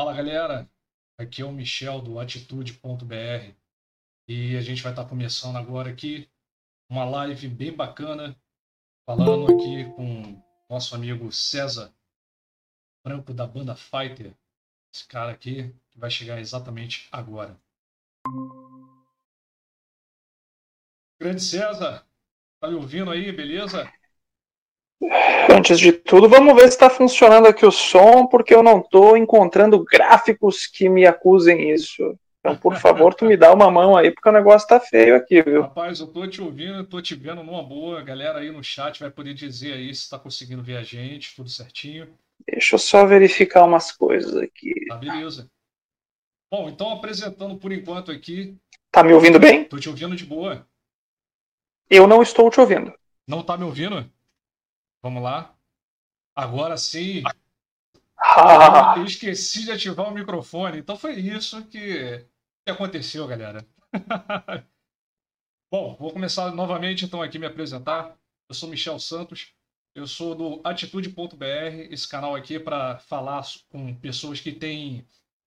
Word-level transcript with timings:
Fala 0.00 0.14
galera, 0.14 0.66
aqui 1.18 1.42
é 1.42 1.44
o 1.44 1.52
Michel 1.52 2.00
do 2.00 2.18
Atitude.br 2.18 3.54
e 4.26 4.56
a 4.56 4.60
gente 4.62 4.82
vai 4.82 4.92
estar 4.92 5.04
começando 5.04 5.56
agora 5.56 5.90
aqui 5.90 6.26
uma 6.88 7.04
live 7.04 7.46
bem 7.48 7.70
bacana, 7.70 8.34
falando 9.04 9.52
aqui 9.52 9.84
com 9.92 10.42
nosso 10.70 10.94
amigo 10.94 11.30
César 11.30 11.92
Branco 13.04 13.34
da 13.34 13.46
banda 13.46 13.76
Fighter, 13.76 14.34
esse 14.90 15.06
cara 15.06 15.32
aqui 15.32 15.70
que 15.92 15.98
vai 15.98 16.10
chegar 16.10 16.40
exatamente 16.40 17.06
agora. 17.12 17.60
Grande 21.20 21.42
César, 21.42 22.06
tá 22.58 22.68
me 22.70 22.74
ouvindo 22.76 23.10
aí, 23.10 23.30
beleza? 23.30 23.84
Antes 25.50 25.78
de 25.78 25.92
tudo, 25.92 26.28
vamos 26.28 26.54
ver 26.54 26.62
se 26.62 26.68
está 26.68 26.90
funcionando 26.90 27.46
aqui 27.46 27.64
o 27.64 27.70
som, 27.70 28.26
porque 28.26 28.54
eu 28.54 28.62
não 28.62 28.80
estou 28.80 29.16
encontrando 29.16 29.82
gráficos 29.82 30.66
que 30.66 30.88
me 30.88 31.06
acusem 31.06 31.70
isso. 31.70 32.18
Então, 32.40 32.56
por 32.56 32.76
favor, 32.76 33.14
tu 33.14 33.24
me 33.24 33.36
dá 33.36 33.52
uma 33.52 33.70
mão 33.70 33.96
aí, 33.96 34.10
porque 34.10 34.28
o 34.28 34.32
negócio 34.32 34.66
tá 34.66 34.80
feio 34.80 35.14
aqui, 35.14 35.42
viu? 35.42 35.62
Rapaz, 35.62 36.00
eu 36.00 36.06
tô 36.06 36.26
te 36.26 36.40
ouvindo, 36.40 36.84
tô 36.84 37.00
te 37.00 37.14
vendo 37.14 37.42
numa 37.42 37.62
boa. 37.62 38.00
A 38.00 38.02
galera 38.02 38.38
aí 38.38 38.50
no 38.50 38.64
chat 38.64 38.98
vai 39.00 39.10
poder 39.10 39.34
dizer 39.34 39.74
aí 39.74 39.94
se 39.94 40.08
tá 40.08 40.18
conseguindo 40.18 40.62
ver 40.62 40.76
a 40.76 40.82
gente, 40.82 41.34
tudo 41.36 41.50
certinho. 41.50 42.08
Deixa 42.50 42.74
eu 42.74 42.78
só 42.78 43.04
verificar 43.04 43.64
umas 43.64 43.92
coisas 43.92 44.36
aqui. 44.36 44.72
Tá, 44.88 44.96
beleza. 44.96 45.50
Bom, 46.50 46.68
então 46.68 46.90
apresentando 46.90 47.56
por 47.56 47.72
enquanto 47.72 48.10
aqui. 48.10 48.56
Tá 48.90 49.04
me 49.04 49.12
ouvindo 49.12 49.38
bem? 49.38 49.64
Tô 49.64 49.78
te 49.78 49.88
ouvindo 49.88 50.16
de 50.16 50.24
boa. 50.24 50.66
Eu 51.88 52.06
não 52.06 52.22
estou 52.22 52.50
te 52.50 52.58
ouvindo. 52.58 52.92
Não 53.26 53.42
tá 53.42 53.56
me 53.56 53.64
ouvindo? 53.64 54.10
Vamos 55.02 55.22
lá. 55.22 55.54
Agora 56.34 56.76
sim. 56.76 57.22
Ah. 58.16 58.94
Eu 58.96 59.04
esqueci 59.04 59.64
de 59.64 59.72
ativar 59.72 60.08
o 60.08 60.14
microfone. 60.14 60.78
Então 60.78 60.96
foi 60.96 61.14
isso 61.14 61.64
que, 61.66 62.26
que 62.64 62.70
aconteceu, 62.70 63.26
galera. 63.26 63.66
Bom, 65.72 65.96
vou 65.96 66.12
começar 66.12 66.52
novamente 66.52 67.04
então 67.04 67.22
aqui 67.22 67.38
me 67.38 67.46
apresentar. 67.46 68.16
Eu 68.48 68.54
sou 68.54 68.68
Michel 68.68 68.98
Santos. 68.98 69.54
Eu 69.94 70.06
sou 70.06 70.34
do 70.34 70.60
Atitude.br. 70.64 71.44
Esse 71.90 72.08
canal 72.08 72.34
aqui 72.34 72.56
é 72.56 72.60
para 72.60 72.98
falar 72.98 73.44
com 73.70 73.94
pessoas 73.94 74.40
que 74.40 74.52
têm 74.52 75.06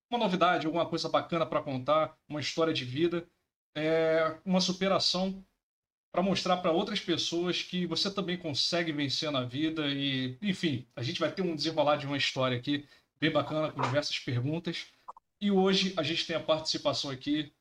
uma 0.10 0.20
novidade, 0.20 0.66
alguma 0.66 0.86
coisa 0.86 1.10
bacana 1.10 1.46
para 1.46 1.62
contar, 1.62 2.16
uma 2.28 2.40
história 2.40 2.74
de 2.74 2.86
vida, 2.86 3.28
é, 3.76 4.38
uma 4.46 4.62
superação 4.62 5.44
para 6.14 6.22
mostrar 6.22 6.58
para 6.58 6.72
outras 6.72 7.00
pessoas 7.00 7.64
que 7.64 7.88
você 7.88 8.10
também 8.10 8.38
consegue 8.38 8.92
vencer 8.92 9.32
na 9.32 9.44
vida 9.44 9.88
e, 9.88 10.38
enfim, 10.44 10.88
a 10.96 11.02
gente 11.02 11.20
vai 11.20 11.32
ter 11.32 11.42
um 11.42 11.56
desenrolar 11.56 11.96
de 11.96 12.06
uma 12.06 12.16
história 12.16 12.56
aqui 12.56 12.88
bem 13.20 13.32
bacana 13.32 13.72
com 13.72 13.82
diversas 13.82 14.20
perguntas. 14.20 14.86
E 15.42 15.50
hoje 15.50 15.92
a 15.98 16.04
gente 16.04 16.28
tem 16.28 16.36
a 16.36 16.40
participação 16.40 17.10
aqui 17.10 17.52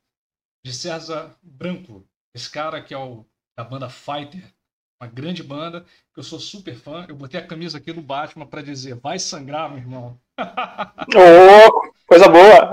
de 0.62 0.70
César 0.70 1.34
Branco, 1.42 2.06
esse 2.34 2.50
cara 2.50 2.82
que 2.82 2.92
é 2.92 2.98
o 2.98 3.24
da 3.56 3.64
banda 3.64 3.88
Fighter, 3.88 4.44
uma 5.00 5.08
grande 5.08 5.42
banda 5.42 5.86
que 6.12 6.20
eu 6.20 6.22
sou 6.22 6.38
super 6.38 6.74
fã. 6.74 7.06
Eu 7.08 7.16
botei 7.16 7.40
a 7.40 7.46
camisa 7.46 7.78
aqui 7.78 7.90
do 7.90 8.02
Batman 8.02 8.46
para 8.46 8.62
dizer: 8.62 8.96
vai 8.96 9.18
sangrar, 9.18 9.70
meu 9.70 9.78
irmão. 9.78 10.20
oh, 10.38 11.92
coisa 12.06 12.28
boa! 12.28 12.70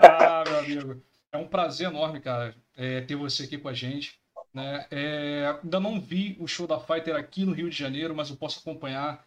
ah, 0.00 0.44
meu 0.48 0.58
amigo, 0.58 1.02
é 1.30 1.38
um 1.38 1.46
prazer 1.46 1.86
enorme, 1.86 2.20
cara, 2.20 2.56
é, 2.76 3.02
ter 3.02 3.14
você 3.14 3.44
aqui 3.44 3.56
com 3.56 3.68
a 3.68 3.72
gente. 3.72 4.20
Né? 4.52 4.86
É, 4.90 5.58
ainda 5.62 5.80
não 5.80 6.00
vi 6.00 6.36
o 6.38 6.46
show 6.46 6.66
da 6.66 6.78
Fighter 6.78 7.16
aqui 7.16 7.44
no 7.44 7.52
Rio 7.52 7.70
de 7.70 7.76
Janeiro, 7.76 8.14
mas 8.14 8.28
eu 8.28 8.36
posso 8.36 8.60
acompanhar 8.60 9.24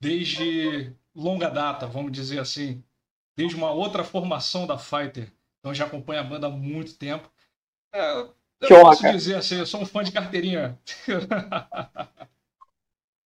desde 0.00 0.92
longa 1.14 1.48
data, 1.48 1.86
vamos 1.86 2.10
dizer 2.10 2.40
assim, 2.40 2.82
desde 3.36 3.56
uma 3.56 3.70
outra 3.70 4.02
formação 4.02 4.66
da 4.66 4.78
Fighter. 4.78 5.32
Então 5.58 5.74
já 5.74 5.86
acompanho 5.86 6.20
a 6.20 6.24
banda 6.24 6.46
há 6.46 6.50
muito 6.50 6.96
tempo. 6.96 7.30
É, 7.92 8.12
eu 8.12 8.34
que 8.60 8.74
posso 8.74 9.04
honra, 9.04 9.12
dizer 9.12 9.36
assim, 9.36 9.58
eu 9.58 9.66
sou 9.66 9.82
um 9.82 9.86
fã 9.86 10.02
de 10.02 10.12
carteirinha. 10.12 10.78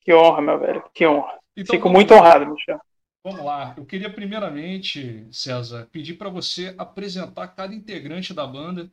que 0.00 0.12
honra, 0.12 0.42
meu 0.42 0.58
velho, 0.58 0.84
que 0.92 1.06
honra. 1.06 1.38
Então, 1.56 1.76
Fico 1.76 1.88
muito 1.88 2.12
honrado, 2.12 2.46
Michel. 2.46 2.80
Vamos 3.22 3.44
lá. 3.44 3.72
Eu 3.76 3.86
queria 3.86 4.12
primeiramente, 4.12 5.26
César, 5.32 5.88
pedir 5.90 6.14
para 6.14 6.28
você 6.28 6.74
apresentar 6.76 7.48
cada 7.48 7.74
integrante 7.74 8.34
da 8.34 8.46
banda 8.46 8.90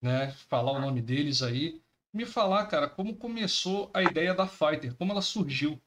né? 0.00 0.32
Falar 0.48 0.72
o 0.72 0.80
nome 0.80 1.00
deles 1.00 1.42
aí. 1.42 1.80
Me 2.12 2.24
falar, 2.24 2.66
cara, 2.66 2.88
como 2.88 3.16
começou 3.16 3.90
a 3.92 4.02
ideia 4.02 4.34
da 4.34 4.46
Fighter, 4.46 4.94
como 4.96 5.12
ela 5.12 5.20
surgiu. 5.20 5.78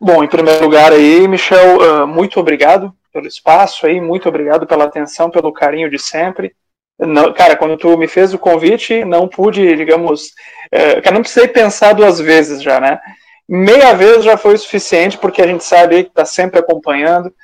Bom, 0.00 0.22
em 0.22 0.28
primeiro 0.28 0.64
lugar 0.64 0.92
aí, 0.92 1.26
Michel, 1.26 1.78
uh, 1.78 2.06
muito 2.06 2.38
obrigado 2.38 2.94
pelo 3.12 3.26
espaço 3.26 3.84
aí, 3.86 4.00
muito 4.00 4.28
obrigado 4.28 4.66
pela 4.66 4.84
atenção, 4.84 5.30
pelo 5.30 5.52
carinho 5.52 5.90
de 5.90 5.98
sempre. 5.98 6.54
Não, 6.96 7.32
cara, 7.32 7.56
quando 7.56 7.76
tu 7.76 7.96
me 7.96 8.06
fez 8.06 8.32
o 8.32 8.38
convite, 8.38 9.04
não 9.04 9.26
pude, 9.26 9.74
digamos, 9.76 10.28
uh, 10.72 11.02
cara, 11.02 11.14
não 11.14 11.22
precisei 11.22 11.48
pensar 11.48 11.94
duas 11.94 12.20
vezes 12.20 12.62
já, 12.62 12.78
né? 12.78 13.00
Meia 13.48 13.94
vez 13.94 14.22
já 14.22 14.36
foi 14.36 14.54
o 14.54 14.58
suficiente, 14.58 15.18
porque 15.18 15.42
a 15.42 15.46
gente 15.46 15.64
sabe 15.64 16.04
que 16.04 16.10
está 16.10 16.24
sempre 16.24 16.60
acompanhando, 16.60 17.34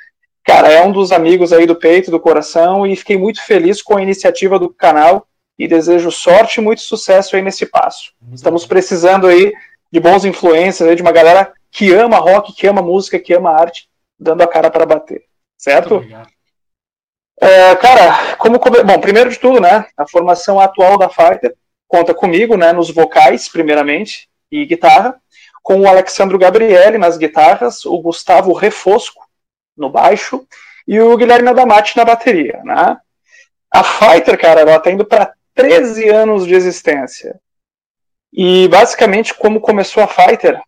cara, 0.44 0.70
é 0.70 0.84
um 0.84 0.92
dos 0.92 1.10
amigos 1.10 1.52
aí 1.52 1.66
do 1.66 1.74
peito, 1.74 2.10
do 2.10 2.20
coração, 2.20 2.86
e 2.86 2.94
fiquei 2.94 3.16
muito 3.16 3.42
feliz 3.42 3.80
com 3.82 3.96
a 3.96 4.02
iniciativa 4.02 4.58
do 4.58 4.68
canal 4.68 5.26
e 5.58 5.66
desejo 5.66 6.10
sorte 6.10 6.60
e 6.60 6.62
muito 6.62 6.82
sucesso 6.82 7.34
aí 7.34 7.42
nesse 7.42 7.66
passo. 7.66 8.12
Estamos 8.32 8.66
precisando 8.66 9.26
aí 9.26 9.52
de 9.90 10.00
bons 10.00 10.24
influências, 10.24 10.94
de 10.94 11.02
uma 11.02 11.12
galera 11.12 11.52
que 11.70 11.92
ama 11.92 12.18
rock, 12.18 12.52
que 12.52 12.66
ama 12.66 12.82
música, 12.82 13.18
que 13.18 13.32
ama 13.32 13.50
arte, 13.50 13.88
dando 14.18 14.42
a 14.42 14.46
cara 14.46 14.70
para 14.70 14.84
bater, 14.84 15.24
certo? 15.56 16.04
É, 17.40 17.74
cara, 17.76 18.36
como 18.36 18.58
bom, 18.58 19.00
primeiro 19.00 19.30
de 19.30 19.38
tudo, 19.38 19.60
né, 19.60 19.86
a 19.96 20.06
formação 20.06 20.60
atual 20.60 20.98
da 20.98 21.08
Fighter 21.08 21.54
conta 21.88 22.14
comigo, 22.14 22.56
né, 22.56 22.72
nos 22.72 22.90
vocais, 22.90 23.48
primeiramente, 23.48 24.28
e 24.50 24.64
guitarra, 24.66 25.16
com 25.62 25.80
o 25.80 25.88
Alexandro 25.88 26.38
Gabriele 26.38 26.98
nas 26.98 27.16
guitarras, 27.16 27.84
o 27.84 27.98
Gustavo 27.98 28.52
Refosco 28.52 29.23
no 29.76 29.90
baixo 29.90 30.46
e 30.86 31.00
o 31.00 31.16
Guilherme 31.16 31.48
Adamati 31.48 31.96
na 31.96 32.04
bateria, 32.04 32.60
né? 32.64 32.96
A 33.70 33.82
Fighter, 33.82 34.38
cara, 34.38 34.60
ela 34.60 34.78
tá 34.78 34.90
indo 34.90 35.04
para 35.04 35.32
13 35.54 36.08
anos 36.08 36.46
de 36.46 36.54
existência. 36.54 37.40
E 38.32 38.68
basicamente 38.68 39.34
como 39.34 39.60
começou 39.60 40.02
a 40.02 40.08
Fighter, 40.08 40.60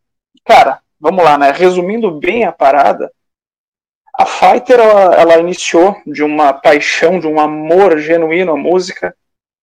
cara, 0.44 0.81
vamos 0.99 1.25
lá, 1.25 1.37
né? 1.37 1.50
Resumindo 1.50 2.11
bem 2.11 2.44
a 2.44 2.53
parada, 2.53 3.11
a 4.15 4.25
Fighter 4.25 4.81
ela, 4.81 5.15
ela 5.15 5.38
iniciou 5.38 5.94
de 6.06 6.23
uma 6.23 6.53
paixão, 6.53 7.21
de 7.21 7.27
um 7.27 7.38
amor 7.38 7.99
genuíno 7.99 8.53
à 8.53 8.56
música. 8.56 9.15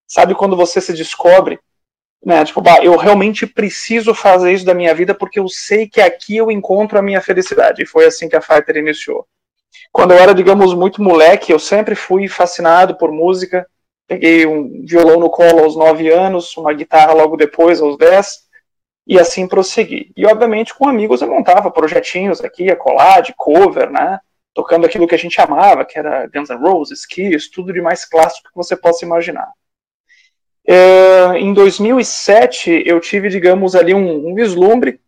Sabe 0.07 0.35
quando 0.35 0.55
você 0.55 0.79
se 0.79 0.93
descobre 0.93 1.59
né? 2.25 2.43
Tipo, 2.45 2.61
bah, 2.61 2.79
eu 2.81 2.95
realmente 2.95 3.45
preciso 3.45 4.13
fazer 4.13 4.53
isso 4.53 4.65
da 4.65 4.73
minha 4.73 4.93
vida 4.95 5.13
porque 5.13 5.39
eu 5.39 5.47
sei 5.47 5.87
que 5.87 5.99
aqui 5.99 6.37
eu 6.37 6.49
encontro 6.49 6.97
a 6.97 7.01
minha 7.01 7.21
felicidade. 7.21 7.83
E 7.83 7.85
foi 7.85 8.05
assim 8.05 8.29
que 8.29 8.35
a 8.35 8.41
Fighter 8.41 8.77
iniciou. 8.77 9.27
Quando 9.91 10.11
eu 10.11 10.17
era, 10.17 10.33
digamos, 10.33 10.73
muito 10.73 11.01
moleque, 11.01 11.51
eu 11.51 11.59
sempre 11.59 11.95
fui 11.95 12.27
fascinado 12.27 12.97
por 12.97 13.11
música. 13.11 13.67
Peguei 14.07 14.45
um 14.45 14.85
violão 14.85 15.19
no 15.19 15.29
colo 15.29 15.63
aos 15.63 15.75
9 15.75 16.09
anos, 16.09 16.55
uma 16.57 16.73
guitarra 16.73 17.13
logo 17.13 17.37
depois, 17.37 17.81
aos 17.81 17.97
10, 17.97 18.43
e 19.07 19.19
assim 19.19 19.47
prossegui. 19.47 20.11
E, 20.15 20.25
obviamente, 20.25 20.73
com 20.73 20.87
amigos 20.87 21.21
eu 21.21 21.29
montava 21.29 21.71
projetinhos 21.71 22.41
aqui, 22.41 22.69
a 22.69 22.75
colar, 22.75 23.21
de 23.21 23.33
cover, 23.35 23.89
né? 23.89 24.19
Tocando 24.53 24.85
aquilo 24.85 25.07
que 25.07 25.15
a 25.15 25.17
gente 25.19 25.39
amava, 25.41 25.85
que 25.85 25.97
era 25.97 26.27
Guns 26.27 26.49
N' 26.49 26.57
Roses, 26.57 27.05
Kiss, 27.05 27.49
tudo 27.51 27.73
de 27.73 27.81
mais 27.81 28.05
clássico 28.05 28.49
que 28.49 28.55
você 28.55 28.75
possa 28.75 29.05
imaginar. 29.05 29.47
É, 30.65 31.37
em 31.37 31.53
2007, 31.53 32.83
eu 32.85 32.99
tive, 32.99 33.29
digamos, 33.29 33.75
ali 33.75 33.93
um, 33.93 34.29
um 34.29 34.35
vislumbre 34.35 34.99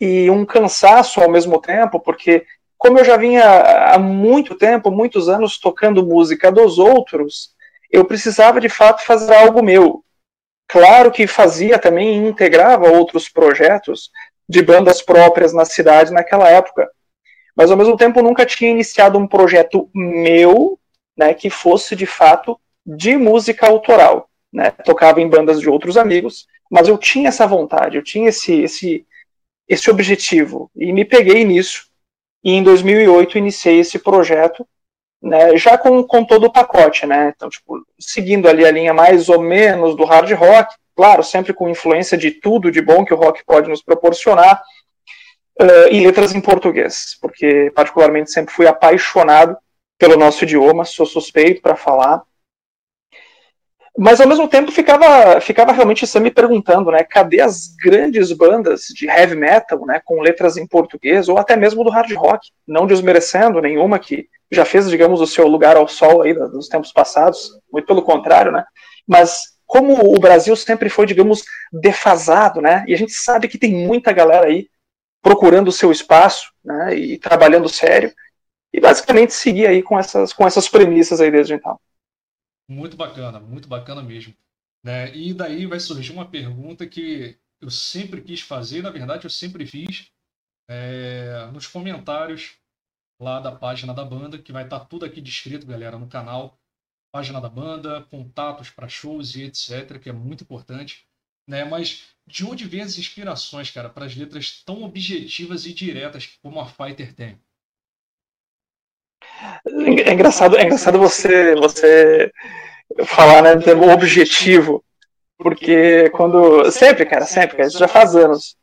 e 0.00 0.30
um 0.30 0.44
cansaço 0.44 1.20
ao 1.20 1.30
mesmo 1.30 1.60
tempo, 1.60 1.98
porque 1.98 2.46
como 2.78 2.98
eu 2.98 3.04
já 3.04 3.16
vinha 3.16 3.44
há 3.92 3.98
muito 3.98 4.54
tempo, 4.54 4.90
muitos 4.90 5.28
anos 5.28 5.58
tocando 5.58 6.06
música 6.06 6.52
dos 6.52 6.78
outros, 6.78 7.54
eu 7.90 8.04
precisava 8.04 8.60
de 8.60 8.68
fato 8.68 9.04
fazer 9.04 9.34
algo 9.34 9.62
meu. 9.62 10.04
Claro 10.68 11.10
que 11.10 11.26
fazia 11.26 11.78
também 11.78 12.12
e 12.12 12.28
integrava 12.28 12.90
outros 12.90 13.28
projetos 13.28 14.10
de 14.48 14.62
bandas 14.62 15.02
próprias 15.02 15.52
na 15.52 15.64
cidade 15.64 16.12
naquela 16.12 16.48
época, 16.48 16.88
mas 17.56 17.70
ao 17.70 17.76
mesmo 17.76 17.96
tempo 17.96 18.22
nunca 18.22 18.46
tinha 18.46 18.70
iniciado 18.70 19.18
um 19.18 19.26
projeto 19.26 19.88
meu, 19.94 20.78
né, 21.16 21.34
que 21.34 21.50
fosse 21.50 21.96
de 21.96 22.06
fato 22.06 22.60
de 22.84 23.16
música 23.16 23.66
autoral 23.66 24.28
né, 24.56 24.70
tocava 24.70 25.20
em 25.20 25.28
bandas 25.28 25.60
de 25.60 25.68
outros 25.68 25.98
amigos, 25.98 26.46
mas 26.70 26.88
eu 26.88 26.96
tinha 26.96 27.28
essa 27.28 27.46
vontade, 27.46 27.98
eu 27.98 28.02
tinha 28.02 28.30
esse, 28.30 28.62
esse, 28.62 29.06
esse 29.68 29.90
objetivo, 29.90 30.70
e 30.74 30.94
me 30.94 31.04
peguei 31.04 31.44
nisso, 31.44 31.88
e 32.42 32.52
em 32.52 32.62
2008 32.62 33.36
iniciei 33.36 33.80
esse 33.80 33.98
projeto, 33.98 34.66
né, 35.20 35.54
já 35.58 35.76
com, 35.76 36.02
com 36.02 36.24
todo 36.24 36.46
o 36.46 36.52
pacote, 36.52 37.04
né, 37.04 37.34
então, 37.36 37.50
tipo, 37.50 37.86
seguindo 38.00 38.48
ali 38.48 38.64
a 38.64 38.70
linha 38.70 38.94
mais 38.94 39.28
ou 39.28 39.42
menos 39.42 39.94
do 39.94 40.06
hard 40.06 40.32
rock, 40.32 40.74
claro, 40.96 41.22
sempre 41.22 41.52
com 41.52 41.68
influência 41.68 42.16
de 42.16 42.30
tudo 42.30 42.72
de 42.72 42.80
bom 42.80 43.04
que 43.04 43.12
o 43.12 43.18
rock 43.18 43.44
pode 43.44 43.68
nos 43.68 43.82
proporcionar, 43.82 44.62
uh, 45.60 45.92
e 45.92 46.00
letras 46.00 46.34
em 46.34 46.40
português, 46.40 47.18
porque 47.20 47.70
particularmente 47.74 48.30
sempre 48.30 48.54
fui 48.54 48.66
apaixonado 48.66 49.54
pelo 49.98 50.16
nosso 50.16 50.44
idioma, 50.44 50.86
sou 50.86 51.04
suspeito 51.04 51.60
para 51.60 51.76
falar. 51.76 52.22
Mas 53.98 54.20
ao 54.20 54.28
mesmo 54.28 54.46
tempo 54.46 54.70
ficava, 54.70 55.40
ficava 55.40 55.72
realmente 55.72 56.04
me 56.20 56.30
perguntando, 56.30 56.90
né, 56.90 57.02
cadê 57.02 57.40
as 57.40 57.74
grandes 57.82 58.30
bandas 58.30 58.82
de 58.94 59.06
heavy 59.06 59.34
metal, 59.34 59.86
né, 59.86 60.02
com 60.04 60.20
letras 60.20 60.58
em 60.58 60.66
português, 60.66 61.28
ou 61.28 61.38
até 61.38 61.56
mesmo 61.56 61.82
do 61.82 61.90
hard 61.90 62.12
rock, 62.12 62.50
não 62.66 62.86
desmerecendo 62.86 63.60
nenhuma 63.60 63.98
que 63.98 64.28
já 64.52 64.66
fez, 64.66 64.88
digamos, 64.90 65.20
o 65.20 65.26
seu 65.26 65.46
lugar 65.48 65.76
ao 65.76 65.88
sol 65.88 66.22
aí 66.22 66.34
nos 66.34 66.68
tempos 66.68 66.92
passados, 66.92 67.52
muito 67.72 67.86
pelo 67.86 68.02
contrário, 68.02 68.52
né, 68.52 68.64
mas 69.08 69.56
como 69.64 70.14
o 70.14 70.20
Brasil 70.20 70.54
sempre 70.54 70.90
foi, 70.90 71.06
digamos, 71.06 71.42
defasado, 71.72 72.60
né, 72.60 72.84
e 72.86 72.92
a 72.92 72.98
gente 72.98 73.12
sabe 73.12 73.48
que 73.48 73.58
tem 73.58 73.74
muita 73.74 74.12
galera 74.12 74.46
aí 74.46 74.68
procurando 75.22 75.68
o 75.68 75.72
seu 75.72 75.90
espaço, 75.90 76.52
né, 76.62 76.94
e 76.94 77.18
trabalhando 77.18 77.68
sério, 77.68 78.12
e 78.74 78.78
basicamente 78.78 79.32
seguir 79.32 79.66
aí 79.66 79.82
com 79.82 79.98
essas, 79.98 80.34
com 80.34 80.46
essas 80.46 80.68
premissas 80.68 81.18
aí 81.18 81.30
desde 81.30 81.54
então. 81.54 81.78
Muito 82.68 82.96
bacana, 82.96 83.38
muito 83.40 83.68
bacana 83.68 84.02
mesmo. 84.02 84.34
Né? 84.84 85.14
E 85.16 85.34
daí 85.34 85.66
vai 85.66 85.80
surgir 85.80 86.12
uma 86.12 86.30
pergunta 86.30 86.86
que 86.86 87.38
eu 87.60 87.70
sempre 87.70 88.22
quis 88.22 88.40
fazer, 88.40 88.82
na 88.82 88.90
verdade 88.90 89.24
eu 89.24 89.30
sempre 89.30 89.66
fiz, 89.66 90.12
é, 90.68 91.46
nos 91.52 91.66
comentários 91.66 92.58
lá 93.20 93.40
da 93.40 93.52
página 93.52 93.94
da 93.94 94.04
banda, 94.04 94.38
que 94.38 94.52
vai 94.52 94.64
estar 94.64 94.80
tá 94.80 94.84
tudo 94.84 95.04
aqui 95.04 95.20
descrito, 95.20 95.66
galera, 95.66 95.98
no 95.98 96.08
canal. 96.08 96.58
Página 97.12 97.40
da 97.40 97.48
banda, 97.48 98.02
contatos 98.10 98.68
para 98.68 98.88
shows 98.88 99.36
e 99.36 99.44
etc., 99.44 99.98
que 99.98 100.10
é 100.10 100.12
muito 100.12 100.44
importante. 100.44 101.08
Né? 101.48 101.64
Mas 101.64 102.04
de 102.26 102.44
onde 102.44 102.66
vem 102.66 102.82
as 102.82 102.98
inspirações, 102.98 103.70
cara, 103.70 103.88
para 103.88 104.04
as 104.04 104.14
letras 104.14 104.62
tão 104.64 104.82
objetivas 104.82 105.64
e 105.64 105.72
diretas 105.72 106.26
como 106.42 106.60
a 106.60 106.66
Fighter 106.66 107.14
tem? 107.14 107.40
É 110.06 110.12
engraçado, 110.12 110.56
é 110.56 110.64
engraçado 110.64 110.98
você, 110.98 111.54
você 111.56 112.30
falar, 113.04 113.42
né, 113.42 113.56
termo 113.56 113.90
objetivo, 113.90 114.84
porque 115.38 116.08
quando, 116.10 116.70
sempre, 116.70 117.04
cara, 117.04 117.24
sempre, 117.24 117.56
cara, 117.56 117.68
isso 117.68 117.78
já 117.78 117.88
faz 117.88 118.16
anos, 118.16 118.56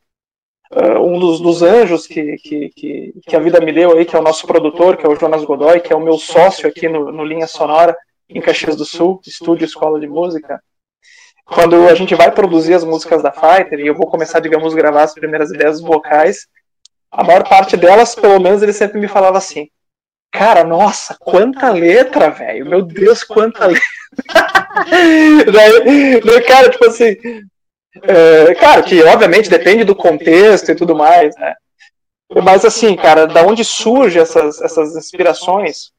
uh, 0.72 1.00
um 1.00 1.20
dos, 1.20 1.40
dos 1.40 1.62
anjos 1.62 2.08
que, 2.08 2.36
que, 2.38 2.70
que, 2.70 3.14
que, 3.26 3.36
a 3.36 3.40
vida 3.40 3.60
me 3.60 3.72
deu 3.72 3.96
aí, 3.96 4.06
que 4.06 4.16
é 4.16 4.20
o 4.20 4.24
nosso 4.24 4.48
produtor, 4.48 4.98
que 4.98 5.06
é 5.06 5.10
o 5.10 5.16
Jonas 5.16 5.44
Godoy, 5.44 5.80
que 5.80 5.94
é 5.94 5.96
o 5.96 6.02
meu 6.02 6.18
sócio 6.18 6.68
aqui 6.68 6.88
no, 6.88 7.12
no 7.12 7.24
Linha 7.24 7.48
Sonora, 7.48 7.96
em 8.30 8.42
Caxias 8.42 8.76
do 8.76 8.86
Sul, 8.86 9.22
estúdio 9.26 9.66
Escola 9.66 10.00
de 10.00 10.08
Música, 10.08 10.62
quando 11.46 11.88
a 11.88 11.94
gente 11.94 12.16
vai 12.16 12.32
produzir 12.32 12.74
as 12.74 12.84
músicas 12.84 13.22
da 13.22 13.32
Fighter, 13.32 13.80
e 13.80 13.88
eu 13.88 13.94
vou 13.94 14.08
começar, 14.08 14.40
digamos, 14.40 14.74
gravar 14.74 15.04
as 15.04 15.14
primeiras 15.14 15.52
ideias 15.52 15.82
vocais, 15.82 16.48
a 17.12 17.24
maior 17.24 17.48
parte 17.48 17.78
delas, 17.78 18.16
pelo 18.16 18.40
menos, 18.40 18.64
ele 18.64 18.74
sempre 18.74 19.00
me 19.00 19.08
falava 19.08 19.38
assim, 19.38 19.70
Cara, 20.34 20.64
nossa, 20.64 21.16
quanta 21.20 21.70
letra, 21.70 22.32
velho. 22.32 22.66
Meu 22.66 22.82
Deus, 22.82 23.24
quanta 23.24 23.68
letra. 23.68 23.84
daí, 25.54 26.20
daí, 26.20 26.42
cara, 26.42 26.72
tipo 26.72 26.88
assim. 26.88 27.16
É, 28.02 28.56
cara, 28.56 28.82
que 28.82 29.04
obviamente 29.04 29.48
depende 29.48 29.84
do 29.84 29.96
contexto 29.96 30.72
e 30.72 30.76
tudo 30.76 30.96
mais, 30.96 31.36
né? 31.36 31.54
Mas 32.44 32.66
assim, 32.66 32.96
cara, 32.96 33.28
da 33.28 33.44
onde 33.44 33.64
surgem 33.64 34.24
essas, 34.24 34.60
essas 34.60 34.96
inspirações? 34.96 35.92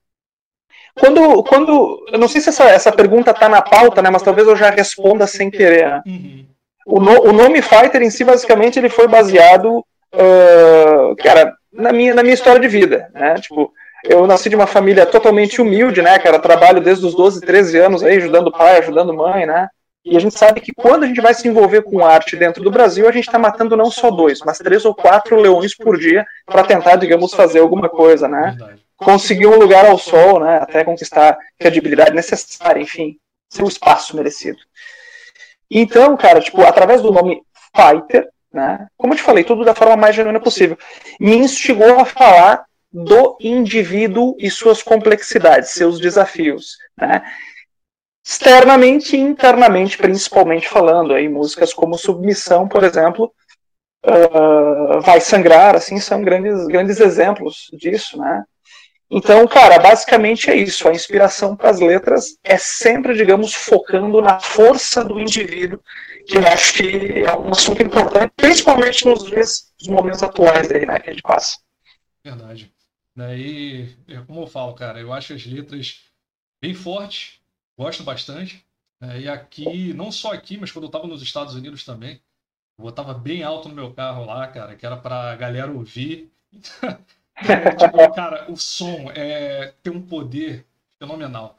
Quando, 0.98 1.44
quando. 1.44 2.04
Eu 2.10 2.18
não 2.18 2.26
sei 2.26 2.40
se 2.40 2.48
essa, 2.48 2.64
essa 2.64 2.90
pergunta 2.90 3.32
tá 3.32 3.48
na 3.48 3.62
pauta, 3.62 4.02
né? 4.02 4.10
Mas 4.10 4.22
talvez 4.22 4.48
eu 4.48 4.56
já 4.56 4.68
responda 4.68 5.28
sem 5.28 5.48
querer. 5.48 5.86
Né? 5.86 6.02
Uhum. 6.06 6.46
O, 6.84 7.00
no, 7.00 7.28
o 7.28 7.32
nome 7.32 7.62
Fighter 7.62 8.02
em 8.02 8.10
si, 8.10 8.24
basicamente, 8.24 8.80
ele 8.80 8.88
foi 8.88 9.06
baseado, 9.06 9.78
uh, 10.12 11.16
cara, 11.22 11.56
na 11.72 11.92
minha, 11.92 12.14
na 12.14 12.22
minha 12.24 12.34
história 12.34 12.60
de 12.60 12.66
vida, 12.66 13.08
né? 13.14 13.34
Tipo, 13.36 13.72
eu 14.04 14.26
nasci 14.26 14.48
de 14.48 14.56
uma 14.56 14.66
família 14.66 15.06
totalmente 15.06 15.60
humilde, 15.60 16.02
né, 16.02 16.18
cara? 16.18 16.38
Trabalho 16.38 16.80
desde 16.80 17.06
os 17.06 17.14
12, 17.14 17.40
13 17.40 17.78
anos 17.78 18.02
aí, 18.02 18.16
ajudando 18.16 18.52
pai, 18.52 18.78
ajudando 18.78 19.14
mãe, 19.14 19.46
né? 19.46 19.68
E 20.04 20.16
a 20.16 20.20
gente 20.20 20.38
sabe 20.38 20.60
que 20.60 20.72
quando 20.72 21.04
a 21.04 21.06
gente 21.06 21.20
vai 21.20 21.32
se 21.32 21.48
envolver 21.48 21.82
com 21.82 22.04
arte 22.04 22.36
dentro 22.36 22.62
do 22.62 22.70
Brasil, 22.70 23.08
a 23.08 23.12
gente 23.12 23.26
está 23.26 23.38
matando 23.38 23.74
não 23.74 23.90
só 23.90 24.10
dois, 24.10 24.40
mas 24.44 24.58
três 24.58 24.84
ou 24.84 24.94
quatro 24.94 25.40
leões 25.40 25.74
por 25.74 25.98
dia 25.98 26.26
para 26.44 26.62
tentar, 26.62 26.96
digamos, 26.96 27.32
fazer 27.32 27.60
alguma 27.60 27.88
coisa, 27.88 28.28
né? 28.28 28.54
Conseguir 28.96 29.46
um 29.46 29.58
lugar 29.58 29.86
ao 29.86 29.96
sol, 29.96 30.40
né? 30.40 30.58
Até 30.58 30.84
conquistar 30.84 31.30
a 31.30 31.38
credibilidade 31.58 32.14
necessária, 32.14 32.82
enfim, 32.82 33.16
seu 33.48 33.66
espaço 33.66 34.14
merecido. 34.14 34.58
Então, 35.70 36.14
cara, 36.18 36.40
tipo, 36.40 36.60
através 36.62 37.00
do 37.00 37.10
nome 37.10 37.40
Fighter, 37.74 38.28
né? 38.52 38.86
Como 38.98 39.14
eu 39.14 39.16
te 39.16 39.22
falei, 39.22 39.42
tudo 39.42 39.64
da 39.64 39.74
forma 39.74 39.96
mais 39.96 40.14
genuína 40.14 40.38
possível, 40.38 40.76
me 41.18 41.34
instigou 41.36 41.98
a 41.98 42.04
falar 42.04 42.66
do 42.94 43.36
indivíduo 43.40 44.36
e 44.38 44.48
suas 44.48 44.80
complexidades, 44.80 45.70
seus 45.70 45.98
desafios. 45.98 46.76
Né? 46.96 47.22
Externamente 48.24 49.16
e 49.16 49.20
internamente, 49.20 49.98
principalmente 49.98 50.68
falando, 50.68 51.12
aí 51.12 51.28
músicas 51.28 51.74
como 51.74 51.98
Submissão, 51.98 52.68
por 52.68 52.84
exemplo, 52.84 53.34
uh, 54.06 55.00
Vai 55.00 55.20
Sangrar, 55.20 55.74
assim, 55.74 55.98
são 55.98 56.22
grandes, 56.22 56.68
grandes 56.68 57.00
exemplos 57.00 57.68
disso, 57.72 58.16
né? 58.16 58.44
Então, 59.10 59.46
cara, 59.46 59.78
basicamente 59.78 60.50
é 60.50 60.56
isso. 60.56 60.88
A 60.88 60.92
inspiração 60.92 61.54
para 61.54 61.70
as 61.70 61.80
letras 61.80 62.38
é 62.42 62.56
sempre, 62.56 63.14
digamos, 63.14 63.54
focando 63.54 64.22
na 64.22 64.40
força 64.40 65.04
do 65.04 65.20
indivíduo, 65.20 65.80
que 66.26 66.38
eu 66.38 66.46
acho 66.46 66.74
que 66.74 67.22
é 67.22 67.36
um 67.36 67.50
assunto 67.50 67.82
importante, 67.82 68.32
principalmente 68.36 69.04
nos 69.04 69.24
dias, 69.24 69.72
nos 69.80 69.88
momentos 69.88 70.22
atuais 70.22 70.70
aí, 70.70 70.86
né, 70.86 70.98
que 70.98 71.10
a 71.10 71.12
gente 71.12 71.22
passa. 71.22 71.58
Verdade. 72.24 72.73
Né? 73.16 73.38
E 73.38 73.96
é 74.08 74.20
como 74.22 74.42
eu 74.42 74.46
falo, 74.46 74.74
cara, 74.74 75.00
eu 75.00 75.12
acho 75.12 75.34
as 75.34 75.44
letras 75.46 76.02
bem 76.62 76.74
fortes, 76.74 77.40
gosto 77.78 78.02
bastante. 78.02 78.64
Né? 79.00 79.22
E 79.22 79.28
aqui, 79.28 79.92
não 79.94 80.10
só 80.10 80.32
aqui, 80.32 80.56
mas 80.56 80.72
quando 80.72 80.84
eu 80.84 80.88
estava 80.88 81.06
nos 81.06 81.22
Estados 81.22 81.54
Unidos 81.54 81.84
também, 81.84 82.20
eu 82.78 82.84
botava 82.84 83.14
bem 83.14 83.42
alto 83.42 83.68
no 83.68 83.74
meu 83.74 83.92
carro 83.94 84.24
lá, 84.24 84.46
cara, 84.48 84.76
que 84.76 84.84
era 84.84 84.96
pra 84.96 85.36
galera 85.36 85.70
ouvir. 85.72 86.32
tipo, 86.52 88.14
cara, 88.14 88.50
o 88.50 88.56
som 88.56 89.10
é, 89.12 89.74
tem 89.82 89.92
um 89.92 90.06
poder 90.06 90.66
fenomenal. 90.98 91.58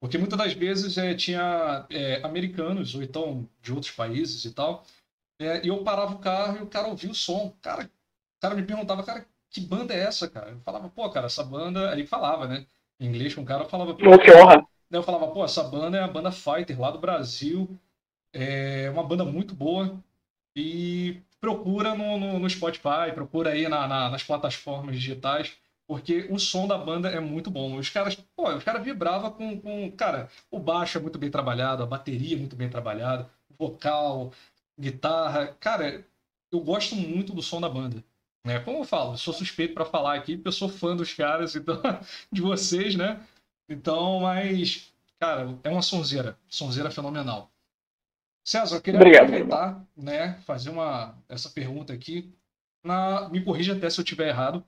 Porque 0.00 0.16
muitas 0.16 0.38
das 0.38 0.52
vezes 0.52 0.96
é, 0.96 1.14
tinha 1.14 1.86
é, 1.90 2.22
americanos, 2.24 2.94
ou 2.94 3.02
então 3.02 3.48
de 3.60 3.72
outros 3.72 3.92
países 3.92 4.44
e 4.44 4.52
tal, 4.52 4.84
é, 5.40 5.64
e 5.64 5.68
eu 5.68 5.82
parava 5.82 6.14
o 6.14 6.18
carro 6.18 6.58
e 6.58 6.62
o 6.62 6.68
cara 6.68 6.88
ouvia 6.88 7.10
o 7.10 7.14
som. 7.14 7.54
Cara, 7.60 7.84
o 7.84 8.40
cara 8.40 8.54
me 8.54 8.62
perguntava, 8.62 9.02
cara, 9.02 9.26
que 9.50 9.60
banda 9.60 9.94
é 9.94 10.00
essa, 10.00 10.28
cara? 10.28 10.50
Eu 10.50 10.60
falava, 10.60 10.88
pô, 10.88 11.08
cara, 11.10 11.26
essa 11.26 11.44
banda. 11.44 11.90
Aí 11.90 12.06
falava, 12.06 12.46
né? 12.46 12.66
Em 13.00 13.06
inglês 13.06 13.34
com 13.34 13.42
o 13.42 13.44
cara, 13.44 13.64
eu 13.64 13.68
falava. 13.68 13.94
Pô, 13.94 14.18
que 14.18 14.32
honra. 14.32 14.66
Eu 14.90 15.02
falava, 15.02 15.28
pô, 15.28 15.44
essa 15.44 15.62
banda 15.62 15.98
é 15.98 16.02
a 16.02 16.08
banda 16.08 16.32
Fighter 16.32 16.80
lá 16.80 16.90
do 16.90 16.98
Brasil. 16.98 17.68
É 18.32 18.90
uma 18.90 19.02
banda 19.02 19.24
muito 19.24 19.54
boa. 19.54 19.98
E 20.56 21.22
procura 21.40 21.94
no, 21.94 22.18
no, 22.18 22.38
no 22.38 22.50
Spotify, 22.50 23.12
procura 23.14 23.50
aí 23.50 23.68
na, 23.68 23.86
na, 23.86 24.10
nas 24.10 24.22
plataformas 24.22 24.96
digitais, 24.96 25.56
porque 25.86 26.26
o 26.30 26.38
som 26.38 26.66
da 26.66 26.76
banda 26.76 27.08
é 27.08 27.20
muito 27.20 27.50
bom. 27.50 27.76
Os 27.76 27.88
caras, 27.90 28.16
pô, 28.36 28.50
os 28.54 28.64
caras 28.64 28.82
vibravam 28.82 29.30
com, 29.30 29.60
com. 29.60 29.90
Cara, 29.92 30.28
o 30.50 30.58
baixo 30.58 30.98
é 30.98 31.00
muito 31.00 31.18
bem 31.18 31.30
trabalhado, 31.30 31.82
a 31.82 31.86
bateria 31.86 32.36
é 32.36 32.38
muito 32.38 32.56
bem 32.56 32.68
trabalhada, 32.68 33.30
vocal, 33.58 34.32
guitarra. 34.78 35.48
Cara, 35.60 36.04
eu 36.50 36.60
gosto 36.60 36.96
muito 36.96 37.32
do 37.32 37.42
som 37.42 37.60
da 37.60 37.68
banda. 37.68 38.02
Né? 38.44 38.60
Como 38.60 38.78
eu 38.78 38.84
falo, 38.84 39.14
eu 39.14 39.18
sou 39.18 39.34
suspeito 39.34 39.74
para 39.74 39.84
falar 39.84 40.14
aqui, 40.14 40.36
porque 40.36 40.48
eu 40.48 40.52
sou 40.52 40.68
fã 40.68 40.96
dos 40.96 41.12
caras, 41.12 41.54
então, 41.54 41.80
de 42.32 42.40
vocês, 42.40 42.94
né? 42.94 43.20
Então, 43.68 44.20
mas, 44.20 44.92
cara, 45.18 45.58
é 45.62 45.68
uma 45.68 45.82
sonzeira, 45.82 46.38
sonzeira 46.48 46.90
fenomenal. 46.90 47.50
César, 48.44 48.76
eu 48.76 48.80
queria 48.80 48.98
Obrigado, 48.98 49.24
aproveitar, 49.24 49.86
né, 49.94 50.40
fazer 50.46 50.70
uma, 50.70 51.14
essa 51.28 51.50
pergunta 51.50 51.92
aqui. 51.92 52.32
Na, 52.82 53.28
me 53.28 53.44
corrija 53.44 53.76
até 53.76 53.90
se 53.90 54.00
eu 54.00 54.02
estiver 54.02 54.28
errado, 54.28 54.64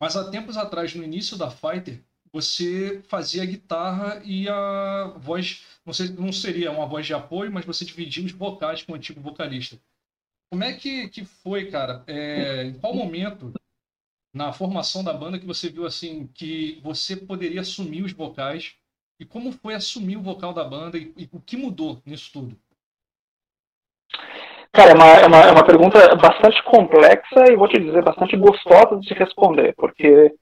mas 0.00 0.16
há 0.16 0.30
tempos 0.30 0.56
atrás, 0.56 0.94
no 0.94 1.04
início 1.04 1.36
da 1.36 1.50
Fighter, 1.50 2.02
você 2.32 3.02
fazia 3.06 3.42
a 3.42 3.46
guitarra 3.46 4.22
e 4.24 4.48
a 4.48 5.12
voz, 5.18 5.62
não, 5.84 5.92
sei, 5.92 6.08
não 6.08 6.32
seria 6.32 6.72
uma 6.72 6.86
voz 6.86 7.06
de 7.06 7.14
apoio, 7.14 7.52
mas 7.52 7.64
você 7.64 7.84
dividia 7.84 8.24
os 8.24 8.32
vocais 8.32 8.82
com 8.82 8.92
o 8.92 8.96
antigo 8.96 9.20
vocalista. 9.20 9.78
Como 10.54 10.62
é 10.62 10.72
que, 10.72 11.08
que 11.08 11.24
foi, 11.24 11.68
cara? 11.68 12.04
É, 12.06 12.62
em 12.62 12.74
qual 12.74 12.94
momento 12.94 13.52
na 14.32 14.52
formação 14.52 15.02
da 15.02 15.12
banda 15.12 15.36
que 15.36 15.44
você 15.44 15.68
viu 15.68 15.84
assim 15.84 16.30
que 16.32 16.80
você 16.80 17.16
poderia 17.16 17.60
assumir 17.60 18.04
os 18.04 18.12
vocais 18.12 18.76
e 19.18 19.24
como 19.24 19.50
foi 19.50 19.74
assumir 19.74 20.16
o 20.16 20.22
vocal 20.22 20.52
da 20.52 20.62
banda 20.62 20.96
e, 20.96 21.12
e 21.16 21.28
o 21.32 21.40
que 21.40 21.56
mudou 21.56 22.00
nisso 22.06 22.30
tudo? 22.32 22.56
Cara, 24.70 24.92
é 24.92 24.94
uma, 24.94 25.06
é, 25.06 25.26
uma, 25.26 25.40
é 25.40 25.50
uma 25.50 25.66
pergunta 25.66 26.14
bastante 26.14 26.62
complexa 26.62 27.50
e 27.50 27.56
vou 27.56 27.66
te 27.66 27.80
dizer 27.80 28.04
bastante 28.04 28.36
gostosa 28.36 29.00
de 29.00 29.08
se 29.08 29.14
responder, 29.14 29.74
porque, 29.76 30.32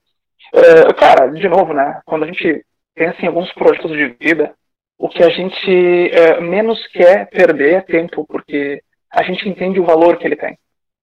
é, 0.53 0.93
cara, 0.93 1.25
de 1.29 1.49
novo, 1.49 1.73
né? 1.73 2.03
Quando 2.05 2.25
a 2.25 2.27
gente 2.27 2.63
pensa 2.93 3.19
em 3.19 3.27
alguns 3.29 3.51
projetos 3.53 3.89
de 3.89 4.15
vida, 4.21 4.53
o 4.95 5.09
que 5.09 5.23
a 5.23 5.29
gente 5.29 6.11
é, 6.11 6.39
menos 6.39 6.85
quer 6.89 7.27
perder 7.31 7.73
é 7.73 7.81
tempo, 7.81 8.27
porque 8.27 8.83
a 9.13 9.23
gente 9.23 9.47
entende 9.47 9.79
o 9.79 9.85
valor 9.85 10.17
que 10.17 10.25
ele 10.25 10.35
tem. 10.35 10.57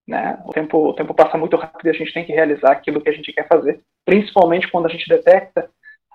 Né? 0.07 0.39
O, 0.45 0.51
tempo, 0.51 0.89
o 0.89 0.93
tempo 0.93 1.15
passa 1.15 1.39
muito 1.39 1.57
rápido 1.57 1.87
e 1.87 1.91
a 1.91 1.93
gente 1.93 2.13
tem 2.13 2.25
que 2.25 2.33
realizar 2.33 2.73
aquilo 2.73 3.01
que 3.01 3.09
a 3.09 3.13
gente 3.13 3.33
quer 3.33 3.47
fazer, 3.47 3.81
principalmente 4.05 4.69
quando 4.69 4.87
a 4.87 4.89
gente 4.89 5.09
detecta 5.09 5.71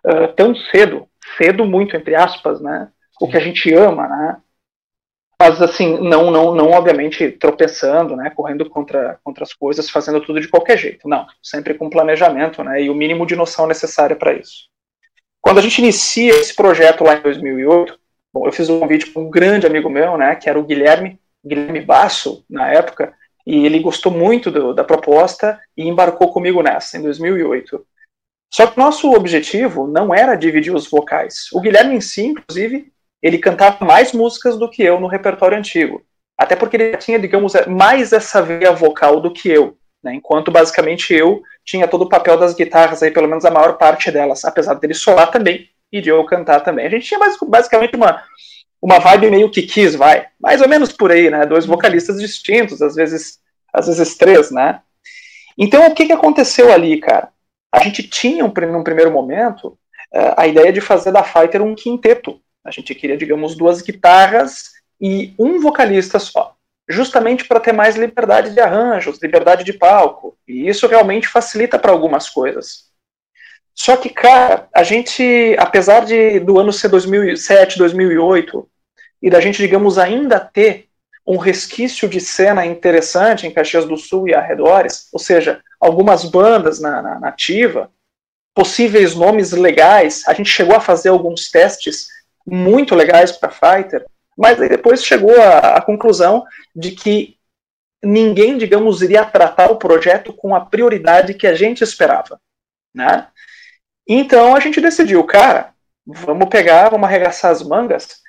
uh, 0.06 0.28
tão 0.36 0.54
cedo, 0.54 1.08
cedo 1.38 1.66
muito 1.66 1.96
entre 1.96 2.14
aspas, 2.14 2.60
né? 2.60 2.90
o 3.22 3.28
que 3.28 3.38
a 3.38 3.40
gente 3.40 3.74
ama, 3.74 4.08
né? 4.08 4.38
mas 5.40 5.62
assim, 5.62 5.98
não, 6.00 6.32
não, 6.32 6.54
não 6.56 6.72
obviamente 6.72 7.30
tropeçando, 7.32 8.16
né, 8.16 8.30
correndo 8.30 8.70
contra, 8.70 9.20
contra 9.24 9.44
as 9.44 9.54
coisas, 9.54 9.90
fazendo 9.90 10.22
tudo 10.22 10.40
de 10.40 10.48
qualquer 10.48 10.78
jeito, 10.78 11.08
não, 11.08 11.28
sempre 11.44 11.74
com 11.74 11.90
planejamento, 11.90 12.64
né, 12.64 12.82
e 12.82 12.90
o 12.90 12.96
mínimo 12.96 13.26
de 13.26 13.36
noção 13.36 13.68
necessária 13.68 14.16
para 14.16 14.34
isso. 14.34 14.70
Quando 15.42 15.60
a 15.60 15.62
gente 15.62 15.80
inicia 15.80 16.32
esse 16.32 16.56
projeto 16.56 17.04
lá 17.04 17.16
em 17.16 17.22
2008, 17.22 18.00
bom, 18.34 18.48
eu 18.48 18.52
fiz 18.52 18.70
um 18.70 18.80
convite 18.80 19.12
com 19.12 19.24
um 19.24 19.30
grande 19.30 19.68
amigo 19.68 19.90
meu, 19.90 20.18
né, 20.18 20.36
que 20.36 20.50
era 20.50 20.60
o 20.60 20.64
Guilherme, 20.64 21.20
Guilherme 21.46 21.82
Basso, 21.82 22.44
na 22.50 22.70
época, 22.72 23.14
e 23.46 23.66
ele 23.66 23.80
gostou 23.80 24.12
muito 24.12 24.50
do, 24.50 24.74
da 24.74 24.84
proposta 24.84 25.60
e 25.78 25.88
embarcou 25.88 26.32
comigo 26.32 26.64
nessa, 26.64 26.98
em 26.98 27.02
2008. 27.02 27.86
Só 28.52 28.68
que 28.68 28.78
nosso 28.78 29.12
objetivo 29.12 29.88
não 29.88 30.14
era 30.14 30.36
dividir 30.36 30.74
os 30.74 30.90
vocais. 30.90 31.48
O 31.54 31.62
Guilherme 31.62 31.96
em 31.96 32.02
si, 32.02 32.26
inclusive, 32.26 32.92
ele 33.22 33.38
cantava 33.38 33.84
mais 33.86 34.14
músicas 34.14 34.58
do 34.58 34.70
que 34.70 34.82
eu 34.84 35.00
no 35.00 35.08
repertório 35.08 35.58
antigo. 35.58 36.02
Até 36.38 36.56
porque 36.56 36.78
ele 36.78 36.98
tinha, 36.98 37.20
digamos, 37.20 37.54
mais 37.68 38.12
essa 38.12 38.42
veia 38.42 38.72
vocal 38.72 39.20
do 39.20 39.32
que 39.32 39.50
eu. 39.50 39.78
Né? 40.04 40.16
Enquanto 40.16 40.52
basicamente 40.52 41.14
eu 41.14 41.42
tinha 41.66 41.88
todo 41.88 42.04
o 42.04 42.10
papel 42.10 42.38
das 42.38 42.54
guitarras 42.54 43.02
aí, 43.02 43.12
pelo 43.12 43.28
menos 43.28 43.46
a 43.46 43.52
maior 43.52 43.78
parte 43.78 44.12
delas, 44.12 44.46
apesar 44.46 44.76
dele 44.76 44.94
solar 44.94 45.32
também 45.32 45.68
e 45.92 46.02
de 46.02 46.10
eu 46.10 46.24
cantar 46.26 46.62
também. 46.62 46.86
A 46.86 46.90
gente 46.90 47.08
tinha 47.08 47.20
basicamente 47.48 47.96
uma, 47.96 48.22
uma 48.82 49.00
vibe 49.00 49.32
meio 49.32 49.50
que 49.50 49.64
quis, 49.64 49.96
vai. 49.96 50.28
Mais 50.40 50.62
ou 50.62 50.70
menos 50.70 50.92
por 50.92 51.12
aí, 51.12 51.30
né? 51.30 51.46
Dois 51.46 51.66
vocalistas 51.66 52.20
distintos, 52.20 52.82
às 52.82 52.96
vezes, 52.96 53.40
às 53.74 53.88
vezes 53.88 54.16
três, 54.16 54.52
né? 54.52 54.82
Então, 55.58 55.88
o 55.88 55.94
que, 55.94 56.06
que 56.06 56.14
aconteceu 56.14 56.72
ali, 56.72 57.00
cara? 57.00 57.30
A 57.72 57.80
gente 57.80 58.04
tinha, 58.04 58.46
um, 58.46 58.54
num 58.72 58.84
primeiro 58.84 59.12
momento, 59.12 59.78
eh, 60.14 60.34
a 60.38 60.48
ideia 60.48 60.72
de 60.72 60.82
fazer 60.82 61.12
da 61.12 61.24
Fighter 61.24 61.62
um 61.62 61.76
quinteto. 61.76 62.40
A 62.64 62.72
gente 62.72 62.94
queria, 62.96 63.18
digamos, 63.18 63.56
duas 63.56 63.82
guitarras 63.82 64.72
e 65.00 65.34
um 65.38 65.60
vocalista 65.60 66.20
só, 66.20 66.56
justamente 66.88 67.46
para 67.46 67.60
ter 67.60 67.74
mais 67.74 67.96
liberdade 67.96 68.52
de 68.52 68.60
arranjos, 68.60 69.22
liberdade 69.22 69.64
de 69.64 69.74
palco. 69.74 70.38
E 70.48 70.68
isso 70.68 70.88
realmente 70.88 71.28
facilita 71.28 71.78
para 71.78 71.92
algumas 71.92 72.30
coisas. 72.30 72.92
Só 73.76 73.98
que, 73.98 74.10
cara, 74.10 74.70
a 74.74 74.84
gente, 74.84 75.56
apesar 75.60 76.06
de 76.06 76.40
do 76.40 76.58
ano 76.58 76.72
ser 76.72 76.88
2007, 76.88 77.78
2008, 77.78 78.68
e 79.22 79.30
da 79.30 79.42
gente, 79.42 79.58
digamos, 79.58 79.98
ainda 79.98 80.40
ter 80.40 80.88
um 81.28 81.38
resquício 81.38 82.08
de 82.08 82.22
cena 82.22 82.66
interessante 82.66 83.46
em 83.46 83.52
Caxias 83.52 83.86
do 83.86 83.98
Sul 83.98 84.30
e 84.30 84.34
arredores, 84.34 85.10
ou 85.12 85.20
seja, 85.20 85.62
algumas 85.80 86.24
bandas 86.24 86.80
na, 86.80 87.02
na, 87.02 87.28
ativa, 87.28 87.92
possíveis 88.54 89.16
nomes 89.16 89.52
legais, 89.52 90.24
a 90.28 90.34
gente 90.34 90.50
chegou 90.50 90.76
a 90.76 90.80
fazer 90.80 91.10
alguns 91.10 91.50
testes 91.50 92.08
muito 92.46 92.94
legais 92.96 93.32
para 93.32 93.52
Fighter, 93.52 94.06
mas 94.38 94.58
depois 94.58 95.04
chegou 95.04 95.34
à, 95.42 95.82
conclusão 95.82 96.46
de 96.76 96.92
que 96.92 97.38
ninguém, 98.04 98.58
digamos, 98.58 99.02
iria 99.02 99.26
tratar 99.26 99.72
o 99.72 99.78
projeto 99.78 100.32
com 100.32 100.56
a 100.56 100.62
prioridade 100.62 101.34
que 101.34 101.48
a 101.48 101.56
gente 101.56 101.84
esperava, 101.84 102.40
né? 102.94 103.28
Então 104.08 104.56
a 104.56 104.60
gente 104.60 104.80
decidiu, 104.80 105.24
cara, 105.24 105.74
vamos 106.06 106.50
pegar, 106.50 106.90
vamos 106.90 107.08
arregaçar 107.08 107.52
as 107.52 107.64
mangas 107.64 108.20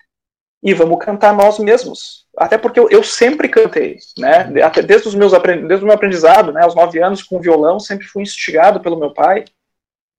e 0.63 0.73
vamos 0.73 0.99
cantar 1.05 1.35
nós 1.35 1.59
mesmos. 1.59 2.27
Até 2.37 2.57
porque 2.59 2.81
eu, 2.81 2.89
eu 2.91 3.03
sempre 3.03 3.49
cantei, 3.49 3.99
né? 4.19 4.63
Até 4.63 4.83
desde 4.83 5.09
os 5.09 5.15
meus 5.15 5.33
desde 5.33 5.85
o 5.85 5.87
meu 5.87 5.95
aprendizado, 5.95 6.53
né? 6.53 6.63
Aos 6.63 6.75
nove 6.75 7.03
anos 7.03 7.23
com 7.23 7.41
violão, 7.41 7.79
sempre 7.79 8.07
fui 8.07 8.23
instigado 8.23 8.81
pelo 8.81 8.99
meu 8.99 9.13
pai, 9.13 9.45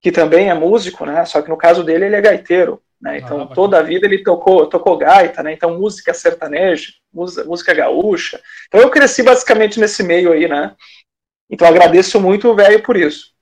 que 0.02 0.12
também 0.12 0.50
é 0.50 0.54
músico, 0.54 1.06
né? 1.06 1.26
Só 1.26 1.42
que 1.42 1.50
no 1.50 1.58
caso 1.58 1.84
dele 1.84 2.06
ele 2.06 2.16
é 2.16 2.22
gaiteiro. 2.22 2.82
Né? 3.00 3.20
Então, 3.20 3.42
ah, 3.42 3.54
toda 3.54 3.78
a 3.78 3.84
vida 3.84 4.08
ele 4.08 4.24
tocou, 4.24 4.66
tocou 4.68 4.98
gaita, 4.98 5.44
né? 5.44 5.54
então 5.54 5.78
música 5.78 6.14
sertaneja, 6.14 6.94
música, 7.14 7.44
música 7.44 7.74
gaúcha. 7.74 8.42
Então, 8.68 8.82
eu 8.82 8.90
cresci 8.90 9.22
basicamente 9.22 9.80
nesse 9.80 10.02
meio 10.02 10.32
aí, 10.32 10.48
né? 10.48 10.76
Então, 11.50 11.68
agradeço 11.68 12.20
muito 12.20 12.50
o 12.50 12.56
velho 12.56 12.82
por 12.82 12.98
isso. 12.98 13.37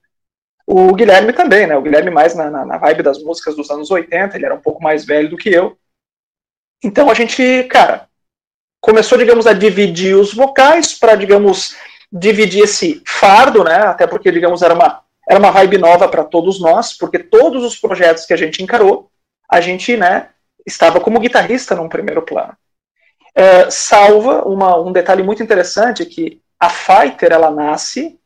O 0.66 0.92
Guilherme 0.94 1.32
também, 1.32 1.66
né? 1.66 1.76
O 1.76 1.82
Guilherme 1.82 2.10
mais 2.10 2.34
na, 2.34 2.50
na, 2.50 2.64
na, 2.64 2.76
vibe 2.76 3.02
das 3.02 3.22
músicas 3.22 3.54
dos 3.54 3.70
anos 3.70 3.90
80, 3.90 4.36
ele 4.36 4.46
era 4.46 4.54
um 4.54 4.60
pouco 4.60 4.82
mais 4.82 5.04
velho 5.04 5.30
do 5.30 5.36
que 5.36 5.48
eu. 5.48 5.78
Então, 6.82 7.08
a 7.08 7.14
gente, 7.14 7.64
cara, 7.64 8.08
começou, 8.80 9.16
digamos, 9.16 9.46
a 9.46 9.52
dividir 9.52 10.16
os 10.16 10.34
vocais 10.34 10.92
para, 10.92 11.14
digamos, 11.14 11.76
dividir 12.10 12.64
esse 12.64 13.00
fardo, 13.06 13.62
né? 13.62 13.76
Até 13.76 14.06
porque, 14.06 14.32
digamos, 14.32 14.60
era 14.62 14.74
uma, 14.74 15.02
era 15.28 15.38
uma 15.38 15.52
vibe 15.52 15.78
nova 15.78 16.08
para 16.08 16.24
todos 16.24 16.60
nós, 16.60 16.96
porque 16.96 17.18
todos 17.18 17.64
os 17.64 17.78
projetos 17.78 18.26
que 18.26 18.34
a 18.34 18.36
gente 18.36 18.62
encarou, 18.62 19.10
a 19.48 19.60
gente 19.60 19.96
né, 19.96 20.30
estava 20.66 21.00
como 21.00 21.20
guitarrista 21.20 21.76
num 21.76 21.88
primeiro 21.88 22.22
plano. 22.22 22.56
É, 23.34 23.70
salva 23.70 24.42
uma, 24.48 24.76
um 24.80 24.92
detalhe 24.92 25.22
muito 25.22 25.42
interessante 25.42 26.06
que 26.06 26.40
a 26.58 26.70
Fighter 26.70 27.32
ela 27.32 27.50
nasce 27.50 28.18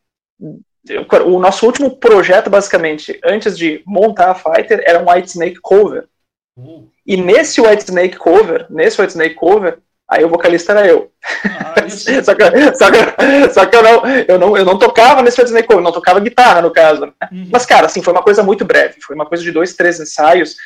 o 1.26 1.38
nosso 1.38 1.66
último 1.66 1.96
projeto 1.96 2.48
basicamente 2.48 3.18
antes 3.24 3.56
de 3.56 3.82
montar 3.86 4.30
a 4.30 4.34
Fighter 4.34 4.82
era 4.84 4.98
um 4.98 5.10
White 5.10 5.28
Snake 5.28 5.60
cover 5.60 6.06
uhum. 6.56 6.88
e 7.06 7.16
nesse 7.16 7.60
White 7.60 7.84
Snake 7.84 8.16
cover 8.16 8.66
nesse 8.70 9.00
White 9.00 9.12
Snake 9.12 9.34
cover 9.34 9.78
aí 10.08 10.24
o 10.24 10.28
vocalista 10.28 10.72
era 10.72 10.86
eu 10.86 11.10
ah, 11.44 11.74
só, 12.24 12.34
que, 12.34 12.76
só, 12.76 12.90
que, 12.90 13.52
só 13.52 13.66
que 13.66 13.76
eu 13.76 13.82
não 13.82 14.06
eu 14.06 14.38
não 14.38 14.56
eu 14.56 14.64
não 14.64 14.78
tocava 14.78 15.22
nesse 15.22 15.38
White 15.38 15.50
Snake 15.50 15.68
cover 15.68 15.84
não 15.84 15.92
tocava 15.92 16.18
guitarra 16.18 16.62
no 16.62 16.70
caso 16.70 17.06
né? 17.06 17.12
uhum. 17.30 17.48
mas 17.52 17.66
cara 17.66 17.86
assim 17.86 18.02
foi 18.02 18.12
uma 18.12 18.22
coisa 18.22 18.42
muito 18.42 18.64
breve 18.64 19.00
foi 19.02 19.14
uma 19.14 19.26
coisa 19.26 19.44
de 19.44 19.52
dois 19.52 19.74
três 19.74 20.00
ensaios 20.00 20.56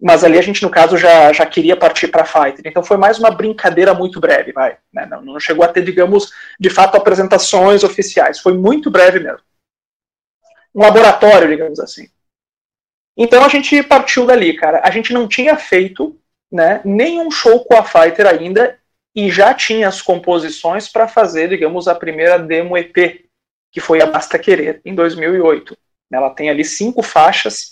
mas 0.00 0.22
ali 0.22 0.38
a 0.38 0.42
gente, 0.42 0.62
no 0.62 0.68
caso, 0.68 0.98
já, 0.98 1.32
já 1.32 1.46
queria 1.46 1.76
partir 1.76 2.08
para 2.08 2.26
Fighter. 2.26 2.62
Então 2.66 2.82
foi 2.82 2.98
mais 2.98 3.18
uma 3.18 3.30
brincadeira 3.30 3.94
muito 3.94 4.20
breve, 4.20 4.52
vai. 4.52 4.76
Né? 4.92 5.06
Não, 5.10 5.22
não, 5.22 5.40
chegou 5.40 5.64
a 5.64 5.68
ter, 5.68 5.82
digamos, 5.82 6.30
de 6.60 6.68
fato, 6.68 6.96
apresentações 6.96 7.82
oficiais. 7.82 8.40
Foi 8.40 8.52
muito 8.52 8.90
breve 8.90 9.20
mesmo. 9.20 9.40
Um 10.74 10.82
laboratório, 10.82 11.48
digamos 11.48 11.78
assim. 11.78 12.08
Então 13.16 13.44
a 13.44 13.48
gente 13.48 13.82
partiu 13.82 14.26
dali, 14.26 14.54
cara. 14.56 14.80
A 14.84 14.90
gente 14.90 15.12
não 15.12 15.28
tinha 15.28 15.56
feito 15.56 16.18
né, 16.50 16.80
nenhum 16.84 17.30
show 17.30 17.64
com 17.64 17.76
a 17.76 17.84
Fighter 17.84 18.26
ainda 18.26 18.78
e 19.14 19.30
já 19.30 19.54
tinha 19.54 19.86
as 19.86 20.02
composições 20.02 20.88
para 20.88 21.06
fazer, 21.06 21.48
digamos, 21.48 21.86
a 21.86 21.94
primeira 21.94 22.38
demo 22.38 22.76
EP, 22.76 23.24
que 23.70 23.80
foi 23.80 24.02
a 24.02 24.06
Basta 24.06 24.38
Querer, 24.38 24.80
em 24.84 24.94
2008. 24.94 25.76
Ela 26.12 26.30
tem 26.30 26.50
ali 26.50 26.64
cinco 26.64 27.02
faixas 27.02 27.70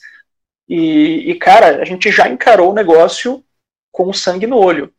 e, 0.68 1.30
e, 1.30 1.34
cara, 1.34 1.82
a 1.82 1.84
gente 1.84 2.10
já 2.10 2.28
encarou 2.28 2.70
o 2.70 2.74
negócio 2.74 3.44
com 3.90 4.08
o 4.08 4.14
sangue 4.14 4.46
no 4.46 4.56
olho. 4.56 4.92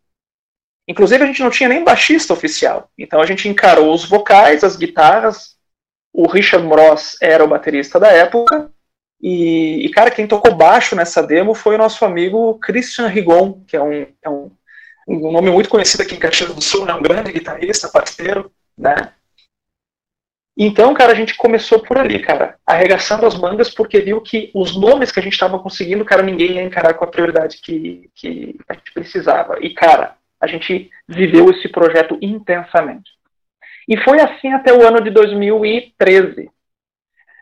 Inclusive, 0.88 1.24
a 1.24 1.28
gente 1.28 1.42
não 1.42 1.50
tinha 1.50 1.70
nem 1.70 1.84
baixista 1.84 2.34
oficial. 2.34 2.92
Então, 2.98 3.22
a 3.22 3.26
gente 3.26 3.48
encarou 3.48 3.94
os 3.94 4.06
vocais, 4.06 4.64
as 4.64 4.76
guitarras. 4.76 5.58
O 6.14 6.28
Richard 6.28 6.66
Moss 6.66 7.18
era 7.20 7.44
o 7.44 7.48
baterista 7.48 8.00
da 8.00 8.08
época. 8.10 8.72
E, 9.20 9.86
e, 9.86 9.90
cara, 9.90 10.12
quem 10.12 10.28
tocou 10.28 10.54
baixo 10.54 10.96
nessa 10.96 11.24
demo 11.24 11.56
foi 11.56 11.76
o 11.76 11.78
nosso 11.78 12.06
amigo 12.06 12.60
Christian 12.60 13.08
Rigon, 13.08 13.64
que 13.66 13.76
é 13.76 13.82
um, 13.82 14.06
é 14.22 14.30
um, 14.30 14.52
um 15.08 15.32
nome 15.32 15.50
muito 15.50 15.70
conhecido 15.70 16.04
aqui 16.04 16.16
em 16.16 16.20
Caxias 16.20 16.54
do 16.54 16.62
Sul, 16.62 16.86
né? 16.86 16.94
um 16.94 17.02
grande 17.02 17.32
guitarrista, 17.32 17.90
parceiro, 17.90 18.52
né? 18.78 19.14
Então, 20.56 20.94
cara, 20.94 21.14
a 21.14 21.16
gente 21.16 21.36
começou 21.36 21.80
por 21.80 21.98
ali, 21.98 22.20
cara, 22.20 22.60
arregaçando 22.66 23.26
as 23.26 23.36
mangas, 23.36 23.74
porque 23.74 24.00
viu 24.02 24.22
que 24.22 24.52
os 24.54 24.78
nomes 24.78 25.12
que 25.12 25.20
a 25.20 25.24
gente 25.24 25.34
estava 25.34 25.58
conseguindo, 25.58 26.06
cara, 26.06 26.22
ninguém 26.22 26.54
ia 26.54 26.64
encarar 26.64 26.94
com 26.94 27.04
a 27.04 27.08
prioridade 27.08 27.58
que, 27.58 28.12
que 28.14 28.56
a 28.70 28.76
gente 28.76 28.94
precisava. 28.94 29.58
E, 29.62 29.74
cara, 29.74 30.16
a 30.40 30.46
gente 30.46 30.92
viveu 31.08 31.50
esse 31.50 31.68
projeto 31.70 32.20
intensamente. 32.22 33.13
E 33.88 33.98
foi 33.98 34.20
assim 34.22 34.52
até 34.54 34.74
o 34.74 34.86
ano 34.86 35.02
de 35.02 35.10
2013, 35.10 36.50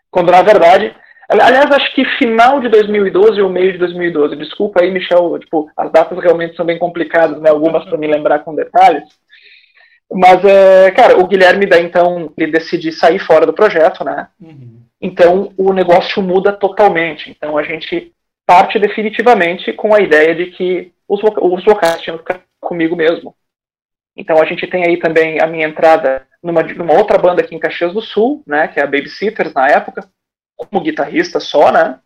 quando, 0.09 0.31
na 0.31 0.41
verdade, 0.41 0.95
aliás, 1.29 1.71
acho 1.71 1.93
que 1.93 2.03
final 2.17 2.59
de 2.59 2.67
2012 2.69 3.41
ou 3.41 3.49
meio 3.49 3.71
de 3.71 3.77
2012, 3.77 4.35
desculpa 4.35 4.81
aí, 4.81 4.91
Michel, 4.91 5.37
tipo, 5.39 5.69
as 5.77 5.91
datas 5.91 6.17
realmente 6.19 6.55
são 6.55 6.65
bem 6.65 6.77
complicadas, 6.77 7.41
né, 7.41 7.49
algumas 7.49 7.85
para 7.85 7.97
me 7.97 8.07
lembrar 8.07 8.39
com 8.39 8.55
detalhes, 8.55 9.03
mas, 10.13 10.43
é, 10.43 10.91
cara, 10.91 11.17
o 11.17 11.25
Guilherme 11.25 11.65
daí 11.65 11.85
então 11.85 12.33
ele 12.37 12.51
decide 12.51 12.91
sair 12.91 13.17
fora 13.17 13.45
do 13.45 13.53
projeto, 13.53 14.03
né? 14.03 14.27
Uhum. 14.41 14.81
Então 14.99 15.53
o 15.57 15.71
negócio 15.71 16.21
muda 16.21 16.51
totalmente. 16.51 17.31
Então 17.31 17.57
a 17.57 17.63
gente 17.63 18.13
parte 18.45 18.77
definitivamente 18.77 19.71
com 19.71 19.95
a 19.95 20.01
ideia 20.01 20.35
de 20.35 20.47
que 20.47 20.91
os, 21.07 21.21
os 21.23 21.63
vocais 21.63 22.01
tinham 22.01 22.17
que 22.17 22.23
ficar 22.23 22.41
comigo 22.59 22.95
mesmo. 22.95 23.33
Então 24.15 24.41
a 24.41 24.45
gente 24.45 24.67
tem 24.67 24.85
aí 24.85 24.97
também 24.97 25.41
a 25.41 25.47
minha 25.47 25.65
entrada 25.65 26.27
numa, 26.43 26.63
numa 26.63 26.93
outra 26.93 27.17
banda 27.17 27.41
aqui 27.41 27.55
em 27.55 27.59
Caxias 27.59 27.93
do 27.93 28.01
Sul, 28.01 28.43
né? 28.45 28.67
Que 28.67 28.79
é 28.79 28.83
a 28.83 28.87
Babysitters 28.87 29.53
na 29.53 29.67
época, 29.67 30.09
como 30.55 30.83
guitarrista 30.83 31.39
só, 31.39 31.71
né? 31.71 31.99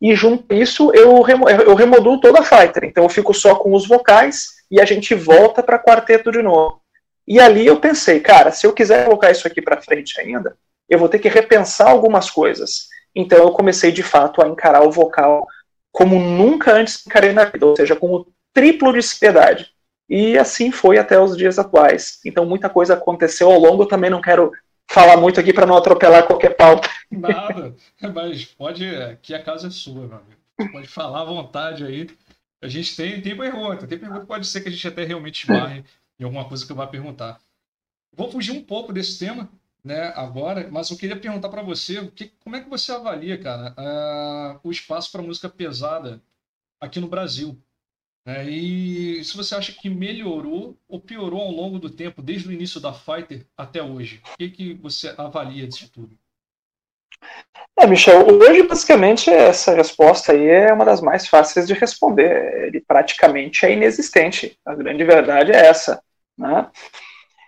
E 0.00 0.14
junto 0.14 0.52
a 0.52 0.56
isso 0.56 0.92
eu, 0.94 1.24
eu 1.66 1.74
remodulo 1.74 2.20
toda 2.20 2.40
a 2.40 2.44
Fighter. 2.44 2.84
Então 2.84 3.04
eu 3.04 3.08
fico 3.08 3.34
só 3.34 3.56
com 3.56 3.74
os 3.74 3.86
vocais 3.86 4.58
e 4.70 4.80
a 4.80 4.84
gente 4.84 5.14
volta 5.14 5.62
para 5.62 5.78
quarteto 5.78 6.30
de 6.30 6.42
novo. 6.42 6.80
E 7.26 7.38
ali 7.40 7.66
eu 7.66 7.78
pensei, 7.78 8.20
cara, 8.20 8.50
se 8.50 8.66
eu 8.66 8.72
quiser 8.72 9.04
colocar 9.04 9.30
isso 9.30 9.46
aqui 9.46 9.60
para 9.60 9.82
frente 9.82 10.18
ainda, 10.20 10.56
eu 10.88 10.98
vou 10.98 11.08
ter 11.08 11.18
que 11.18 11.28
repensar 11.28 11.90
algumas 11.90 12.30
coisas. 12.30 12.88
Então 13.14 13.38
eu 13.38 13.50
comecei 13.50 13.90
de 13.90 14.02
fato 14.02 14.42
a 14.42 14.48
encarar 14.48 14.82
o 14.82 14.90
vocal 14.90 15.46
como 15.90 16.18
nunca 16.18 16.72
antes 16.72 17.04
encarei 17.06 17.32
na 17.32 17.44
vida, 17.44 17.66
ou 17.66 17.76
seja, 17.76 17.96
com 17.96 18.14
o 18.14 18.26
triplo 18.54 18.92
de 18.92 19.02
seriedade. 19.02 19.70
E 20.08 20.38
assim 20.38 20.70
foi 20.70 20.98
até 20.98 21.20
os 21.20 21.36
dias 21.36 21.58
atuais. 21.58 22.20
Então 22.24 22.46
muita 22.46 22.68
coisa 22.68 22.94
aconteceu 22.94 23.50
ao 23.50 23.58
longo, 23.58 23.82
eu 23.82 23.88
também 23.88 24.10
não 24.10 24.20
quero 24.20 24.52
falar 24.90 25.16
muito 25.18 25.38
aqui 25.38 25.52
para 25.52 25.66
não 25.66 25.76
atropelar 25.76 26.26
qualquer 26.26 26.56
pauta. 26.56 26.88
Nada, 27.10 27.74
mas 28.14 28.44
pode, 28.44 28.86
aqui 28.86 29.34
a 29.34 29.42
casa 29.42 29.68
é 29.68 29.70
sua, 29.70 30.06
meu 30.06 30.16
amigo. 30.16 30.72
Pode 30.72 30.88
falar 30.88 31.20
à 31.20 31.24
vontade 31.24 31.84
aí. 31.84 32.08
A 32.60 32.66
gente 32.66 32.96
tem, 32.96 33.20
tem 33.20 33.36
pergunta, 33.36 33.86
tem 33.86 33.98
pergunta, 33.98 34.26
pode 34.26 34.46
ser 34.46 34.62
que 34.62 34.68
a 34.68 34.72
gente 34.72 34.88
até 34.88 35.04
realmente 35.04 35.42
esbarre 35.42 35.84
em 36.18 36.24
alguma 36.24 36.44
coisa 36.44 36.66
que 36.66 36.72
eu 36.72 36.76
vá 36.76 36.86
perguntar. 36.86 37.38
Vou 38.12 38.30
fugir 38.30 38.52
um 38.52 38.62
pouco 38.62 38.92
desse 38.92 39.18
tema, 39.18 39.48
né, 39.84 40.12
agora, 40.16 40.68
mas 40.70 40.90
eu 40.90 40.96
queria 40.96 41.16
perguntar 41.16 41.48
para 41.50 41.62
você, 41.62 42.04
que, 42.08 42.32
como 42.42 42.56
é 42.56 42.60
que 42.60 42.68
você 42.68 42.90
avalia, 42.90 43.38
cara, 43.38 43.74
uh, 43.78 44.60
o 44.64 44.72
espaço 44.72 45.12
para 45.12 45.22
música 45.22 45.48
pesada 45.48 46.20
aqui 46.80 46.98
no 46.98 47.06
Brasil? 47.06 47.56
Né? 48.28 48.44
E 48.44 49.24
se 49.24 49.34
você 49.34 49.54
acha 49.54 49.72
que 49.72 49.88
melhorou 49.88 50.76
ou 50.86 51.00
piorou 51.00 51.40
ao 51.40 51.50
longo 51.50 51.78
do 51.78 51.88
tempo, 51.88 52.20
desde 52.20 52.46
o 52.46 52.52
início 52.52 52.78
da 52.78 52.92
Fighter 52.92 53.46
até 53.56 53.82
hoje? 53.82 54.20
O 54.34 54.36
que, 54.36 54.50
que 54.50 54.74
você 54.74 55.14
avalia 55.16 55.66
disso 55.66 55.90
tudo? 55.90 56.10
É, 57.74 57.86
Michel, 57.86 58.28
hoje 58.28 58.64
basicamente 58.64 59.30
essa 59.30 59.74
resposta 59.74 60.32
aí 60.32 60.46
é 60.46 60.70
uma 60.70 60.84
das 60.84 61.00
mais 61.00 61.26
fáceis 61.26 61.66
de 61.66 61.72
responder. 61.72 62.66
Ele 62.66 62.82
praticamente 62.82 63.64
é 63.64 63.72
inexistente. 63.72 64.58
A 64.62 64.74
grande 64.74 65.04
verdade 65.04 65.52
é 65.52 65.66
essa. 65.66 66.02
Né? 66.36 66.70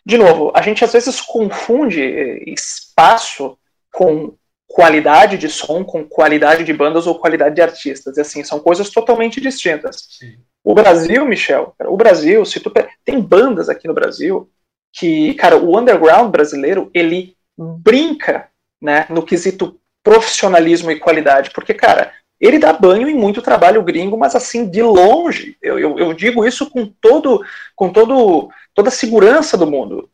De 0.06 0.16
novo, 0.16 0.50
a 0.54 0.62
gente 0.62 0.82
às 0.82 0.94
vezes 0.94 1.20
confunde 1.20 2.00
espaço 2.46 3.58
com 3.92 4.34
qualidade 4.72 5.36
de 5.36 5.48
som, 5.48 5.82
com 5.82 6.04
qualidade 6.04 6.62
de 6.62 6.72
bandas 6.72 7.06
ou 7.06 7.18
qualidade 7.18 7.56
de 7.56 7.60
artistas. 7.60 8.16
E 8.16 8.20
assim, 8.20 8.44
são 8.44 8.60
coisas 8.60 8.88
totalmente 8.88 9.40
distintas. 9.40 10.06
Sim. 10.08 10.38
O 10.62 10.74
Brasil, 10.74 11.24
Michel, 11.26 11.74
o 11.86 11.96
Brasil, 11.96 12.44
se 12.44 12.60
tu 12.60 12.72
tem 13.04 13.20
bandas 13.20 13.68
aqui 13.68 13.88
no 13.88 13.94
Brasil 13.94 14.48
que, 14.92 15.34
cara, 15.34 15.56
o 15.56 15.76
underground 15.76 16.30
brasileiro, 16.30 16.88
ele 16.94 17.36
brinca, 17.58 18.48
né, 18.80 19.06
no 19.10 19.24
quesito 19.24 19.78
profissionalismo 20.04 20.90
e 20.90 21.00
qualidade, 21.00 21.50
porque, 21.50 21.74
cara, 21.74 22.12
ele 22.40 22.58
dá 22.58 22.72
banho 22.72 23.08
em 23.08 23.14
muito 23.14 23.42
trabalho 23.42 23.82
gringo, 23.82 24.16
mas 24.16 24.34
assim, 24.36 24.68
de 24.68 24.82
longe, 24.82 25.56
eu, 25.60 25.78
eu, 25.78 25.98
eu 25.98 26.14
digo 26.14 26.46
isso 26.46 26.70
com 26.70 26.86
todo, 26.86 27.44
com 27.74 27.92
todo, 27.92 28.50
toda 28.72 28.88
a 28.88 28.92
segurança 28.92 29.56
do 29.56 29.66
mundo. 29.66 30.08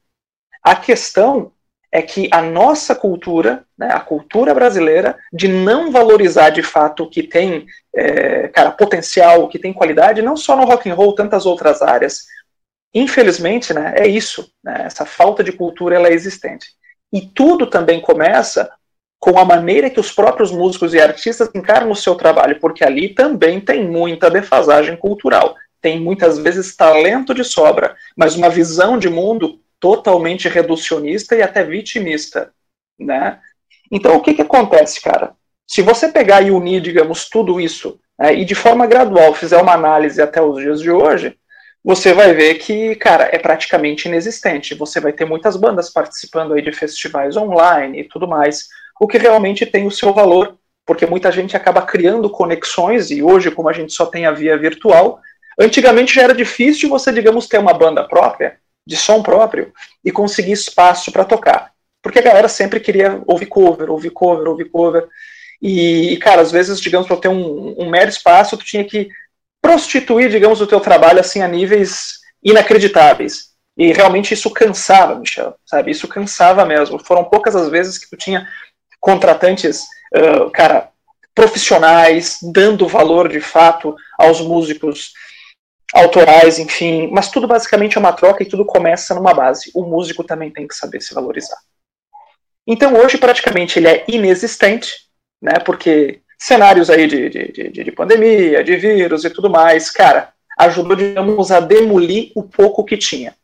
A 0.62 0.74
questão 0.74 1.52
é 1.96 2.02
que 2.02 2.28
a 2.30 2.42
nossa 2.42 2.94
cultura, 2.94 3.64
né, 3.76 3.88
a 3.90 4.00
cultura 4.00 4.52
brasileira, 4.52 5.18
de 5.32 5.48
não 5.48 5.90
valorizar 5.90 6.50
de 6.50 6.62
fato 6.62 7.04
o 7.04 7.08
que 7.08 7.22
tem, 7.22 7.66
é, 7.94 8.48
cara, 8.48 8.70
potencial, 8.70 9.42
o 9.42 9.48
que 9.48 9.58
tem 9.58 9.72
qualidade, 9.72 10.20
não 10.20 10.36
só 10.36 10.54
no 10.54 10.66
rock 10.66 10.90
and 10.90 10.94
roll, 10.94 11.14
tantas 11.14 11.46
outras 11.46 11.80
áreas. 11.80 12.26
Infelizmente, 12.92 13.72
né, 13.72 13.94
é 13.96 14.06
isso. 14.06 14.46
Né, 14.62 14.82
essa 14.84 15.06
falta 15.06 15.42
de 15.42 15.52
cultura 15.52 15.96
ela 15.96 16.08
é 16.08 16.12
existente. 16.12 16.66
E 17.10 17.22
tudo 17.22 17.66
também 17.66 17.98
começa 17.98 18.70
com 19.18 19.38
a 19.38 19.44
maneira 19.46 19.88
que 19.88 19.98
os 19.98 20.12
próprios 20.12 20.52
músicos 20.52 20.92
e 20.92 21.00
artistas 21.00 21.48
encaram 21.54 21.90
o 21.90 21.96
seu 21.96 22.14
trabalho, 22.14 22.60
porque 22.60 22.84
ali 22.84 23.14
também 23.14 23.58
tem 23.58 23.88
muita 23.88 24.28
defasagem 24.28 24.98
cultural. 24.98 25.54
Tem 25.80 25.98
muitas 25.98 26.38
vezes 26.38 26.76
talento 26.76 27.32
de 27.32 27.42
sobra, 27.42 27.96
mas 28.14 28.36
uma 28.36 28.50
visão 28.50 28.98
de 28.98 29.08
mundo 29.08 29.58
totalmente 29.80 30.48
reducionista 30.48 31.34
e 31.36 31.42
até 31.42 31.62
vitimista, 31.62 32.52
né? 32.98 33.40
Então, 33.90 34.16
o 34.16 34.20
que 34.20 34.34
que 34.34 34.42
acontece, 34.42 35.00
cara? 35.00 35.34
Se 35.66 35.82
você 35.82 36.08
pegar 36.08 36.42
e 36.42 36.50
unir, 36.50 36.80
digamos, 36.80 37.28
tudo 37.28 37.60
isso 37.60 38.00
né, 38.18 38.34
e 38.34 38.44
de 38.44 38.54
forma 38.54 38.86
gradual 38.86 39.34
fizer 39.34 39.60
uma 39.60 39.72
análise 39.72 40.20
até 40.20 40.40
os 40.40 40.60
dias 40.60 40.80
de 40.80 40.90
hoje, 40.90 41.36
você 41.84 42.12
vai 42.12 42.32
ver 42.34 42.54
que, 42.54 42.96
cara, 42.96 43.28
é 43.30 43.38
praticamente 43.38 44.08
inexistente. 44.08 44.74
Você 44.74 44.98
vai 45.00 45.12
ter 45.12 45.24
muitas 45.24 45.56
bandas 45.56 45.88
participando 45.88 46.54
aí 46.54 46.62
de 46.62 46.72
festivais 46.72 47.36
online 47.36 48.00
e 48.00 48.04
tudo 48.04 48.26
mais 48.26 48.66
o 49.00 49.06
que 49.06 49.18
realmente 49.18 49.66
tem 49.66 49.86
o 49.86 49.90
seu 49.90 50.12
valor, 50.12 50.56
porque 50.84 51.06
muita 51.06 51.30
gente 51.30 51.56
acaba 51.56 51.82
criando 51.82 52.30
conexões, 52.30 53.10
e 53.10 53.22
hoje, 53.22 53.50
como 53.50 53.68
a 53.68 53.72
gente 53.72 53.92
só 53.92 54.06
tem 54.06 54.26
a 54.26 54.32
via 54.32 54.56
virtual, 54.56 55.20
antigamente 55.60 56.14
já 56.14 56.22
era 56.22 56.34
difícil 56.34 56.88
você, 56.88 57.12
digamos, 57.12 57.46
ter 57.46 57.58
uma 57.58 57.74
banda 57.74 58.04
própria, 58.04 58.58
de 58.86 58.96
som 58.96 59.22
próprio, 59.22 59.72
e 60.04 60.12
conseguir 60.12 60.52
espaço 60.52 61.10
para 61.10 61.24
tocar. 61.24 61.72
Porque 62.02 62.20
a 62.20 62.22
galera 62.22 62.48
sempre 62.48 62.78
queria 62.78 63.20
ouvir 63.26 63.46
cover, 63.46 63.90
ouvir 63.90 64.10
cover, 64.10 64.46
ouvir 64.46 64.66
cover. 64.66 65.08
E, 65.60 66.16
cara, 66.18 66.42
às 66.42 66.52
vezes, 66.52 66.80
digamos, 66.80 67.08
para 67.08 67.16
ter 67.16 67.28
um, 67.28 67.74
um 67.78 67.90
mero 67.90 68.08
espaço, 68.08 68.56
tu 68.56 68.64
tinha 68.64 68.84
que 68.84 69.08
prostituir, 69.60 70.30
digamos, 70.30 70.60
o 70.60 70.66
teu 70.66 70.78
trabalho 70.78 71.18
assim 71.18 71.42
a 71.42 71.48
níveis 71.48 72.20
inacreditáveis. 72.42 73.56
E 73.76 73.92
realmente 73.92 74.32
isso 74.32 74.50
cansava, 74.50 75.16
Michel, 75.16 75.56
sabe? 75.66 75.90
Isso 75.90 76.06
cansava 76.06 76.64
mesmo. 76.64 76.98
Foram 77.04 77.24
poucas 77.24 77.56
as 77.56 77.68
vezes 77.68 77.98
que 77.98 78.08
tu 78.08 78.16
tinha 78.16 78.46
contratantes, 79.00 79.82
uh, 80.14 80.50
cara, 80.52 80.90
profissionais, 81.34 82.38
dando 82.40 82.88
valor 82.88 83.28
de 83.28 83.40
fato 83.40 83.94
aos 84.16 84.40
músicos 84.40 85.12
autorais, 85.94 86.58
enfim, 86.58 87.08
mas 87.12 87.30
tudo 87.30 87.46
basicamente 87.46 87.96
é 87.96 88.00
uma 88.00 88.12
troca 88.12 88.42
e 88.42 88.48
tudo 88.48 88.64
começa 88.64 89.14
numa 89.14 89.32
base. 89.32 89.70
O 89.74 89.84
músico 89.84 90.24
também 90.24 90.50
tem 90.50 90.66
que 90.66 90.74
saber 90.74 91.00
se 91.00 91.14
valorizar. 91.14 91.58
Então 92.66 92.94
hoje 92.94 93.18
praticamente 93.18 93.78
ele 93.78 93.88
é 93.88 94.04
inexistente, 94.08 94.92
né? 95.40 95.58
Porque 95.64 96.20
cenários 96.38 96.90
aí 96.90 97.06
de, 97.06 97.28
de, 97.28 97.52
de, 97.52 97.84
de 97.84 97.92
pandemia, 97.92 98.62
de 98.62 98.76
vírus 98.76 99.24
e 99.24 99.30
tudo 99.30 99.48
mais, 99.48 99.90
cara, 99.90 100.32
ajudou, 100.58 100.96
digamos, 100.96 101.50
a 101.50 101.60
demolir 101.60 102.32
o 102.34 102.42
pouco 102.42 102.84
que 102.84 102.96
tinha. 102.96 103.34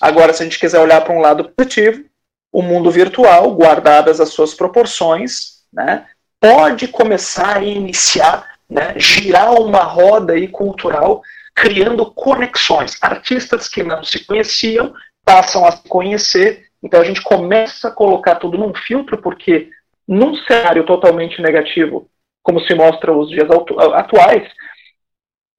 Agora, 0.00 0.32
se 0.32 0.42
a 0.42 0.44
gente 0.44 0.58
quiser 0.58 0.80
olhar 0.80 1.00
para 1.00 1.14
um 1.14 1.20
lado 1.20 1.50
positivo, 1.50 2.04
o 2.52 2.62
mundo 2.62 2.90
virtual, 2.90 3.54
guardadas 3.54 4.20
as 4.20 4.30
suas 4.30 4.54
proporções, 4.54 5.62
né, 5.72 6.06
pode 6.40 6.88
começar 6.88 7.58
a 7.58 7.64
iniciar, 7.64 8.46
né, 8.68 8.94
girar 8.96 9.54
uma 9.54 9.82
roda 9.82 10.34
aí 10.34 10.48
cultural, 10.48 11.22
criando 11.56 12.04
conexões. 12.12 13.02
Artistas 13.02 13.66
que 13.66 13.82
não 13.82 14.04
se 14.04 14.24
conheciam 14.24 14.94
passam 15.24 15.64
a 15.64 15.72
se 15.72 15.88
conhecer, 15.88 16.66
então 16.82 17.00
a 17.00 17.04
gente 17.04 17.22
começa 17.22 17.88
a 17.88 17.90
colocar 17.90 18.36
tudo 18.36 18.58
num 18.58 18.74
filtro, 18.74 19.18
porque 19.18 19.70
num 20.06 20.36
cenário 20.36 20.84
totalmente 20.84 21.40
negativo, 21.42 22.08
como 22.42 22.60
se 22.60 22.74
mostra 22.74 23.12
os 23.12 23.28
dias 23.30 23.48
atuais, 23.94 24.46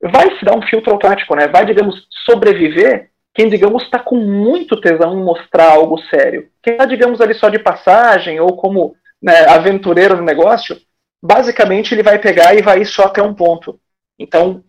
vai 0.01 0.37
se 0.37 0.45
dar 0.45 0.55
um 0.55 0.61
filtro 0.61 0.93
automático, 0.93 1.35
né? 1.35 1.47
Vai, 1.47 1.65
digamos, 1.65 2.07
sobreviver 2.23 3.09
quem, 3.33 3.49
digamos, 3.49 3.83
está 3.83 3.99
com 3.99 4.15
muito 4.15 4.79
tesão 4.79 5.13
em 5.13 5.23
mostrar 5.23 5.71
algo 5.71 5.99
sério. 6.09 6.49
Quem 6.63 6.73
está, 6.73 6.85
digamos, 6.85 7.21
ali 7.21 7.33
só 7.33 7.49
de 7.49 7.59
passagem 7.59 8.39
ou 8.39 8.55
como 8.55 8.95
né, 9.21 9.45
aventureiro 9.47 10.15
no 10.17 10.23
negócio, 10.23 10.75
basicamente 11.21 11.93
ele 11.93 12.01
vai 12.01 12.17
pegar 12.17 12.55
e 12.55 12.61
vai 12.61 12.81
ir 12.81 12.85
só 12.85 13.03
até 13.03 13.21
um 13.21 13.33
ponto. 13.33 13.79
Então, 14.17 14.63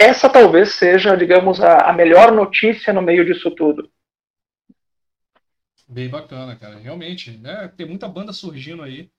essa 0.00 0.28
talvez 0.28 0.74
seja, 0.74 1.16
digamos, 1.16 1.60
a, 1.60 1.90
a 1.90 1.92
melhor 1.92 2.32
notícia 2.32 2.92
no 2.92 3.02
meio 3.02 3.24
disso 3.24 3.50
tudo. 3.50 3.90
Bem 5.88 6.08
bacana, 6.08 6.56
cara. 6.56 6.78
Realmente, 6.78 7.32
né? 7.32 7.72
Tem 7.76 7.86
muita 7.86 8.08
banda 8.08 8.32
surgindo 8.32 8.82
aí. 8.82 9.10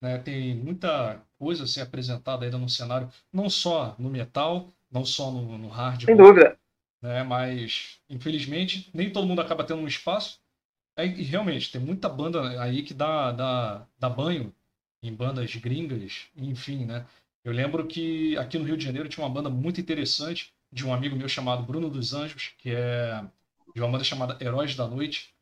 Né? 0.00 0.18
Tem 0.18 0.54
muita 0.54 1.20
coisa 1.38 1.64
a 1.64 1.66
ser 1.66 1.80
apresentada 1.80 2.44
ainda 2.44 2.58
no 2.58 2.68
cenário, 2.68 3.08
não 3.32 3.50
só 3.50 3.96
no 3.98 4.08
metal, 4.08 4.72
não 4.90 5.04
só 5.04 5.30
no, 5.30 5.58
no 5.58 5.68
hard. 5.68 6.04
Sem 6.04 6.16
dúvida 6.16 6.56
né? 7.00 7.22
Mas 7.22 8.00
infelizmente 8.08 8.90
nem 8.92 9.10
todo 9.10 9.26
mundo 9.26 9.40
acaba 9.40 9.64
tendo 9.64 9.82
um 9.82 9.88
espaço. 9.88 10.40
É, 10.96 11.06
e 11.06 11.22
realmente 11.22 11.70
tem 11.70 11.80
muita 11.80 12.08
banda 12.08 12.60
aí 12.60 12.82
que 12.82 12.92
dá, 12.92 13.30
dá, 13.30 13.86
dá 13.98 14.08
banho 14.08 14.52
em 15.02 15.14
bandas 15.14 15.54
gringas, 15.54 16.26
enfim, 16.36 16.84
né? 16.84 17.06
Eu 17.48 17.54
lembro 17.54 17.86
que 17.86 18.36
aqui 18.36 18.58
no 18.58 18.64
Rio 18.66 18.76
de 18.76 18.84
Janeiro 18.84 19.08
tinha 19.08 19.24
uma 19.24 19.32
banda 19.32 19.48
muito 19.48 19.80
interessante 19.80 20.52
de 20.70 20.86
um 20.86 20.92
amigo 20.92 21.16
meu 21.16 21.30
chamado 21.30 21.62
Bruno 21.62 21.88
dos 21.88 22.12
Anjos, 22.12 22.52
que 22.58 22.72
é 22.72 23.24
de 23.74 23.80
uma 23.80 23.90
banda 23.90 24.04
chamada 24.04 24.36
Heróis 24.38 24.76
da 24.76 24.86
Noite. 24.86 25.34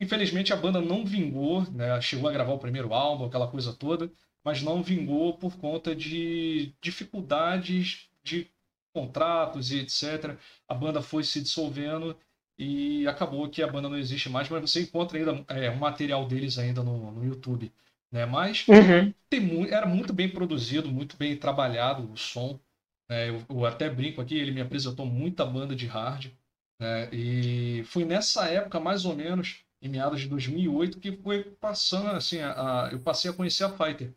Infelizmente 0.00 0.50
a 0.50 0.56
banda 0.56 0.80
não 0.80 1.04
vingou, 1.04 1.70
né? 1.70 2.00
Chegou 2.00 2.30
a 2.30 2.32
gravar 2.32 2.54
o 2.54 2.58
primeiro 2.58 2.94
álbum, 2.94 3.26
aquela 3.26 3.46
coisa 3.46 3.70
toda, 3.70 4.10
mas 4.42 4.62
não 4.62 4.82
vingou 4.82 5.36
por 5.36 5.58
conta 5.58 5.94
de 5.94 6.74
dificuldades 6.80 8.08
de 8.24 8.50
contratos 8.94 9.70
e 9.72 9.80
etc. 9.80 10.38
A 10.66 10.72
banda 10.72 11.02
foi 11.02 11.22
se 11.22 11.42
dissolvendo 11.42 12.16
e 12.58 13.06
acabou 13.06 13.46
que 13.50 13.62
a 13.62 13.66
banda 13.66 13.90
não 13.90 13.98
existe 13.98 14.30
mais, 14.30 14.48
mas 14.48 14.70
você 14.70 14.80
encontra 14.80 15.18
ainda 15.18 15.44
é, 15.48 15.70
um 15.70 15.76
material 15.76 16.26
deles 16.26 16.56
ainda 16.56 16.82
no, 16.82 17.12
no 17.12 17.22
YouTube. 17.22 17.70
Né? 18.12 18.26
Mas 18.26 18.66
uhum. 18.68 19.12
tem, 19.30 19.72
era 19.72 19.86
muito 19.86 20.12
bem 20.12 20.28
produzido, 20.28 20.90
muito 20.90 21.16
bem 21.16 21.36
trabalhado 21.36 22.12
o 22.12 22.16
som. 22.16 22.60
Né? 23.08 23.30
Eu, 23.30 23.42
eu, 23.48 23.64
até 23.64 23.88
brinco 23.88 24.20
aqui, 24.20 24.36
ele 24.36 24.50
me 24.52 24.60
apresentou 24.60 25.06
muita 25.06 25.46
banda 25.46 25.74
de 25.74 25.86
hard. 25.86 26.30
Né? 26.78 27.08
E 27.12 27.82
foi 27.84 28.04
nessa 28.04 28.46
época, 28.48 28.78
mais 28.78 29.06
ou 29.06 29.16
menos, 29.16 29.64
em 29.80 29.88
meados 29.88 30.20
de 30.20 30.28
2008, 30.28 31.00
que 31.00 31.16
foi 31.16 31.42
passando, 31.42 32.10
assim, 32.10 32.40
a, 32.40 32.52
a, 32.86 32.92
eu 32.92 33.00
passei 33.00 33.30
a 33.30 33.34
conhecer 33.34 33.64
a 33.64 33.70
Fighter. 33.70 34.12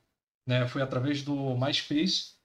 Né? 0.45 0.67
Foi 0.67 0.81
através 0.81 1.23
do 1.23 1.55
MySpace. 1.55 2.35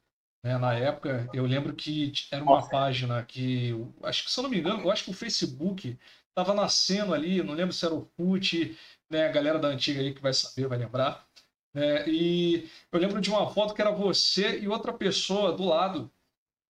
Né? 0.45 0.57
Na 0.57 0.73
época, 0.73 1.29
eu 1.35 1.45
lembro 1.45 1.75
que 1.75 2.13
era 2.31 2.43
uma 2.43 2.57
Nossa. 2.57 2.71
página 2.71 3.23
que, 3.25 3.75
acho 4.05 4.25
que 4.25 4.31
se 4.31 4.39
eu 4.39 4.43
não 4.45 4.51
me 4.51 4.59
engano, 4.59 4.83
eu 4.83 4.91
acho 4.91 5.05
que 5.05 5.11
o 5.11 5.15
Facebook 5.15 5.99
estava 6.29 6.55
nascendo 6.55 7.13
ali, 7.13 7.43
não 7.43 7.55
lembro 7.55 7.73
se 7.75 7.85
era 7.85 7.95
o 7.95 8.09
FUT, 8.17 8.77
né? 9.11 9.27
a 9.27 9.33
galera 9.33 9.59
da 9.59 9.69
antiga 9.69 10.01
aí 10.01 10.15
que 10.15 10.23
vai 10.23 10.33
saber, 10.33 10.69
vai 10.69 10.79
lembrar. 10.79 11.29
Né? 11.75 12.09
E 12.09 12.69
eu 12.91 12.99
lembro 12.99 13.21
de 13.21 13.31
uma 13.31 13.53
foto 13.53 13.75
que 13.75 13.81
era 13.81 13.91
você 13.91 14.59
e 14.61 14.69
outra 14.69 14.93
pessoa 14.93 15.53
do 15.53 15.65
lado, 15.65 16.11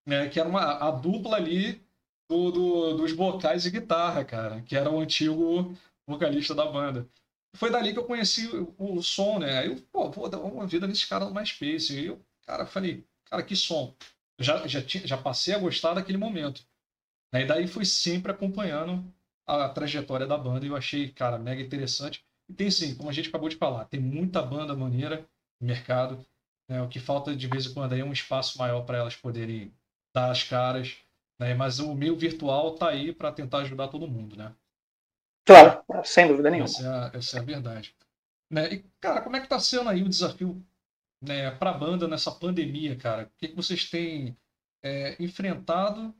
né? 0.06 0.28
que 0.28 0.38
era 0.38 0.48
uma, 0.48 0.88
a 0.88 0.90
dupla 0.90 1.36
ali 1.36 1.82
do, 2.28 2.50
do, 2.50 2.94
dos 2.94 3.12
vocais 3.12 3.66
e 3.66 3.70
guitarra, 3.70 4.24
cara, 4.24 4.62
que 4.62 4.76
era 4.76 4.90
o 4.90 5.00
antigo 5.00 5.76
vocalista 6.06 6.54
da 6.54 6.66
banda. 6.66 7.08
Foi 7.56 7.70
dali 7.70 7.92
que 7.92 7.98
eu 7.98 8.04
conheci 8.04 8.46
o, 8.46 8.74
o 8.78 9.02
som, 9.02 9.38
né? 9.40 9.58
Aí 9.58 9.66
eu, 9.66 9.76
pô, 9.92 10.10
vou 10.10 10.28
dar 10.28 10.38
uma 10.38 10.66
vida 10.66 10.86
nesse 10.86 11.06
cara 11.08 11.24
no 11.24 11.34
MySpace. 11.34 11.98
E 11.98 12.06
eu, 12.06 12.24
cara, 12.46 12.64
falei, 12.66 13.04
cara, 13.24 13.42
que 13.42 13.56
som. 13.56 13.94
Já, 14.38 14.66
já, 14.66 14.80
tinha, 14.80 15.06
já 15.06 15.16
passei 15.16 15.54
a 15.54 15.58
gostar 15.58 15.94
daquele 15.94 16.18
momento. 16.18 16.64
E 17.32 17.44
daí 17.44 17.66
fui 17.66 17.84
sempre 17.84 18.32
acompanhando 18.32 19.04
a 19.46 19.68
trajetória 19.68 20.26
da 20.26 20.38
banda 20.38 20.64
e 20.64 20.68
eu 20.68 20.76
achei, 20.76 21.10
cara, 21.10 21.38
mega 21.38 21.60
interessante. 21.60 22.24
E 22.50 22.52
tem 22.52 22.68
sim, 22.68 22.96
como 22.96 23.08
a 23.08 23.12
gente 23.12 23.28
acabou 23.28 23.48
de 23.48 23.54
falar, 23.54 23.84
tem 23.84 24.00
muita 24.00 24.42
banda 24.42 24.74
maneira 24.74 25.24
no 25.60 25.68
mercado. 25.68 26.26
Né? 26.68 26.82
O 26.82 26.88
que 26.88 26.98
falta 26.98 27.34
de 27.34 27.46
vez 27.46 27.66
em 27.66 27.72
quando 27.72 27.92
aí 27.92 28.00
é 28.00 28.04
um 28.04 28.12
espaço 28.12 28.58
maior 28.58 28.82
para 28.82 28.98
elas 28.98 29.14
poderem 29.14 29.72
dar 30.12 30.32
as 30.32 30.42
caras. 30.42 30.96
Né? 31.38 31.54
Mas 31.54 31.78
o 31.78 31.94
meio 31.94 32.16
virtual 32.16 32.74
tá 32.74 32.88
aí 32.88 33.14
para 33.14 33.30
tentar 33.30 33.58
ajudar 33.58 33.86
todo 33.86 34.08
mundo, 34.08 34.36
né? 34.36 34.52
Claro, 35.46 35.80
sem 36.04 36.26
dúvida 36.26 36.50
nenhuma. 36.50 36.68
Essa 36.68 36.82
é 36.82 36.88
a, 36.88 37.10
essa 37.14 37.36
é 37.36 37.40
a 37.40 37.44
verdade. 37.44 37.94
Né? 38.50 38.74
E, 38.74 38.84
cara, 39.00 39.22
como 39.22 39.36
é 39.36 39.40
que 39.40 39.48
tá 39.48 39.60
sendo 39.60 39.88
aí 39.88 40.02
o 40.02 40.08
desafio 40.08 40.60
né, 41.22 41.52
para 41.52 41.70
a 41.70 41.78
banda 41.78 42.08
nessa 42.08 42.32
pandemia, 42.32 42.96
cara? 42.96 43.26
O 43.26 43.38
que, 43.38 43.46
que 43.46 43.56
vocês 43.56 43.88
têm 43.88 44.36
é, 44.82 45.14
enfrentado 45.22 46.12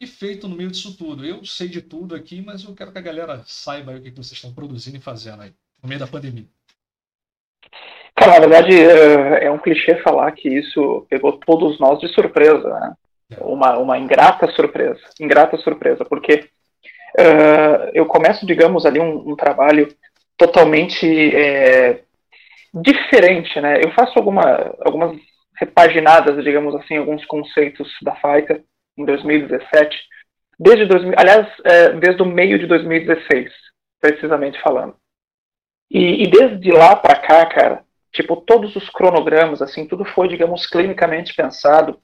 e 0.00 0.06
feito 0.06 0.48
no 0.48 0.56
meio 0.56 0.70
disso 0.70 0.96
tudo? 0.96 1.26
Eu 1.26 1.44
sei 1.44 1.68
de 1.68 1.82
tudo 1.82 2.14
aqui, 2.14 2.40
mas 2.40 2.64
eu 2.64 2.74
quero 2.74 2.90
que 2.90 2.98
a 2.98 3.02
galera 3.02 3.44
saiba 3.44 3.94
o 3.94 4.02
que, 4.02 4.10
que 4.10 4.16
vocês 4.16 4.32
estão 4.32 4.54
produzindo 4.54 4.96
e 4.96 5.00
fazendo 5.00 5.42
aí 5.42 5.54
no 5.84 5.88
meio 5.88 6.00
da 6.00 6.06
pandemia? 6.06 6.46
Cara, 8.16 8.32
na 8.32 8.40
verdade, 8.40 8.74
é, 8.74 9.44
é 9.44 9.50
um 9.50 9.58
clichê 9.58 9.96
falar 9.96 10.32
que 10.32 10.48
isso 10.48 11.06
pegou 11.10 11.32
todos 11.38 11.78
nós 11.78 12.00
de 12.00 12.08
surpresa, 12.08 12.68
né? 12.68 12.94
É. 13.32 13.44
Uma, 13.44 13.78
uma 13.78 13.98
ingrata 13.98 14.50
surpresa. 14.52 15.00
Ingrata 15.20 15.56
surpresa, 15.58 16.04
porque 16.04 16.48
uh, 17.18 17.90
eu 17.92 18.06
começo, 18.06 18.46
digamos, 18.46 18.86
ali 18.86 18.98
um, 18.98 19.30
um 19.30 19.36
trabalho 19.36 19.88
totalmente 20.36 21.06
é, 21.36 22.02
diferente, 22.72 23.60
né? 23.60 23.80
Eu 23.84 23.92
faço 23.92 24.18
alguma, 24.18 24.74
algumas 24.80 25.16
repaginadas, 25.56 26.42
digamos 26.42 26.74
assim, 26.76 26.96
alguns 26.96 27.24
conceitos 27.26 27.88
da 28.02 28.14
Fighter 28.16 28.62
em 28.96 29.04
2017, 29.04 29.96
desde 30.58 30.86
2000, 30.86 31.14
aliás, 31.16 31.48
é, 31.64 31.90
desde 31.92 32.22
o 32.22 32.26
meio 32.26 32.58
de 32.58 32.66
2016, 32.66 33.52
precisamente 34.00 34.60
falando. 34.60 34.96
E, 35.90 36.24
e 36.24 36.26
desde 36.30 36.70
lá 36.70 36.96
para 36.96 37.16
cá, 37.16 37.46
cara, 37.46 37.84
tipo, 38.12 38.36
todos 38.36 38.74
os 38.76 38.88
cronogramas, 38.88 39.60
assim, 39.60 39.86
tudo 39.86 40.04
foi, 40.04 40.28
digamos, 40.28 40.66
clinicamente 40.66 41.34
pensado. 41.34 41.98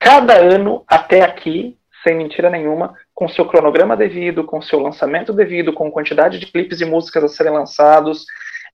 Cada 0.00 0.38
ano 0.38 0.84
até 0.86 1.22
aqui, 1.22 1.76
sem 2.02 2.16
mentira 2.16 2.48
nenhuma, 2.48 2.94
com 3.14 3.28
seu 3.28 3.46
cronograma 3.46 3.96
devido, 3.96 4.44
com 4.44 4.62
seu 4.62 4.78
lançamento 4.78 5.32
devido, 5.32 5.72
com 5.72 5.90
quantidade 5.90 6.38
de 6.38 6.46
clipes 6.46 6.80
e 6.80 6.84
músicas 6.84 7.24
a 7.24 7.28
serem 7.28 7.52
lançados, 7.52 8.24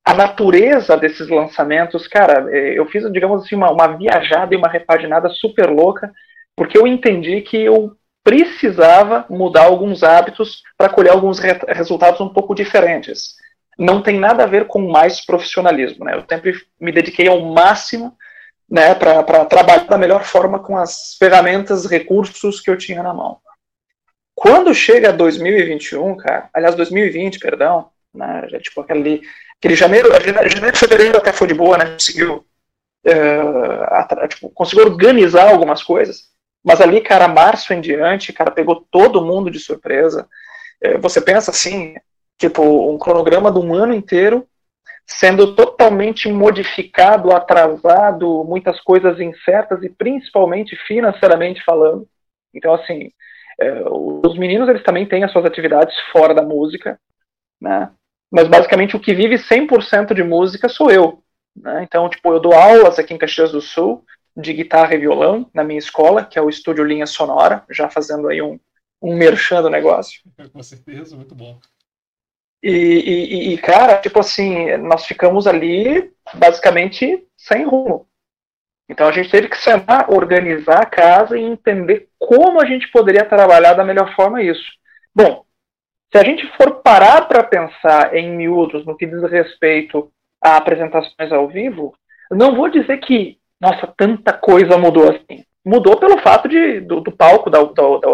a 0.04 0.12
natureza 0.12 0.96
desses 0.96 1.28
lançamentos, 1.28 2.06
cara, 2.06 2.54
é, 2.54 2.78
eu 2.78 2.84
fiz, 2.86 3.10
digamos 3.10 3.42
assim, 3.42 3.54
uma, 3.54 3.70
uma 3.70 3.96
viajada 3.96 4.54
e 4.54 4.56
uma 4.56 4.68
repaginada 4.68 5.30
super 5.30 5.70
louca, 5.70 6.12
porque 6.54 6.76
eu 6.76 6.86
entendi 6.86 7.40
que 7.40 7.56
eu 7.56 7.96
precisava 8.22 9.24
mudar 9.30 9.64
alguns 9.64 10.02
hábitos 10.02 10.62
para 10.76 10.88
colher 10.90 11.10
alguns 11.10 11.38
re 11.38 11.58
resultados 11.68 12.20
um 12.20 12.28
pouco 12.28 12.54
diferentes 12.54 13.34
não 13.78 14.02
tem 14.02 14.18
nada 14.18 14.44
a 14.44 14.46
ver 14.46 14.66
com 14.66 14.90
mais 14.90 15.24
profissionalismo. 15.24 16.04
Né? 16.04 16.14
Eu 16.14 16.24
sempre 16.28 16.54
me 16.80 16.92
dediquei 16.92 17.28
ao 17.28 17.40
máximo 17.40 18.16
né, 18.68 18.94
para 18.94 19.44
trabalhar 19.44 19.84
da 19.84 19.98
melhor 19.98 20.24
forma 20.24 20.58
com 20.58 20.76
as 20.76 21.16
ferramentas, 21.18 21.86
recursos 21.86 22.60
que 22.60 22.70
eu 22.70 22.78
tinha 22.78 23.02
na 23.02 23.12
mão. 23.12 23.38
Quando 24.34 24.74
chega 24.74 25.12
2021, 25.12 26.16
cara, 26.16 26.48
aliás, 26.52 26.74
2020, 26.74 27.38
perdão, 27.38 27.90
né, 28.12 28.46
já, 28.48 28.58
tipo 28.58 28.80
aquele, 28.80 29.22
aquele 29.58 29.76
janeiro, 29.76 30.08
janeiro, 30.48 30.76
fevereiro 30.76 31.18
até 31.18 31.32
foi 31.32 31.46
de 31.46 31.54
boa, 31.54 31.78
né, 31.78 31.92
conseguiu, 31.92 32.44
uh, 33.06 34.28
tipo, 34.28 34.50
conseguiu 34.50 34.86
organizar 34.86 35.48
algumas 35.48 35.82
coisas, 35.82 36.30
mas 36.64 36.80
ali, 36.80 37.00
cara, 37.00 37.28
março 37.28 37.72
em 37.72 37.80
diante, 37.80 38.32
cara, 38.32 38.50
pegou 38.50 38.84
todo 38.90 39.24
mundo 39.24 39.50
de 39.50 39.60
surpresa. 39.60 40.26
Uh, 40.82 40.98
você 41.00 41.20
pensa 41.20 41.52
assim, 41.52 41.94
tipo, 42.38 42.62
um 42.90 42.98
cronograma 42.98 43.52
de 43.52 43.58
um 43.58 43.74
ano 43.74 43.94
inteiro 43.94 44.46
sendo 45.06 45.54
totalmente 45.54 46.30
modificado, 46.30 47.32
atrasado, 47.32 48.44
muitas 48.44 48.80
coisas 48.80 49.20
incertas 49.20 49.82
e 49.82 49.88
principalmente 49.88 50.76
financeiramente 50.86 51.62
falando. 51.62 52.08
Então, 52.54 52.72
assim, 52.74 53.10
é, 53.60 53.82
os 53.86 54.38
meninos 54.38 54.68
eles 54.68 54.82
também 54.82 55.06
têm 55.06 55.24
as 55.24 55.32
suas 55.32 55.44
atividades 55.44 55.94
fora 56.10 56.34
da 56.34 56.42
música, 56.42 56.98
né? 57.60 57.90
Mas 58.30 58.48
basicamente 58.48 58.96
o 58.96 59.00
que 59.00 59.14
vive 59.14 59.36
100% 59.36 60.14
de 60.14 60.24
música 60.24 60.68
sou 60.68 60.90
eu. 60.90 61.22
Né? 61.54 61.84
Então, 61.84 62.08
tipo, 62.08 62.32
eu 62.32 62.40
dou 62.40 62.54
aulas 62.54 62.98
aqui 62.98 63.14
em 63.14 63.18
Caxias 63.18 63.52
do 63.52 63.60
Sul 63.60 64.04
de 64.36 64.52
guitarra 64.52 64.94
e 64.94 64.98
violão 64.98 65.48
na 65.54 65.62
minha 65.62 65.78
escola, 65.78 66.24
que 66.24 66.38
é 66.38 66.42
o 66.42 66.48
Estúdio 66.48 66.84
Linha 66.84 67.06
Sonora, 67.06 67.64
já 67.70 67.88
fazendo 67.88 68.28
aí 68.28 68.42
um, 68.42 68.58
um 69.00 69.16
merchan 69.16 69.62
do 69.62 69.70
negócio. 69.70 70.20
Com 70.52 70.62
certeza, 70.62 71.14
muito 71.14 71.34
bom. 71.34 71.60
E, 72.66 72.70
e, 72.70 73.52
e, 73.52 73.58
cara, 73.58 73.98
tipo 73.98 74.18
assim, 74.18 74.74
nós 74.78 75.04
ficamos 75.04 75.46
ali 75.46 76.10
basicamente 76.32 77.22
sem 77.36 77.66
rumo. 77.66 78.08
Então 78.88 79.06
a 79.06 79.12
gente 79.12 79.30
teve 79.30 79.48
que 79.50 79.58
sentar, 79.58 80.10
organizar 80.10 80.80
a 80.80 80.86
casa 80.86 81.38
e 81.38 81.42
entender 81.42 82.08
como 82.18 82.62
a 82.62 82.64
gente 82.64 82.90
poderia 82.90 83.28
trabalhar 83.28 83.74
da 83.74 83.84
melhor 83.84 84.16
forma 84.16 84.42
isso. 84.42 84.64
Bom, 85.14 85.44
se 86.10 86.16
a 86.16 86.24
gente 86.24 86.46
for 86.56 86.76
parar 86.76 87.28
para 87.28 87.44
pensar 87.44 88.16
em 88.16 88.34
miúdos 88.34 88.86
no 88.86 88.96
que 88.96 89.04
diz 89.06 89.22
respeito 89.30 90.10
a 90.42 90.56
apresentações 90.56 91.32
ao 91.32 91.46
vivo, 91.46 91.94
não 92.30 92.56
vou 92.56 92.70
dizer 92.70 92.96
que, 92.96 93.38
nossa, 93.60 93.92
tanta 93.94 94.32
coisa 94.32 94.78
mudou 94.78 95.10
assim. 95.10 95.44
Mudou 95.62 95.98
pelo 95.98 96.18
fato 96.22 96.48
de, 96.48 96.80
do, 96.80 97.02
do 97.02 97.12
palco, 97.12 97.50
da, 97.50 97.62
da, 97.62 97.72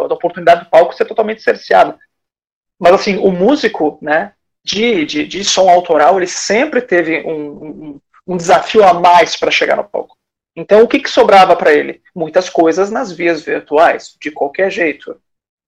da 0.09 0.15
oportunidade 0.15 0.65
do 0.65 0.71
palco 0.71 0.93
ser 0.93 1.05
totalmente 1.05 1.41
cerceada. 1.41 1.97
Mas 2.81 2.95
assim, 2.95 3.17
o 3.19 3.31
músico, 3.31 3.97
né, 4.03 4.33
de, 4.65 5.05
de, 5.07 5.27
de 5.27 5.45
som 5.45 5.69
autoral, 5.69 6.17
ele 6.17 6.27
sempre 6.27 6.83
teve 6.83 7.23
um, 7.23 7.33
um, 7.33 8.01
um 8.27 8.37
desafio 8.37 8.85
a 8.85 8.95
mais 8.95 9.37
para 9.37 9.51
chegar 9.51 9.77
no 9.77 9.85
palco. 9.85 10.17
Então, 10.55 10.83
o 10.83 10.89
que, 10.89 11.01
que 11.01 11.09
sobrava 11.11 11.57
para 11.57 11.73
ele? 11.73 12.03
Muitas 12.15 12.51
coisas 12.51 12.91
nas 12.91 13.13
vias 13.13 13.43
virtuais, 13.43 14.17
de 14.21 14.31
qualquer 14.31 14.71
jeito. 14.71 15.17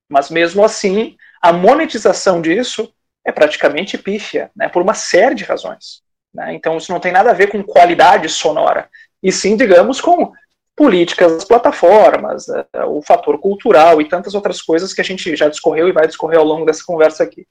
Mas 0.09 0.29
mesmo 0.29 0.65
assim, 0.65 1.17
a 1.41 1.53
monetização 1.53 2.43
disso 2.43 2.93
é 3.25 3.33
praticamente 3.33 3.97
pífia, 3.97 4.51
né, 4.55 4.69
por 4.69 4.83
uma 4.83 4.95
série 4.95 5.35
de 5.35 5.45
razões. 5.45 6.03
Né? 6.35 6.55
Então, 6.55 6.77
isso 6.77 6.93
não 6.93 7.01
tem 7.01 7.13
nada 7.13 7.31
a 7.31 7.35
ver 7.35 7.49
com 7.49 7.63
qualidade 7.63 8.29
sonora, 8.29 8.89
e 9.23 9.31
sim, 9.31 9.57
digamos, 9.57 10.01
com 10.01 10.33
políticas 10.75 11.33
das 11.33 11.45
plataformas, 11.45 12.49
né, 12.49 12.65
o 12.87 13.01
fator 13.03 13.39
cultural 13.39 14.01
e 14.01 14.09
tantas 14.09 14.35
outras 14.35 14.61
coisas 14.61 14.93
que 14.93 15.01
a 15.01 15.05
gente 15.05 15.37
já 15.37 15.49
discorreu 15.49 15.89
e 15.89 15.93
vai 15.93 16.07
discorrer 16.07 16.39
ao 16.39 16.45
longo 16.45 16.67
dessa 16.67 16.83
conversa 16.85 17.23
aqui. 17.23 17.47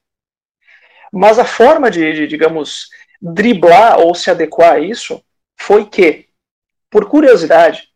Mas 1.12 1.38
a 1.38 1.44
forma 1.44 1.90
de, 1.90 2.12
de, 2.12 2.26
digamos, 2.26 2.88
driblar 3.20 4.00
ou 4.00 4.14
se 4.14 4.30
adequar 4.30 4.74
a 4.74 4.78
isso 4.80 5.22
foi 5.60 5.84
que, 5.84 6.26
por 6.90 7.08
curiosidade, 7.08 7.88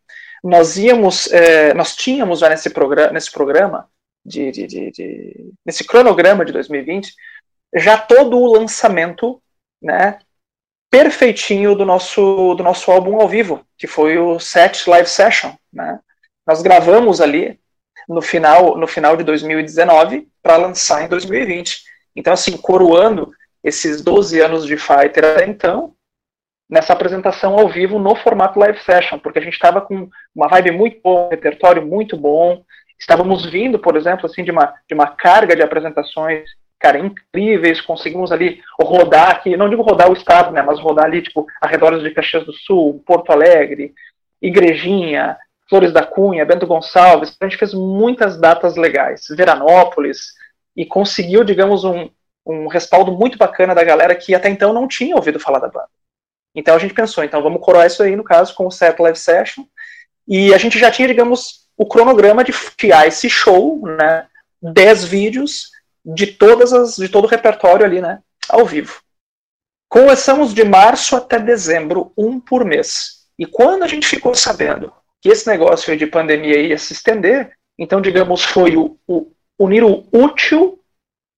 nós 0.43 0.77
íamos, 0.77 1.31
é, 1.31 1.73
nós 1.73 1.95
tínhamos 1.95 2.39
já 2.39 2.49
nesse, 2.49 2.69
programa, 2.69 3.11
nesse 3.11 3.31
programa, 3.31 3.89
de, 4.25 4.51
de, 4.51 4.67
de, 4.67 5.53
nesse 5.65 5.83
cronograma 5.83 6.45
de 6.45 6.51
2020, 6.51 7.13
já 7.75 7.97
todo 7.97 8.37
o 8.37 8.53
lançamento, 8.53 9.41
né, 9.81 10.19
perfeitinho 10.89 11.75
do 11.75 11.85
nosso, 11.85 12.53
do 12.55 12.63
nosso 12.63 12.91
álbum 12.91 13.19
ao 13.19 13.27
vivo, 13.27 13.65
que 13.77 13.87
foi 13.87 14.17
o 14.17 14.39
Set 14.39 14.89
Live 14.89 15.09
Session, 15.09 15.53
né? 15.71 15.99
Nós 16.45 16.61
gravamos 16.61 17.19
ali 17.19 17.59
no 18.07 18.21
final, 18.21 18.77
no 18.77 18.87
final 18.87 19.17
de 19.17 19.23
2019 19.23 20.29
para 20.41 20.55
lançar 20.55 21.03
em 21.03 21.09
2020. 21.09 21.83
Então, 22.17 22.33
assim, 22.33 22.57
coroando 22.57 23.31
esses 23.63 24.01
12 24.01 24.41
anos 24.41 24.65
de 24.65 24.75
Fighter 24.75 25.23
até 25.23 25.45
então, 25.45 25.93
nessa 26.67 26.91
apresentação 26.91 27.57
ao 27.57 27.69
vivo 27.69 27.99
no 27.99 28.15
formato 28.15 28.59
live 28.59 28.79
session, 28.79 29.19
porque 29.19 29.37
a 29.37 29.41
gente 29.41 29.53
estava 29.53 29.79
com 29.79 30.09
uma 30.35 30.47
vibe 30.47 30.71
muito 30.71 30.99
boa, 31.01 31.27
um 31.27 31.29
repertório 31.29 31.85
muito 31.85 32.17
bom, 32.17 32.63
estávamos 32.99 33.45
vindo, 33.45 33.77
por 33.77 33.95
exemplo, 33.95 34.25
assim, 34.25 34.43
de 34.43 34.49
uma, 34.49 34.73
de 34.87 34.95
uma 34.95 35.07
carga 35.07 35.55
de 35.55 35.61
apresentações, 35.61 36.49
cara, 36.79 36.97
incríveis, 36.97 37.79
conseguimos 37.81 38.31
ali 38.31 38.61
rodar 38.81 39.29
aqui, 39.29 39.55
não 39.55 39.69
digo 39.69 39.83
rodar 39.83 40.09
o 40.09 40.13
estado, 40.13 40.51
né, 40.51 40.63
mas 40.63 40.79
rodar 40.79 41.05
ali, 41.05 41.21
tipo, 41.21 41.45
arredores 41.61 42.01
de 42.01 42.11
Caxias 42.11 42.45
do 42.45 42.53
Sul, 42.53 43.03
Porto 43.05 43.31
Alegre, 43.31 43.93
Igrejinha, 44.41 45.37
Flores 45.69 45.91
da 45.91 46.03
Cunha, 46.03 46.45
Bento 46.45 46.65
Gonçalves, 46.65 47.37
a 47.39 47.45
gente 47.45 47.57
fez 47.57 47.73
muitas 47.75 48.39
datas 48.39 48.75
legais, 48.75 49.25
Veranópolis, 49.29 50.36
e 50.77 50.85
conseguiu, 50.85 51.43
digamos, 51.43 51.83
um, 51.83 52.07
um 52.45 52.67
respaldo 52.67 53.11
muito 53.11 53.35
bacana 53.35 53.73
da 53.73 53.83
galera 53.83 54.15
que 54.15 54.35
até 54.35 54.47
então 54.47 54.71
não 54.71 54.87
tinha 54.87 55.15
ouvido 55.15 55.39
falar 55.39 55.57
da 55.57 55.67
banda. 55.67 55.89
Então 56.53 56.75
a 56.75 56.79
gente 56.79 56.93
pensou, 56.93 57.23
então 57.23 57.41
vamos 57.41 57.61
coroar 57.61 57.87
isso 57.87 58.03
aí, 58.03 58.15
no 58.15 58.23
caso, 58.23 58.53
com 58.53 58.67
o 58.67 58.71
set 58.71 58.99
live 58.99 59.17
session, 59.17 59.65
e 60.27 60.53
a 60.53 60.57
gente 60.57 60.77
já 60.77 60.91
tinha, 60.91 61.07
digamos, 61.07 61.67
o 61.75 61.85
cronograma 61.85 62.43
de 62.43 62.53
criar 62.77 63.07
esse 63.07 63.29
show, 63.29 63.81
né, 63.87 64.27
10 64.61 65.05
vídeos 65.05 65.71
de 66.05 66.27
todas 66.27 66.71
as, 66.71 66.95
de 66.95 67.09
todo 67.09 67.25
o 67.25 67.29
repertório 67.29 67.85
ali, 67.85 67.99
né, 67.99 68.19
ao 68.47 68.65
vivo. 68.65 69.01
Começamos 69.89 70.53
de 70.53 70.63
março 70.63 71.15
até 71.15 71.39
dezembro, 71.39 72.11
um 72.17 72.39
por 72.39 72.65
mês. 72.65 73.27
E 73.39 73.45
quando 73.45 73.83
a 73.83 73.87
gente 73.87 74.07
ficou 74.07 74.35
sabendo 74.35 74.91
que 75.21 75.29
esse 75.29 75.47
negócio 75.47 75.95
de 75.97 76.05
pandemia 76.05 76.59
ia 76.59 76.77
se 76.77 76.93
estender, 76.93 77.53
então, 77.77 78.01
digamos, 78.01 78.43
foi 78.43 78.75
o, 78.75 78.97
o 79.07 79.31
unir 79.59 79.83
o 79.83 80.05
útil 80.11 80.79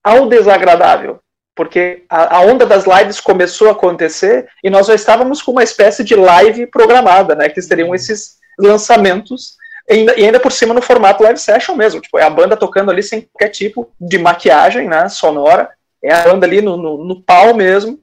ao 0.04 0.28
desagradável. 0.28 1.20
Porque 1.56 2.06
a, 2.10 2.38
a, 2.38 2.42
onda 2.42 2.66
das 2.66 2.86
lives 2.86 3.20
começou 3.20 3.68
a 3.68 3.74
acontecer 3.74 4.50
e 4.64 4.70
nós 4.70 4.88
já 4.88 4.96
estávamos 4.96 5.42
com 5.42 5.52
uma 5.52 5.64
espécie 5.64 6.04
de 6.04 6.16
live 6.16 6.68
programada, 6.68 7.36
né? 7.36 7.50
Que 7.50 7.62
seriam 7.62 7.94
esses 7.94 8.38
lançamentos, 8.58 9.58
e 9.90 9.94
ainda, 9.94 10.20
e 10.20 10.24
ainda 10.24 10.40
por 10.40 10.52
cima 10.52 10.74
no 10.74 10.82
formato 10.82 11.24
live 11.24 11.40
session 11.40 11.76
mesmo. 11.76 12.00
Tipo, 12.00 12.20
é 12.20 12.24
a 12.24 12.30
banda 12.30 12.56
tocando 12.56 12.92
ali 12.92 13.02
sem 13.02 13.22
qualquer 13.22 13.50
tipo 13.50 13.92
de 14.00 14.18
maquiagem, 14.18 14.88
né? 14.88 15.10
Sonora. 15.10 15.70
É 16.02 16.14
a 16.14 16.24
banda 16.24 16.46
ali 16.46 16.62
no, 16.62 16.78
no, 16.78 17.04
no 17.04 17.22
pau 17.22 17.54
mesmo. 17.54 18.00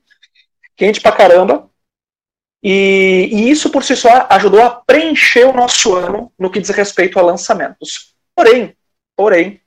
Quente 0.76 1.00
pra 1.00 1.12
caramba. 1.12 1.70
E, 2.62 3.28
e, 3.32 3.50
isso 3.50 3.70
por 3.70 3.84
si 3.84 3.94
só 3.94 4.26
ajudou 4.28 4.60
a 4.60 4.70
preencher 4.70 5.44
o 5.44 5.52
nosso 5.52 5.94
ano 5.94 6.32
no 6.38 6.50
que 6.50 6.60
diz 6.60 6.70
respeito 6.70 7.18
a 7.18 7.22
lançamentos. 7.22 8.14
Porém, 8.34 8.76
porém, 9.16 9.60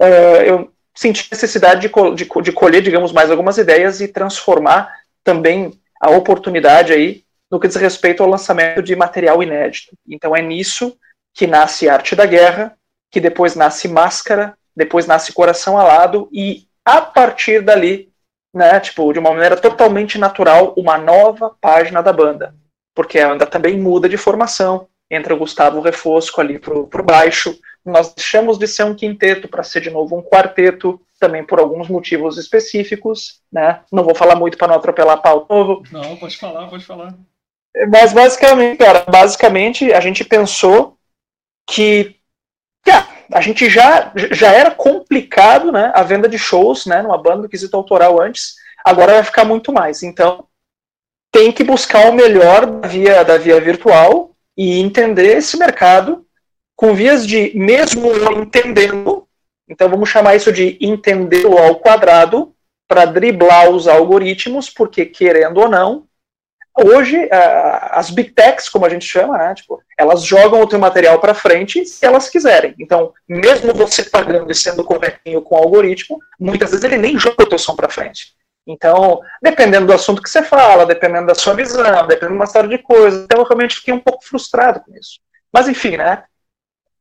uh, 0.00 0.42
eu 0.44 0.72
senti 0.94 1.28
necessidade 1.30 1.82
de, 1.82 1.88
de, 2.14 2.42
de, 2.42 2.52
colher, 2.52 2.82
digamos, 2.82 3.12
mais 3.12 3.30
algumas 3.30 3.58
ideias 3.58 4.00
e 4.00 4.08
transformar 4.08 4.92
também 5.22 5.78
a 6.00 6.10
oportunidade 6.10 6.92
aí 6.92 7.24
no 7.50 7.60
que 7.60 7.68
diz 7.68 7.76
respeito 7.76 8.22
ao 8.22 8.28
lançamento 8.28 8.82
de 8.82 8.96
material 8.96 9.42
inédito. 9.42 9.96
Então 10.08 10.34
é 10.34 10.42
nisso 10.42 10.96
que 11.34 11.46
nasce 11.46 11.88
Arte 11.88 12.16
da 12.16 12.26
Guerra, 12.26 12.76
que 13.10 13.20
depois 13.20 13.54
nasce 13.54 13.88
Máscara, 13.88 14.56
depois 14.74 15.06
nasce 15.06 15.32
Coração 15.32 15.78
Alado 15.78 16.28
e 16.32 16.66
a 16.84 17.00
partir 17.00 17.62
dali 17.62 18.10
né, 18.56 18.80
tipo, 18.80 19.12
de 19.12 19.18
uma 19.18 19.30
maneira 19.30 19.56
totalmente 19.56 20.16
natural, 20.16 20.72
uma 20.78 20.96
nova 20.96 21.54
página 21.60 22.02
da 22.02 22.10
banda. 22.10 22.54
Porque 22.94 23.18
a 23.18 23.28
banda 23.28 23.46
também 23.46 23.78
muda 23.78 24.08
de 24.08 24.16
formação, 24.16 24.88
entra 25.10 25.34
o 25.34 25.38
Gustavo 25.38 25.80
Refosco 25.80 26.40
ali 26.40 26.58
pro, 26.58 26.86
pro 26.86 27.02
baixo, 27.02 27.54
nós 27.86 28.12
deixamos 28.12 28.58
de 28.58 28.66
ser 28.66 28.84
um 28.84 28.94
quinteto 28.94 29.48
para 29.48 29.62
ser 29.62 29.80
de 29.80 29.90
novo 29.90 30.16
um 30.16 30.22
quarteto, 30.22 31.00
também 31.18 31.44
por 31.44 31.58
alguns 31.58 31.88
motivos 31.88 32.36
específicos, 32.36 33.40
né, 33.50 33.80
não 33.90 34.04
vou 34.04 34.14
falar 34.14 34.34
muito 34.34 34.58
para 34.58 34.68
não 34.68 34.74
atropelar 34.74 35.22
pau 35.22 35.46
novo. 35.48 35.82
Não, 35.90 36.16
pode 36.16 36.36
falar, 36.36 36.68
pode 36.68 36.84
falar. 36.84 37.14
Mas 37.90 38.12
basicamente, 38.12 38.78
cara, 38.78 39.04
basicamente 39.08 39.92
a 39.92 40.00
gente 40.00 40.24
pensou 40.24 40.98
que, 41.68 42.16
cara, 42.84 43.06
a 43.32 43.40
gente 43.40 43.68
já, 43.70 44.12
já 44.32 44.52
era 44.52 44.70
complicado, 44.70 45.70
né, 45.70 45.92
a 45.94 46.02
venda 46.02 46.28
de 46.28 46.38
shows, 46.38 46.86
né, 46.86 47.02
numa 47.02 47.20
banda 47.22 47.42
do 47.42 47.48
quesito 47.48 47.76
autoral 47.76 48.20
antes, 48.20 48.56
agora 48.84 49.14
vai 49.14 49.22
ficar 49.22 49.44
muito 49.44 49.72
mais. 49.72 50.02
Então, 50.02 50.46
tem 51.32 51.52
que 51.52 51.62
buscar 51.62 52.10
o 52.10 52.14
melhor 52.14 52.66
da 52.66 52.88
via, 52.88 53.22
da 53.22 53.38
via 53.38 53.60
virtual 53.60 54.34
e 54.56 54.80
entender 54.80 55.36
esse 55.36 55.58
mercado 55.58 56.25
com 56.76 56.94
vias 56.94 57.26
de, 57.26 57.52
mesmo 57.56 58.12
entendendo, 58.32 59.26
então 59.68 59.88
vamos 59.88 60.08
chamar 60.08 60.36
isso 60.36 60.52
de 60.52 60.78
entender 60.80 61.44
ao 61.46 61.76
quadrado, 61.76 62.52
para 62.88 63.04
driblar 63.04 63.68
os 63.70 63.88
algoritmos, 63.88 64.70
porque 64.70 65.04
querendo 65.04 65.58
ou 65.58 65.68
não, 65.68 66.04
hoje 66.78 67.28
as 67.90 68.10
big 68.10 68.30
techs, 68.30 68.68
como 68.68 68.86
a 68.86 68.88
gente 68.88 69.04
chama, 69.04 69.36
né, 69.38 69.54
tipo, 69.54 69.82
elas 69.98 70.22
jogam 70.22 70.60
o 70.60 70.66
teu 70.68 70.78
material 70.78 71.18
para 71.18 71.34
frente 71.34 71.84
se 71.84 72.04
elas 72.06 72.28
quiserem. 72.28 72.74
Então, 72.78 73.12
mesmo 73.28 73.74
você 73.74 74.04
pagando 74.04 74.52
e 74.52 74.54
sendo 74.54 74.84
corretinho 74.84 75.42
com 75.42 75.56
o 75.56 75.58
algoritmo, 75.58 76.18
muitas 76.38 76.70
vezes 76.70 76.84
ele 76.84 76.98
nem 76.98 77.18
joga 77.18 77.42
o 77.42 77.48
teu 77.48 77.58
som 77.58 77.74
para 77.74 77.88
frente. 77.88 78.34
Então, 78.66 79.20
dependendo 79.42 79.86
do 79.86 79.92
assunto 79.92 80.22
que 80.22 80.28
você 80.28 80.42
fala, 80.42 80.86
dependendo 80.86 81.26
da 81.26 81.34
sua 81.34 81.54
visão, 81.54 82.06
dependendo 82.06 82.32
de 82.32 82.38
uma 82.38 82.46
série 82.46 82.68
de 82.68 82.78
coisas, 82.78 83.24
então 83.24 83.40
eu 83.40 83.46
realmente 83.46 83.76
fiquei 83.76 83.94
um 83.94 84.00
pouco 84.00 84.24
frustrado 84.24 84.80
com 84.80 84.94
isso. 84.94 85.18
Mas 85.52 85.68
enfim, 85.68 85.96
né? 85.96 86.24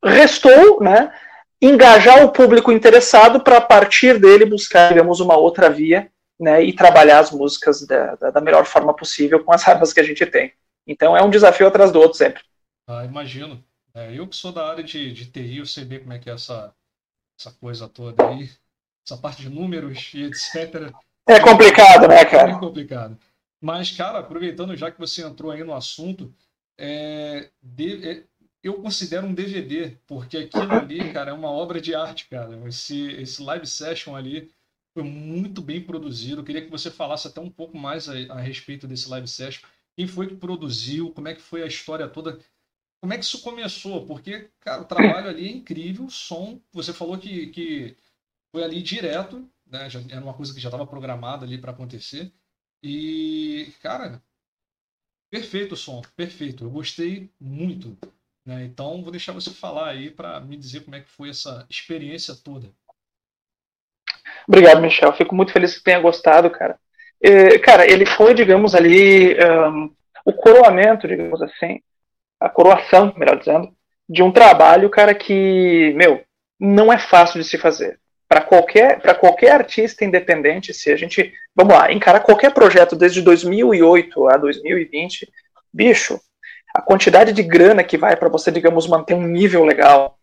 Restou, 0.04 0.82
né? 0.82 1.14
Engajar 1.62 2.24
o 2.24 2.32
público 2.32 2.72
interessado 2.72 3.40
para 3.40 3.58
a 3.58 3.62
partir 3.62 4.20
dele 4.20 4.46
buscar, 4.46 4.90
digamos, 4.90 5.20
uma 5.20 5.36
outra 5.36 5.70
via 5.70 6.12
né, 6.40 6.64
e 6.64 6.74
trabalhar 6.74 7.20
as 7.20 7.32
músicas 7.32 7.86
da, 7.88 8.16
da, 8.16 8.32
da, 8.32 8.42
melhor 8.42 8.66
forma 8.66 8.94
possível 8.94 9.44
com 9.44 9.54
as 9.54 9.66
armas 9.68 9.94
que 9.94 10.00
a 10.00 10.04
gente 10.04 10.26
tem. 10.26 10.54
Então 10.86 11.16
é 11.16 11.24
um 11.24 11.30
desafio 11.30 11.68
atrás 11.68 11.92
do 11.92 12.00
outro 12.00 12.18
sempre. 12.18 12.44
Ah, 12.88 13.06
imagino. 13.06 13.64
É, 13.94 14.14
eu 14.14 14.28
que 14.28 14.36
sou 14.36 14.52
da 14.52 14.70
área 14.70 14.84
de, 14.84 15.12
de 15.14 15.26
TI, 15.32 15.58
eu 15.58 15.66
sei 15.66 15.86
bem 15.86 16.00
como 16.00 16.14
é 16.14 16.20
que 16.20 16.30
é 16.30 16.34
essa, 16.34 16.74
essa 17.40 17.52
coisa 17.54 17.88
toda 17.88 18.28
aí, 18.28 18.50
essa 19.08 19.18
parte 19.18 19.42
de 19.42 19.50
números 19.50 20.12
e 20.14 20.24
etc. 20.24 20.94
É 21.28 21.40
complicado, 21.40 22.08
né, 22.08 22.26
cara? 22.26 22.52
É 22.52 22.60
complicado. 22.60 23.18
Mas, 23.62 23.92
cara, 23.92 24.20
aproveitando 24.20 24.76
já 24.76 24.92
que 24.92 25.00
você 25.00 25.24
entrou 25.24 25.50
aí 25.50 25.64
no 25.64 25.74
assunto, 25.74 26.32
é, 26.78 27.50
de, 27.64 28.10
é, 28.10 28.24
eu 28.66 28.82
considero 28.82 29.28
um 29.28 29.34
DVD, 29.34 29.96
porque 30.08 30.38
aquilo 30.38 30.72
ali, 30.72 31.14
cara, 31.14 31.30
é 31.30 31.34
uma 31.34 31.52
obra 31.52 31.80
de 31.80 31.94
arte, 31.94 32.28
cara. 32.28 32.68
Esse, 32.68 33.12
esse 33.12 33.44
live 33.44 33.68
session 33.68 34.16
ali 34.16 34.52
foi 34.92 35.04
muito 35.04 35.62
bem 35.62 35.80
produzido. 35.80 36.42
Eu 36.42 36.44
queria 36.44 36.64
que 36.64 36.72
você 36.72 36.90
falasse 36.90 37.28
até 37.28 37.40
um 37.40 37.50
pouco 37.50 37.78
mais 37.78 38.10
a, 38.10 38.14
a, 38.34 38.40
respeito 38.40 38.88
desse 38.88 39.08
live 39.08 39.28
session. 39.28 39.62
Quem 39.96 40.08
foi 40.08 40.28
que 40.28 40.36
produziu? 40.36 41.12
Como 41.12 41.28
é 41.28 41.36
que 41.36 41.42
foi 41.44 41.62
a 41.62 41.68
história 41.68 42.08
toda? 42.08 42.40
Como 43.00 43.14
é 43.14 43.20
que 43.20 43.24
isso 43.24 43.44
começou? 43.44 44.04
Porque, 44.08 44.50
cara, 44.60 44.82
o 44.82 44.86
trabalho 44.86 45.30
ali 45.30 45.48
é 45.48 45.52
incrível. 45.52 46.06
O 46.06 46.10
som, 46.10 46.60
você 46.74 46.92
falou 46.92 47.20
que, 47.20 47.48
que 47.48 47.96
foi 48.52 48.64
ali 48.64 48.82
direto, 48.82 49.48
né? 49.68 49.88
Já 49.92 50.02
era 50.10 50.24
uma 50.24 50.34
coisa 50.34 50.52
que 50.52 50.60
já 50.60 50.70
estava 50.70 50.88
programada 50.88 51.46
ali 51.46 51.60
para 51.60 51.72
acontecer. 51.72 52.34
E, 52.82 53.72
cara, 53.80 54.24
perfeito 55.30 55.74
o 55.74 55.78
som, 55.78 56.02
perfeito. 56.16 56.64
Eu 56.64 56.72
gostei 56.72 57.30
muito. 57.40 57.96
Né? 58.46 58.64
Então, 58.66 59.02
vou 59.02 59.12
deixar 59.12 59.32
você 59.32 59.50
falar 59.50 59.90
aí 59.90 60.12
para 60.12 60.40
me 60.40 60.56
dizer 60.56 60.82
como 60.82 60.96
é 60.96 61.02
que 61.02 61.10
foi 61.10 61.30
essa 61.30 61.66
experiência 61.70 62.36
toda. 62.36 62.70
Obrigado, 64.48 64.82
Michel. 64.82 65.12
Fico 65.14 65.34
muito 65.34 65.52
feliz 65.52 65.76
que 65.76 65.84
tenha 65.84 66.00
gostado, 66.00 66.50
cara. 66.50 66.78
É, 67.22 67.58
cara, 67.58 67.90
ele 67.90 68.06
foi, 68.06 68.34
digamos, 68.34 68.76
ali 68.76 69.36
um, 69.36 69.92
o 70.24 70.34
coroamento, 70.34 71.08
digamos 71.08 71.42
assim, 71.42 71.82
a 72.40 72.50
coroação, 72.50 73.14
melhor 73.18 73.40
dizendo, 73.40 73.74
de 74.08 74.22
um 74.22 74.32
trabalho, 74.32 74.90
cara, 74.90 75.16
que, 75.16 75.94
meu, 75.96 76.24
não 76.60 76.94
é 76.94 77.00
fácil 77.00 77.42
de 77.42 77.48
se 77.48 77.58
fazer. 77.58 78.00
Para 78.28 78.42
qualquer, 78.42 79.02
qualquer 79.20 79.52
artista 79.52 80.06
independente, 80.06 80.74
se 80.74 80.92
a 80.92 80.96
gente, 80.96 81.34
vamos 81.56 81.74
lá, 81.74 81.92
encarar 81.92 82.20
qualquer 82.20 82.54
projeto 82.54 82.96
desde 82.96 83.22
2008 83.22 84.28
a 84.30 84.38
2020, 84.38 85.32
bicho, 85.74 86.20
a 86.76 86.82
quantidade 86.82 87.32
de 87.32 87.42
grana 87.42 87.86
que 87.86 87.98
vai 87.98 88.18
para 88.18 88.28
você, 88.28 88.52
digamos, 88.52 88.86
manter 88.86 89.14
um 89.14 89.26
nível 89.26 89.64
legal, 89.64 90.20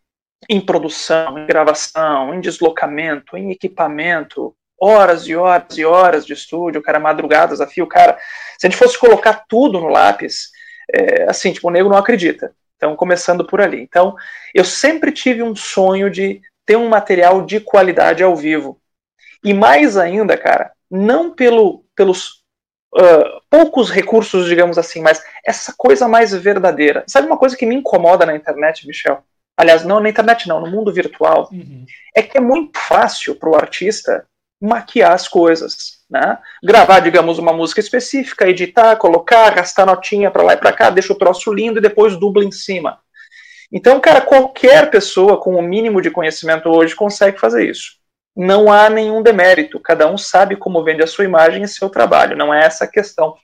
em 0.50 0.60
produção, 0.60 1.38
em 1.38 1.46
gravação, 1.46 2.34
em 2.34 2.40
deslocamento, 2.40 3.38
em 3.38 3.50
equipamento, 3.50 4.54
horas 4.78 5.26
e 5.26 5.34
horas 5.34 5.78
e 5.78 5.84
horas 5.84 6.26
de 6.26 6.34
estúdio, 6.34 6.82
cara, 6.82 7.00
madrugadas 7.00 7.58
a 7.62 7.66
fio, 7.66 7.86
cara. 7.86 8.18
Se 8.58 8.66
a 8.66 8.70
gente 8.70 8.78
fosse 8.78 8.98
colocar 8.98 9.44
tudo 9.48 9.80
no 9.80 9.88
lápis, 9.88 10.50
é, 10.94 11.22
assim, 11.22 11.54
tipo, 11.54 11.68
o 11.68 11.70
nego 11.70 11.88
não 11.88 11.96
acredita. 11.96 12.54
Então, 12.76 12.94
começando 12.96 13.46
por 13.46 13.62
ali. 13.62 13.80
Então, 13.80 14.14
eu 14.52 14.64
sempre 14.64 15.10
tive 15.10 15.42
um 15.42 15.56
sonho 15.56 16.10
de 16.10 16.42
ter 16.66 16.76
um 16.76 16.88
material 16.88 17.46
de 17.46 17.60
qualidade 17.60 18.22
ao 18.22 18.36
vivo. 18.36 18.78
E 19.42 19.54
mais 19.54 19.96
ainda, 19.96 20.36
cara, 20.36 20.70
não 20.90 21.34
pelo, 21.34 21.86
pelos 21.96 22.41
uh, 22.94 23.40
poucos 23.50 23.90
recursos, 23.90 24.46
digamos 24.46 24.78
assim, 24.78 25.00
mas 25.00 25.22
essa 25.44 25.74
coisa 25.76 26.08
mais 26.08 26.32
verdadeira. 26.32 27.04
Sabe 27.06 27.26
uma 27.26 27.38
coisa 27.38 27.56
que 27.56 27.66
me 27.66 27.74
incomoda 27.74 28.26
na 28.26 28.36
internet, 28.36 28.86
Michel? 28.86 29.22
aliás, 29.56 29.84
não 29.84 30.00
na 30.00 30.08
internet 30.08 30.48
não, 30.48 30.60
no 30.60 30.70
mundo 30.70 30.92
virtual, 30.92 31.48
uhum. 31.52 31.84
é 32.14 32.22
que 32.22 32.36
é 32.36 32.40
muito 32.40 32.78
fácil 32.78 33.34
para 33.34 33.50
o 33.50 33.54
artista 33.56 34.26
maquiar 34.60 35.12
as 35.12 35.26
coisas, 35.26 35.98
né? 36.08 36.38
Gravar, 36.62 37.00
digamos, 37.00 37.38
uma 37.38 37.52
música 37.52 37.80
específica, 37.80 38.48
editar, 38.48 38.96
colocar, 38.96 39.48
arrastar 39.48 39.86
notinha 39.86 40.30
para 40.30 40.42
lá 40.42 40.52
e 40.54 40.56
para 40.56 40.72
cá, 40.72 40.90
deixa 40.90 41.12
o 41.12 41.18
troço 41.18 41.52
lindo 41.52 41.78
e 41.78 41.82
depois 41.82 42.16
dubla 42.16 42.44
em 42.44 42.52
cima. 42.52 42.98
Então, 43.72 43.98
cara, 44.00 44.20
qualquer 44.20 44.90
pessoa 44.90 45.40
com 45.40 45.56
o 45.56 45.62
mínimo 45.62 46.00
de 46.00 46.10
conhecimento 46.10 46.68
hoje 46.68 46.94
consegue 46.94 47.40
fazer 47.40 47.68
isso. 47.68 48.01
Não 48.34 48.72
há 48.72 48.88
nenhum 48.88 49.22
demérito, 49.22 49.78
cada 49.78 50.10
um 50.10 50.16
sabe 50.16 50.56
como 50.56 50.82
vende 50.82 51.02
a 51.02 51.06
sua 51.06 51.24
imagem 51.24 51.62
e 51.62 51.68
seu 51.68 51.90
trabalho, 51.90 52.36
não 52.36 52.52
é 52.52 52.64
essa 52.64 52.84
a 52.84 52.88
questão. 52.88 53.34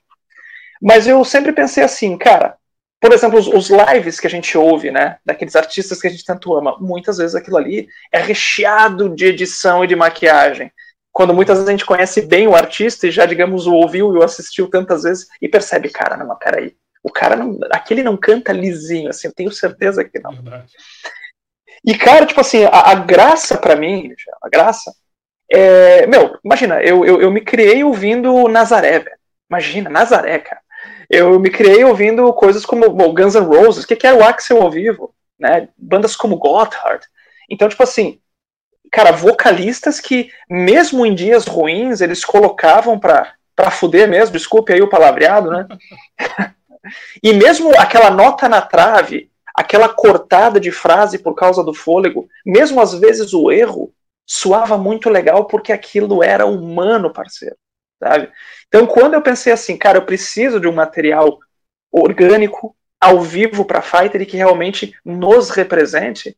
Mas 0.81 1.07
eu 1.07 1.23
sempre 1.23 1.51
pensei 1.51 1.83
assim, 1.83 2.17
cara, 2.17 2.55
por 3.01 3.13
exemplo, 3.13 3.39
os, 3.39 3.47
os, 3.47 3.69
lives 3.69 4.19
que 4.19 4.27
a 4.27 4.29
gente 4.29 4.57
ouve, 4.57 4.91
né, 4.91 5.17
daqueles 5.25 5.55
artistas 5.55 6.01
que 6.01 6.07
a 6.07 6.09
gente 6.09 6.25
tanto 6.25 6.53
ama, 6.55 6.77
muitas 6.79 7.17
vezes 7.17 7.35
aquilo 7.35 7.57
ali 7.57 7.87
é 8.11 8.19
recheado 8.19 9.09
de 9.09 9.25
edição 9.25 9.83
e 9.83 9.87
de 9.87 9.95
maquiagem. 9.95 10.71
Quando 11.11 11.33
muitas 11.33 11.57
vezes 11.57 11.67
a 11.67 11.71
gente 11.71 11.85
conhece 11.85 12.21
bem 12.21 12.47
o 12.47 12.55
artista 12.55 13.07
e 13.07 13.11
já, 13.11 13.25
digamos, 13.25 13.67
o 13.67 13.73
ouviu 13.73 14.13
e 14.13 14.17
o 14.17 14.23
assistiu 14.23 14.69
tantas 14.69 15.03
vezes 15.03 15.27
e 15.41 15.47
percebe, 15.47 15.89
cara, 15.89 16.17
não, 16.17 16.35
peraí, 16.37 16.75
o 17.01 17.11
cara 17.11 17.35
não, 17.35 17.57
aquele 17.71 18.03
não 18.03 18.17
canta 18.17 18.51
lisinho, 18.51 19.09
assim, 19.09 19.27
eu 19.27 19.33
tenho 19.33 19.51
certeza 19.51 20.03
que 20.03 20.19
não. 20.19 20.31
Verdade. 20.31 20.71
E, 21.85 21.97
cara, 21.97 22.25
tipo 22.25 22.41
assim, 22.41 22.65
a, 22.65 22.91
a 22.91 22.95
graça 22.95 23.57
para 23.57 23.75
mim, 23.75 24.13
a 24.41 24.49
graça, 24.49 24.93
é, 25.51 26.05
meu, 26.07 26.37
imagina, 26.43 26.81
eu, 26.81 27.05
eu, 27.05 27.21
eu 27.21 27.31
me 27.31 27.41
criei 27.41 27.83
ouvindo 27.83 28.47
Nazaré, 28.47 28.99
velho. 28.99 29.17
Imagina, 29.49 29.89
Nazaré, 29.89 30.39
cara 30.39 30.61
eu 31.09 31.39
me 31.39 31.49
criei 31.49 31.83
ouvindo 31.83 32.31
coisas 32.33 32.65
como 32.65 32.89
bom, 32.91 33.13
Guns 33.13 33.33
N' 33.33 33.43
Roses, 33.43 33.85
que, 33.85 33.95
que 33.95 34.05
era 34.05 34.15
o 34.15 34.23
Axel 34.23 34.61
ao 34.61 34.69
vivo, 34.69 35.13
né? 35.39 35.67
Bandas 35.75 36.15
como 36.15 36.37
Gotthard. 36.37 37.05
Então, 37.49 37.67
tipo 37.67 37.81
assim, 37.81 38.19
cara, 38.91 39.11
vocalistas 39.11 39.99
que, 39.99 40.31
mesmo 40.47 41.05
em 41.05 41.15
dias 41.15 41.47
ruins, 41.47 41.99
eles 41.99 42.23
colocavam 42.23 42.99
pra, 42.99 43.33
pra 43.55 43.71
fuder 43.71 44.07
mesmo, 44.07 44.33
desculpe 44.33 44.71
aí 44.71 44.81
o 44.81 44.89
palavreado, 44.89 45.49
né? 45.49 45.67
e 47.23 47.33
mesmo 47.33 47.71
aquela 47.79 48.11
nota 48.11 48.47
na 48.47 48.61
trave, 48.61 49.28
aquela 49.59 49.89
cortada 49.89 50.59
de 50.59 50.71
frase 50.71 51.17
por 51.17 51.35
causa 51.35 51.63
do 51.63 51.73
fôlego, 51.73 52.27
mesmo 52.45 52.79
às 52.81 52.93
vezes 52.93 53.33
o 53.33 53.51
erro, 53.51 53.93
soava 54.25 54.77
muito 54.77 55.09
legal 55.09 55.45
porque 55.45 55.73
aquilo 55.73 56.23
era 56.23 56.45
humano, 56.45 57.11
parceiro 57.11 57.55
sabe? 57.99 58.31
Então, 58.67 58.87
quando 58.87 59.13
eu 59.15 59.21
pensei 59.21 59.51
assim, 59.51 59.77
cara, 59.77 59.97
eu 59.97 60.05
preciso 60.05 60.59
de 60.59 60.67
um 60.67 60.71
material 60.71 61.37
orgânico, 61.91 62.75
ao 63.01 63.21
vivo 63.21 63.63
para 63.63 63.81
Fighter 63.81 64.21
e 64.21 64.25
que 64.25 64.35
realmente 64.35 64.93
nos 65.05 65.49
represente, 65.49 66.35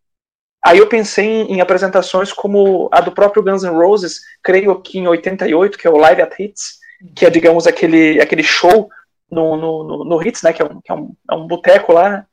aí 0.63 0.77
eu 0.77 0.87
pensei 0.87 1.25
em, 1.25 1.53
em, 1.53 1.61
apresentações 1.61 2.31
como 2.31 2.87
a 2.91 3.01
do 3.01 3.11
próprio 3.11 3.41
Guns 3.41 3.63
N' 3.63 3.71
Roses, 3.71 4.21
creio 4.43 4.79
que 4.79 4.99
em 4.99 5.07
88, 5.07 5.77
que 5.77 5.87
é 5.87 5.89
o 5.89 5.97
Live 5.97 6.21
at 6.21 6.39
Hits, 6.39 6.79
que 7.15 7.25
é, 7.25 7.29
digamos, 7.31 7.65
aquele, 7.65 8.21
aquele 8.21 8.43
show 8.43 8.89
no, 9.29 9.57
no, 9.57 9.83
no, 9.83 10.05
no 10.05 10.21
Hits, 10.21 10.43
né, 10.43 10.53
que 10.53 10.61
é 10.61 10.65
um, 10.65 10.81
que 10.81 10.91
é 10.91 10.95
um, 10.95 11.15
é 11.31 11.33
um 11.33 11.47
boteco 11.47 11.93
lá, 11.93 12.27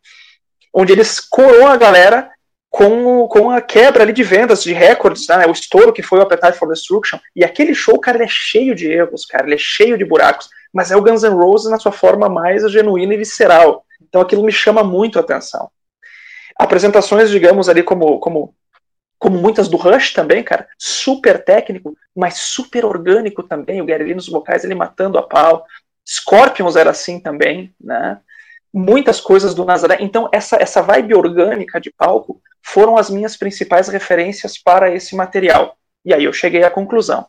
onde 0.78 0.92
eles 0.92 1.18
coroam 1.18 1.66
a 1.66 1.76
galera 1.76 2.30
com, 2.70 3.26
com 3.26 3.50
a 3.50 3.60
quebra 3.60 4.04
ali 4.04 4.12
de 4.12 4.22
vendas, 4.22 4.62
de 4.62 4.72
recordes, 4.72 5.26
né, 5.26 5.44
o 5.44 5.50
estouro 5.50 5.92
que 5.92 6.04
foi 6.04 6.20
o 6.20 6.22
Appetite 6.22 6.56
for 6.56 6.68
Destruction, 6.68 7.18
e 7.34 7.44
aquele 7.44 7.74
show, 7.74 7.98
cara, 7.98 8.18
ele 8.18 8.26
é 8.26 8.28
cheio 8.28 8.76
de 8.76 8.88
erros, 8.88 9.26
cara, 9.26 9.46
ele 9.46 9.56
é 9.56 9.58
cheio 9.58 9.98
de 9.98 10.04
buracos, 10.04 10.48
mas 10.72 10.92
é 10.92 10.96
o 10.96 11.02
Guns 11.02 11.24
N' 11.24 11.34
Roses 11.34 11.68
na 11.68 11.80
sua 11.80 11.90
forma 11.90 12.28
mais 12.28 12.62
genuína 12.70 13.14
e 13.14 13.16
visceral, 13.16 13.84
então 14.00 14.20
aquilo 14.20 14.44
me 14.44 14.52
chama 14.52 14.84
muito 14.84 15.18
a 15.18 15.22
atenção. 15.22 15.68
Apresentações, 16.56 17.28
digamos, 17.28 17.68
ali 17.68 17.82
como, 17.82 18.20
como, 18.20 18.54
como 19.18 19.36
muitas 19.36 19.66
do 19.66 19.76
Rush 19.76 20.12
também, 20.12 20.44
cara, 20.44 20.68
super 20.78 21.42
técnico, 21.42 21.96
mas 22.14 22.34
super 22.34 22.84
orgânico 22.84 23.42
também, 23.42 23.82
o 23.82 23.84
Gary 23.84 24.04
Lee 24.04 24.14
nos 24.14 24.28
vocais, 24.28 24.62
ele 24.62 24.76
matando 24.76 25.18
a 25.18 25.24
pau, 25.24 25.66
Scorpions 26.06 26.76
era 26.76 26.90
assim 26.90 27.18
também, 27.18 27.74
né, 27.80 28.20
muitas 28.78 29.20
coisas 29.20 29.54
do 29.54 29.64
Nazaré. 29.64 29.98
Então, 30.00 30.28
essa, 30.32 30.56
essa 30.56 30.80
vibe 30.80 31.14
orgânica 31.14 31.80
de 31.80 31.90
palco 31.90 32.40
foram 32.62 32.96
as 32.96 33.10
minhas 33.10 33.36
principais 33.36 33.88
referências 33.88 34.56
para 34.56 34.94
esse 34.94 35.16
material. 35.16 35.76
E 36.04 36.14
aí 36.14 36.24
eu 36.24 36.32
cheguei 36.32 36.62
à 36.62 36.70
conclusão: 36.70 37.26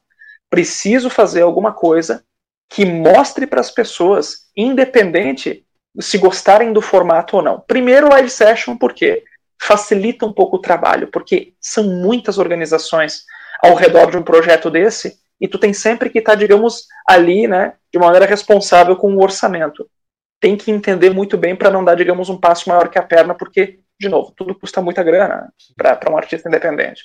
preciso 0.50 1.10
fazer 1.10 1.42
alguma 1.42 1.74
coisa 1.74 2.24
que 2.70 2.86
mostre 2.86 3.48
para 3.48 3.60
as 3.60 3.72
pessoas, 3.72 4.48
independente 4.56 5.66
se 6.00 6.20
gostarem 6.20 6.72
do 6.72 6.84
formato 6.84 7.38
ou 7.38 7.42
não. 7.42 7.60
Primeiro, 7.60 8.10
live 8.10 8.30
session, 8.30 8.78
porque 8.78 9.24
facilita 9.60 10.28
um 10.28 10.32
pouco 10.32 10.58
o 10.58 10.62
trabalho, 10.62 11.08
porque 11.08 11.54
são 11.60 11.84
muitas 11.84 12.38
organizações 12.38 13.24
ao 13.62 13.74
redor 13.74 14.12
de 14.12 14.18
um 14.18 14.24
projeto 14.24 14.70
desse, 14.70 15.18
e 15.42 15.48
tu 15.48 15.58
tem 15.58 15.74
sempre 15.74 16.12
que 16.12 16.20
estar, 16.20 16.34
tá, 16.34 16.38
digamos, 16.38 16.86
ali, 17.08 17.48
né, 17.48 17.74
de 17.92 17.98
maneira 17.98 18.28
responsável 18.28 18.96
com 18.96 19.16
o 19.16 19.22
orçamento 19.22 19.90
tem 20.40 20.56
que 20.56 20.72
entender 20.72 21.10
muito 21.12 21.38
bem 21.38 21.56
para 21.56 21.70
não 21.70 21.84
dar, 21.84 21.96
digamos, 21.96 22.30
um 22.30 22.40
passo 22.40 22.70
maior 22.70 22.90
que 22.90 22.98
a 22.98 23.04
perna, 23.04 23.36
porque, 23.36 23.80
de 24.00 24.08
novo, 24.08 24.32
tudo 24.36 24.56
custa 24.56 24.82
muita 24.82 25.04
grana 25.04 25.52
para 25.76 26.12
um 26.12 26.18
artista 26.18 26.48
independente. 26.48 27.04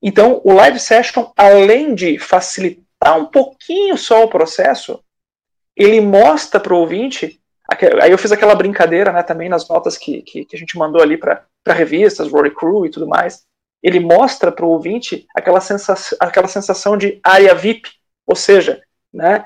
Então, 0.00 0.40
o 0.44 0.52
live 0.52 0.78
session, 0.78 1.30
além 1.36 1.94
de 1.94 2.18
facilitar 2.18 3.18
um 3.18 3.26
pouquinho 3.26 3.96
só 3.96 4.24
o 4.24 4.28
processo, 4.28 5.02
ele 5.76 6.00
mostra 6.00 6.60
para 6.60 6.74
o 6.74 6.78
ouvinte. 6.78 7.40
Aí 8.00 8.10
eu 8.10 8.18
fiz 8.18 8.32
aquela 8.32 8.54
brincadeira 8.54 9.12
né, 9.12 9.22
também 9.22 9.48
nas 9.48 9.68
notas 9.68 9.96
que, 9.96 10.22
que, 10.22 10.44
que 10.44 10.56
a 10.56 10.58
gente 10.58 10.76
mandou 10.76 11.00
ali 11.00 11.16
para 11.16 11.46
revistas, 11.68 12.30
Rory 12.30 12.54
Crew 12.54 12.86
e 12.86 12.90
tudo 12.90 13.06
mais. 13.06 13.44
Ele 13.82 13.98
mostra 13.98 14.52
para 14.52 14.64
o 14.64 14.70
ouvinte 14.70 15.26
aquela 15.34 15.60
sensação, 15.60 16.18
aquela 16.20 16.46
sensação 16.46 16.96
de 16.96 17.20
área 17.22 17.54
VIP, 17.54 17.88
ou 18.26 18.36
seja, 18.36 18.80
né, 19.12 19.44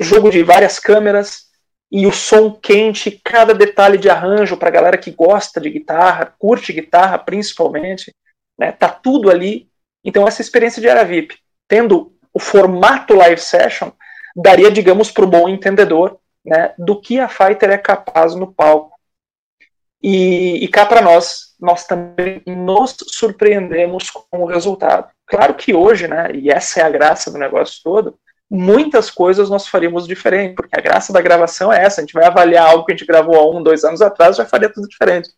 jogo 0.00 0.30
de 0.30 0.42
várias 0.42 0.78
câmeras, 0.78 1.47
e 1.90 2.06
o 2.06 2.12
som 2.12 2.52
quente, 2.52 3.20
cada 3.24 3.54
detalhe 3.54 3.96
de 3.96 4.10
arranjo 4.10 4.56
para 4.56 4.68
a 4.68 4.72
galera 4.72 4.98
que 4.98 5.10
gosta 5.10 5.60
de 5.60 5.70
guitarra, 5.70 6.34
curte 6.38 6.72
guitarra 6.72 7.18
principalmente, 7.18 8.14
né? 8.58 8.72
Tá 8.72 8.88
tudo 8.88 9.30
ali. 9.30 9.68
Então 10.04 10.26
essa 10.26 10.42
experiência 10.42 10.82
de 10.82 10.88
era 10.88 11.04
VIP, 11.04 11.36
tendo 11.66 12.12
o 12.32 12.38
formato 12.38 13.14
live 13.14 13.40
session, 13.40 13.90
daria, 14.36 14.70
digamos, 14.70 15.10
para 15.10 15.24
o 15.24 15.28
bom 15.28 15.48
entendedor, 15.48 16.18
né, 16.44 16.72
do 16.78 17.00
que 17.00 17.18
a 17.18 17.28
Fighter 17.28 17.70
é 17.70 17.78
capaz 17.78 18.34
no 18.34 18.52
palco. 18.52 18.96
E, 20.00 20.64
e 20.64 20.68
cá 20.68 20.86
para 20.86 21.02
nós, 21.02 21.54
nós 21.58 21.84
também 21.84 22.42
nos 22.46 22.96
surpreendemos 23.08 24.10
com 24.10 24.42
o 24.42 24.46
resultado. 24.46 25.10
Claro 25.26 25.54
que 25.54 25.74
hoje, 25.74 26.06
né, 26.06 26.30
e 26.32 26.50
essa 26.50 26.80
é 26.80 26.84
a 26.84 26.90
graça 26.90 27.30
do 27.30 27.38
negócio 27.38 27.80
todo, 27.82 28.18
muitas 28.50 29.10
coisas 29.10 29.50
nós 29.50 29.66
faríamos 29.66 30.06
diferente, 30.06 30.54
porque 30.54 30.78
a 30.78 30.82
graça 30.82 31.12
da 31.12 31.20
gravação 31.20 31.72
é 31.72 31.84
essa, 31.84 32.00
a 32.00 32.04
gente 32.04 32.14
vai 32.14 32.24
avaliar 32.24 32.68
algo 32.68 32.84
que 32.84 32.92
a 32.92 32.96
gente 32.96 33.06
gravou 33.06 33.36
há 33.36 33.50
um, 33.50 33.62
dois 33.62 33.84
anos 33.84 34.00
atrás, 34.00 34.36
já 34.36 34.46
faria 34.46 34.72
tudo 34.72 34.88
diferente. 34.88 35.30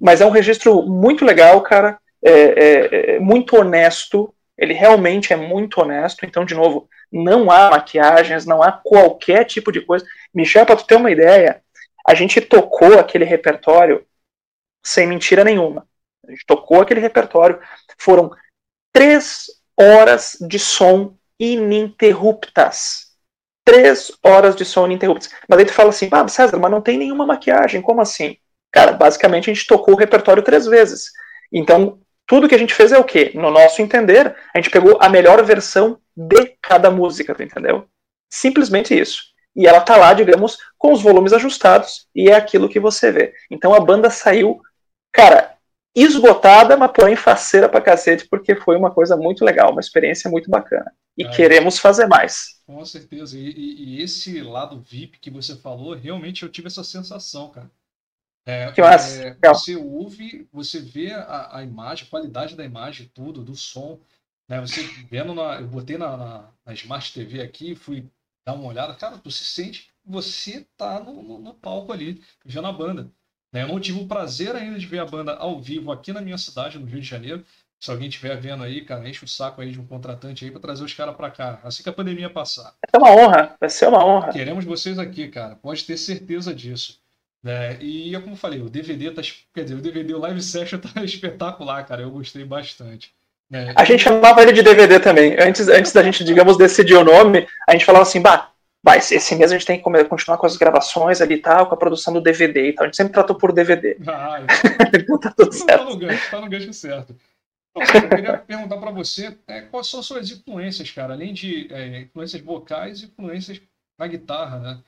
Mas 0.00 0.20
é 0.20 0.26
um 0.26 0.30
registro 0.30 0.82
muito 0.82 1.24
legal, 1.24 1.60
cara, 1.62 1.98
é, 2.22 2.30
é, 2.30 3.16
é 3.16 3.18
muito 3.18 3.56
honesto, 3.56 4.32
ele 4.56 4.72
realmente 4.72 5.32
é 5.32 5.36
muito 5.36 5.80
honesto, 5.80 6.24
então, 6.24 6.44
de 6.44 6.54
novo, 6.54 6.88
não 7.12 7.50
há 7.50 7.70
maquiagens, 7.70 8.46
não 8.46 8.62
há 8.62 8.72
qualquer 8.72 9.44
tipo 9.44 9.70
de 9.70 9.80
coisa. 9.80 10.06
Michel, 10.34 10.64
para 10.64 10.76
tu 10.76 10.86
ter 10.86 10.96
uma 10.96 11.10
ideia, 11.10 11.62
a 12.06 12.14
gente 12.14 12.40
tocou 12.40 12.98
aquele 12.98 13.24
repertório 13.24 14.06
sem 14.84 15.06
mentira 15.06 15.42
nenhuma. 15.42 15.86
A 16.26 16.30
gente 16.30 16.46
tocou 16.46 16.80
aquele 16.80 17.00
repertório, 17.00 17.60
foram 17.98 18.30
três 18.92 19.46
horas 19.78 20.36
de 20.40 20.58
som 20.58 21.15
ininterruptas. 21.38 23.06
Três 23.64 24.12
horas 24.24 24.54
de 24.54 24.64
som 24.64 24.86
ininterruptas. 24.86 25.30
Mas 25.48 25.58
aí 25.58 25.64
tu 25.64 25.72
fala 25.72 25.90
assim, 25.90 26.08
ah, 26.12 26.28
César, 26.28 26.58
mas 26.58 26.70
não 26.70 26.80
tem 26.80 26.96
nenhuma 26.96 27.26
maquiagem, 27.26 27.82
como 27.82 28.00
assim? 28.00 28.36
Cara, 28.70 28.92
basicamente 28.92 29.50
a 29.50 29.54
gente 29.54 29.66
tocou 29.66 29.94
o 29.94 29.96
repertório 29.96 30.42
três 30.42 30.66
vezes. 30.66 31.10
Então, 31.52 31.98
tudo 32.26 32.48
que 32.48 32.54
a 32.54 32.58
gente 32.58 32.74
fez 32.74 32.92
é 32.92 32.98
o 32.98 33.04
quê? 33.04 33.32
No 33.34 33.50
nosso 33.50 33.80
entender, 33.80 34.34
a 34.54 34.58
gente 34.58 34.70
pegou 34.70 34.98
a 35.00 35.08
melhor 35.08 35.42
versão 35.44 35.98
de 36.16 36.56
cada 36.60 36.90
música, 36.90 37.34
tu 37.34 37.42
entendeu? 37.42 37.86
Simplesmente 38.30 38.98
isso. 38.98 39.22
E 39.54 39.66
ela 39.66 39.80
tá 39.80 39.96
lá, 39.96 40.12
digamos, 40.12 40.58
com 40.76 40.92
os 40.92 41.00
volumes 41.00 41.32
ajustados, 41.32 42.06
e 42.14 42.28
é 42.28 42.34
aquilo 42.34 42.68
que 42.68 42.78
você 42.78 43.10
vê. 43.10 43.32
Então 43.50 43.74
a 43.74 43.80
banda 43.80 44.10
saiu, 44.10 44.60
cara, 45.12 45.56
esgotada, 45.94 46.76
mas 46.76 46.90
porém 46.92 47.16
faceira 47.16 47.68
pra 47.68 47.80
cacete, 47.80 48.28
porque 48.28 48.54
foi 48.54 48.76
uma 48.76 48.90
coisa 48.90 49.16
muito 49.16 49.44
legal, 49.44 49.70
uma 49.70 49.80
experiência 49.80 50.30
muito 50.30 50.50
bacana. 50.50 50.92
E 51.16 51.28
queremos 51.30 51.78
fazer 51.78 52.06
mais. 52.06 52.60
Com 52.66 52.84
certeza. 52.84 53.38
E, 53.38 53.50
e, 53.50 53.84
e, 53.84 54.02
esse 54.02 54.42
lado 54.42 54.80
VIP 54.80 55.18
que 55.18 55.30
você 55.30 55.56
falou, 55.56 55.94
realmente 55.94 56.42
eu 56.42 56.48
tive 56.48 56.66
essa 56.66 56.84
sensação, 56.84 57.50
cara. 57.50 57.70
É, 58.44 58.70
que 58.70 58.80
massa. 58.80 59.36
É, 59.42 59.48
você 59.48 59.74
ouve, 59.76 60.48
você 60.52 60.78
vê 60.78 61.12
a, 61.12 61.56
a, 61.56 61.62
imagem, 61.62 62.06
a 62.06 62.10
qualidade 62.10 62.54
da 62.54 62.64
imagem, 62.64 63.10
tudo, 63.14 63.42
do 63.42 63.56
som. 63.56 63.98
Né? 64.48 64.60
Você 64.60 64.82
vendo 65.10 65.34
na. 65.34 65.60
Eu 65.60 65.66
botei 65.66 65.96
na, 65.96 66.16
na, 66.16 66.52
na 66.64 66.74
Smart 66.74 67.12
TV 67.12 67.40
aqui, 67.40 67.74
fui 67.74 68.08
dar 68.46 68.54
uma 68.54 68.68
olhada, 68.68 68.94
cara, 68.94 69.18
tu 69.18 69.30
se 69.30 69.44
sente, 69.44 69.90
você 70.04 70.64
tá 70.76 71.00
no, 71.00 71.22
no, 71.22 71.38
no 71.38 71.54
palco 71.54 71.92
ali, 71.92 72.22
vendo 72.44 72.68
a 72.68 72.72
banda. 72.72 73.10
Né? 73.52 73.62
Eu 73.62 73.68
não 73.68 73.80
tive 73.80 74.00
o 74.00 74.06
prazer 74.06 74.54
ainda 74.54 74.78
de 74.78 74.86
ver 74.86 75.00
a 75.00 75.06
banda 75.06 75.34
ao 75.34 75.60
vivo 75.60 75.90
aqui 75.90 76.12
na 76.12 76.20
minha 76.20 76.38
cidade, 76.38 76.78
no 76.78 76.86
Rio 76.86 77.00
de 77.00 77.06
Janeiro. 77.06 77.44
Se 77.78 77.90
alguém 77.90 78.08
estiver 78.08 78.36
vendo 78.40 78.64
aí, 78.64 78.80
cara, 78.82 79.08
enche 79.08 79.24
o 79.24 79.28
saco 79.28 79.60
aí 79.60 79.70
de 79.70 79.80
um 79.80 79.86
contratante 79.86 80.44
aí 80.44 80.50
para 80.50 80.60
trazer 80.60 80.82
os 80.82 80.94
caras 80.94 81.14
para 81.14 81.30
cá, 81.30 81.60
assim 81.62 81.82
que 81.82 81.88
a 81.88 81.92
pandemia 81.92 82.30
passar. 82.30 82.74
É 82.92 82.96
uma 82.96 83.10
honra, 83.10 83.54
vai 83.60 83.68
ser 83.68 83.86
uma 83.86 84.04
honra. 84.04 84.32
Queremos 84.32 84.64
vocês 84.64 84.98
aqui, 84.98 85.28
cara, 85.28 85.56
pode 85.56 85.84
ter 85.84 85.96
certeza 85.96 86.54
disso. 86.54 86.98
É, 87.44 87.76
e 87.80 88.12
como 88.20 88.32
eu 88.32 88.36
falei, 88.36 88.60
o 88.60 88.68
DVD 88.68 89.10
tá. 89.12 89.22
Quer 89.54 89.62
dizer, 89.62 89.76
o 89.76 89.80
DVD, 89.80 90.14
o 90.14 90.18
Live 90.18 90.42
Session 90.42 90.78
tá 90.80 91.04
espetacular, 91.04 91.84
cara. 91.86 92.02
Eu 92.02 92.10
gostei 92.10 92.44
bastante. 92.44 93.12
É, 93.52 93.72
a 93.76 93.84
gente 93.84 94.02
chamava 94.02 94.42
ele 94.42 94.52
de 94.52 94.62
DVD 94.62 94.98
também. 94.98 95.36
Antes, 95.38 95.68
antes 95.68 95.92
da 95.92 96.02
gente, 96.02 96.24
digamos, 96.24 96.56
decidir 96.56 96.94
o 96.94 97.04
nome, 97.04 97.46
a 97.68 97.72
gente 97.72 97.84
falava 97.84 98.02
assim, 98.02 98.20
bah, 98.20 98.50
bah 98.82 98.96
esse 98.96 99.34
mês 99.36 99.52
a 99.52 99.54
gente 99.54 99.66
tem 99.66 99.80
que 99.80 100.04
continuar 100.08 100.36
com 100.38 100.46
as 100.46 100.56
gravações 100.56 101.20
ali 101.20 101.34
e 101.34 101.38
tal, 101.38 101.68
com 101.68 101.74
a 101.74 101.78
produção 101.78 102.12
do 102.12 102.20
DVD 102.20 102.68
e 102.68 102.72
tal. 102.72 102.84
A 102.84 102.86
gente 102.88 102.96
sempre 102.96 103.12
tratou 103.12 103.36
por 103.36 103.52
DVD. 103.52 103.96
Ah, 104.08 104.40
então 104.92 105.18
tá 105.18 105.32
tudo 105.36 105.52
certo. 105.52 105.84
Tá 105.84 105.84
no 105.84 105.96
gancho, 105.96 106.30
tá 106.30 106.40
no 106.40 106.48
gancho 106.48 106.72
certo. 106.72 107.14
Eu 107.76 108.08
queria 108.08 108.38
perguntar 108.38 108.78
para 108.78 108.90
você 108.90 109.38
é, 109.46 109.62
quais 109.62 109.86
são 109.86 110.00
as 110.00 110.06
suas 110.06 110.30
influências, 110.30 110.90
cara, 110.90 111.12
além 111.12 111.34
de 111.34 111.72
é, 111.72 112.00
influências 112.00 112.42
vocais 112.42 113.02
e 113.02 113.06
influências 113.06 113.60
na 113.98 114.06
guitarra, 114.06 114.58
né? 114.58 114.82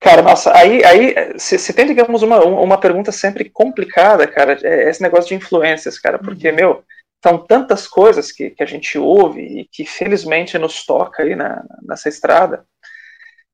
Cara, 0.00 0.22
nossa, 0.22 0.54
aí, 0.54 0.84
aí 0.84 1.38
se, 1.38 1.72
tem, 1.72 1.86
digamos, 1.86 2.22
uma, 2.22 2.44
uma 2.44 2.78
pergunta 2.78 3.10
sempre 3.10 3.48
complicada, 3.48 4.26
cara, 4.26 4.58
é 4.62 4.90
esse 4.90 5.02
negócio 5.02 5.28
de 5.28 5.34
influências, 5.34 5.98
cara, 5.98 6.18
porque, 6.18 6.50
uhum. 6.50 6.54
meu, 6.54 6.84
são 7.22 7.38
tantas 7.38 7.86
coisas 7.86 8.30
que, 8.30 8.50
que 8.50 8.62
a 8.62 8.66
gente 8.66 8.98
ouve 8.98 9.40
e 9.40 9.64
que 9.64 9.86
felizmente 9.86 10.58
nos 10.58 10.84
toca 10.84 11.22
aí 11.22 11.34
na, 11.34 11.64
nessa 11.82 12.08
estrada. 12.08 12.66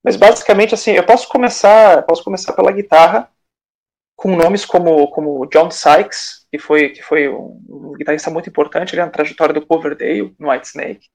Mas 0.02 0.16
basicamente, 0.16 0.74
assim, 0.74 0.92
eu 0.92 1.04
posso 1.04 1.28
começar, 1.28 2.02
posso 2.02 2.24
começar 2.24 2.52
pela 2.52 2.72
guitarra, 2.72 3.28
com 4.20 4.36
nomes 4.36 4.66
como, 4.66 5.08
como 5.08 5.46
John 5.46 5.70
Sykes, 5.70 6.46
que 6.52 6.58
foi, 6.58 6.90
que 6.90 7.02
foi 7.02 7.26
um, 7.26 7.94
guitarrista 7.96 8.30
muito 8.30 8.50
importante 8.50 8.94
na 8.94 9.08
trajetória 9.08 9.54
do 9.54 9.64
Coverdale, 9.64 10.34
no 10.38 10.50
Whitesnake. 10.50 11.08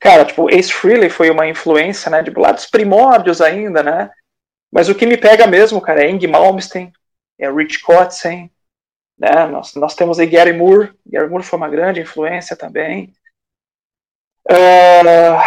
Cara, 0.00 0.24
tipo, 0.24 0.50
Ace 0.50 0.72
Frehley 0.72 1.08
foi 1.08 1.30
uma 1.30 1.46
influência, 1.46 2.10
né, 2.10 2.20
de 2.20 2.30
lá 2.36 2.50
dos 2.50 2.66
primórdios 2.66 3.40
ainda, 3.40 3.84
né, 3.84 4.10
mas 4.72 4.88
o 4.88 4.96
que 4.96 5.06
me 5.06 5.16
pega 5.16 5.46
mesmo, 5.46 5.80
cara, 5.80 6.02
é 6.02 6.10
Ing 6.10 6.26
Malmsteen, 6.26 6.92
é 7.38 7.48
Rich 7.48 7.82
Kotzen, 7.82 8.50
né? 9.16 9.46
Nós, 9.46 9.74
nós 9.76 9.94
temos 9.94 10.18
aí 10.18 10.26
Gary 10.26 10.52
Moore. 10.52 10.92
Gary 11.06 11.28
Moore 11.28 11.44
foi 11.44 11.56
uma 11.56 11.68
grande 11.68 12.00
influência 12.00 12.56
também. 12.56 13.12
Uh, 14.50 15.38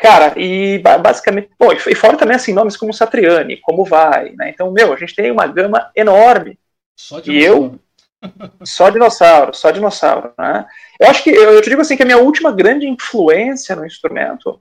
cara, 0.00 0.32
e 0.36 0.78
basicamente, 0.78 1.50
bom, 1.58 1.72
e 1.72 1.94
fora 1.94 2.16
também 2.16 2.34
assim 2.34 2.54
nomes 2.54 2.76
como 2.76 2.92
Satriani, 2.92 3.58
como 3.58 3.84
vai, 3.84 4.30
né? 4.30 4.50
Então, 4.50 4.70
meu, 4.72 4.92
a 4.92 4.96
gente 4.96 5.14
tem 5.14 5.30
uma 5.30 5.46
gama 5.46 5.90
enorme. 5.94 6.58
Só 6.96 7.20
e 7.26 7.42
eu 7.42 7.78
só 8.64 8.88
dinossauro, 8.90 9.54
só 9.54 9.70
dinossauro, 9.70 10.32
né? 10.38 10.66
Eu 10.98 11.08
acho 11.08 11.22
que 11.22 11.30
eu 11.30 11.60
te 11.60 11.68
digo 11.68 11.82
assim 11.82 11.96
que 11.96 12.02
a 12.02 12.06
minha 12.06 12.18
última 12.18 12.50
grande 12.50 12.88
influência 12.88 13.76
no 13.76 13.86
instrumento 13.86 14.60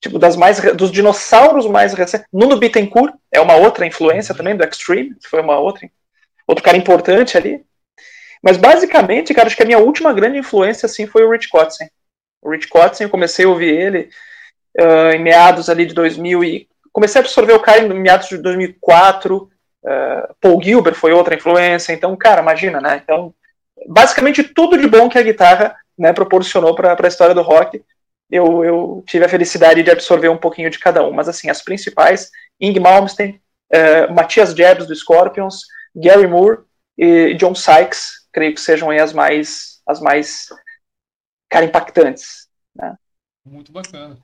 tipo, 0.00 0.18
das 0.18 0.34
mais, 0.34 0.60
dos 0.74 0.90
dinossauros 0.90 1.66
mais 1.68 1.94
recentes. 1.94 2.26
Nuno 2.32 2.56
Bittencourt 2.56 3.14
é 3.30 3.40
uma 3.40 3.54
outra 3.54 3.86
influência 3.86 4.34
também 4.34 4.56
do 4.56 4.64
Extreme, 4.64 5.14
foi 5.24 5.40
uma 5.40 5.58
outra, 5.58 5.88
outro 6.46 6.64
cara 6.64 6.76
importante 6.76 7.36
ali. 7.36 7.64
Mas 8.42 8.56
basicamente, 8.56 9.32
cara, 9.32 9.46
acho 9.46 9.56
que 9.56 9.62
a 9.62 9.66
minha 9.66 9.78
última 9.78 10.12
grande 10.12 10.38
influência, 10.38 10.86
assim, 10.86 11.06
foi 11.06 11.24
o 11.24 11.30
Rich 11.30 11.48
Kotzen. 11.48 11.88
O 12.42 12.50
Rich 12.50 12.66
Kotzen, 12.66 13.04
eu 13.04 13.10
comecei 13.10 13.44
a 13.44 13.48
ouvir 13.48 13.68
ele 13.68 14.10
uh, 14.80 15.14
em 15.14 15.22
meados 15.22 15.68
ali 15.68 15.86
de 15.86 15.94
2000 15.94 16.44
e 16.44 16.68
comecei 16.92 17.20
a 17.20 17.24
absorver 17.24 17.52
o 17.52 17.60
cara 17.60 17.80
em 17.80 18.00
meados 18.00 18.28
de 18.28 18.38
2004. 18.38 19.36
Uh, 19.36 19.48
ah, 19.88 20.34
Paul 20.40 20.62
Gilbert 20.62 20.94
foi 20.94 21.12
outra 21.12 21.34
influência. 21.34 21.92
Então, 21.92 22.16
cara, 22.16 22.42
imagina, 22.42 22.80
né? 22.80 23.00
Então, 23.02 23.34
basicamente 23.88 24.44
tudo 24.44 24.78
de 24.78 24.86
bom 24.86 25.08
que 25.08 25.18
a 25.18 25.22
guitarra 25.22 25.74
né, 25.98 26.12
proporcionou 26.12 26.74
para 26.74 26.96
a 27.00 27.08
história 27.08 27.34
do 27.34 27.42
rock 27.42 27.82
eu, 28.32 28.64
eu, 28.64 29.04
tive 29.06 29.26
a 29.26 29.28
felicidade 29.28 29.82
de 29.82 29.90
absorver 29.90 30.30
um 30.30 30.38
pouquinho 30.38 30.70
de 30.70 30.78
cada 30.78 31.06
um. 31.06 31.12
Mas, 31.12 31.28
assim, 31.28 31.50
as 31.50 31.60
principais, 31.60 32.30
Ing 32.58 32.80
Malmsteen, 32.80 33.38
uh, 33.70 34.12
Matias 34.12 34.54
Jebs, 34.54 34.86
do 34.86 34.96
Scorpions, 34.96 35.66
Gary 35.94 36.26
Moore 36.26 36.60
e 36.96 37.34
John 37.34 37.54
Sykes, 37.54 38.26
creio 38.32 38.54
que 38.54 38.60
sejam 38.60 38.90
as 38.90 39.12
mais, 39.12 39.82
as 39.86 40.00
mais, 40.00 40.48
cara, 41.50 41.66
impactantes. 41.66 42.48
Né? 42.74 42.96
Muito 43.44 43.70
bacana. 43.70 44.16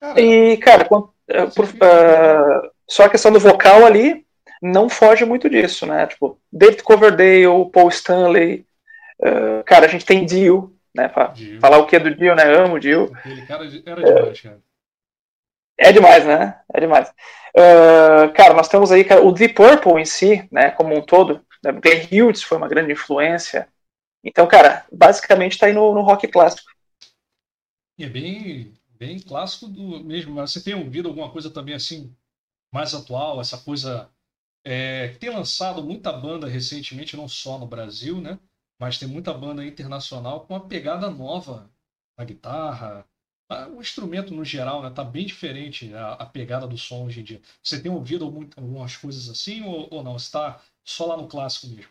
Cara, 0.00 0.20
e, 0.20 0.56
cara, 0.56 0.84
quando, 0.84 1.04
uh, 1.04 1.54
por, 1.54 1.66
uh, 1.66 2.70
só 2.88 3.04
a 3.04 3.10
questão 3.10 3.30
do 3.30 3.38
vocal 3.38 3.84
ali 3.84 4.24
não 4.62 4.88
foge 4.88 5.24
muito 5.24 5.48
disso, 5.48 5.86
né? 5.86 6.06
Tipo, 6.06 6.40
David 6.52 6.82
Coverdale, 6.82 7.70
Paul 7.72 7.88
Stanley, 7.88 8.66
cara, 9.64 9.86
a 9.86 9.88
gente 9.88 10.04
tem 10.04 10.24
Dio, 10.24 10.76
né? 10.94 11.08
Pra 11.08 11.32
falar 11.60 11.78
o 11.78 11.86
que 11.86 11.96
é 11.96 11.98
do 11.98 12.14
Dio, 12.14 12.34
né? 12.34 12.44
Amo 12.44 12.74
o 12.74 12.78
Dio. 12.80 13.10
Aquele 13.14 13.46
cara 13.46 13.64
era 13.64 14.02
demais, 14.02 14.40
cara. 14.40 14.60
É 15.78 15.92
demais, 15.92 16.26
né? 16.26 16.60
É 16.74 16.80
demais. 16.80 17.10
Uh, 17.56 18.30
cara, 18.34 18.54
nós 18.54 18.68
temos 18.68 18.92
aí 18.92 19.02
cara, 19.02 19.24
o 19.24 19.32
Deep 19.32 19.54
Purple 19.54 20.00
em 20.00 20.04
si, 20.04 20.46
né, 20.52 20.70
como 20.70 20.94
um 20.94 21.02
todo. 21.02 21.44
Né, 21.64 21.72
The 21.72 22.08
Hughes 22.12 22.42
foi 22.42 22.58
uma 22.58 22.68
grande 22.68 22.92
influência. 22.92 23.66
Então, 24.22 24.46
cara, 24.46 24.84
basicamente 24.92 25.52
está 25.52 25.66
aí 25.66 25.72
no, 25.72 25.94
no, 25.94 26.02
rock 26.02 26.28
clássico. 26.28 26.70
E 27.98 28.04
é 28.04 28.08
bem, 28.08 28.74
bem 29.00 29.18
clássico 29.18 29.66
do 29.66 30.04
mesmo. 30.04 30.34
Mas 30.34 30.52
você 30.52 30.62
tem 30.62 30.74
ouvido 30.74 31.08
alguma 31.08 31.32
coisa 31.32 31.50
também 31.50 31.74
assim, 31.74 32.14
mais 32.72 32.94
atual, 32.94 33.40
essa 33.40 33.58
coisa 33.58 34.10
é, 34.64 35.08
que 35.08 35.18
tem 35.18 35.30
lançado 35.30 35.82
muita 35.82 36.12
banda 36.12 36.46
recentemente, 36.48 37.16
não 37.16 37.28
só 37.28 37.58
no 37.58 37.66
Brasil, 37.66 38.20
né? 38.20 38.38
mas 38.80 38.98
tem 38.98 39.06
muita 39.06 39.34
banda 39.34 39.62
internacional 39.62 40.40
com 40.40 40.54
uma 40.54 40.66
pegada 40.66 41.10
nova 41.10 41.70
na 42.18 42.24
guitarra. 42.24 43.04
O 43.76 43.80
instrumento, 43.80 44.32
no 44.32 44.44
geral, 44.44 44.80
né, 44.82 44.90
tá 44.90 45.04
bem 45.04 45.26
diferente 45.26 45.92
a, 45.92 46.12
a 46.12 46.26
pegada 46.26 46.66
do 46.66 46.78
som 46.78 47.04
hoje 47.04 47.20
em 47.20 47.24
dia. 47.24 47.40
Você 47.62 47.82
tem 47.82 47.92
ouvido 47.92 48.24
algumas 48.24 48.96
coisas 48.96 49.28
assim 49.28 49.62
ou, 49.64 49.88
ou 49.90 50.02
não? 50.02 50.16
Está 50.16 50.62
só 50.82 51.04
lá 51.04 51.16
no 51.16 51.28
clássico 51.28 51.66
mesmo? 51.66 51.90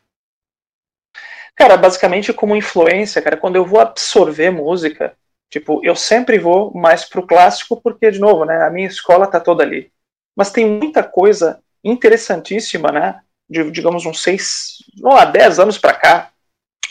Cara, 1.56 1.78
basicamente 1.78 2.34
como 2.34 2.56
influência, 2.56 3.22
cara, 3.22 3.38
quando 3.38 3.58
eu 3.58 3.66
vou 3.66 3.82
absorver 3.82 4.50
música, 4.50 5.16
tipo, 5.50 5.82
eu 5.84 5.96
sempre 5.96 6.38
vou 6.40 6.74
mais 6.74 7.06
pro 7.06 7.26
clássico 7.26 7.82
porque, 7.82 8.12
de 8.12 8.20
novo, 8.20 8.46
né, 8.46 8.64
a 8.64 8.70
minha 8.70 8.88
escola 8.88 9.28
tá 9.28 9.40
toda 9.40 9.64
ali. 9.64 9.92
Mas 10.36 10.52
tem 10.52 10.66
muita 10.66 11.04
coisa 11.04 11.60
interessantíssima, 11.84 12.92
né, 12.92 13.20
de, 13.50 13.70
digamos, 13.72 14.06
uns 14.06 14.22
seis, 14.22 14.78
não, 14.98 15.18
há 15.18 15.26
dez 15.26 15.60
anos 15.60 15.78
para 15.78 15.94
cá, 15.94 16.32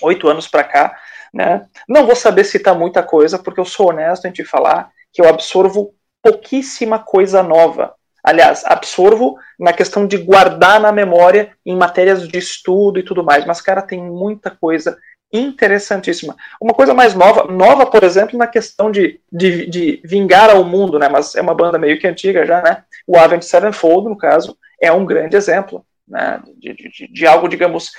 oito 0.03 0.29
anos 0.29 0.49
para 0.49 0.65
cá, 0.65 0.99
né? 1.33 1.67
Não 1.89 2.07
vou 2.07 2.17
saber 2.17 2.45
citar 2.45 2.75
muita 2.75 3.03
coisa, 3.03 3.39
porque 3.39 3.61
eu 3.61 3.65
sou 3.65 3.91
honesto 3.91 4.27
em 4.27 4.33
te 4.33 4.45
falar 4.45 4.91
que 5.13 5.21
eu 5.21 5.29
absorvo 5.29 5.95
pouquíssima 6.23 6.99
coisa 6.99 7.43
nova. 7.43 7.95
Aliás, 8.23 8.65
absorvo 8.65 9.39
na 9.59 9.73
questão 9.73 10.07
de 10.07 10.19
guardar 10.19 10.81
na 10.81 10.93
memória 10.93 11.57
em 11.65 11.77
matérias 11.77 12.27
de 12.27 12.39
estudo 12.39 12.99
e 12.99 13.03
tudo 13.03 13.25
mais. 13.25 13.45
Mas, 13.47 13.61
cara, 13.61 13.81
tem 13.81 14.03
muita 14.03 14.51
coisa 14.51 14.99
interessantíssima. 15.33 16.37
Uma 16.61 16.73
coisa 16.73 16.95
mais 16.95 17.15
nova, 17.15 17.45
nova, 17.51 17.87
por 17.87 18.03
exemplo, 18.03 18.39
na 18.39 18.47
questão 18.47 18.91
de, 18.91 19.21
de, 19.31 19.67
de 19.67 20.01
vingar 20.05 20.51
ao 20.51 20.65
mundo, 20.65 20.99
né? 20.99 21.09
Mas 21.09 21.35
é 21.35 21.41
uma 21.41 21.55
banda 21.55 21.79
meio 21.79 21.99
que 21.99 22.07
antiga 22.07 22.47
já, 22.47 22.63
né? 22.63 22.85
O 23.07 23.17
Avenged 23.19 23.45
Sevenfold, 23.45 24.09
no 24.09 24.17
caso, 24.17 24.57
é 24.81 24.91
um 24.91 25.05
grande 25.05 25.37
exemplo, 25.37 25.85
né? 26.07 26.41
De, 26.57 26.75
de, 26.75 27.09
de 27.13 27.27
algo, 27.27 27.49
digamos, 27.49 27.93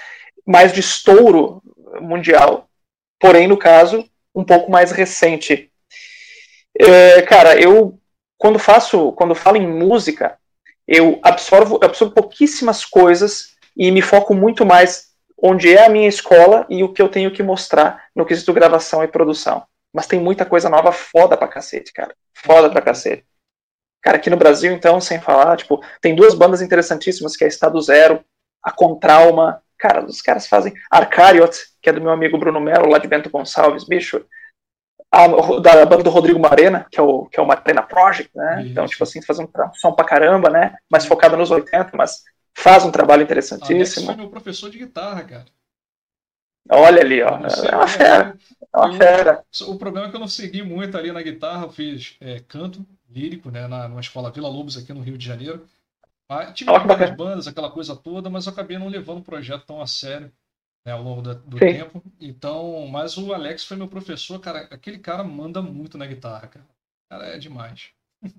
mais 0.46 0.74
de 0.74 0.80
estouro 0.80 1.62
mundial, 2.02 2.68
porém, 3.20 3.48
no 3.48 3.58
caso, 3.58 4.04
um 4.34 4.44
pouco 4.44 4.72
mais 4.72 4.92
recente. 4.92 5.72
É, 6.80 7.22
cara, 7.22 7.60
eu, 7.60 8.00
quando 8.38 8.58
faço, 8.58 9.12
quando 9.12 9.36
falo 9.36 9.58
em 9.58 9.68
música, 9.68 10.38
eu 10.88 11.20
absorvo, 11.22 11.80
absorvo 11.84 12.14
pouquíssimas 12.14 12.84
coisas 12.84 13.56
e 13.78 13.92
me 13.92 14.02
foco 14.02 14.34
muito 14.34 14.66
mais 14.66 15.09
onde 15.44 15.74
é 15.74 15.86
a 15.86 15.90
minha 15.90 16.08
escola 16.08 16.66
e 16.70 16.84
o 16.84 16.92
que 16.92 17.02
eu 17.02 17.10
tenho 17.10 17.32
que 17.32 17.44
mostrar 17.44 18.06
no 18.16 18.26
quesito 18.26 18.54
gravação 18.54 19.04
e 19.04 19.08
produção. 19.08 19.64
Mas 19.94 20.08
tem 20.08 20.20
muita 20.20 20.46
coisa 20.46 20.70
nova 20.70 20.92
foda 20.92 21.36
pra 21.36 21.48
cacete, 21.48 21.92
cara. 21.92 22.14
Foda 22.34 22.70
pra 22.70 22.82
cacete. 22.82 23.26
Cara, 24.02 24.18
aqui 24.18 24.30
no 24.30 24.38
Brasil, 24.38 24.72
então, 24.72 25.02
sem 25.02 25.20
falar, 25.20 25.58
tipo, 25.58 25.84
tem 26.00 26.16
duas 26.16 26.34
bandas 26.34 26.62
interessantíssimas, 26.62 27.36
que 27.36 27.44
é 27.44 27.48
Estado 27.48 27.82
Zero, 27.82 28.24
a 28.64 28.72
Contralma, 28.72 29.62
Cara, 29.80 30.06
os 30.06 30.22
caras 30.22 30.46
fazem 30.46 30.74
Arcariot, 30.92 31.58
que 31.82 31.90
é 31.90 31.94
do 31.94 32.02
meu 32.02 32.12
amigo 32.12 32.38
Bruno 32.38 32.60
Melo, 32.60 32.90
lá 32.90 32.98
de 32.98 33.08
Bento 33.08 33.30
Gonçalves, 33.30 33.86
bicho. 33.86 34.26
A, 35.10 35.26
da 35.62 35.86
banda 35.86 36.04
do 36.04 36.10
Rodrigo 36.10 36.38
Marena, 36.38 36.86
que 36.92 37.00
é 37.00 37.02
o, 37.02 37.26
que 37.26 37.40
é 37.40 37.42
o 37.42 37.48
Marena 37.48 37.82
Project, 37.82 38.30
né? 38.36 38.60
Isso. 38.60 38.72
Então, 38.72 38.86
tipo 38.86 39.04
assim, 39.04 39.22
faz 39.24 39.40
um 39.40 39.48
som 39.74 39.94
pra 39.94 40.06
caramba, 40.06 40.50
né? 40.50 40.76
Mais 40.92 41.06
focado 41.06 41.38
nos 41.38 41.50
80, 41.50 41.92
mas 41.96 42.24
faz 42.60 42.86
um 42.86 42.92
trabalho 42.92 43.24
interessantíssimo. 43.24 43.78
Alex 43.78 44.06
foi 44.06 44.16
meu 44.16 44.30
professor 44.30 44.70
de 44.70 44.78
guitarra, 44.78 45.24
cara. 45.24 45.46
Olha 46.70 47.02
ali, 47.02 47.22
ó. 47.22 47.40
É 47.40 47.76
uma 47.76 47.88
fera. 47.88 48.38
É 48.74 48.78
uma 48.78 48.98
fera. 48.98 49.44
O 49.68 49.78
problema 49.78 50.08
é 50.08 50.10
que 50.10 50.16
eu 50.16 50.20
não 50.20 50.28
segui 50.28 50.62
muito 50.62 50.98
ali 50.98 51.12
na 51.12 51.22
guitarra, 51.22 51.66
eu 51.66 51.72
fiz 51.72 52.16
é, 52.20 52.40
canto 52.40 52.86
lírico, 53.10 53.50
né? 53.50 53.68
Na, 53.68 53.88
numa 53.88 54.02
escola 54.02 54.32
Vila 54.32 54.48
Lobos 54.48 54.78
aqui 54.78 54.94
no 54.94 55.02
Rio 55.02 55.18
de 55.18 55.26
Janeiro. 55.26 55.66
Ah, 56.30 56.52
tive 56.52 56.72
várias 56.72 57.16
bandas, 57.16 57.48
aquela 57.48 57.72
coisa 57.72 57.96
toda, 57.96 58.30
mas 58.30 58.46
eu 58.46 58.52
acabei 58.52 58.78
não 58.78 58.88
levando 58.88 59.18
o 59.18 59.24
projeto 59.24 59.66
tão 59.66 59.82
a 59.82 59.88
sério 59.88 60.32
né, 60.86 60.92
ao 60.92 61.02
longo 61.02 61.22
do 61.22 61.58
Sim. 61.58 61.74
tempo. 61.74 62.04
Então, 62.20 62.88
mas 62.88 63.18
o 63.18 63.34
Alex 63.34 63.66
foi 63.66 63.78
meu 63.78 63.88
professor, 63.88 64.40
cara. 64.40 64.68
Aquele 64.72 65.00
cara 65.00 65.24
manda 65.24 65.62
muito 65.62 65.98
na 65.98 66.06
guitarra, 66.06 66.48
cara. 66.48 66.66
Cara, 67.10 67.26
é 67.26 67.38
demais. 67.38 67.90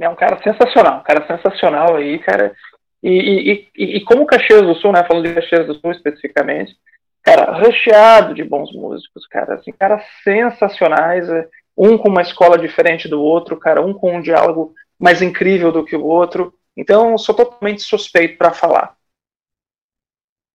É 0.00 0.08
um 0.08 0.14
cara 0.14 0.40
sensacional, 0.42 1.00
um 1.00 1.02
cara 1.02 1.26
sensacional 1.26 1.96
aí, 1.96 2.18
cara. 2.20 2.54
E, 3.02 3.68
e, 3.76 3.96
e, 3.96 4.04
como 4.04 4.26
Caxias 4.26 4.62
do 4.62 4.74
Sul, 4.74 4.92
né, 4.92 5.04
falando 5.04 5.28
de 5.28 5.34
Caxias 5.34 5.66
do 5.66 5.74
Sul 5.74 5.92
especificamente, 5.92 6.76
cara, 7.22 7.56
recheado 7.58 8.34
de 8.34 8.42
bons 8.42 8.72
músicos, 8.72 9.26
cara, 9.26 9.54
assim, 9.54 9.70
caras 9.72 10.02
sensacionais, 10.24 11.28
é, 11.28 11.48
um 11.76 11.96
com 11.96 12.08
uma 12.08 12.22
escola 12.22 12.58
diferente 12.58 13.06
do 13.08 13.22
outro, 13.22 13.56
cara, 13.58 13.84
um 13.84 13.94
com 13.94 14.16
um 14.16 14.20
diálogo 14.20 14.74
mais 14.98 15.22
incrível 15.22 15.70
do 15.70 15.84
que 15.84 15.94
o 15.94 16.04
outro. 16.04 16.52
Então, 16.76 17.16
sou 17.16 17.34
totalmente 17.34 17.82
suspeito 17.82 18.36
para 18.36 18.52
falar. 18.52 18.96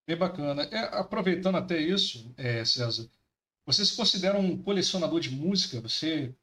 Bem 0.05 0.17
bacana. 0.17 0.63
É, 0.63 0.99
aproveitando 0.99 1.55
até 1.55 1.77
isso, 1.79 2.33
é, 2.37 2.65
César, 2.65 3.07
você 3.65 3.85
se 3.85 3.95
considera 3.95 4.37
um 4.37 4.61
colecionador 4.61 5.21
de 5.21 5.31
música? 5.31 5.79
Você 5.79 6.35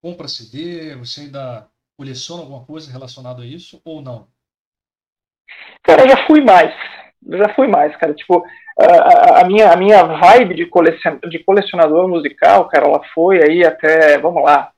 compra 0.00 0.28
CD? 0.28 0.94
Você 0.96 1.22
ainda 1.22 1.68
coleciona 1.96 2.42
alguma 2.42 2.64
coisa 2.64 2.92
relacionada 2.92 3.42
a 3.42 3.46
isso 3.46 3.80
ou 3.84 4.00
não? 4.00 4.28
Cara, 5.82 6.02
eu 6.02 6.08
já 6.08 6.26
fui 6.26 6.40
mais. 6.40 6.74
Eu 7.26 7.38
já 7.38 7.48
fui 7.54 7.66
mais, 7.66 7.94
cara. 7.96 8.14
Tipo, 8.14 8.44
a, 8.78 9.40
a, 9.40 9.44
minha, 9.44 9.72
a 9.72 9.76
minha 9.76 10.02
vibe 10.04 10.54
de, 10.54 10.66
colecion, 10.66 11.18
de 11.28 11.38
colecionador 11.40 12.08
musical, 12.08 12.68
cara, 12.68 12.86
ela 12.86 13.02
foi 13.14 13.42
aí 13.42 13.64
até, 13.64 14.18
vamos 14.18 14.42
lá, 14.42 14.70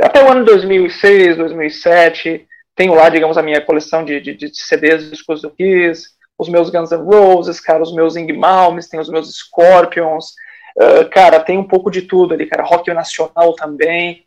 até 0.00 0.24
o 0.24 0.30
ano 0.30 0.44
2006, 0.44 1.36
2007. 1.36 2.46
Tenho 2.74 2.94
lá, 2.94 3.08
digamos, 3.08 3.38
a 3.38 3.42
minha 3.42 3.60
coleção 3.60 4.04
de, 4.04 4.20
de, 4.20 4.34
de 4.34 4.50
CDs, 4.54 5.10
discos 5.10 5.42
do 5.42 5.50
Kiss, 5.50 6.08
os 6.36 6.48
meus 6.48 6.70
Guns 6.70 6.90
N' 6.90 7.04
Roses, 7.04 7.60
cara, 7.60 7.82
os 7.82 7.94
meus 7.94 8.16
Ing 8.16 8.32
Malmes, 8.32 8.88
tem 8.88 8.98
os 8.98 9.08
meus 9.08 9.32
Scorpions, 9.36 10.34
uh, 10.76 11.08
cara, 11.10 11.38
tem 11.38 11.56
um 11.56 11.68
pouco 11.68 11.90
de 11.90 12.02
tudo 12.02 12.34
ali, 12.34 12.46
cara, 12.46 12.64
rock 12.64 12.92
nacional 12.92 13.54
também, 13.54 14.26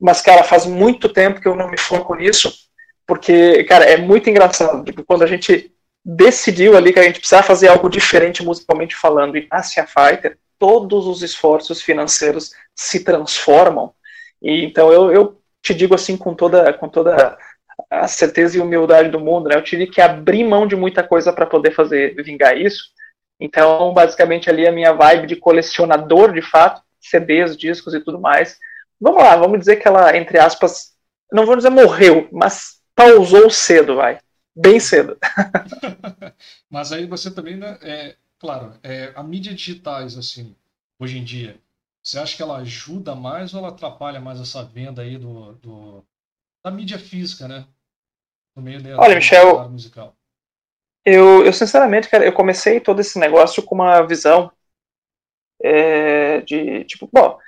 mas, 0.00 0.22
cara, 0.22 0.44
faz 0.44 0.64
muito 0.64 1.08
tempo 1.08 1.40
que 1.40 1.48
eu 1.48 1.56
não 1.56 1.68
me 1.68 1.78
foco 1.78 2.14
nisso, 2.14 2.69
porque, 3.10 3.64
cara, 3.64 3.86
é 3.86 3.96
muito 3.96 4.30
engraçado, 4.30 4.84
tipo, 4.84 5.02
quando 5.02 5.24
a 5.24 5.26
gente 5.26 5.74
decidiu 6.04 6.76
ali 6.76 6.92
que 6.92 7.00
a 7.00 7.02
gente 7.02 7.18
precisava 7.18 7.42
fazer 7.42 7.66
algo 7.66 7.90
diferente 7.90 8.44
musicalmente 8.44 8.94
falando 8.94 9.36
e 9.36 9.48
nasce 9.50 9.80
a 9.80 9.86
Fighter, 9.86 10.38
todos 10.56 11.08
os 11.08 11.20
esforços 11.20 11.82
financeiros 11.82 12.52
se 12.72 13.02
transformam, 13.02 13.92
e 14.40 14.64
então 14.64 14.92
eu, 14.92 15.10
eu 15.10 15.42
te 15.60 15.74
digo 15.74 15.92
assim 15.92 16.16
com 16.16 16.36
toda, 16.36 16.72
com 16.72 16.88
toda 16.88 17.36
a 17.90 18.06
certeza 18.06 18.56
e 18.56 18.60
humildade 18.60 19.08
do 19.08 19.18
mundo, 19.18 19.48
né? 19.48 19.56
Eu 19.56 19.64
tive 19.64 19.88
que 19.88 20.00
abrir 20.00 20.44
mão 20.44 20.64
de 20.64 20.76
muita 20.76 21.02
coisa 21.02 21.32
para 21.32 21.46
poder 21.46 21.72
fazer 21.72 22.14
vingar 22.22 22.56
isso. 22.56 22.90
Então, 23.40 23.92
basicamente 23.92 24.48
ali 24.48 24.68
a 24.68 24.72
minha 24.72 24.92
vibe 24.92 25.26
de 25.26 25.34
colecionador, 25.34 26.32
de 26.32 26.42
fato, 26.42 26.80
CDs, 27.00 27.56
discos 27.56 27.92
e 27.92 27.98
tudo 27.98 28.20
mais. 28.20 28.56
Vamos 29.00 29.20
lá, 29.20 29.34
vamos 29.34 29.58
dizer 29.58 29.76
que 29.76 29.88
ela, 29.88 30.16
entre 30.16 30.38
aspas, 30.38 30.92
não 31.32 31.44
vou 31.44 31.56
dizer 31.56 31.70
morreu, 31.70 32.28
mas 32.30 32.79
pausou 33.02 33.50
cedo, 33.50 33.96
vai. 33.96 34.18
Bem 34.54 34.80
cedo. 34.80 35.18
mas 36.68 36.92
aí 36.92 37.06
você 37.06 37.30
também, 37.30 37.56
né, 37.56 37.78
é, 37.82 38.16
claro, 38.38 38.74
é, 38.82 39.12
a 39.14 39.22
mídia 39.22 39.54
digitais, 39.54 40.16
assim, 40.18 40.54
hoje 40.98 41.18
em 41.18 41.24
dia, 41.24 41.58
você 42.02 42.18
acha 42.18 42.36
que 42.36 42.42
ela 42.42 42.58
ajuda 42.58 43.14
mais 43.14 43.54
ou 43.54 43.60
ela 43.60 43.68
atrapalha 43.68 44.20
mais 44.20 44.40
essa 44.40 44.64
venda 44.64 45.02
aí 45.02 45.18
do, 45.18 45.52
do 45.54 46.04
da 46.62 46.70
mídia 46.70 46.98
física, 46.98 47.48
né? 47.48 47.64
no 48.54 48.62
meio 48.62 48.82
dela. 48.82 49.02
Olha, 49.02 49.14
Michel, 49.14 49.68
musical. 49.68 50.14
Eu, 51.04 51.44
eu 51.44 51.52
sinceramente, 51.52 52.08
cara, 52.08 52.24
eu 52.24 52.32
comecei 52.32 52.78
todo 52.78 53.00
esse 53.00 53.18
negócio 53.18 53.62
com 53.62 53.74
uma 53.74 54.02
visão 54.02 54.52
é, 55.62 56.40
de 56.42 56.84
tipo, 56.84 57.08
bom, 57.12 57.38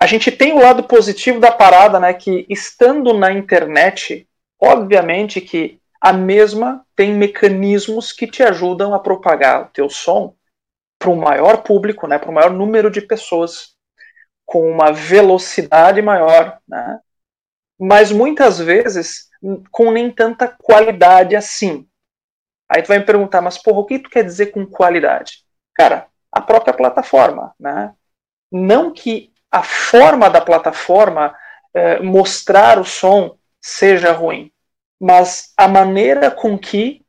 a 0.00 0.06
gente 0.06 0.32
tem 0.32 0.52
o 0.52 0.60
lado 0.60 0.82
positivo 0.84 1.38
da 1.38 1.52
parada, 1.52 2.00
né? 2.00 2.12
Que 2.12 2.44
estando 2.48 3.14
na 3.14 3.32
internet, 3.32 4.28
obviamente 4.62 5.40
que 5.40 5.80
a 6.00 6.12
mesma 6.12 6.86
tem 6.94 7.12
mecanismos 7.14 8.12
que 8.12 8.26
te 8.26 8.42
ajudam 8.42 8.94
a 8.94 9.00
propagar 9.00 9.62
o 9.62 9.68
teu 9.68 9.90
som 9.90 10.34
para 10.98 11.10
um 11.10 11.16
maior 11.16 11.62
público, 11.62 12.06
né? 12.06 12.18
Para 12.18 12.30
um 12.30 12.34
maior 12.34 12.50
número 12.50 12.90
de 12.90 13.00
pessoas 13.00 13.76
com 14.44 14.70
uma 14.70 14.92
velocidade 14.92 16.00
maior, 16.00 16.58
né? 16.68 17.00
Mas 17.78 18.12
muitas 18.12 18.58
vezes 18.58 19.28
com 19.70 19.90
nem 19.90 20.10
tanta 20.10 20.46
qualidade 20.46 21.34
assim. 21.34 21.88
Aí 22.68 22.82
tu 22.82 22.88
vai 22.88 22.98
me 22.98 23.04
perguntar, 23.04 23.40
mas 23.40 23.58
porra, 23.58 23.80
o 23.80 23.84
que 23.86 23.98
tu 23.98 24.08
quer 24.08 24.24
dizer 24.24 24.46
com 24.46 24.64
qualidade? 24.64 25.44
Cara, 25.74 26.06
a 26.30 26.40
própria 26.40 26.72
plataforma, 26.72 27.54
né? 27.58 27.94
Não 28.50 28.92
que 28.92 29.32
a 29.50 29.62
forma 29.62 30.30
da 30.30 30.40
plataforma 30.40 31.36
eh, 31.74 32.00
mostrar 32.00 32.78
o 32.78 32.84
som 32.84 33.36
seja 33.60 34.12
ruim, 34.12 34.51
mas 35.02 35.52
a 35.56 35.66
maneira 35.66 36.30
com 36.30 36.56
que, 36.56 37.02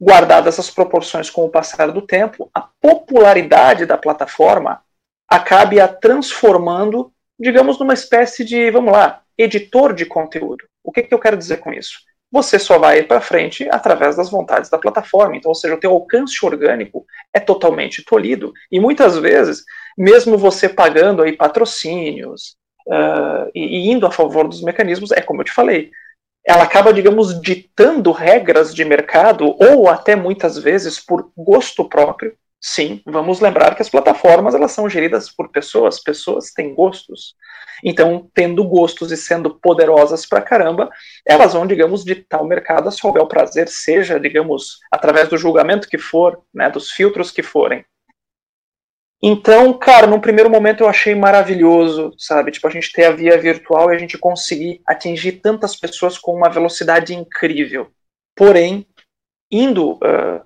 guardadas 0.00 0.60
as 0.60 0.70
proporções 0.70 1.28
com 1.28 1.44
o 1.44 1.48
passar 1.48 1.90
do 1.90 2.00
tempo, 2.00 2.48
a 2.54 2.68
popularidade 2.80 3.84
da 3.84 3.98
plataforma 3.98 4.80
acabe 5.28 5.80
a 5.80 5.88
transformando, 5.88 7.12
digamos, 7.36 7.80
numa 7.80 7.94
espécie 7.94 8.44
de, 8.44 8.70
vamos 8.70 8.92
lá, 8.92 9.22
editor 9.36 9.92
de 9.92 10.06
conteúdo. 10.06 10.64
O 10.84 10.92
que, 10.92 11.02
que 11.02 11.12
eu 11.12 11.18
quero 11.18 11.36
dizer 11.36 11.56
com 11.56 11.72
isso? 11.72 11.98
Você 12.30 12.60
só 12.60 12.78
vai 12.78 13.02
para 13.02 13.20
frente 13.20 13.68
através 13.72 14.14
das 14.14 14.30
vontades 14.30 14.70
da 14.70 14.78
plataforma. 14.78 15.36
Então, 15.36 15.48
ou 15.48 15.54
seja, 15.56 15.74
o 15.74 15.80
teu 15.80 15.90
alcance 15.90 16.46
orgânico 16.46 17.04
é 17.34 17.40
totalmente 17.40 18.04
tolhido. 18.04 18.52
E 18.70 18.78
muitas 18.78 19.18
vezes, 19.18 19.64
mesmo 19.98 20.38
você 20.38 20.68
pagando 20.68 21.22
aí 21.22 21.36
patrocínios 21.36 22.56
uh, 22.86 23.50
e, 23.52 23.88
e 23.88 23.90
indo 23.90 24.06
a 24.06 24.12
favor 24.12 24.46
dos 24.46 24.62
mecanismos, 24.62 25.10
é 25.10 25.20
como 25.20 25.40
eu 25.40 25.44
te 25.44 25.52
falei, 25.52 25.90
ela 26.44 26.64
acaba, 26.64 26.92
digamos, 26.92 27.40
ditando 27.40 28.10
regras 28.10 28.74
de 28.74 28.84
mercado 28.84 29.56
ou 29.58 29.88
até 29.88 30.16
muitas 30.16 30.58
vezes 30.58 30.98
por 30.98 31.30
gosto 31.36 31.88
próprio 31.88 32.36
Sim, 32.64 33.02
vamos 33.04 33.40
lembrar 33.40 33.74
que 33.74 33.82
as 33.82 33.88
plataformas 33.88 34.54
elas 34.54 34.70
são 34.70 34.88
geridas 34.88 35.28
por 35.28 35.50
pessoas, 35.50 36.00
pessoas 36.00 36.52
têm 36.52 36.72
gostos. 36.72 37.34
Então, 37.82 38.30
tendo 38.32 38.62
gostos 38.62 39.10
e 39.10 39.16
sendo 39.16 39.58
poderosas 39.58 40.24
pra 40.24 40.40
caramba, 40.40 40.88
elas 41.26 41.54
vão, 41.54 41.66
digamos, 41.66 42.04
ditar 42.04 42.40
o 42.40 42.46
mercado 42.46 42.88
a 42.88 42.92
seu 42.92 43.10
bel 43.10 43.26
prazer, 43.26 43.66
seja, 43.66 44.20
digamos, 44.20 44.78
através 44.92 45.28
do 45.28 45.36
julgamento 45.36 45.88
que 45.88 45.98
for, 45.98 46.40
né, 46.54 46.70
dos 46.70 46.92
filtros 46.92 47.32
que 47.32 47.42
forem. 47.42 47.84
Então, 49.24 49.72
cara, 49.74 50.06
num 50.06 50.20
primeiro 50.20 50.50
momento 50.50 50.82
eu 50.82 50.88
achei 50.88 51.14
maravilhoso, 51.14 52.12
sabe? 52.18 52.50
Tipo, 52.50 52.66
a 52.66 52.70
gente 52.70 52.92
ter 52.92 53.04
a 53.04 53.12
via 53.12 53.38
virtual 53.38 53.92
e 53.92 53.94
a 53.94 53.98
gente 53.98 54.18
conseguir 54.18 54.82
atingir 54.84 55.32
tantas 55.32 55.76
pessoas 55.76 56.18
com 56.18 56.34
uma 56.34 56.50
velocidade 56.50 57.14
incrível. 57.14 57.88
Porém, 58.34 58.84
indo 59.48 59.92
uh, 59.92 60.40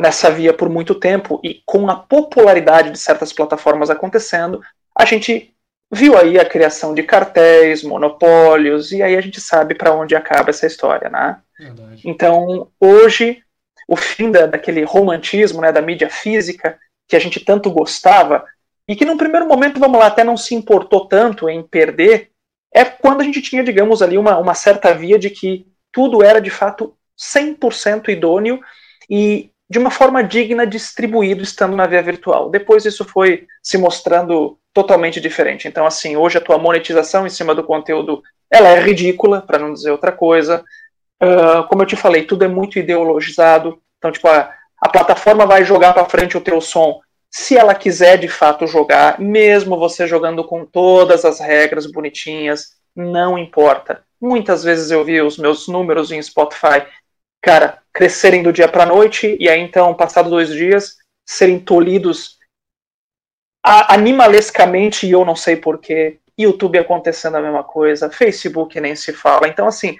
nessa 0.00 0.30
via 0.30 0.54
por 0.54 0.70
muito 0.70 0.94
tempo 0.94 1.40
e 1.44 1.60
com 1.66 1.90
a 1.90 1.96
popularidade 1.96 2.90
de 2.90 2.98
certas 2.98 3.34
plataformas 3.34 3.90
acontecendo, 3.90 4.62
a 4.96 5.04
gente 5.04 5.54
viu 5.92 6.16
aí 6.16 6.38
a 6.38 6.44
criação 6.44 6.94
de 6.94 7.02
cartéis, 7.02 7.82
monopólios, 7.82 8.92
e 8.92 9.02
aí 9.02 9.14
a 9.14 9.20
gente 9.20 9.42
sabe 9.42 9.74
para 9.74 9.92
onde 9.92 10.16
acaba 10.16 10.48
essa 10.48 10.66
história, 10.66 11.10
né? 11.10 11.38
Verdade. 11.58 12.00
Então, 12.02 12.68
hoje, 12.80 13.42
o 13.86 13.94
fim 13.94 14.30
da, 14.30 14.46
daquele 14.46 14.84
romantismo, 14.84 15.60
né, 15.60 15.70
da 15.70 15.82
mídia 15.82 16.08
física, 16.08 16.78
que 17.12 17.16
a 17.16 17.18
gente 17.18 17.40
tanto 17.40 17.70
gostava, 17.70 18.42
e 18.88 18.96
que 18.96 19.04
num 19.04 19.18
primeiro 19.18 19.46
momento, 19.46 19.78
vamos 19.78 20.00
lá, 20.00 20.06
até 20.06 20.24
não 20.24 20.34
se 20.34 20.54
importou 20.54 21.06
tanto 21.06 21.46
em 21.46 21.62
perder, 21.62 22.30
é 22.72 22.86
quando 22.86 23.20
a 23.20 23.24
gente 23.24 23.42
tinha, 23.42 23.62
digamos, 23.62 24.00
ali 24.00 24.16
uma, 24.16 24.38
uma 24.38 24.54
certa 24.54 24.94
via 24.94 25.18
de 25.18 25.28
que 25.28 25.66
tudo 25.92 26.24
era 26.24 26.40
de 26.40 26.48
fato 26.48 26.96
100% 27.20 28.08
idôneo 28.08 28.60
e 29.10 29.50
de 29.68 29.78
uma 29.78 29.90
forma 29.90 30.24
digna 30.24 30.66
distribuído 30.66 31.42
estando 31.42 31.76
na 31.76 31.86
via 31.86 32.02
virtual. 32.02 32.48
Depois 32.48 32.86
isso 32.86 33.04
foi 33.04 33.46
se 33.62 33.76
mostrando 33.76 34.58
totalmente 34.72 35.20
diferente. 35.20 35.68
Então, 35.68 35.84
assim, 35.84 36.16
hoje 36.16 36.38
a 36.38 36.40
tua 36.40 36.56
monetização 36.56 37.26
em 37.26 37.30
cima 37.30 37.54
do 37.54 37.62
conteúdo 37.62 38.22
ela 38.50 38.70
é 38.70 38.80
ridícula, 38.80 39.42
para 39.42 39.58
não 39.58 39.74
dizer 39.74 39.90
outra 39.90 40.12
coisa. 40.12 40.64
Uh, 41.22 41.68
como 41.68 41.82
eu 41.82 41.86
te 41.86 41.94
falei, 41.94 42.24
tudo 42.24 42.46
é 42.46 42.48
muito 42.48 42.78
ideologizado. 42.78 43.78
Então, 43.98 44.10
tipo, 44.10 44.28
a, 44.28 44.50
a 44.82 44.88
plataforma 44.88 45.46
vai 45.46 45.64
jogar 45.64 45.92
para 45.94 46.08
frente 46.08 46.36
o 46.36 46.40
teu 46.40 46.60
som 46.60 47.00
se 47.30 47.56
ela 47.56 47.74
quiser 47.74 48.18
de 48.18 48.28
fato 48.28 48.66
jogar, 48.66 49.18
mesmo 49.18 49.78
você 49.78 50.06
jogando 50.06 50.44
com 50.44 50.66
todas 50.66 51.24
as 51.24 51.40
regras 51.40 51.86
bonitinhas, 51.86 52.76
não 52.94 53.38
importa. 53.38 54.04
Muitas 54.20 54.62
vezes 54.62 54.90
eu 54.90 55.02
vi 55.02 55.18
os 55.22 55.38
meus 55.38 55.66
números 55.66 56.12
em 56.12 56.20
Spotify 56.20 56.86
cara, 57.42 57.82
crescerem 57.92 58.42
do 58.42 58.52
dia 58.52 58.68
para 58.68 58.86
noite 58.86 59.36
e 59.40 59.48
aí 59.48 59.60
então, 59.60 59.92
passado 59.94 60.30
dois 60.30 60.48
dias, 60.48 60.96
serem 61.26 61.58
tolhidos 61.58 62.38
animalescamente 63.64 65.06
e 65.06 65.10
eu 65.10 65.24
não 65.24 65.34
sei 65.34 65.56
porquê. 65.56 66.18
YouTube 66.38 66.78
acontecendo 66.78 67.36
a 67.36 67.42
mesma 67.42 67.62
coisa, 67.62 68.10
Facebook 68.10 68.80
nem 68.80 68.96
se 68.96 69.12
fala. 69.12 69.48
Então, 69.48 69.66
assim, 69.66 69.98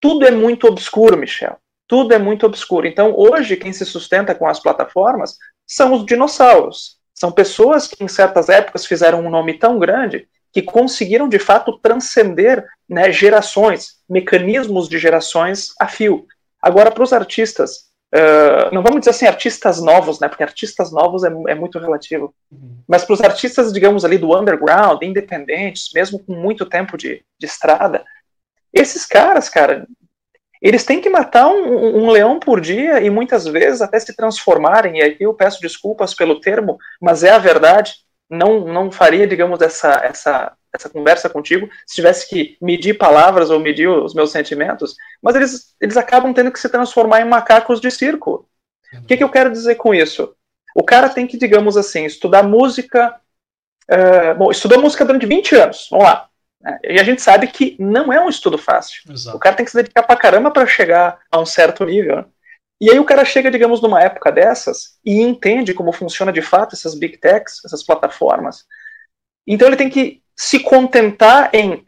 tudo 0.00 0.26
é 0.26 0.30
muito 0.30 0.66
obscuro, 0.66 1.16
Michel. 1.16 1.56
Tudo 1.90 2.14
é 2.14 2.18
muito 2.20 2.46
obscuro. 2.46 2.86
Então, 2.86 3.12
hoje, 3.16 3.56
quem 3.56 3.72
se 3.72 3.84
sustenta 3.84 4.32
com 4.32 4.46
as 4.46 4.60
plataformas 4.60 5.36
são 5.66 5.92
os 5.92 6.06
dinossauros. 6.06 6.98
São 7.12 7.32
pessoas 7.32 7.88
que, 7.88 8.04
em 8.04 8.06
certas 8.06 8.48
épocas, 8.48 8.86
fizeram 8.86 9.18
um 9.18 9.28
nome 9.28 9.58
tão 9.58 9.76
grande 9.76 10.28
que 10.52 10.62
conseguiram, 10.62 11.28
de 11.28 11.40
fato, 11.40 11.80
transcender 11.80 12.64
né, 12.88 13.10
gerações, 13.10 13.96
mecanismos 14.08 14.88
de 14.88 15.00
gerações 15.00 15.74
a 15.80 15.88
fio. 15.88 16.28
Agora, 16.62 16.92
para 16.92 17.02
os 17.02 17.12
artistas, 17.12 17.88
uh, 18.14 18.72
não 18.72 18.84
vamos 18.84 19.00
dizer 19.00 19.10
assim 19.10 19.26
artistas 19.26 19.82
novos, 19.82 20.20
né? 20.20 20.28
Porque 20.28 20.44
artistas 20.44 20.92
novos 20.92 21.24
é, 21.24 21.32
é 21.48 21.56
muito 21.56 21.80
relativo. 21.80 22.32
Uhum. 22.52 22.84
Mas 22.86 23.04
para 23.04 23.14
os 23.14 23.20
artistas, 23.20 23.72
digamos 23.72 24.04
ali, 24.04 24.16
do 24.16 24.32
underground, 24.38 25.02
independentes, 25.02 25.90
mesmo 25.92 26.20
com 26.20 26.34
muito 26.34 26.64
tempo 26.64 26.96
de, 26.96 27.24
de 27.36 27.46
estrada, 27.46 28.04
esses 28.72 29.04
caras, 29.04 29.48
cara, 29.48 29.88
eles 30.60 30.84
têm 30.84 31.00
que 31.00 31.08
matar 31.08 31.48
um, 31.48 32.04
um, 32.04 32.10
leão 32.10 32.38
por 32.38 32.60
dia 32.60 33.00
e 33.00 33.08
muitas 33.08 33.46
vezes 33.46 33.80
até 33.80 33.98
se 33.98 34.14
transformarem, 34.14 34.98
e 34.98 35.02
aqui 35.02 35.24
eu 35.24 35.32
peço 35.32 35.60
desculpas 35.60 36.14
pelo 36.14 36.40
termo, 36.40 36.78
mas 37.00 37.24
é 37.24 37.30
a 37.30 37.38
verdade, 37.38 37.94
não, 38.28 38.60
não 38.60 38.92
faria, 38.92 39.26
digamos, 39.26 39.60
essa, 39.60 39.92
essa, 40.04 40.52
essa 40.72 40.88
conversa 40.88 41.28
contigo 41.28 41.68
se 41.86 41.96
tivesse 41.96 42.28
que 42.28 42.56
medir 42.60 42.98
palavras 42.98 43.50
ou 43.50 43.58
medir 43.58 43.88
os 43.88 44.14
meus 44.14 44.30
sentimentos, 44.30 44.94
mas 45.22 45.34
eles, 45.34 45.74
eles 45.80 45.96
acabam 45.96 46.32
tendo 46.32 46.52
que 46.52 46.60
se 46.60 46.68
transformar 46.68 47.20
em 47.22 47.28
macacos 47.28 47.80
de 47.80 47.90
circo. 47.90 48.46
O 48.94 49.06
que, 49.06 49.16
que 49.16 49.24
eu 49.24 49.28
quero 49.28 49.50
dizer 49.50 49.76
com 49.76 49.94
isso? 49.94 50.34
O 50.74 50.82
cara 50.82 51.08
tem 51.08 51.26
que, 51.26 51.38
digamos 51.38 51.76
assim, 51.76 52.04
estudar 52.04 52.42
música. 52.42 53.16
Uh, 53.90 54.34
bom, 54.36 54.50
estudou 54.50 54.80
música 54.80 55.04
durante 55.04 55.26
20 55.26 55.54
anos, 55.56 55.88
vamos 55.90 56.06
lá. 56.06 56.29
E 56.84 57.00
a 57.00 57.02
gente 57.02 57.22
sabe 57.22 57.46
que 57.46 57.76
não 57.78 58.12
é 58.12 58.20
um 58.20 58.28
estudo 58.28 58.58
fácil. 58.58 59.02
Exato. 59.10 59.36
O 59.36 59.40
cara 59.40 59.56
tem 59.56 59.64
que 59.64 59.70
se 59.70 59.76
dedicar 59.76 60.02
pra 60.02 60.16
caramba 60.16 60.50
para 60.50 60.66
chegar 60.66 61.18
a 61.30 61.40
um 61.40 61.46
certo 61.46 61.84
nível. 61.84 62.24
E 62.80 62.90
aí 62.90 62.98
o 62.98 63.04
cara 63.04 63.24
chega, 63.24 63.50
digamos, 63.50 63.82
numa 63.82 64.02
época 64.02 64.32
dessas 64.32 64.98
e 65.04 65.20
entende 65.20 65.74
como 65.74 65.92
funciona 65.92 66.32
de 66.32 66.40
fato 66.40 66.74
essas 66.74 66.94
big 66.94 67.18
techs, 67.18 67.62
essas 67.64 67.82
plataformas. 67.82 68.66
Então 69.46 69.68
ele 69.68 69.76
tem 69.76 69.90
que 69.90 70.22
se 70.36 70.60
contentar 70.60 71.50
em 71.54 71.84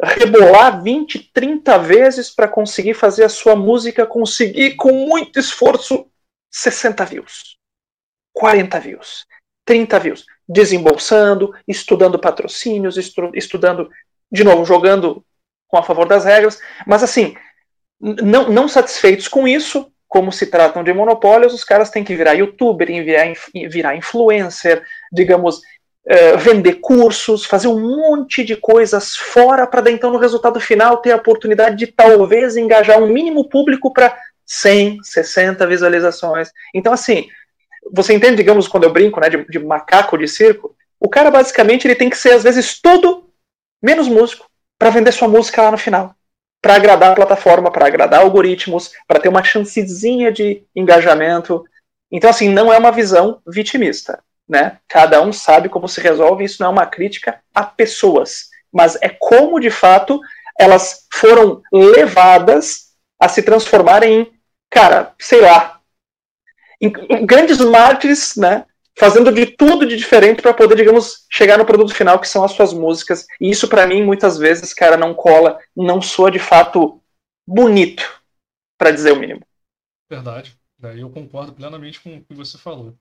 rebolar 0.00 0.82
20, 0.82 1.30
30 1.32 1.78
vezes 1.78 2.30
para 2.30 2.46
conseguir 2.46 2.94
fazer 2.94 3.24
a 3.24 3.28
sua 3.28 3.56
música 3.56 4.06
conseguir 4.06 4.76
com 4.76 4.92
muito 4.92 5.38
esforço 5.38 6.06
60 6.52 7.04
views, 7.06 7.56
40 8.32 8.78
views, 8.78 9.26
30 9.64 9.98
views, 9.98 10.26
desembolsando, 10.48 11.54
estudando 11.66 12.18
patrocínios, 12.18 12.96
estu 12.96 13.30
estudando, 13.34 13.90
de 14.30 14.44
novo, 14.44 14.64
jogando 14.64 15.24
com 15.68 15.76
a 15.76 15.82
favor 15.82 16.06
das 16.06 16.24
regras, 16.24 16.60
mas 16.86 17.02
assim, 17.02 17.36
não, 18.00 18.48
não 18.50 18.68
satisfeitos 18.68 19.28
com 19.28 19.46
isso, 19.46 19.90
como 20.08 20.30
se 20.30 20.46
tratam 20.46 20.84
de 20.84 20.92
monopólios, 20.92 21.52
os 21.52 21.64
caras 21.64 21.90
têm 21.90 22.04
que 22.04 22.14
virar 22.14 22.34
youtuber, 22.34 22.86
virar, 22.86 23.32
virar 23.68 23.96
influencer, 23.96 24.82
digamos, 25.12 25.58
uh, 25.58 26.38
vender 26.38 26.74
cursos, 26.74 27.44
fazer 27.44 27.68
um 27.68 27.80
monte 27.80 28.44
de 28.44 28.56
coisas 28.56 29.16
fora 29.16 29.66
para 29.66 29.90
então 29.90 30.10
no 30.10 30.18
resultado 30.18 30.60
final 30.60 30.98
ter 30.98 31.12
a 31.12 31.16
oportunidade 31.16 31.76
de 31.76 31.88
talvez 31.88 32.56
engajar 32.56 33.02
um 33.02 33.08
mínimo 33.08 33.48
público 33.48 33.92
para 33.92 34.16
100, 34.44 35.02
60 35.02 35.66
visualizações. 35.66 36.50
Então, 36.72 36.92
assim, 36.92 37.26
você 37.92 38.14
entende, 38.14 38.36
digamos, 38.36 38.68
quando 38.68 38.84
eu 38.84 38.92
brinco 38.92 39.20
né, 39.20 39.28
de, 39.28 39.44
de 39.48 39.58
macaco 39.58 40.16
de 40.16 40.28
circo, 40.28 40.74
o 41.00 41.08
cara 41.08 41.30
basicamente 41.30 41.86
ele 41.86 41.96
tem 41.96 42.08
que 42.08 42.16
ser 42.16 42.32
às 42.32 42.44
vezes 42.44 42.80
tudo 42.80 43.25
menos 43.82 44.08
músico 44.08 44.46
para 44.78 44.90
vender 44.90 45.12
sua 45.12 45.28
música 45.28 45.62
lá 45.62 45.70
no 45.70 45.78
final 45.78 46.14
para 46.66 46.74
agradar 46.74 47.12
a 47.12 47.14
plataforma, 47.14 47.70
para 47.70 47.86
agradar 47.86 48.20
algoritmos, 48.22 48.90
para 49.06 49.20
ter 49.20 49.28
uma 49.28 49.44
chancezinha 49.44 50.32
de 50.32 50.64
engajamento. 50.74 51.64
Então, 52.10 52.28
assim, 52.28 52.48
não 52.48 52.72
é 52.72 52.76
uma 52.76 52.90
visão 52.90 53.40
vitimista, 53.46 54.20
né? 54.48 54.78
Cada 54.88 55.22
um 55.22 55.32
sabe 55.32 55.68
como 55.68 55.88
se 55.88 56.00
resolve, 56.00 56.42
isso 56.42 56.60
não 56.60 56.70
é 56.70 56.72
uma 56.72 56.86
crítica 56.86 57.40
a 57.54 57.62
pessoas, 57.62 58.48
mas 58.72 58.98
é 59.00 59.08
como, 59.08 59.60
de 59.60 59.70
fato, 59.70 60.20
elas 60.58 61.06
foram 61.12 61.62
levadas 61.72 62.86
a 63.20 63.28
se 63.28 63.42
transformarem 63.42 64.22
em, 64.22 64.32
cara, 64.68 65.14
sei 65.20 65.42
lá, 65.42 65.78
em, 66.80 66.90
grandes 67.24 67.58
mártires, 67.58 68.34
né? 68.34 68.64
Fazendo 68.98 69.30
de 69.30 69.46
tudo 69.46 69.86
de 69.86 69.96
diferente 69.96 70.40
para 70.40 70.54
poder, 70.54 70.76
digamos, 70.76 71.26
chegar 71.30 71.58
no 71.58 71.66
produto 71.66 71.94
final 71.94 72.18
que 72.18 72.28
são 72.28 72.42
as 72.42 72.52
suas 72.52 72.72
músicas. 72.72 73.26
E 73.40 73.50
isso 73.50 73.68
para 73.68 73.86
mim 73.86 74.02
muitas 74.02 74.38
vezes, 74.38 74.72
cara, 74.72 74.96
não 74.96 75.14
cola, 75.14 75.58
não 75.76 76.00
soa 76.00 76.30
de 76.30 76.38
fato 76.38 77.00
bonito, 77.46 78.22
para 78.78 78.90
dizer 78.90 79.12
o 79.12 79.16
mínimo. 79.16 79.42
Verdade. 80.10 80.56
Daí 80.78 81.00
eu 81.00 81.10
concordo 81.10 81.52
plenamente 81.52 82.00
com 82.00 82.16
o 82.16 82.24
que 82.24 82.34
você 82.34 82.58
falou. 82.58 82.94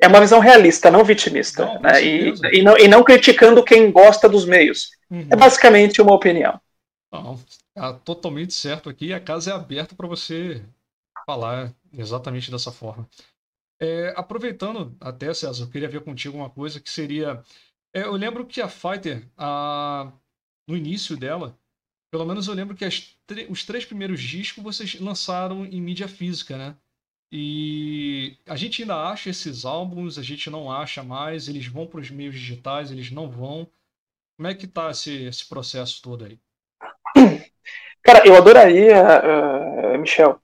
É 0.00 0.08
uma 0.08 0.20
visão 0.20 0.40
realista, 0.40 0.90
não 0.90 1.04
vitimista. 1.04 1.64
Não, 1.64 1.80
né? 1.80 2.04
e, 2.04 2.34
e, 2.52 2.62
não, 2.62 2.76
e 2.76 2.88
não 2.88 3.04
criticando 3.04 3.62
quem 3.62 3.90
gosta 3.92 4.28
dos 4.28 4.44
meios. 4.44 4.90
Uhum. 5.08 5.28
É 5.30 5.36
basicamente 5.36 6.02
uma 6.02 6.14
opinião. 6.14 6.60
Não, 7.12 7.38
tá 7.74 7.92
totalmente 7.92 8.52
certo 8.52 8.88
aqui. 8.88 9.12
A 9.12 9.20
casa 9.20 9.50
é 9.50 9.54
aberta 9.54 9.94
para 9.94 10.08
você 10.08 10.62
falar 11.24 11.72
exatamente 11.92 12.50
dessa 12.50 12.72
forma. 12.72 13.08
É, 13.82 14.14
aproveitando 14.16 14.96
até, 15.00 15.34
César, 15.34 15.64
eu 15.64 15.68
queria 15.68 15.88
ver 15.88 16.04
contigo 16.04 16.36
uma 16.36 16.48
coisa 16.48 16.78
que 16.80 16.88
seria. 16.88 17.42
É, 17.92 18.02
eu 18.02 18.12
lembro 18.12 18.46
que 18.46 18.60
a 18.60 18.68
Fighter, 18.68 19.28
a, 19.36 20.12
no 20.68 20.76
início 20.76 21.16
dela, 21.16 21.58
pelo 22.08 22.24
menos 22.24 22.46
eu 22.46 22.54
lembro 22.54 22.76
que 22.76 22.86
os 22.86 23.64
três 23.64 23.84
primeiros 23.84 24.22
discos 24.22 24.62
vocês 24.62 25.00
lançaram 25.00 25.66
em 25.66 25.80
mídia 25.80 26.06
física, 26.06 26.56
né? 26.56 26.76
E 27.32 28.36
a 28.46 28.54
gente 28.54 28.82
ainda 28.82 28.94
acha 29.10 29.30
esses 29.30 29.64
álbuns, 29.64 30.16
a 30.16 30.22
gente 30.22 30.48
não 30.48 30.70
acha 30.70 31.02
mais, 31.02 31.48
eles 31.48 31.66
vão 31.66 31.84
para 31.84 31.98
os 31.98 32.10
meios 32.10 32.34
digitais, 32.36 32.92
eles 32.92 33.10
não 33.10 33.28
vão. 33.28 33.68
Como 34.36 34.46
é 34.46 34.54
que 34.54 34.68
tá 34.68 34.92
esse, 34.92 35.24
esse 35.24 35.48
processo 35.48 36.00
todo 36.00 36.24
aí? 36.24 36.38
Cara, 38.00 38.24
eu 38.26 38.36
adoraria, 38.36 39.02
uh, 39.02 39.98
Michel, 39.98 40.40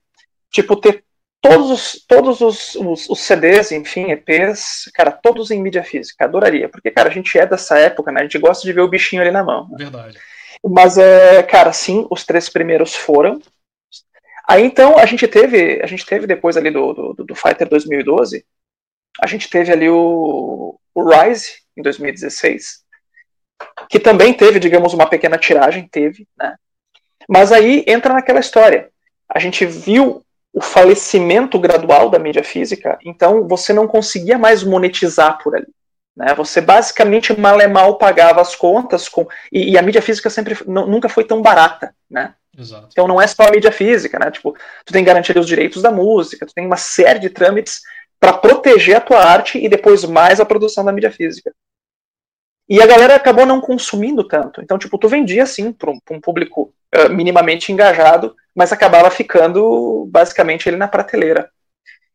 tipo, 0.51 0.74
ter 0.74 1.05
todos 1.49 1.70
os, 1.70 2.05
todos 2.07 2.40
os, 2.40 2.74
os, 2.74 3.09
os, 3.09 3.20
CDs, 3.20 3.72
enfim, 3.72 4.11
EPs, 4.11 4.90
cara, 4.94 5.11
todos 5.11 5.51
em 5.51 5.62
mídia 5.62 5.82
física. 5.82 6.24
Adoraria, 6.24 6.68
porque, 6.68 6.90
cara, 6.90 7.09
a 7.09 7.12
gente 7.12 7.38
é 7.38 7.46
dessa 7.46 7.78
época, 7.78 8.12
né? 8.12 8.20
A 8.20 8.22
gente 8.24 8.38
gosta 8.38 8.66
de 8.66 8.72
ver 8.72 8.82
o 8.82 8.88
bichinho 8.88 9.22
ali 9.22 9.30
na 9.30 9.42
mão. 9.42 9.68
Né? 9.70 9.76
Verdade. 9.78 10.18
Mas, 10.62 10.99
é, 10.99 11.42
cara, 11.42 11.72
sim, 11.72 12.07
os 12.11 12.24
três 12.24 12.49
primeiros 12.49 12.94
foram. 12.94 13.40
Aí, 14.46 14.64
então, 14.64 14.99
a 14.99 15.07
gente 15.07 15.26
teve, 15.26 15.80
a 15.82 15.86
gente 15.86 16.05
teve 16.05 16.26
depois 16.26 16.57
ali 16.57 16.70
do, 16.70 16.92
do, 16.92 17.24
do 17.24 17.34
Fighter 17.34 17.68
2012, 17.68 18.44
a 19.20 19.26
gente 19.26 19.49
teve 19.49 19.72
ali 19.72 19.88
o, 19.88 20.78
o 20.94 21.03
Rise, 21.09 21.61
em 21.76 21.82
2016, 21.82 22.84
que 23.88 23.99
também 23.99 24.32
teve, 24.32 24.59
digamos, 24.59 24.94
uma 24.94 25.09
pequena 25.09 25.38
tiragem, 25.38 25.88
teve, 25.88 26.26
né? 26.36 26.57
Mas 27.28 27.53
aí 27.53 27.84
entra 27.86 28.14
naquela 28.14 28.40
história. 28.40 28.90
A 29.28 29.38
gente 29.38 29.66
viu 29.66 30.24
o 30.53 30.61
falecimento 30.61 31.59
gradual 31.59 32.09
da 32.11 32.18
mídia 32.18 32.42
física, 32.42 32.99
então 33.05 33.46
você 33.46 33.72
não 33.72 33.86
conseguia 33.86 34.38
mais 34.38 34.64
monetizar 34.64 35.38
por 35.42 35.55
ali. 35.55 35.68
Né? 36.16 36.34
Você 36.34 36.61
basicamente 36.61 37.38
mal 37.38 37.61
e 37.61 37.68
mal 37.68 37.96
pagava 37.96 38.40
as 38.40 38.57
contas 38.57 39.09
com 39.09 39.26
e, 39.53 39.70
e 39.70 39.78
a 39.78 39.82
mídia 39.82 40.03
física 40.03 40.28
sempre 40.28 40.57
nunca 40.66 41.09
foi 41.09 41.24
tão 41.24 41.40
barata, 41.40 41.94
né? 42.11 42.34
Exato. 42.59 42.88
Então 42.90 43.07
não 43.07 43.22
é 43.22 43.26
só 43.28 43.44
a 43.44 43.51
mídia 43.53 43.70
física, 43.70 44.18
né? 44.18 44.30
Tipo, 44.32 44.57
tu 44.84 44.92
tem 44.92 45.05
que 45.05 45.07
garantir 45.07 45.38
os 45.38 45.46
direitos 45.46 45.80
da 45.80 45.92
música, 45.92 46.44
tu 46.44 46.53
tem 46.53 46.66
uma 46.66 46.76
série 46.76 47.20
de 47.20 47.30
trâmites 47.30 47.82
para 48.18 48.32
proteger 48.32 48.96
a 48.96 49.01
tua 49.01 49.20
arte 49.20 49.59
e 49.59 49.68
depois 49.68 50.05
mais 50.05 50.40
a 50.40 50.44
produção 50.44 50.84
da 50.84 50.90
mídia 50.90 51.12
física. 51.12 51.53
E 52.68 52.82
a 52.82 52.86
galera 52.86 53.14
acabou 53.14 53.46
não 53.46 53.61
consumindo 53.61 54.22
tanto. 54.24 54.61
Então, 54.61 54.76
tipo, 54.76 54.99
tu 54.99 55.09
vendia 55.09 55.46
sim 55.46 55.72
para 55.72 55.90
um, 55.90 55.99
um, 56.11 56.20
público 56.20 56.74
uh, 56.94 57.09
minimamente 57.09 57.72
engajado, 57.72 58.34
mas 58.59 58.72
acabava 58.72 59.09
ficando 59.09 60.09
basicamente 60.11 60.68
ele 60.68 60.76
na 60.76 60.88
prateleira. 60.88 61.48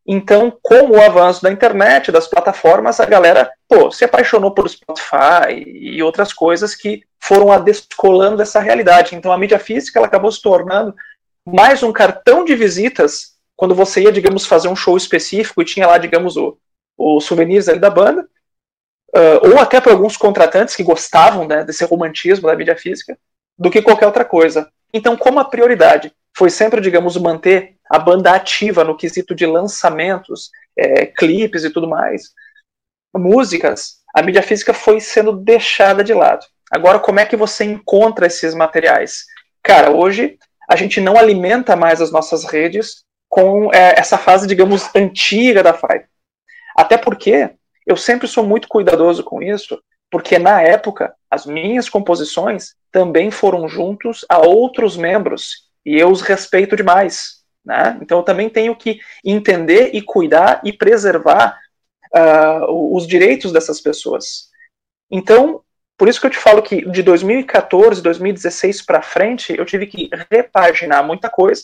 Então, 0.06 0.54
com 0.60 0.90
o 0.90 1.00
avanço 1.00 1.42
da 1.42 1.50
internet, 1.50 2.12
das 2.12 2.26
plataformas, 2.26 3.00
a 3.00 3.06
galera, 3.06 3.50
pô, 3.66 3.90
se 3.90 4.04
apaixonou 4.04 4.50
por 4.50 4.68
Spotify 4.68 5.64
e 5.66 6.02
outras 6.02 6.34
coisas 6.34 6.74
que 6.74 7.02
foram 7.18 7.58
descolando 7.64 8.36
dessa 8.36 8.60
realidade. 8.60 9.14
Então, 9.14 9.32
a 9.32 9.38
mídia 9.38 9.58
física 9.58 9.98
ela 9.98 10.06
acabou 10.06 10.30
se 10.30 10.42
tornando 10.42 10.94
mais 11.46 11.82
um 11.82 11.90
cartão 11.90 12.44
de 12.44 12.54
visitas 12.54 13.38
quando 13.56 13.74
você 13.74 14.02
ia, 14.02 14.12
digamos, 14.12 14.44
fazer 14.44 14.68
um 14.68 14.76
show 14.76 14.98
específico 14.98 15.62
e 15.62 15.64
tinha 15.64 15.86
lá, 15.86 15.96
digamos, 15.96 16.36
o, 16.36 16.58
o 16.94 17.22
souvenirs 17.22 17.64
da 17.64 17.88
banda, 17.88 18.28
uh, 19.16 19.48
ou 19.50 19.58
até 19.58 19.80
para 19.80 19.92
alguns 19.92 20.18
contratantes 20.18 20.76
que 20.76 20.82
gostavam 20.82 21.48
né, 21.48 21.64
desse 21.64 21.86
romantismo 21.86 22.48
da 22.48 22.56
mídia 22.56 22.76
física, 22.76 23.16
do 23.58 23.70
que 23.70 23.80
qualquer 23.80 24.04
outra 24.04 24.26
coisa. 24.26 24.70
Então, 24.92 25.16
como 25.16 25.40
a 25.40 25.44
prioridade 25.46 26.12
foi 26.36 26.50
sempre, 26.50 26.80
digamos, 26.80 27.16
manter 27.16 27.76
a 27.90 27.98
banda 27.98 28.32
ativa 28.32 28.82
no 28.82 28.96
quesito 28.96 29.34
de 29.34 29.46
lançamentos, 29.46 30.50
é, 30.76 31.06
clipes 31.06 31.64
e 31.64 31.70
tudo 31.70 31.88
mais, 31.88 32.32
músicas, 33.14 34.00
a 34.14 34.22
mídia 34.22 34.42
física 34.42 34.74
foi 34.74 35.00
sendo 35.00 35.32
deixada 35.32 36.02
de 36.02 36.12
lado. 36.12 36.44
Agora, 36.70 36.98
como 36.98 37.20
é 37.20 37.26
que 37.26 37.36
você 37.36 37.64
encontra 37.64 38.26
esses 38.26 38.54
materiais? 38.54 39.24
Cara, 39.62 39.90
hoje 39.90 40.38
a 40.68 40.76
gente 40.76 41.00
não 41.00 41.16
alimenta 41.16 41.76
mais 41.76 42.00
as 42.00 42.10
nossas 42.10 42.44
redes 42.44 43.04
com 43.28 43.72
é, 43.72 43.98
essa 43.98 44.18
fase, 44.18 44.46
digamos, 44.46 44.94
antiga 44.94 45.62
da 45.62 45.74
Five. 45.74 46.04
Até 46.76 46.96
porque 46.96 47.50
eu 47.86 47.96
sempre 47.96 48.26
sou 48.26 48.44
muito 48.44 48.66
cuidadoso 48.66 49.22
com 49.22 49.42
isso, 49.42 49.80
porque 50.10 50.38
na 50.38 50.62
época 50.62 51.14
as 51.30 51.46
minhas 51.46 51.88
composições 51.88 52.74
também 52.90 53.30
foram 53.30 53.68
juntos 53.68 54.24
a 54.28 54.38
outros 54.38 54.96
membros 54.96 55.64
e 55.84 55.96
eu 55.98 56.10
os 56.10 56.22
respeito 56.22 56.76
demais. 56.76 57.42
Né? 57.64 57.98
Então 58.02 58.18
eu 58.18 58.24
também 58.24 58.48
tenho 58.48 58.76
que 58.76 59.00
entender 59.24 59.90
e 59.94 60.02
cuidar 60.02 60.60
e 60.64 60.72
preservar 60.72 61.58
uh, 62.14 62.96
os 62.96 63.06
direitos 63.06 63.52
dessas 63.52 63.80
pessoas. 63.80 64.50
Então, 65.10 65.62
por 65.96 66.08
isso 66.08 66.20
que 66.20 66.26
eu 66.26 66.30
te 66.30 66.38
falo 66.38 66.62
que 66.62 66.88
de 66.90 67.02
2014, 67.02 68.02
2016 68.02 68.82
para 68.82 69.02
frente, 69.02 69.54
eu 69.56 69.64
tive 69.64 69.86
que 69.86 70.10
repaginar 70.30 71.06
muita 71.06 71.30
coisa. 71.30 71.62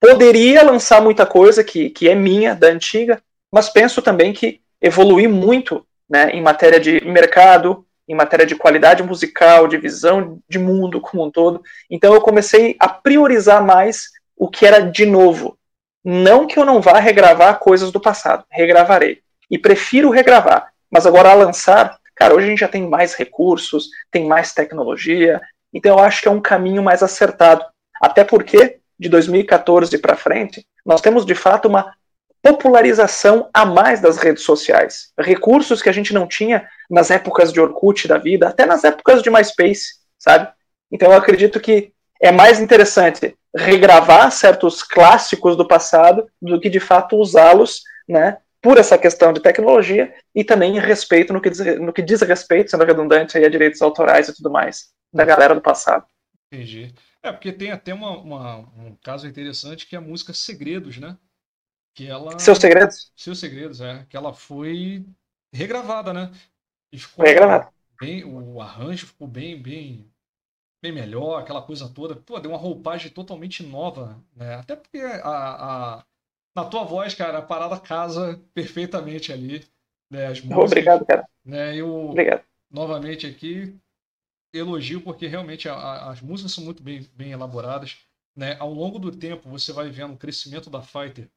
Poderia 0.00 0.62
lançar 0.62 1.02
muita 1.02 1.26
coisa 1.26 1.64
que, 1.64 1.90
que 1.90 2.08
é 2.08 2.14
minha, 2.14 2.54
da 2.54 2.68
antiga, 2.68 3.20
mas 3.52 3.68
penso 3.68 4.00
também 4.00 4.32
que 4.32 4.60
evolui 4.80 5.26
muito 5.26 5.84
né, 6.08 6.30
em 6.30 6.40
matéria 6.40 6.78
de 6.78 7.04
mercado, 7.04 7.84
em 8.08 8.14
matéria 8.14 8.46
de 8.46 8.56
qualidade 8.56 9.02
musical, 9.02 9.68
de 9.68 9.76
visão 9.76 10.40
de 10.48 10.58
mundo 10.58 11.00
como 11.00 11.24
um 11.24 11.30
todo. 11.30 11.62
Então 11.90 12.14
eu 12.14 12.20
comecei 12.20 12.74
a 12.80 12.88
priorizar 12.88 13.64
mais 13.64 14.10
o 14.36 14.48
que 14.48 14.64
era 14.64 14.80
de 14.80 15.04
novo. 15.04 15.58
Não 16.02 16.46
que 16.46 16.58
eu 16.58 16.64
não 16.64 16.80
vá 16.80 16.98
regravar 16.98 17.58
coisas 17.58 17.92
do 17.92 18.00
passado, 18.00 18.44
regravarei. 18.50 19.20
E 19.50 19.58
prefiro 19.58 20.10
regravar. 20.10 20.72
Mas 20.90 21.06
agora 21.06 21.30
a 21.30 21.34
lançar, 21.34 21.98
cara, 22.14 22.34
hoje 22.34 22.46
a 22.46 22.50
gente 22.50 22.60
já 22.60 22.68
tem 22.68 22.88
mais 22.88 23.14
recursos, 23.14 23.88
tem 24.10 24.26
mais 24.26 24.54
tecnologia, 24.54 25.40
então 25.72 25.98
eu 25.98 26.04
acho 26.04 26.22
que 26.22 26.28
é 26.28 26.30
um 26.30 26.40
caminho 26.40 26.82
mais 26.82 27.02
acertado. 27.02 27.64
Até 28.00 28.24
porque, 28.24 28.78
de 28.98 29.08
2014 29.08 29.98
para 29.98 30.16
frente, 30.16 30.64
nós 30.84 31.00
temos 31.00 31.26
de 31.26 31.34
fato 31.34 31.68
uma 31.68 31.94
popularização 32.52 33.50
a 33.52 33.66
mais 33.66 34.00
das 34.00 34.16
redes 34.16 34.42
sociais. 34.42 35.12
Recursos 35.18 35.82
que 35.82 35.88
a 35.88 35.92
gente 35.92 36.14
não 36.14 36.26
tinha 36.26 36.66
nas 36.90 37.10
épocas 37.10 37.52
de 37.52 37.60
Orkut 37.60 38.08
da 38.08 38.16
vida, 38.16 38.48
até 38.48 38.64
nas 38.64 38.84
épocas 38.84 39.22
de 39.22 39.30
MySpace, 39.30 39.96
sabe? 40.18 40.48
Então 40.90 41.10
eu 41.10 41.18
acredito 41.18 41.60
que 41.60 41.92
é 42.20 42.32
mais 42.32 42.58
interessante 42.58 43.36
regravar 43.54 44.30
certos 44.32 44.82
clássicos 44.82 45.56
do 45.56 45.66
passado 45.66 46.26
do 46.40 46.58
que 46.60 46.68
de 46.68 46.80
fato 46.80 47.16
usá-los, 47.16 47.82
né, 48.08 48.38
por 48.60 48.78
essa 48.78 48.98
questão 48.98 49.32
de 49.32 49.40
tecnologia 49.40 50.12
e 50.34 50.42
também 50.42 50.78
respeito 50.80 51.32
no 51.32 51.40
que 51.40 51.50
diz, 51.50 51.60
no 51.78 51.92
que 51.92 52.02
diz 52.02 52.22
respeito, 52.22 52.70
sendo 52.70 52.84
redundante, 52.84 53.36
aí, 53.36 53.44
a 53.44 53.48
direitos 53.48 53.80
autorais 53.82 54.28
e 54.28 54.34
tudo 54.34 54.50
mais, 54.50 54.88
da 55.12 55.24
galera 55.24 55.54
do 55.54 55.60
passado. 55.60 56.04
Entendi. 56.50 56.92
É, 57.22 57.30
porque 57.30 57.52
tem 57.52 57.70
até 57.70 57.92
uma, 57.92 58.18
uma, 58.18 58.58
um 58.58 58.96
caso 59.02 59.26
interessante 59.26 59.86
que 59.86 59.94
é 59.94 59.98
a 59.98 60.02
música 60.02 60.32
Segredos, 60.32 60.98
né? 60.98 61.16
Que 61.98 62.06
ela... 62.06 62.38
Seus 62.38 62.58
Segredos? 62.58 63.12
Seus 63.16 63.40
Segredos, 63.40 63.80
é. 63.80 64.06
Que 64.08 64.16
ela 64.16 64.32
foi 64.32 65.04
regravada, 65.52 66.12
né? 66.12 66.30
Ficou 66.94 67.24
regravada. 67.24 67.72
Bem, 68.00 68.22
o 68.24 68.60
arranjo 68.60 69.08
ficou 69.08 69.26
bem, 69.26 69.60
bem 69.60 70.08
bem 70.80 70.92
melhor, 70.92 71.40
aquela 71.40 71.60
coisa 71.60 71.88
toda. 71.88 72.14
Pô, 72.14 72.38
deu 72.38 72.52
uma 72.52 72.56
roupagem 72.56 73.10
totalmente 73.10 73.64
nova, 73.64 74.24
né? 74.32 74.54
Até 74.54 74.76
porque 74.76 74.98
a, 74.98 75.96
a, 75.96 76.04
na 76.54 76.64
tua 76.66 76.84
voz, 76.84 77.16
cara, 77.16 77.38
a 77.38 77.42
parada 77.42 77.80
casa 77.80 78.40
perfeitamente 78.54 79.32
ali. 79.32 79.66
Né? 80.08 80.26
As 80.26 80.40
músicas, 80.40 80.70
Obrigado, 80.70 81.04
cara. 81.04 81.28
Né? 81.44 81.74
Eu, 81.74 82.10
Obrigado. 82.10 82.44
novamente 82.70 83.26
aqui, 83.26 83.76
elogio 84.54 85.00
porque 85.00 85.26
realmente 85.26 85.68
a, 85.68 85.74
a, 85.74 86.12
as 86.12 86.20
músicas 86.20 86.52
são 86.52 86.62
muito 86.62 86.80
bem, 86.80 87.04
bem 87.12 87.32
elaboradas. 87.32 87.98
Né? 88.36 88.56
Ao 88.60 88.72
longo 88.72 89.00
do 89.00 89.10
tempo, 89.10 89.50
você 89.50 89.72
vai 89.72 89.90
vendo 89.90 90.14
o 90.14 90.16
crescimento 90.16 90.70
da 90.70 90.80
Fighter 90.80 91.28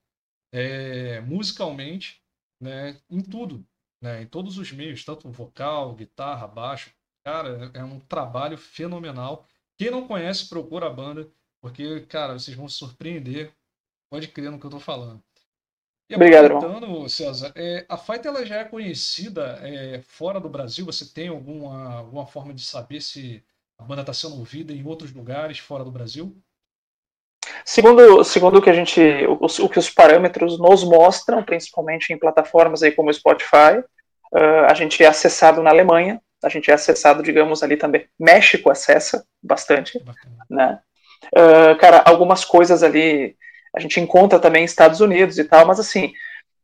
é, 0.51 1.21
musicalmente, 1.21 2.21
né? 2.59 2.97
em 3.09 3.21
tudo. 3.21 3.65
Né? 4.01 4.23
Em 4.23 4.27
todos 4.27 4.57
os 4.57 4.71
meios, 4.71 5.03
tanto 5.03 5.29
vocal, 5.29 5.95
guitarra, 5.95 6.47
baixo, 6.47 6.91
Cara, 7.23 7.69
é 7.73 7.83
um 7.83 7.99
trabalho 7.99 8.57
fenomenal. 8.57 9.45
Quem 9.77 9.91
não 9.91 10.07
conhece, 10.07 10.49
procura 10.49 10.87
a 10.87 10.93
banda, 10.93 11.29
porque, 11.61 12.01
cara, 12.01 12.33
vocês 12.33 12.55
vão 12.57 12.67
se 12.67 12.77
surpreender. 12.77 13.53
Pode 14.09 14.27
crer 14.27 14.51
no 14.51 14.59
que 14.59 14.65
eu 14.65 14.71
tô 14.71 14.79
falando. 14.79 15.21
E 16.09 16.15
Obrigado. 16.15 16.59
César, 17.07 17.53
é, 17.55 17.85
a 17.87 17.97
Fight 17.97 18.27
ela 18.27 18.45
já 18.45 18.57
é 18.57 18.65
conhecida 18.65 19.59
é, 19.61 20.01
fora 20.01 20.39
do 20.39 20.49
Brasil? 20.49 20.85
Você 20.85 21.05
tem 21.05 21.29
alguma, 21.29 21.93
alguma 21.93 22.25
forma 22.25 22.53
de 22.53 22.61
saber 22.61 23.01
se 23.01 23.41
a 23.77 23.83
banda 23.83 24.01
está 24.01 24.13
sendo 24.13 24.37
ouvida 24.37 24.73
em 24.73 24.85
outros 24.85 25.13
lugares 25.13 25.59
fora 25.59 25.85
do 25.85 25.91
Brasil? 25.91 26.35
Segundo, 27.65 28.23
segundo 28.23 28.57
o 28.57 28.61
que 28.61 28.69
a 28.69 28.73
gente, 28.73 29.01
o, 29.27 29.45
o 29.65 29.69
que 29.69 29.79
os 29.79 29.89
parâmetros 29.89 30.59
nos 30.59 30.83
mostram, 30.83 31.43
principalmente 31.43 32.11
em 32.11 32.17
plataformas 32.17 32.83
aí 32.83 32.91
como 32.91 33.09
o 33.09 33.13
Spotify, 33.13 33.79
uh, 34.33 34.65
a 34.67 34.73
gente 34.73 35.03
é 35.03 35.07
acessado 35.07 35.61
na 35.61 35.69
Alemanha, 35.69 36.21
a 36.43 36.49
gente 36.49 36.71
é 36.71 36.73
acessado, 36.73 37.21
digamos, 37.21 37.61
ali 37.61 37.77
também. 37.77 38.07
México 38.19 38.69
acessa 38.69 39.25
bastante, 39.41 40.01
né? 40.49 40.79
Uh, 41.27 41.77
cara, 41.77 42.01
algumas 42.05 42.43
coisas 42.43 42.81
ali 42.81 43.35
a 43.75 43.79
gente 43.79 43.99
encontra 43.99 44.39
também 44.39 44.63
em 44.63 44.65
Estados 44.65 44.99
Unidos 44.99 45.37
e 45.37 45.43
tal, 45.43 45.65
mas 45.65 45.79
assim, 45.79 46.13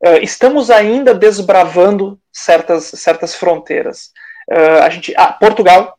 uh, 0.05 0.17
estamos 0.21 0.69
ainda 0.69 1.13
desbravando 1.13 2.19
certas, 2.31 2.85
certas 2.85 3.35
fronteiras. 3.35 4.11
Uh, 4.51 4.83
a 4.83 4.89
gente, 4.89 5.13
ah, 5.15 5.31
Portugal, 5.31 5.97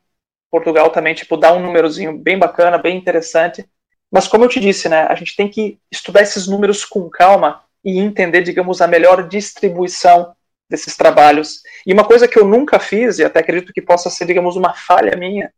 Portugal 0.51 0.91
também, 0.91 1.15
tipo, 1.15 1.37
dá 1.37 1.53
um 1.53 1.61
númerozinho 1.61 2.19
bem 2.19 2.39
bacana, 2.39 2.79
bem 2.79 2.97
interessante, 2.97 3.69
mas 4.11 4.27
como 4.27 4.45
eu 4.45 4.49
te 4.49 4.61
disse, 4.61 4.89
né, 4.89 5.07
a 5.09 5.15
gente 5.15 5.37
tem 5.37 5.49
que 5.49 5.79
estudar 5.91 6.23
esses 6.23 6.47
números 6.47 6.85
com 6.85 7.09
calma 7.11 7.63
e 7.85 7.99
entender, 7.99 8.43
digamos, 8.43 8.81
a 8.81 8.87
melhor 8.87 9.29
distribuição 9.29 10.35
desses 10.69 10.97
trabalhos. 10.97 11.63
E 11.87 11.93
uma 11.93 12.05
coisa 12.05 12.29
que 12.29 12.39
eu 12.39 12.47
nunca 12.47 12.79
fiz, 12.79 13.19
e 13.19 13.25
até 13.25 13.41
acredito 13.41 13.73
que 13.73 13.83
possa 13.83 14.11
ser, 14.11 14.27
digamos, 14.27 14.57
uma 14.57 14.75
falha 14.75 15.17
minha, 15.17 15.53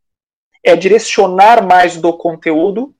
é 0.62 0.76
direcionar 0.76 1.66
mais 1.66 1.96
do 1.96 2.16
conteúdo. 2.16 2.94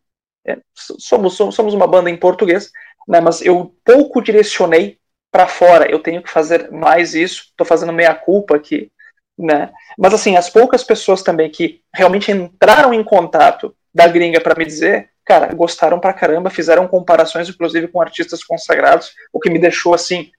É, 0.47 0.59
somos, 0.75 1.35
somos 1.35 1.75
uma 1.75 1.87
banda 1.87 2.11
em 2.11 2.17
português, 2.17 2.71
né, 3.07 3.21
mas 3.21 3.43
eu 3.43 3.75
pouco 3.85 4.23
direcionei 4.23 4.99
para 5.31 5.47
fora. 5.47 5.91
Eu 5.91 6.01
tenho 6.01 6.23
que 6.23 6.31
fazer 6.31 6.71
mais 6.71 7.15
isso. 7.15 7.47
Estou 7.51 7.67
fazendo 7.67 7.93
meia 7.93 8.15
culpa 8.15 8.57
aqui, 8.57 8.91
né? 9.39 9.71
Mas 9.97 10.13
assim, 10.13 10.37
as 10.37 10.51
poucas 10.51 10.83
pessoas 10.83 11.23
também 11.23 11.51
que 11.51 11.83
realmente 11.95 12.33
entraram 12.33 12.93
em 12.93 13.05
contato 13.05 13.75
da 13.95 14.07
gringa 14.09 14.41
para 14.41 14.57
me 14.57 14.65
dizer, 14.65 15.11
cara, 15.31 15.55
gostaram 15.55 16.01
pra 16.01 16.13
caramba, 16.13 16.51
fizeram 16.51 16.89
comparações 16.89 17.49
inclusive 17.49 17.87
com 17.87 18.01
artistas 18.01 18.43
consagrados, 18.43 19.13
o 19.33 19.39
que 19.39 19.49
me 19.49 19.61
deixou 19.61 19.95
assim 19.95 20.33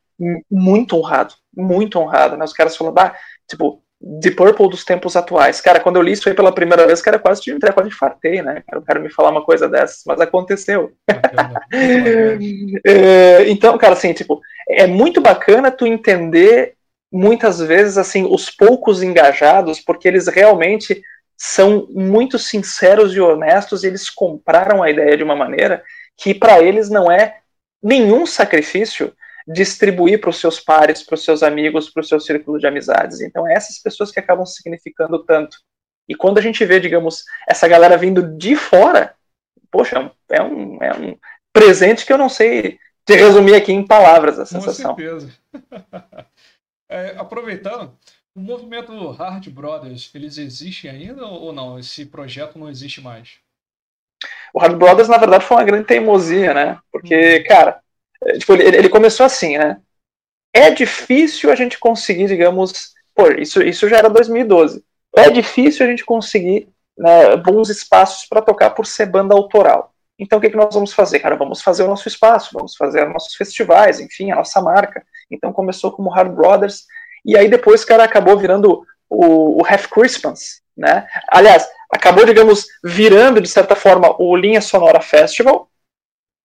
muito 0.51 0.97
honrado, 0.97 1.33
muito 1.55 1.97
honrado, 1.97 2.35
né? 2.35 2.43
Os 2.43 2.51
caras 2.51 2.75
falando, 2.75 2.99
ah, 2.99 3.15
tipo, 3.49 3.81
The 4.21 4.31
Purple 4.31 4.69
dos 4.69 4.83
tempos 4.83 5.15
atuais. 5.15 5.61
Cara, 5.61 5.79
quando 5.79 5.95
eu 5.95 6.01
li 6.01 6.11
isso 6.11 6.27
aí 6.27 6.35
pela 6.35 6.53
primeira 6.53 6.85
vez, 6.85 7.01
cara, 7.01 7.17
quase 7.17 7.41
tive 7.41 7.57
quase 7.73 7.87
infartei, 7.87 8.41
né? 8.41 8.63
Eu 8.69 8.81
quero 8.81 9.01
me 9.01 9.09
falar 9.09 9.29
uma 9.29 9.45
coisa 9.45 9.69
dessas, 9.69 10.03
mas 10.05 10.19
aconteceu. 10.19 10.91
é, 12.85 13.49
então, 13.49 13.77
cara, 13.77 13.93
assim, 13.93 14.11
tipo, 14.11 14.41
é 14.69 14.85
muito 14.87 15.21
bacana 15.21 15.71
tu 15.71 15.87
entender 15.87 16.73
muitas 17.09 17.59
vezes, 17.59 17.97
assim, 17.97 18.27
os 18.29 18.49
poucos 18.49 19.01
engajados, 19.01 19.79
porque 19.79 20.05
eles 20.07 20.27
realmente 20.27 21.01
são 21.43 21.87
muito 21.89 22.37
sinceros 22.37 23.15
e 23.15 23.19
honestos 23.19 23.83
e 23.83 23.87
eles 23.87 24.11
compraram 24.11 24.83
a 24.83 24.91
ideia 24.91 25.17
de 25.17 25.23
uma 25.23 25.35
maneira 25.35 25.83
que 26.15 26.35
para 26.35 26.61
eles 26.61 26.87
não 26.87 27.11
é 27.11 27.39
nenhum 27.81 28.27
sacrifício 28.27 29.11
distribuir 29.47 30.21
para 30.21 30.29
os 30.29 30.39
seus 30.39 30.59
pares, 30.59 31.01
para 31.01 31.15
os 31.15 31.23
seus 31.23 31.41
amigos, 31.41 31.89
para 31.89 32.01
o 32.01 32.03
seu 32.03 32.19
círculo 32.19 32.59
de 32.59 32.67
amizades. 32.67 33.21
Então, 33.21 33.47
é 33.47 33.55
essas 33.55 33.79
pessoas 33.79 34.11
que 34.11 34.19
acabam 34.19 34.45
significando 34.45 35.25
tanto. 35.25 35.57
E 36.07 36.13
quando 36.13 36.37
a 36.37 36.41
gente 36.41 36.63
vê, 36.63 36.79
digamos, 36.79 37.23
essa 37.49 37.67
galera 37.67 37.97
vindo 37.97 38.37
de 38.37 38.55
fora, 38.55 39.15
poxa, 39.71 40.11
é 40.29 40.43
um, 40.43 40.77
é 40.83 40.93
um 40.93 41.17
presente 41.51 42.05
que 42.05 42.13
eu 42.13 42.19
não 42.19 42.29
sei 42.29 42.77
te 43.03 43.15
resumir 43.15 43.55
aqui 43.55 43.73
em 43.73 43.83
palavras 43.83 44.37
a 44.37 44.45
sensação. 44.45 44.93
Com 44.93 45.01
certeza. 45.01 45.31
é, 46.87 47.15
aproveitando, 47.17 47.97
o 48.35 48.39
movimento 48.39 49.09
Hard 49.11 49.49
Brothers, 49.49 50.09
eles 50.13 50.37
existem 50.37 50.89
ainda 50.89 51.25
ou 51.25 51.51
não? 51.51 51.77
Esse 51.77 52.05
projeto 52.05 52.57
não 52.57 52.69
existe 52.69 53.01
mais? 53.01 53.39
O 54.53 54.59
Hard 54.59 54.77
Brothers, 54.77 55.09
na 55.09 55.17
verdade, 55.17 55.45
foi 55.45 55.57
uma 55.57 55.63
grande 55.63 55.85
teimosia, 55.85 56.53
né? 56.53 56.79
Porque, 56.91 57.37
uhum. 57.37 57.43
cara, 57.45 57.81
é, 58.23 58.37
tipo, 58.37 58.53
ele, 58.53 58.77
ele 58.77 58.89
começou 58.89 59.25
assim, 59.25 59.57
né? 59.57 59.81
É 60.53 60.69
difícil 60.69 61.51
a 61.51 61.55
gente 61.55 61.79
conseguir, 61.79 62.27
digamos, 62.27 62.93
pô, 63.15 63.27
isso, 63.31 63.61
isso 63.61 63.87
já 63.87 63.97
era 63.97 64.09
2012. 64.09 64.83
É 65.15 65.29
difícil 65.29 65.85
a 65.85 65.89
gente 65.89 66.05
conseguir 66.05 66.69
né, 66.97 67.35
bons 67.37 67.69
espaços 67.69 68.25
para 68.27 68.41
tocar 68.41 68.71
por 68.71 68.85
ser 68.85 69.05
banda 69.05 69.33
autoral. 69.33 69.93
Então 70.19 70.37
o 70.37 70.41
que, 70.41 70.49
que 70.49 70.55
nós 70.55 70.73
vamos 70.73 70.93
fazer? 70.93 71.19
Cara, 71.19 71.35
vamos 71.35 71.61
fazer 71.61 71.83
o 71.83 71.87
nosso 71.87 72.07
espaço, 72.07 72.51
vamos 72.53 72.75
fazer 72.75 73.07
nossos 73.07 73.33
festivais, 73.33 73.99
enfim, 73.99 74.31
a 74.31 74.35
nossa 74.35 74.61
marca. 74.61 75.03
Então 75.31 75.51
começou 75.51 75.91
como 75.91 76.09
Hard 76.09 76.33
Brothers, 76.33 76.85
e 77.25 77.37
aí 77.37 77.49
depois, 77.49 77.85
cara, 77.85 78.03
acabou 78.03 78.37
virando 78.37 78.85
o, 79.09 79.61
o 79.61 79.65
Half 79.65 79.87
Christmas, 79.87 80.61
né? 80.75 81.07
Aliás, 81.29 81.67
acabou, 81.89 82.25
digamos, 82.25 82.65
virando, 82.83 83.41
de 83.41 83.47
certa 83.47 83.75
forma, 83.75 84.15
o 84.19 84.35
Linha 84.35 84.61
Sonora 84.61 85.01
Festival, 85.01 85.69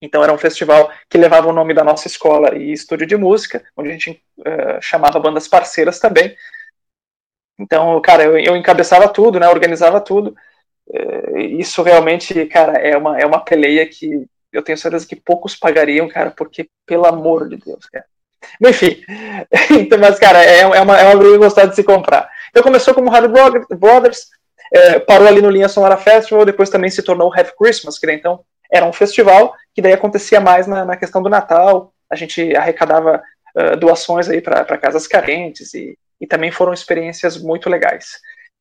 então 0.00 0.22
era 0.22 0.32
um 0.32 0.38
festival 0.38 0.92
que 1.08 1.16
levava 1.16 1.48
o 1.48 1.52
nome 1.52 1.72
da 1.72 1.82
nossa 1.82 2.06
escola 2.06 2.54
e 2.56 2.72
estúdio 2.72 3.06
de 3.06 3.16
música, 3.16 3.64
onde 3.76 3.88
a 3.88 3.92
gente 3.92 4.22
uh, 4.38 4.80
chamava 4.80 5.18
bandas 5.18 5.48
parceiras 5.48 5.98
também. 5.98 6.36
Então, 7.58 7.98
cara, 8.02 8.24
eu, 8.24 8.38
eu 8.38 8.56
encabeçava 8.56 9.08
tudo, 9.08 9.40
né, 9.40 9.48
organizava 9.48 10.00
tudo. 10.00 10.36
Uh, 10.86 11.38
isso 11.38 11.82
realmente, 11.82 12.46
cara, 12.46 12.78
é 12.78 12.96
uma, 12.96 13.18
é 13.18 13.24
uma 13.24 13.42
peleia 13.42 13.88
que 13.88 14.26
eu 14.52 14.62
tenho 14.62 14.76
certeza 14.78 15.06
que 15.06 15.16
poucos 15.16 15.56
pagariam, 15.56 16.08
cara, 16.08 16.30
porque, 16.30 16.68
pelo 16.84 17.06
amor 17.06 17.48
de 17.48 17.56
Deus, 17.56 17.86
cara. 17.86 18.04
Enfim, 18.64 19.03
então, 19.78 19.99
mas, 19.99 20.18
cara, 20.18 20.43
é, 20.45 20.61
é 20.61 20.80
uma, 20.80 20.99
é 20.99 21.05
uma 21.05 21.16
briga 21.16 21.39
gostar 21.39 21.66
de 21.66 21.74
se 21.74 21.82
comprar. 21.82 22.28
Então 22.51 22.62
começou 22.62 22.95
como 22.95 23.11
Harry 23.11 23.28
Brothers, 23.28 24.26
é, 24.72 24.99
parou 24.99 25.28
ali 25.28 25.43
no 25.43 25.51
Linha 25.51 25.68
Sonora 25.68 25.97
Festival, 25.97 26.45
depois 26.45 26.70
também 26.70 26.91
se 26.91 27.03
tornou 27.03 27.32
Have 27.32 27.53
Christmas, 27.59 27.99
que 27.99 28.07
daí, 28.07 28.16
então 28.16 28.41
era 28.72 28.87
um 28.87 28.93
festival 28.93 29.55
que 29.74 29.82
daí 29.82 29.93
acontecia 29.93 30.41
mais 30.41 30.66
na, 30.66 30.84
na 30.84 30.97
questão 30.97 31.22
do 31.22 31.28
Natal, 31.28 31.93
a 32.11 32.16
gente 32.16 32.55
arrecadava 32.57 33.22
uh, 33.57 33.76
doações 33.76 34.28
aí 34.28 34.41
para 34.41 34.78
casas 34.78 35.07
carentes 35.07 35.74
e, 35.74 35.97
e 36.20 36.26
também 36.26 36.51
foram 36.51 36.72
experiências 36.72 37.37
muito 37.37 37.68
legais. 37.68 38.18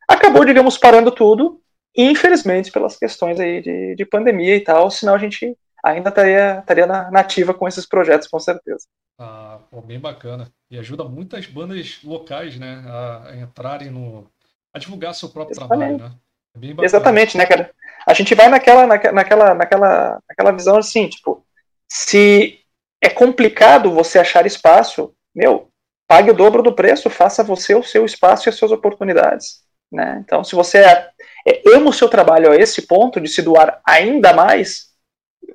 Acabou, 0.08 0.46
digamos, 0.46 0.78
parando 0.78 1.12
tudo, 1.12 1.60
infelizmente 1.96 2.72
pelas 2.72 2.98
questões 2.98 3.40
aí 3.40 3.62
de, 3.62 3.96
de 3.96 4.06
pandemia 4.06 4.56
e 4.56 4.62
tal, 4.62 4.92
senão 4.92 5.16
a 5.16 5.18
gente 5.18 5.56
ainda 5.86 6.10
estaria, 6.10 6.60
estaria 6.60 6.88
na, 6.88 7.12
nativa 7.12 7.54
com 7.54 7.68
esses 7.68 7.86
projetos, 7.86 8.28
com 8.28 8.40
certeza. 8.40 8.88
Ah, 9.20 9.60
pô, 9.70 9.82
bem 9.82 10.00
bacana. 10.00 10.52
E 10.70 10.78
ajuda 10.80 11.04
muitas 11.04 11.46
bandas 11.46 12.00
locais, 12.04 12.58
né, 12.58 12.84
a 12.88 13.36
entrarem 13.36 13.92
no. 13.92 14.30
a 14.74 14.80
divulgar 14.80 15.14
seu 15.14 15.30
próprio 15.30 15.54
Exatamente. 15.54 16.00
trabalho, 16.00 16.14
né? 16.14 16.80
É 16.80 16.86
Exatamente, 16.86 17.38
né, 17.38 17.46
cara? 17.46 17.72
A 18.08 18.14
gente 18.14 18.34
vai 18.34 18.48
naquela, 18.48 18.88
naquela, 18.88 19.54
naquela, 19.54 20.20
naquela 20.28 20.52
visão 20.52 20.78
assim, 20.78 21.10
tipo, 21.10 21.46
se 21.92 22.60
é 23.02 23.10
complicado 23.10 23.92
você 23.92 24.20
achar 24.20 24.46
espaço, 24.46 25.14
meu, 25.34 25.70
pague 26.08 26.32
o 26.32 26.36
dobro 26.36 26.64
do 26.64 26.74
preço, 26.74 27.10
faça 27.10 27.44
você 27.44 27.76
o 27.76 27.84
seu 27.84 28.06
espaço 28.06 28.48
e 28.48 28.50
as 28.50 28.56
suas 28.56 28.72
oportunidades. 28.72 29.66
Né? 29.92 30.22
Então, 30.24 30.44
se 30.44 30.56
você 30.56 30.80
é, 30.80 31.10
é, 31.48 31.62
ama 31.76 31.90
o 31.90 31.94
seu 31.94 32.10
trabalho 32.10 32.52
a 32.52 32.56
esse 32.56 32.84
ponto 32.88 33.20
de 33.20 33.28
se 33.28 33.42
doar 33.42 33.82
ainda 33.86 34.34
mais, 34.34 34.85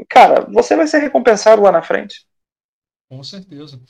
cara, 0.08 0.46
você 0.50 0.76
vai 0.76 0.86
ser 0.86 0.98
recompensado 0.98 1.62
lá 1.62 1.72
na 1.72 1.82
frente. 1.82 2.26
Com 3.08 3.22
certeza. 3.22 3.80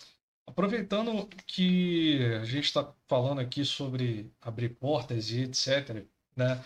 Aproveitando 0.46 1.28
que 1.46 2.24
a 2.40 2.44
gente 2.44 2.64
está 2.64 2.92
falando 3.06 3.40
aqui 3.40 3.64
sobre 3.64 4.32
abrir 4.40 4.70
portas 4.70 5.30
e 5.30 5.42
etc., 5.42 6.04
né? 6.34 6.62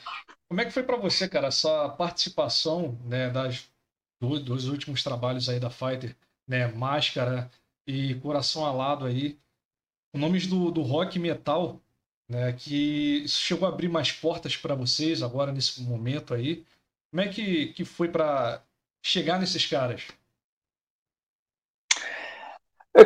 Como 0.48 0.60
é 0.60 0.64
que 0.64 0.70
foi 0.70 0.82
para 0.82 0.96
você, 0.96 1.28
cara, 1.28 1.48
essa 1.48 1.88
participação 1.90 2.98
né, 3.04 3.28
das, 3.28 3.68
do, 4.20 4.38
dos 4.40 4.68
últimos 4.68 5.02
trabalhos 5.02 5.48
aí 5.48 5.58
da 5.58 5.68
Fighter, 5.68 6.16
né? 6.46 6.68
Máscara 6.68 7.50
e 7.86 8.14
Coração 8.16 8.64
Alado 8.64 9.04
aí, 9.04 9.38
nomes 10.14 10.46
do, 10.46 10.70
do 10.70 10.82
rock 10.82 11.18
metal, 11.18 11.80
né? 12.28 12.52
Que 12.52 13.26
chegou 13.28 13.68
a 13.68 13.72
abrir 13.72 13.88
mais 13.88 14.12
portas 14.12 14.56
para 14.56 14.74
vocês 14.74 15.22
agora 15.22 15.52
nesse 15.52 15.82
momento 15.82 16.32
aí. 16.32 16.64
Como 17.10 17.20
é 17.20 17.28
que, 17.28 17.72
que 17.74 17.84
foi 17.84 18.08
para 18.08 18.62
chegar 19.04 19.38
nesses 19.38 19.66
caras? 19.66 20.02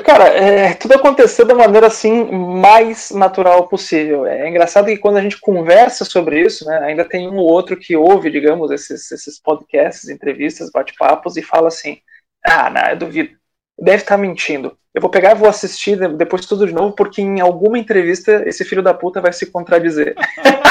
Cara, 0.05 0.28
é, 0.28 0.74
tudo 0.74 0.94
aconteceu 0.94 1.46
da 1.46 1.55
maneira 1.55 1.86
assim 1.86 2.30
mais 2.30 3.11
natural 3.11 3.68
possível. 3.68 4.26
É 4.26 4.49
engraçado 4.49 4.86
que 4.86 4.99
quando 4.99 5.16
a 5.16 5.22
gente 5.22 5.40
conversa 5.40 6.05
sobre 6.05 6.42
isso, 6.42 6.66
né, 6.66 6.78
ainda 6.80 7.09
tem 7.09 7.26
um 7.26 7.36
ou 7.36 7.51
outro 7.51 7.74
que 7.74 7.96
ouve, 7.96 8.30
digamos, 8.30 8.70
esses, 8.70 9.11
esses 9.11 9.40
podcasts, 9.40 10.11
entrevistas, 10.11 10.70
bate-papos 10.70 11.38
e 11.38 11.42
fala 11.42 11.68
assim: 11.68 11.99
ah, 12.44 12.68
não, 12.68 12.82
eu 12.90 12.99
duvido, 12.99 13.30
deve 13.78 14.03
estar 14.03 14.16
tá 14.16 14.20
mentindo. 14.20 14.76
Eu 14.94 15.01
vou 15.01 15.11
pegar 15.11 15.32
e 15.32 15.38
vou 15.38 15.49
assistir 15.49 15.96
depois 16.16 16.44
tudo 16.44 16.66
de 16.66 16.74
novo, 16.74 16.94
porque 16.94 17.22
em 17.22 17.40
alguma 17.40 17.78
entrevista 17.78 18.46
esse 18.46 18.66
filho 18.66 18.82
da 18.82 18.92
puta 18.92 19.22
vai 19.22 19.32
se 19.32 19.46
contradizer. 19.46 20.14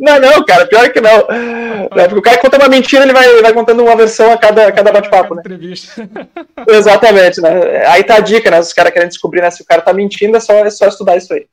não, 0.00 0.20
não, 0.20 0.44
cara, 0.44 0.66
pior 0.66 0.90
que 0.90 1.00
não. 1.00 1.26
É, 1.96 2.04
porque 2.04 2.18
o 2.18 2.22
cara 2.22 2.38
conta 2.38 2.58
uma 2.58 2.68
mentira, 2.68 3.04
ele 3.04 3.12
vai, 3.12 3.40
vai 3.40 3.52
contando 3.52 3.82
uma 3.82 3.96
versão 3.96 4.32
a 4.32 4.38
cada, 4.38 4.66
a 4.66 4.72
cada 4.72 4.92
bate-papo, 4.92 5.34
né? 5.34 5.40
Entrevista. 5.40 6.08
Exatamente, 6.68 7.40
né? 7.40 7.86
Aí 7.86 8.02
tá 8.04 8.16
a 8.16 8.20
dica, 8.20 8.50
né? 8.50 8.58
Os 8.58 8.72
caras 8.72 8.92
querem 8.92 9.08
descobrir 9.08 9.40
né, 9.40 9.50
se 9.50 9.62
o 9.62 9.66
cara 9.66 9.82
tá 9.82 9.92
mentindo, 9.92 10.36
é 10.36 10.40
só, 10.40 10.54
é 10.54 10.70
só 10.70 10.88
estudar 10.88 11.16
isso 11.16 11.32
aí. 11.32 11.46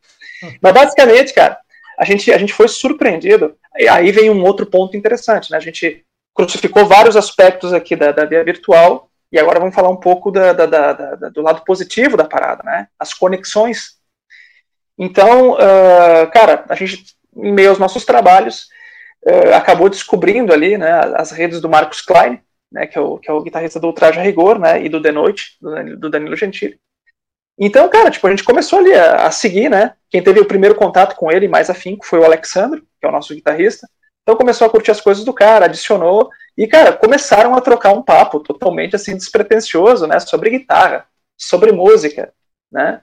Mas 0.62 0.74
basicamente, 0.74 1.34
cara, 1.34 1.58
a 1.98 2.06
gente, 2.06 2.32
a 2.32 2.38
gente 2.38 2.54
foi 2.54 2.68
surpreendido. 2.68 3.56
Aí 3.90 4.12
vem 4.12 4.30
um 4.30 4.44
outro 4.44 4.66
ponto 4.66 4.98
interessante, 4.98 5.52
né? 5.52 5.58
A 5.58 5.62
gente 5.62 6.04
crucificou 6.34 6.86
vários 6.86 7.16
aspectos 7.16 7.74
aqui 7.74 7.96
da, 7.96 8.12
da 8.12 8.26
via 8.26 8.44
virtual 8.44 9.10
e 9.32 9.40
agora 9.40 9.60
vamos 9.60 9.76
falar 9.76 9.90
um 9.90 9.98
pouco 9.98 10.32
da, 10.32 10.54
da, 10.54 10.66
da, 10.66 11.16
do 11.30 11.42
lado 11.42 11.64
positivo 11.66 12.16
da 12.16 12.26
parada, 12.26 12.64
né? 12.64 12.88
As 13.00 13.14
conexões. 13.14 13.98
Então, 14.98 15.54
uh, 15.54 16.32
cara, 16.32 16.64
a 16.70 16.76
gente, 16.76 17.17
em 17.38 17.52
meio 17.52 17.70
aos 17.70 17.80
nossos 17.80 18.06
trabalhos, 18.06 18.68
uh, 19.26 19.56
acabou 19.56 19.90
descobrindo 19.90 20.54
ali 20.54 20.78
né, 20.78 20.92
as 21.16 21.32
redes 21.32 21.62
do 21.62 21.70
Marcos 21.70 22.02
Klein, 22.02 22.40
né, 22.72 22.86
que, 22.86 22.98
é 22.98 23.02
o, 23.02 23.18
que 23.18 23.30
é 23.30 23.34
o 23.34 23.42
guitarrista 23.42 23.80
do 23.80 23.94
Traje 23.94 24.20
a 24.20 24.22
Rigor, 24.22 24.60
né, 24.60 24.84
e 24.84 24.90
do 24.90 25.02
The 25.02 25.12
Noite, 25.12 25.58
do 25.98 26.10
Danilo, 26.10 26.36
Gentili. 26.36 26.80
Então, 27.60 27.90
cara, 27.90 28.12
tipo, 28.12 28.28
a 28.28 28.30
gente 28.30 28.44
começou 28.44 28.80
ali 28.80 28.94
a, 28.94 29.26
a, 29.26 29.32
seguir, 29.32 29.68
né? 29.68 29.96
Quem 30.12 30.22
teve 30.22 30.40
o 30.40 30.46
primeiro 30.46 30.76
contato 30.76 31.16
com 31.16 31.32
ele 31.32 31.48
mais 31.48 31.72
afinco 31.72 32.06
foi 32.06 32.20
o 32.20 32.24
Alexandre, 32.24 32.82
que 32.82 33.06
é 33.06 33.10
o 33.10 33.12
nosso 33.12 33.34
guitarrista. 33.34 33.90
Então 34.22 34.36
começou 34.36 34.68
a 34.68 34.70
curtir 34.70 34.92
as 34.92 35.02
coisas 35.02 35.24
do 35.24 35.34
cara, 35.34 35.66
adicionou, 35.66 36.30
e, 36.56 36.68
cara, 36.68 36.94
começaram 36.94 37.56
a 37.56 37.62
trocar 37.62 37.94
um 37.94 38.04
papo 38.04 38.40
totalmente, 38.42 38.96
assim, 38.96 39.16
despretensioso, 39.16 40.06
né, 40.06 40.20
sobre 40.20 40.50
guitarra, 40.50 41.06
sobre 41.38 41.72
música, 41.72 42.34
né. 42.72 43.02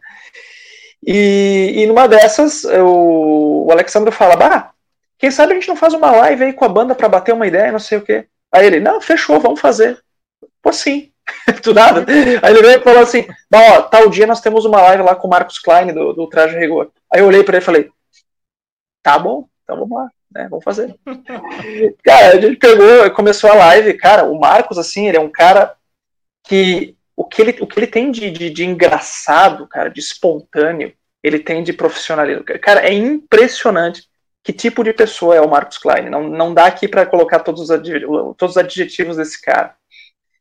E, 1.07 1.74
e 1.76 1.86
numa 1.86 2.07
dessas, 2.07 2.64
o, 2.64 3.66
o 3.66 3.72
Alexandre 3.72 4.11
fala, 4.11 4.36
bah, 4.36 4.72
quem 5.18 5.30
sabe 5.30 5.52
a 5.52 5.55
gente 5.55 5.68
não 5.68 5.76
faz 5.76 5.94
uma 5.94 6.11
live 6.11 6.44
aí 6.44 6.52
com 6.52 6.64
a 6.64 6.68
banda 6.68 6.94
para 6.94 7.09
bater 7.09 7.32
uma 7.32 7.46
ideia, 7.46 7.72
não 7.72 7.78
sei 7.78 7.98
o 7.98 8.02
quê. 8.02 8.26
Aí 8.52 8.66
ele, 8.66 8.80
não, 8.80 9.00
fechou, 9.00 9.40
vamos 9.40 9.61
fazer. 9.61 10.02
Pô, 10.62 10.72
sim. 10.72 11.11
do 11.62 11.72
nada. 11.72 12.05
Aí 12.42 12.52
ele 12.52 12.62
veio 12.62 12.80
e 12.80 12.82
falou 12.82 13.02
assim: 13.02 13.26
ó, 13.52 13.82
tal 13.82 14.11
dia 14.11 14.26
nós 14.26 14.42
temos 14.42 14.66
uma 14.66 14.82
live 14.82 15.02
lá 15.02 15.14
com 15.14 15.26
o 15.26 15.30
Marcos 15.30 15.59
Klein 15.59 15.92
do, 15.92 16.12
do 16.12 16.28
Traje 16.28 16.59
Rigor. 16.59 16.90
Aí 17.11 17.20
eu 17.20 17.26
olhei 17.26 17.42
para 17.42 17.57
ele 17.57 17.62
e 17.62 17.64
falei: 17.64 17.90
tá 19.02 19.18
bom, 19.18 19.48
então 19.62 19.78
vamos 19.78 19.96
lá 19.96 20.11
né? 20.34 20.48
Vamos 20.50 20.64
fazer. 20.64 20.94
cara, 22.02 22.36
a 22.36 22.40
gente 22.40 22.57
pegou, 22.57 23.11
começou 23.12 23.50
a 23.50 23.55
live, 23.55 23.94
cara, 23.94 24.24
o 24.24 24.38
Marcos, 24.38 24.76
assim, 24.76 25.07
ele 25.07 25.16
é 25.16 25.20
um 25.20 25.30
cara 25.30 25.74
que 26.42 26.96
o 27.16 27.24
que 27.24 27.40
ele, 27.40 27.56
o 27.60 27.66
que 27.66 27.78
ele 27.78 27.86
tem 27.86 28.10
de, 28.10 28.30
de, 28.30 28.50
de 28.50 28.64
engraçado, 28.64 29.66
cara, 29.68 29.88
de 29.88 30.00
espontâneo, 30.00 30.92
ele 31.22 31.38
tem 31.38 31.62
de 31.62 31.72
profissionalismo. 31.72 32.44
Cara, 32.44 32.86
é 32.86 32.92
impressionante 32.92 34.08
que 34.42 34.52
tipo 34.52 34.84
de 34.84 34.92
pessoa 34.92 35.34
é 35.34 35.40
o 35.40 35.48
Marcos 35.48 35.78
Klein. 35.78 36.10
Não, 36.10 36.28
não 36.28 36.52
dá 36.52 36.66
aqui 36.66 36.86
para 36.86 37.06
colocar 37.06 37.40
todos 37.40 37.70
os, 37.70 37.80
todos 38.36 38.56
os 38.56 38.58
adjetivos 38.58 39.16
desse 39.16 39.40
cara. 39.40 39.74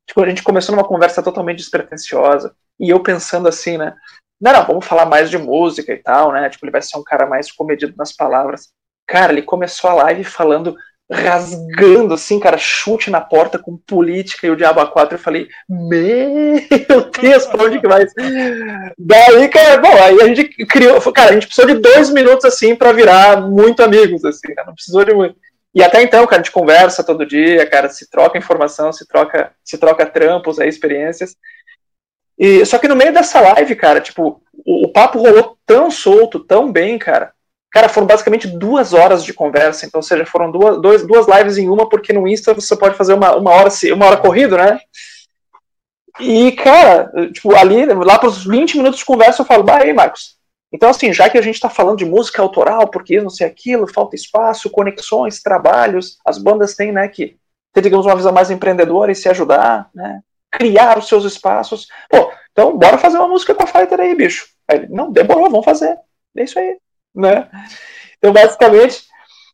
Tipo, 0.06 0.22
a 0.22 0.28
gente 0.28 0.44
começou 0.44 0.76
numa 0.76 0.88
conversa 0.88 1.24
totalmente 1.24 1.60
despretensiosa, 1.60 2.54
e 2.78 2.90
eu 2.90 3.02
pensando 3.02 3.48
assim, 3.48 3.78
né? 3.78 3.96
Não, 4.42 4.52
não, 4.52 4.66
vamos 4.66 4.86
falar 4.86 5.06
mais 5.06 5.30
de 5.30 5.38
música 5.38 5.94
e 5.94 5.98
tal, 5.98 6.34
né? 6.34 6.50
Tipo, 6.50 6.66
ele 6.66 6.72
vai 6.72 6.82
ser 6.82 6.98
um 6.98 7.04
cara 7.04 7.26
mais 7.26 7.50
comedido 7.50 7.94
nas 7.98 8.12
palavras. 8.12 8.74
Cara, 9.08 9.32
ele 9.32 9.42
começou 9.42 9.90
a 9.90 9.94
live 9.94 10.26
falando, 10.26 10.76
rasgando, 11.14 12.14
assim, 12.14 12.40
cara, 12.40 12.58
chute 12.58 13.10
na 13.10 13.22
porta 13.22 13.60
com 13.60 13.78
política 13.78 14.48
e 14.48 14.50
o 14.50 14.56
Diabo 14.56 14.80
a 14.80 14.88
4. 14.88 15.16
Eu 15.16 15.22
falei, 15.22 15.48
meu 15.70 17.10
Deus, 17.22 17.46
pra 17.46 17.64
onde 17.64 17.80
que 17.80 17.88
vai? 17.88 18.06
Daí, 18.98 19.48
cara, 19.48 19.78
bom, 19.78 19.94
aí 20.02 20.22
a 20.22 20.28
gente 20.28 20.44
criou, 20.66 21.00
cara, 21.14 21.32
a 21.32 21.34
gente 21.34 21.48
precisou 21.48 21.74
de 21.74 21.80
dois 21.80 22.10
minutos, 22.10 22.46
assim, 22.46 22.76
para 22.76 22.92
virar 22.92 23.42
muito 23.42 23.84
amigos, 23.84 24.26
assim, 24.26 24.54
cara, 24.54 24.68
não 24.68 24.76
precisou 24.76 25.06
de 25.06 25.14
muito. 25.14 25.36
E 25.74 25.82
até 25.82 26.02
então, 26.02 26.26
cara, 26.26 26.42
a 26.42 26.44
gente 26.44 26.54
conversa 26.54 27.04
todo 27.04 27.26
dia, 27.26 27.66
cara, 27.66 27.90
se 27.90 28.10
troca 28.10 28.38
informação, 28.38 28.92
se 28.92 29.08
troca, 29.08 29.52
se 29.64 29.78
troca 29.78 30.06
trampos, 30.06 30.60
aí, 30.60 30.70
experiências. 30.70 31.36
E, 32.38 32.66
só 32.66 32.78
que 32.78 32.88
no 32.88 32.96
meio 32.96 33.14
dessa 33.14 33.40
live, 33.40 33.76
cara, 33.76 34.02
tipo, 34.02 34.42
o, 34.66 34.86
o 34.86 34.92
papo 34.92 35.20
rolou 35.20 35.58
tão 35.66 35.90
solto, 35.90 36.40
tão 36.40 36.72
bem, 36.72 36.98
cara, 36.98 37.33
Cara, 37.74 37.90
foram 37.90 38.06
basicamente 38.06 38.48
duas 38.48 38.94
horas 38.94 39.26
de 39.26 39.34
conversa, 39.34 39.88
então, 39.88 39.98
ou 39.98 40.04
seja, 40.04 40.24
foram 40.28 40.52
duas, 40.52 40.80
dois, 40.80 41.08
duas 41.08 41.26
lives 41.28 41.58
em 41.58 41.68
uma, 41.68 41.90
porque 41.90 42.14
no 42.14 42.28
Insta 42.28 42.54
você 42.54 42.76
pode 42.76 42.96
fazer 42.96 43.16
uma, 43.16 43.36
uma 43.36 43.50
hora 43.50 43.70
uma 43.96 44.06
hora 44.06 44.18
corrido, 44.18 44.56
né? 44.56 44.80
E, 46.20 46.52
cara, 46.52 47.12
tipo, 47.34 47.56
ali, 47.56 47.84
lá 47.88 48.20
para 48.20 48.30
os 48.30 48.46
20 48.46 48.78
minutos 48.78 49.00
de 49.00 49.06
conversa, 49.06 49.42
eu 49.42 49.46
falo, 49.48 49.64
bah, 49.64 49.80
aí, 49.82 49.92
Marcos. 49.92 50.38
Então, 50.72 50.88
assim, 50.88 51.12
já 51.12 51.28
que 51.28 51.38
a 51.38 51.42
gente 51.42 51.56
está 51.56 51.68
falando 51.68 51.98
de 51.98 52.06
música 52.06 52.44
autoral, 52.44 52.88
porque 52.90 53.20
não 53.20 53.32
sei 53.32 53.48
aquilo, 53.48 53.92
falta 53.92 54.16
espaço, 54.16 54.70
conexões, 54.70 55.42
trabalhos, 55.42 56.20
as 56.24 56.38
bandas 56.38 56.76
têm, 56.76 56.92
né, 56.92 57.08
que 57.08 57.38
ter, 57.74 57.82
digamos, 57.82 58.06
uma 58.06 58.16
visão 58.16 58.32
mais 58.32 58.52
empreendedora 58.52 59.12
e 59.12 59.16
se 59.16 59.28
ajudar, 59.30 59.90
né? 59.96 60.22
Criar 60.52 61.00
os 61.00 61.08
seus 61.08 61.26
espaços. 61.26 61.88
Pô, 62.08 62.32
então, 62.52 62.78
bora 62.78 63.00
fazer 63.00 63.18
uma 63.18 63.28
música 63.28 63.56
com 63.56 63.64
a 63.64 63.68
Fighter 63.68 64.00
aí, 64.00 64.14
bicho. 64.14 64.46
Aí 64.68 64.88
não, 64.90 65.12
demorou, 65.12 65.50
vamos 65.50 65.66
fazer. 65.66 65.98
É 66.38 66.44
isso 66.44 66.60
aí 66.60 66.78
né? 67.14 67.50
Então, 68.18 68.32
basicamente, 68.32 69.08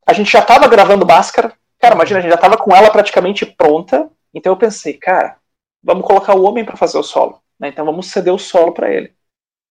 a 0.10 0.14
gente 0.14 0.32
já 0.32 0.40
estava 0.40 0.68
gravando 0.68 1.06
Máscara. 1.06 1.54
Cara, 1.80 1.94
imagina, 1.94 2.20
a 2.20 2.22
gente 2.22 2.32
já 2.32 2.36
estava 2.36 2.58
com 2.58 2.76
ela 2.76 2.90
praticamente 2.90 3.46
pronta. 3.46 4.10
Então 4.34 4.52
eu 4.52 4.58
pensei, 4.58 4.94
cara, 4.94 5.38
vamos 5.84 6.06
colocar 6.06 6.36
o 6.36 6.44
homem 6.44 6.66
para 6.66 6.76
fazer 6.76 6.98
o 6.98 7.04
solo. 7.04 7.42
Né? 7.60 7.70
Então 7.70 7.86
vamos 7.86 8.08
ceder 8.08 8.34
o 8.34 8.40
solo 8.40 8.74
para 8.74 8.92
ele. 8.92 9.14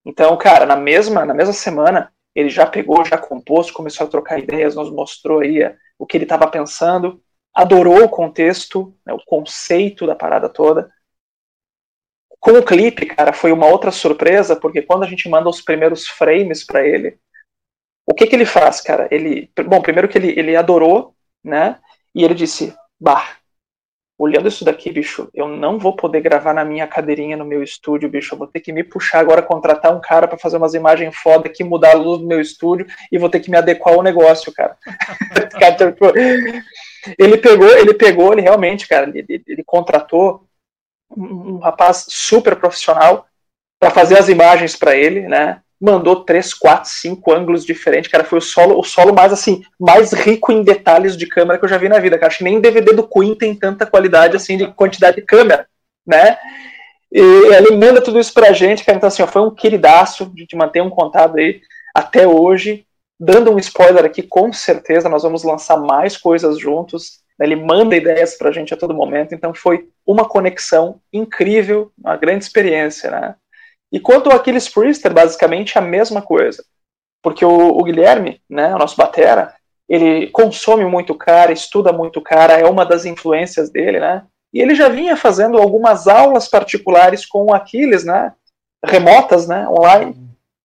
Então, 0.05 0.36
cara, 0.36 0.64
na 0.64 0.76
mesma, 0.76 1.24
na 1.24 1.34
mesma 1.34 1.53
semana, 1.53 2.12
ele 2.34 2.49
já 2.49 2.64
pegou, 2.66 3.05
já 3.05 3.18
compôs, 3.18 3.70
começou 3.70 4.07
a 4.07 4.11
trocar 4.11 4.39
ideias, 4.39 4.76
nos 4.76 4.91
mostrou 4.91 5.41
aí 5.41 5.74
o 5.99 6.07
que 6.07 6.16
ele 6.16 6.24
estava 6.24 6.47
pensando, 6.47 7.20
adorou 7.53 8.05
o 8.05 8.09
contexto, 8.09 8.97
né, 9.05 9.12
o 9.12 9.18
conceito 9.26 10.07
da 10.07 10.14
parada 10.14 10.49
toda. 10.49 10.89
Com 12.39 12.53
o 12.53 12.64
clipe, 12.64 13.07
cara, 13.07 13.32
foi 13.32 13.51
uma 13.51 13.66
outra 13.66 13.91
surpresa, 13.91 14.55
porque 14.55 14.82
quando 14.82 15.03
a 15.03 15.09
gente 15.09 15.28
manda 15.28 15.49
os 15.49 15.61
primeiros 15.61 16.07
frames 16.07 16.64
para 16.64 16.86
ele, 16.86 17.18
o 18.09 18.15
que 18.15 18.27
que 18.27 18.35
ele 18.35 18.47
faz, 18.47 18.81
cara? 18.81 19.07
Ele, 19.11 19.51
bom, 19.67 19.83
primeiro 19.83 20.09
que 20.09 20.17
ele, 20.17 20.33
ele 20.39 20.57
adorou, 20.57 21.15
né? 21.45 21.79
E 22.15 22.25
ele 22.25 22.35
disse, 22.35 22.75
bah, 22.99 23.37
olhando 24.19 24.49
isso 24.49 24.65
daqui, 24.65 24.91
bicho, 24.91 25.29
eu 25.35 25.47
não 25.47 25.79
vou 25.79 25.95
poder 25.95 26.23
gravar 26.23 26.55
na 26.55 26.65
minha 26.65 26.87
cadeirinha 26.87 27.37
no 27.37 27.45
meu 27.45 27.63
estúdio, 27.63 28.09
bicho. 28.09 28.35
Eu 28.35 28.39
vou 28.39 28.47
ter 28.47 28.61
que 28.61 28.73
me 28.73 28.83
puxar 28.83 29.21
agora, 29.21 29.43
contratar 29.43 29.95
um 29.95 30.01
cara 30.01 30.27
para 30.27 30.39
fazer 30.39 30.57
umas 30.57 30.73
imagens 30.73 31.15
foda 31.17 31.49
aqui, 31.49 31.63
mudar 31.63 31.91
a 31.91 31.99
luz 31.99 32.21
do 32.21 32.27
meu 32.27 32.41
estúdio 32.41 32.87
e 33.13 33.19
vou 33.19 33.29
ter 33.29 33.41
que 33.41 33.51
me 33.51 33.59
adequar 33.59 33.95
ao 33.95 34.03
negócio, 34.03 34.53
cara. 34.53 34.77
Tipo, 35.77 36.07
ele 37.19 37.39
pegou, 37.39 37.69
ele 37.69 37.95
pegou, 37.95 38.33
ele 38.33 38.43
realmente, 38.43 38.89
cara, 38.89 39.09
ele, 39.15 39.43
ele 39.47 39.63
contratou 39.65 40.47
um, 41.15 41.57
um 41.57 41.59
rapaz 41.59 42.07
super 42.09 42.57
profissional 42.57 43.27
para 43.79 43.91
fazer 43.91 44.19
as 44.19 44.29
imagens 44.29 44.75
para 44.75 44.97
ele, 44.97 45.29
né? 45.29 45.63
Mandou 45.81 46.24
três, 46.24 46.53
quatro, 46.53 46.91
cinco 46.91 47.33
ângulos 47.33 47.64
diferentes, 47.64 48.11
cara, 48.11 48.24
foi 48.24 48.39
o 48.39 48.43
solo, 48.43 48.79
o 48.79 48.83
solo 48.83 49.14
mais 49.14 49.33
assim, 49.33 49.62
mais 49.79 50.12
rico 50.12 50.51
em 50.51 50.62
detalhes 50.62 51.16
de 51.16 51.26
câmera 51.26 51.59
que 51.59 51.64
eu 51.64 51.68
já 51.68 51.79
vi 51.79 51.89
na 51.89 52.01
vida, 52.01 52.16
cara. 52.16 52.29
Acho 52.29 52.39
que 52.39 52.45
nem 52.45 52.61
DVD 52.61 52.93
do 52.93 53.07
Queen 53.07 53.35
tem 53.35 53.55
tanta 53.55 53.87
qualidade 53.87 54.37
assim 54.37 54.57
de 54.57 54.66
quantidade 54.72 55.16
de 55.16 55.22
câmera, 55.22 55.66
né? 56.07 56.37
E 57.12 57.20
ele 57.20 57.76
manda 57.76 58.03
tudo 58.03 58.18
isso 58.18 58.35
pra 58.35 58.53
gente, 58.53 58.85
cara. 58.85 58.99
Então, 58.99 59.09
assim, 59.09 59.22
ó, 59.22 59.26
foi 59.26 59.43
um 59.43 59.55
queridaço 59.55 60.26
de, 60.35 60.47
de 60.47 60.57
manter 60.57 60.83
um 60.83 60.91
contato 60.91 61.39
aí 61.39 61.61
até 61.95 62.26
hoje. 62.26 62.85
Dando 63.20 63.51
um 63.51 63.59
spoiler 63.59 64.05
aqui, 64.05 64.22
com 64.22 64.53
certeza 64.53 65.09
nós 65.09 65.22
vamos 65.22 65.43
lançar 65.43 65.76
mais 65.76 66.16
coisas 66.16 66.59
juntos. 66.59 67.20
Ele 67.41 67.57
manda 67.57 67.97
ideias 67.97 68.37
pra 68.37 68.51
gente 68.51 68.74
a 68.74 68.76
todo 68.76 68.95
momento, 68.95 69.35
então 69.35 69.55
foi 69.55 69.89
uma 70.05 70.29
conexão 70.29 71.01
incrível, 71.12 71.93
uma 71.97 72.16
grande 72.16 72.45
experiência, 72.45 73.11
né? 73.11 73.35
E 73.91 73.99
quanto 73.99 74.30
ao 74.30 74.36
Aquiles 74.36 74.68
Priester, 74.68 75.12
basicamente 75.12 75.78
a 75.78 75.80
mesma 75.80 76.20
coisa. 76.20 76.64
Porque 77.22 77.45
o, 77.45 77.68
o, 77.68 77.82
Guilherme, 77.82 78.41
né, 78.49 78.74
o 78.74 78.78
nosso 78.78 78.97
batera, 78.97 79.55
ele 79.89 80.28
consome 80.28 80.84
muito 80.84 81.14
cara, 81.14 81.53
estuda 81.53 81.93
muito 81.93 82.20
cara, 82.20 82.55
é 82.55 82.64
uma 82.64 82.84
das 82.84 83.05
influências 83.05 83.70
dele, 83.70 83.99
né? 83.99 84.24
E 84.53 84.61
ele 84.61 84.74
já 84.74 84.89
vinha 84.89 85.16
fazendo 85.16 85.59
algumas 85.59 86.07
aulas 86.07 86.49
particulares 86.49 87.26
com 87.26 87.47
o 87.47 87.55
Aquiles, 87.55 88.05
né? 88.05 88.32
Remotas, 88.84 89.49
né? 89.49 89.66
Online. 89.68 90.14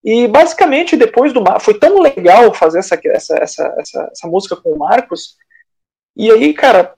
E 0.03 0.27
basicamente 0.27 0.97
depois 0.97 1.31
do 1.31 1.41
foi 1.59 1.79
tão 1.79 1.99
legal 1.99 2.53
fazer 2.53 2.79
essa, 2.79 2.99
essa, 3.05 3.35
essa, 3.37 3.75
essa, 3.79 4.09
essa 4.11 4.27
música 4.27 4.55
com 4.55 4.71
o 4.71 4.79
Marcos. 4.79 5.37
E 6.15 6.29
aí, 6.29 6.53
cara, 6.53 6.93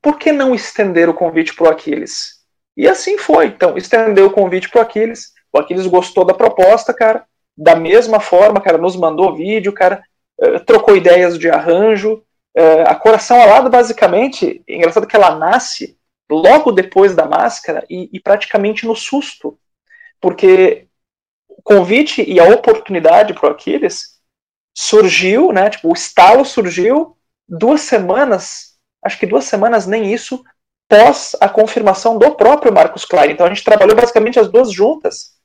por 0.00 0.18
que 0.18 0.32
não 0.32 0.54
estender 0.54 1.08
o 1.08 1.14
convite 1.14 1.54
pro 1.54 1.68
Aquiles? 1.68 2.36
E 2.76 2.88
assim 2.88 3.18
foi. 3.18 3.46
Então, 3.46 3.76
estendeu 3.76 4.26
o 4.26 4.30
convite 4.30 4.68
pro 4.70 4.80
Aquiles. 4.80 5.32
O 5.56 5.60
Aquiles 5.60 5.86
gostou 5.86 6.24
da 6.24 6.34
proposta, 6.34 6.92
cara. 6.92 7.24
Da 7.56 7.74
mesma 7.74 8.20
forma, 8.20 8.60
cara, 8.60 8.78
nos 8.78 8.96
mandou 8.96 9.34
vídeo, 9.34 9.72
cara, 9.72 10.02
uh, 10.40 10.60
trocou 10.60 10.96
ideias 10.96 11.38
de 11.38 11.48
arranjo. 11.48 12.22
Uh, 12.56 12.86
a 12.86 12.94
Coração 12.94 13.40
Alado, 13.40 13.70
basicamente, 13.70 14.62
é 14.68 14.76
engraçado 14.76 15.06
que 15.06 15.16
ela 15.16 15.34
nasce 15.34 15.96
logo 16.30 16.72
depois 16.72 17.14
da 17.14 17.26
máscara 17.26 17.84
e, 17.88 18.10
e 18.12 18.20
praticamente 18.20 18.86
no 18.86 18.94
susto. 18.94 19.58
Porque 20.20 20.86
o 21.48 21.62
convite 21.62 22.22
e 22.22 22.38
a 22.38 22.44
oportunidade 22.44 23.34
para 23.34 23.48
o 23.48 23.52
Aquiles 23.52 24.16
surgiu, 24.74 25.52
né? 25.52 25.70
Tipo, 25.70 25.88
o 25.88 25.94
estalo 25.94 26.44
surgiu 26.44 27.16
duas 27.48 27.82
semanas, 27.82 28.76
acho 29.02 29.18
que 29.18 29.26
duas 29.26 29.44
semanas 29.44 29.86
nem 29.86 30.12
isso, 30.12 30.44
pós 30.88 31.34
a 31.40 31.48
confirmação 31.48 32.18
do 32.18 32.32
próprio 32.32 32.72
Marcos 32.72 33.04
Klein. 33.04 33.32
Então 33.32 33.46
a 33.46 33.48
gente 33.48 33.64
trabalhou 33.64 33.96
basicamente 33.96 34.38
as 34.38 34.48
duas 34.48 34.70
juntas. 34.70 35.35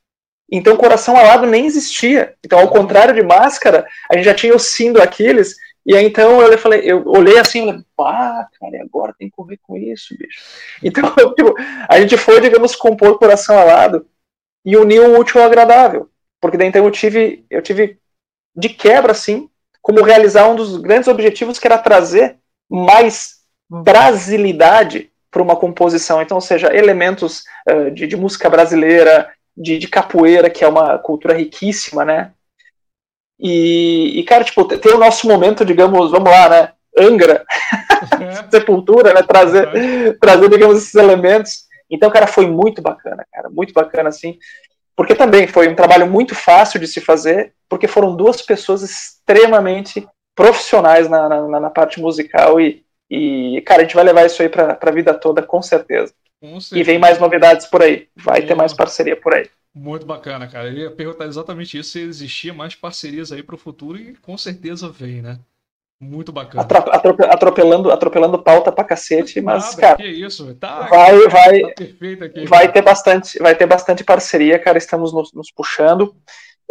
Então, 0.52 0.76
coração 0.76 1.16
alado 1.16 1.48
nem 1.48 1.66
existia. 1.66 2.36
Então, 2.44 2.60
ao 2.60 2.68
contrário 2.68 3.14
de 3.14 3.24
máscara, 3.24 3.88
a 4.10 4.16
gente 4.16 4.26
já 4.26 4.34
tinha 4.34 4.54
o 4.54 4.60
sim 4.60 4.92
do 4.92 5.02
Aquiles. 5.02 5.56
E 5.86 5.96
aí, 5.96 6.06
então, 6.06 6.42
eu 6.42 6.58
falei, 6.58 6.82
eu 6.84 7.04
olhei 7.08 7.40
assim, 7.40 7.66
falei, 7.66 7.84
pá, 7.96 8.48
cara, 8.60 8.84
agora 8.84 9.16
tem 9.18 9.30
que 9.30 9.36
correr 9.36 9.58
com 9.64 9.78
isso, 9.78 10.16
bicho. 10.18 10.42
Então, 10.84 11.04
tipo, 11.36 11.56
a 11.88 12.00
gente 12.02 12.18
foi, 12.18 12.42
digamos, 12.42 12.76
compor 12.76 13.18
coração 13.18 13.58
alado 13.58 14.06
e 14.66 14.76
unir 14.76 15.00
o 15.00 15.18
útil 15.18 15.40
ao 15.42 15.48
agradável. 15.48 16.10
Porque 16.42 16.58
daí, 16.58 16.68
então, 16.68 16.84
eu 16.84 16.92
tive, 16.92 17.46
eu 17.50 17.62
tive 17.62 17.98
de 18.54 18.68
quebra, 18.68 19.14
assim, 19.14 19.50
como 19.82 20.04
realizar 20.04 20.50
um 20.50 20.56
dos 20.56 20.78
grandes 20.78 21.08
objetivos, 21.08 21.58
que 21.58 21.66
era 21.66 21.78
trazer 21.78 22.38
mais 22.70 23.38
brasilidade 23.70 25.10
para 25.32 25.42
uma 25.42 25.56
composição. 25.56 26.22
Então, 26.22 26.36
ou 26.36 26.42
seja, 26.42 26.76
elementos 26.76 27.46
uh, 27.70 27.90
de, 27.90 28.06
de 28.06 28.18
música 28.18 28.50
brasileira, 28.50 29.30
de, 29.56 29.78
de 29.78 29.88
capoeira, 29.88 30.50
que 30.50 30.64
é 30.64 30.68
uma 30.68 30.98
cultura 30.98 31.34
riquíssima, 31.34 32.06
né? 32.06 32.34
E, 33.40 34.20
e, 34.20 34.24
cara, 34.24 34.44
tipo, 34.44 34.66
tem 34.66 34.94
o 34.94 35.00
nosso 35.00 35.28
momento, 35.28 35.66
digamos, 35.66 36.12
vamos 36.12 36.30
lá, 36.30 36.48
né? 36.48 36.74
Angra, 36.98 37.44
sepultura, 38.52 39.14
né? 39.14 39.24
Trazer, 39.24 40.18
trazer, 40.20 40.50
digamos, 40.50 40.78
esses 40.78 40.96
elementos. 40.96 41.66
Então, 41.90 42.12
cara, 42.12 42.28
foi 42.28 42.48
muito 42.48 42.82
bacana, 42.82 43.26
cara, 43.34 43.50
muito 43.50 43.74
bacana, 43.74 44.10
assim. 44.10 44.38
Porque 44.96 45.16
também 45.16 45.48
foi 45.48 45.68
um 45.68 45.76
trabalho 45.76 46.06
muito 46.06 46.36
fácil 46.36 46.80
de 46.80 46.88
se 46.88 47.02
fazer, 47.02 47.54
porque 47.68 47.88
foram 47.88 48.16
duas 48.16 48.42
pessoas 48.42 48.84
extremamente 48.84 50.08
profissionais 50.36 51.10
na, 51.10 51.28
na, 51.28 51.60
na 51.60 51.70
parte 51.70 52.00
musical 52.00 52.62
e, 52.62 52.84
e, 53.10 53.62
cara, 53.66 53.82
a 53.82 53.84
gente 53.84 53.96
vai 53.96 54.04
levar 54.04 54.26
isso 54.26 54.42
aí 54.42 54.50
pra, 54.50 54.76
pra 54.76 54.92
vida 54.92 55.14
toda, 55.14 55.42
com 55.42 55.62
certeza. 55.62 56.14
E 56.72 56.84
vem 56.84 56.98
mais 56.98 57.20
novidades 57.20 57.68
por 57.68 57.84
aí. 57.84 58.08
Vai 58.16 58.42
ter 58.42 58.56
mais 58.56 58.74
parceria 58.74 59.16
por 59.16 59.34
aí. 59.34 59.48
Muito 59.74 60.06
bacana, 60.06 60.48
cara. 60.48 60.68
Eu 60.68 60.74
ia 60.74 60.92
perguntar 60.92 61.26
exatamente 61.26 61.78
isso, 61.78 61.92
se 61.92 62.00
existia 62.00 62.54
mais 62.54 62.76
parcerias 62.76 63.32
aí 63.32 63.44
para 63.44 63.56
o 63.56 63.60
futuro 63.60 63.98
e 63.98 64.16
com 64.16 64.38
certeza 64.38 64.90
vem, 64.90 65.22
né? 65.22 65.40
Muito 66.00 66.32
bacana. 66.32 66.68
atropelando, 67.30 67.92
atropelando 67.92 68.42
pauta 68.42 68.72
pra 68.72 68.84
cacete, 68.84 69.40
mas, 69.40 69.66
Nada, 69.66 69.78
cara. 69.78 69.96
Que 69.98 70.08
isso, 70.08 70.56
tá, 70.56 70.88
vai, 70.88 71.28
vai, 71.28 71.62
tá 71.62 71.74
perfeito 71.78 72.24
aqui. 72.24 72.46
Vai 72.48 72.72
ter, 72.72 72.82
bastante, 72.82 73.38
vai 73.38 73.54
ter 73.54 73.68
bastante 73.68 74.04
parceria, 74.04 74.58
cara. 74.58 74.80
Estamos 74.80 75.14
nos, 75.14 75.32
nos 75.32 75.52
puxando. 75.52 76.16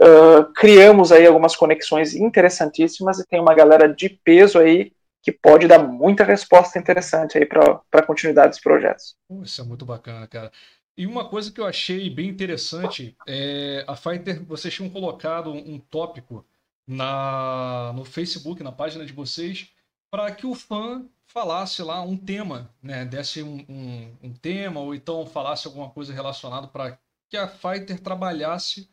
Uh, 0.02 0.52
criamos 0.54 1.12
aí 1.12 1.26
algumas 1.26 1.54
conexões 1.54 2.14
interessantíssimas 2.14 3.20
e 3.20 3.26
tem 3.26 3.40
uma 3.40 3.54
galera 3.54 3.86
de 3.86 4.08
peso 4.08 4.58
aí 4.58 4.92
que 5.22 5.30
pode 5.30 5.66
dar 5.66 5.78
muita 5.78 6.24
resposta 6.24 6.78
interessante 6.78 7.36
aí 7.36 7.46
para 7.46 7.82
a 7.92 8.02
continuidade 8.02 8.50
dos 8.50 8.60
projetos. 8.60 9.16
Isso 9.42 9.60
é 9.60 9.64
muito 9.64 9.84
bacana, 9.84 10.26
cara. 10.26 10.50
E 10.96 11.06
uma 11.06 11.28
coisa 11.28 11.50
que 11.50 11.60
eu 11.60 11.66
achei 11.66 12.10
bem 12.10 12.28
interessante 12.28 13.16
é 13.26 13.84
a 13.86 13.96
Fighter, 13.96 14.44
vocês 14.44 14.74
tinham 14.74 14.90
colocado 14.90 15.52
um 15.52 15.78
tópico 15.78 16.44
na, 16.86 17.92
no 17.94 18.04
Facebook, 18.04 18.62
na 18.62 18.72
página 18.72 19.04
de 19.06 19.12
vocês, 19.12 19.70
para 20.10 20.30
que 20.30 20.46
o 20.46 20.54
fã 20.54 21.06
falasse 21.26 21.82
lá 21.82 22.02
um 22.02 22.16
tema, 22.16 22.68
né? 22.82 23.04
Desse 23.04 23.42
um, 23.42 23.64
um, 23.68 24.16
um 24.22 24.32
tema, 24.32 24.80
ou 24.80 24.94
então 24.94 25.24
falasse 25.24 25.66
alguma 25.66 25.88
coisa 25.88 26.12
relacionada 26.12 26.66
para 26.66 26.98
que 27.28 27.36
a 27.36 27.46
Fighter 27.46 28.00
trabalhasse 28.00 28.90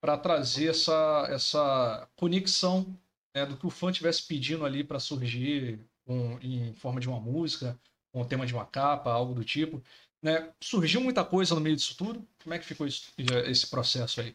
para 0.00 0.16
trazer 0.16 0.70
essa, 0.70 1.28
essa 1.30 2.08
conexão 2.16 2.86
né, 3.34 3.46
do 3.46 3.56
que 3.56 3.66
o 3.66 3.70
fã 3.70 3.92
tivesse 3.92 4.26
pedindo 4.26 4.64
ali 4.64 4.82
para 4.82 4.98
surgir 4.98 5.80
um, 6.06 6.38
em 6.40 6.72
forma 6.74 7.00
de 7.00 7.08
uma 7.08 7.20
música, 7.20 7.78
um 8.12 8.24
tema 8.24 8.46
de 8.46 8.54
uma 8.54 8.64
capa, 8.64 9.12
algo 9.12 9.34
do 9.34 9.44
tipo. 9.44 9.82
Né? 10.22 10.50
Surgiu 10.60 11.00
muita 11.00 11.24
coisa 11.24 11.54
no 11.54 11.60
meio 11.60 11.76
disso 11.76 11.96
tudo? 11.96 12.26
Como 12.42 12.54
é 12.54 12.58
que 12.58 12.66
ficou 12.66 12.86
isso, 12.86 13.12
esse 13.46 13.68
processo 13.68 14.20
aí? 14.20 14.34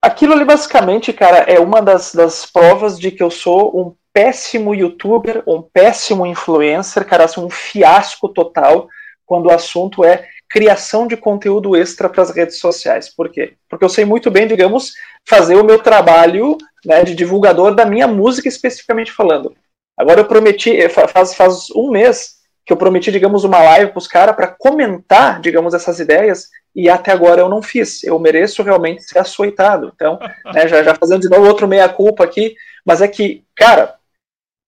Aquilo 0.00 0.32
ali, 0.32 0.44
basicamente, 0.44 1.12
cara, 1.12 1.38
é 1.38 1.58
uma 1.58 1.82
das, 1.82 2.14
das 2.14 2.46
provas 2.46 2.98
de 2.98 3.10
que 3.10 3.22
eu 3.22 3.30
sou 3.30 3.78
um 3.78 3.96
péssimo 4.12 4.74
youtuber, 4.74 5.42
um 5.46 5.60
péssimo 5.60 6.24
influencer, 6.24 7.04
cara, 7.04 7.24
assim, 7.24 7.40
um 7.40 7.50
fiasco 7.50 8.28
total 8.28 8.88
quando 9.26 9.46
o 9.46 9.52
assunto 9.52 10.04
é 10.04 10.26
criação 10.48 11.06
de 11.06 11.16
conteúdo 11.16 11.76
extra 11.76 12.08
para 12.08 12.22
as 12.22 12.30
redes 12.30 12.58
sociais. 12.58 13.08
Por 13.08 13.28
quê? 13.28 13.54
Porque 13.68 13.84
eu 13.84 13.88
sei 13.88 14.04
muito 14.04 14.30
bem, 14.30 14.46
digamos, 14.46 14.94
fazer 15.24 15.56
o 15.56 15.64
meu 15.64 15.82
trabalho 15.82 16.56
né, 16.84 17.04
de 17.04 17.14
divulgador 17.14 17.74
da 17.74 17.84
minha 17.84 18.06
música 18.06 18.48
especificamente 18.48 19.12
falando. 19.12 19.54
Agora 19.98 20.20
eu 20.20 20.26
prometi, 20.26 20.76
eh, 20.76 20.88
faz, 20.88 21.34
faz 21.34 21.70
um 21.74 21.90
mês 21.90 22.38
que 22.64 22.72
eu 22.72 22.76
prometi, 22.76 23.10
digamos, 23.10 23.44
uma 23.44 23.62
live 23.62 23.90
para 23.92 23.98
os 23.98 24.06
caras 24.06 24.36
para 24.36 24.46
comentar, 24.46 25.40
digamos, 25.40 25.72
essas 25.72 25.98
ideias, 26.00 26.50
e 26.76 26.88
até 26.88 27.10
agora 27.10 27.40
eu 27.40 27.48
não 27.48 27.62
fiz. 27.62 28.04
Eu 28.04 28.18
mereço 28.18 28.62
realmente 28.62 29.02
ser 29.02 29.18
açoitado. 29.18 29.90
Então, 29.94 30.18
né, 30.52 30.68
já, 30.68 30.82
já 30.82 30.94
fazendo 30.94 31.22
de 31.22 31.30
novo 31.30 31.46
outro 31.46 31.66
meia-culpa 31.66 32.22
aqui, 32.22 32.54
mas 32.84 33.00
é 33.00 33.08
que, 33.08 33.42
cara, 33.56 33.94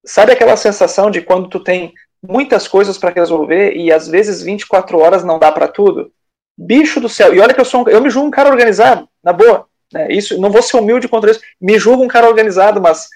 sabe 0.03 0.31
aquela 0.31 0.57
sensação 0.57 1.11
de 1.11 1.21
quando 1.21 1.47
tu 1.47 1.59
tem 1.59 1.93
muitas 2.27 2.67
coisas 2.67 2.97
para 2.97 3.11
resolver 3.11 3.73
e 3.75 3.91
às 3.91 4.07
vezes 4.07 4.41
24 4.41 4.97
horas 4.99 5.23
não 5.23 5.39
dá 5.39 5.51
para 5.51 5.67
tudo? 5.67 6.11
Bicho 6.57 6.99
do 6.99 7.07
céu. 7.07 7.33
E 7.33 7.39
olha 7.39 7.53
que 7.53 7.61
eu 7.61 7.65
sou 7.65 7.83
um, 7.83 7.89
eu 7.89 8.01
me 8.01 8.09
julgo 8.09 8.27
um 8.27 8.31
cara 8.31 8.49
organizado, 8.49 9.07
na 9.23 9.31
boa. 9.31 9.67
Né? 9.91 10.11
Isso, 10.11 10.39
não 10.39 10.49
vou 10.49 10.61
ser 10.61 10.77
humilde 10.77 11.07
contra 11.07 11.31
isso. 11.31 11.41
Me 11.59 11.77
julgo 11.77 12.03
um 12.03 12.07
cara 12.07 12.27
organizado, 12.27 12.81
mas 12.81 13.09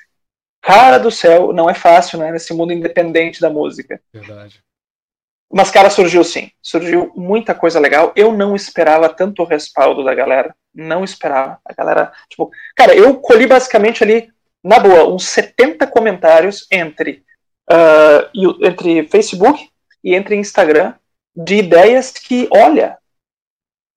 cara 0.61 0.97
do 0.97 1.11
céu, 1.11 1.53
não 1.53 1.69
é 1.69 1.73
fácil, 1.73 2.19
né? 2.19 2.32
Nesse 2.32 2.53
mundo 2.53 2.73
independente 2.73 3.39
da 3.39 3.49
música. 3.49 4.01
Verdade. 4.11 4.63
Mas, 5.51 5.69
cara, 5.69 5.89
surgiu 5.89 6.23
sim. 6.23 6.49
Surgiu 6.61 7.11
muita 7.15 7.53
coisa 7.53 7.80
legal. 7.80 8.11
Eu 8.15 8.32
não 8.34 8.55
esperava 8.55 9.07
tanto 9.07 9.43
respaldo 9.43 10.03
da 10.03 10.13
galera. 10.13 10.55
Não 10.73 11.03
esperava. 11.03 11.59
A 11.63 11.73
galera, 11.73 12.11
tipo, 12.30 12.51
cara, 12.76 12.95
eu 12.95 13.15
colhi 13.15 13.45
basicamente 13.45 14.03
ali, 14.03 14.30
na 14.63 14.80
boa, 14.80 15.07
uns 15.07 15.26
70 15.28 15.86
comentários 15.88 16.67
entre, 16.71 17.23
uh, 17.71 18.65
entre 18.65 19.07
Facebook 19.07 19.69
e 20.03 20.15
entre 20.15 20.36
Instagram 20.36 20.95
de 21.36 21.57
ideias 21.57 22.11
que, 22.11 22.49
olha, 22.51 22.97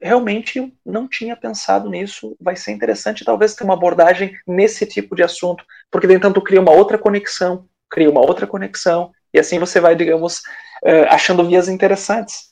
realmente 0.01 0.73
não 0.85 1.09
tinha 1.09 1.37
pensado 1.37 1.89
nisso. 1.91 2.37
Vai 2.41 2.57
ser 2.57 2.73
interessante, 2.73 3.25
talvez, 3.25 3.55
ter 3.55 3.65
uma 3.65 3.75
abordagem 3.75 4.37
nesse 4.47 4.87
tipo 4.87 5.15
de 5.15 5.23
assunto, 5.23 5.65
porque, 5.91 6.07
de 6.07 6.19
tanto, 6.19 6.41
cria 6.41 6.61
uma 6.61 6.73
outra 6.73 6.99
conexão, 6.99 7.67
cria 7.91 8.11
uma 8.11 8.21
outra 8.21 8.47
conexão, 8.47 9.13
e 9.33 9.39
assim 9.39 9.59
você 9.59 9.81
vai, 9.81 9.95
digamos, 9.95 10.39
uh, 10.85 11.07
achando 11.11 11.47
vias 11.47 11.69
interessantes. 11.69 12.49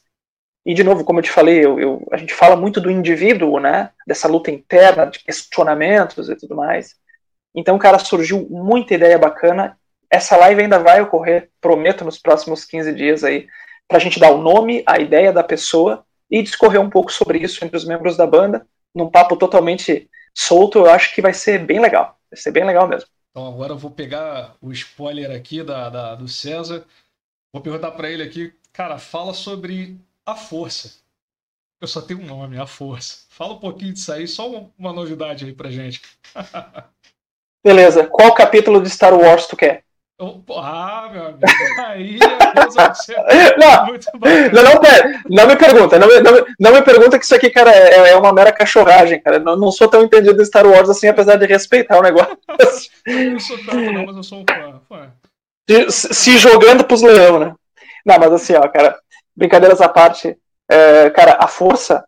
E, 0.64 0.74
de 0.74 0.82
novo, 0.82 1.04
como 1.04 1.20
eu 1.20 1.22
te 1.22 1.30
falei, 1.30 1.64
eu, 1.64 1.78
eu, 1.78 2.06
a 2.10 2.16
gente 2.16 2.34
fala 2.34 2.56
muito 2.56 2.80
do 2.80 2.90
indivíduo, 2.90 3.60
né? 3.60 3.90
Dessa 4.06 4.26
luta 4.26 4.50
interna, 4.50 5.06
de 5.06 5.20
questionamentos 5.20 6.28
e 6.28 6.34
tudo 6.34 6.56
mais. 6.56 6.96
Então, 7.54 7.78
cara, 7.78 7.98
surgiu 7.98 8.46
muita 8.50 8.94
ideia 8.94 9.16
bacana. 9.16 9.78
Essa 10.10 10.36
live 10.36 10.62
ainda 10.62 10.78
vai 10.80 11.00
ocorrer, 11.00 11.50
prometo, 11.60 12.04
nos 12.04 12.18
próximos 12.18 12.64
15 12.64 12.92
dias 12.92 13.22
aí, 13.22 13.46
para 13.86 13.98
a 13.98 14.00
gente 14.00 14.18
dar 14.18 14.30
o 14.30 14.38
nome, 14.38 14.82
a 14.86 14.98
ideia 14.98 15.32
da 15.32 15.44
pessoa 15.44 16.04
e 16.30 16.42
discorrer 16.42 16.80
um 16.80 16.90
pouco 16.90 17.12
sobre 17.12 17.38
isso 17.38 17.64
entre 17.64 17.76
os 17.76 17.84
membros 17.84 18.16
da 18.16 18.26
banda, 18.26 18.66
num 18.94 19.10
papo 19.10 19.36
totalmente 19.36 20.08
solto. 20.34 20.78
Eu 20.78 20.90
acho 20.90 21.14
que 21.14 21.22
vai 21.22 21.32
ser 21.32 21.64
bem 21.64 21.80
legal. 21.80 22.18
Vai 22.30 22.40
ser 22.40 22.50
bem 22.50 22.64
legal 22.64 22.88
mesmo. 22.88 23.08
Então, 23.30 23.46
agora 23.46 23.72
eu 23.72 23.78
vou 23.78 23.90
pegar 23.90 24.56
o 24.60 24.72
spoiler 24.72 25.30
aqui 25.30 25.62
da, 25.62 25.88
da 25.88 26.14
do 26.14 26.26
César 26.26 26.84
Vou 27.56 27.62
perguntar 27.62 27.92
para 27.92 28.10
ele 28.10 28.22
aqui, 28.22 28.52
cara, 28.70 28.98
fala 28.98 29.32
sobre 29.32 29.98
a 30.26 30.34
força. 30.34 30.98
Eu 31.80 31.88
só 31.88 32.02
tenho 32.02 32.20
um 32.20 32.26
nome, 32.26 32.58
a 32.58 32.66
força. 32.66 33.24
Fala 33.30 33.54
um 33.54 33.58
pouquinho 33.58 33.94
disso 33.94 34.12
aí, 34.12 34.28
só 34.28 34.70
uma, 34.76 34.92
novidade 34.92 35.46
aí 35.46 35.54
pra 35.54 35.70
gente. 35.70 36.02
Beleza, 37.64 38.06
qual 38.08 38.34
capítulo 38.34 38.82
de 38.82 38.90
Star 38.90 39.14
Wars 39.14 39.46
tu 39.46 39.56
quer? 39.56 39.85
Ah, 40.18 41.10
meu 41.12 41.26
amigo, 41.26 41.40
aí 41.86 42.18
não, 43.58 43.86
muito 43.86 44.06
não, 44.14 44.62
não, 44.62 44.80
não, 45.28 45.46
me 45.46 45.56
pergunta, 45.56 45.98
não, 45.98 46.08
não, 46.08 46.46
não, 46.58 46.72
me 46.72 46.80
pergunta 46.80 47.18
que 47.18 47.24
isso 47.26 47.34
aqui, 47.34 47.50
cara, 47.50 47.70
é, 47.70 48.12
é 48.12 48.16
uma 48.16 48.32
mera 48.32 48.50
cachorragem, 48.50 49.20
cara. 49.20 49.38
Não, 49.38 49.56
não 49.56 49.70
sou 49.70 49.88
tão 49.88 50.02
entendido 50.02 50.40
em 50.40 50.44
Star 50.44 50.66
Wars 50.66 50.88
assim, 50.88 51.08
apesar 51.08 51.36
de 51.36 51.44
respeitar 51.44 51.98
o 51.98 52.02
negócio. 52.02 52.38
Eu 53.06 53.32
não 53.32 53.40
sou 53.40 53.58
tanto, 53.58 53.92
não, 53.92 54.06
mas 54.06 54.16
eu 54.16 54.22
sou 54.22 54.38
um 54.40 54.44
fã. 54.48 54.80
fã 54.88 55.12
se 55.90 56.38
jogando 56.38 56.84
pros 56.84 57.02
leão, 57.02 57.38
né? 57.38 57.54
Não, 58.04 58.18
mas 58.18 58.32
assim, 58.32 58.54
ó, 58.54 58.66
cara, 58.68 58.98
brincadeiras 59.36 59.80
à 59.80 59.88
parte, 59.88 60.36
é, 60.68 61.10
cara, 61.10 61.36
a 61.40 61.46
força. 61.46 62.04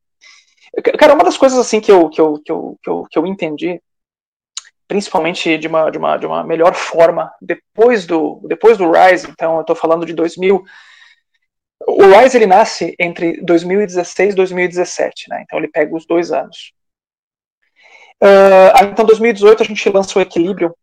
Cara, 0.98 1.14
uma 1.14 1.24
das 1.24 1.36
coisas 1.36 1.58
assim 1.58 1.80
que 1.80 1.90
eu, 1.90 2.08
que 2.08 2.20
eu, 2.20 2.40
que 2.44 2.52
eu, 2.52 2.78
que 2.82 2.90
eu, 2.90 3.06
que 3.10 3.18
eu 3.18 3.26
entendi, 3.26 3.80
principalmente 4.88 5.58
de 5.58 5.68
uma, 5.68 5.90
de, 5.90 5.98
uma, 5.98 6.16
de 6.16 6.26
uma 6.26 6.42
melhor 6.42 6.74
forma, 6.74 7.30
depois 7.40 8.06
do, 8.06 8.40
depois 8.48 8.78
do 8.78 8.90
Rise, 8.90 9.28
então 9.30 9.58
eu 9.58 9.64
tô 9.64 9.74
falando 9.74 10.06
de 10.06 10.14
2000. 10.14 10.64
O 11.86 12.02
Rise 12.06 12.36
ele 12.36 12.46
nasce 12.46 12.94
entre 12.98 13.40
2016 13.42 14.32
e 14.32 14.36
2017, 14.36 15.26
né? 15.28 15.42
Então 15.42 15.58
ele 15.58 15.68
pega 15.68 15.94
os 15.94 16.06
dois 16.06 16.32
anos. 16.32 16.72
Uh, 18.20 18.84
então, 18.90 19.04
2018 19.04 19.62
a 19.62 19.66
gente 19.66 19.88
lança 19.90 20.18
o 20.18 20.22
Equilíbrio, 20.22 20.74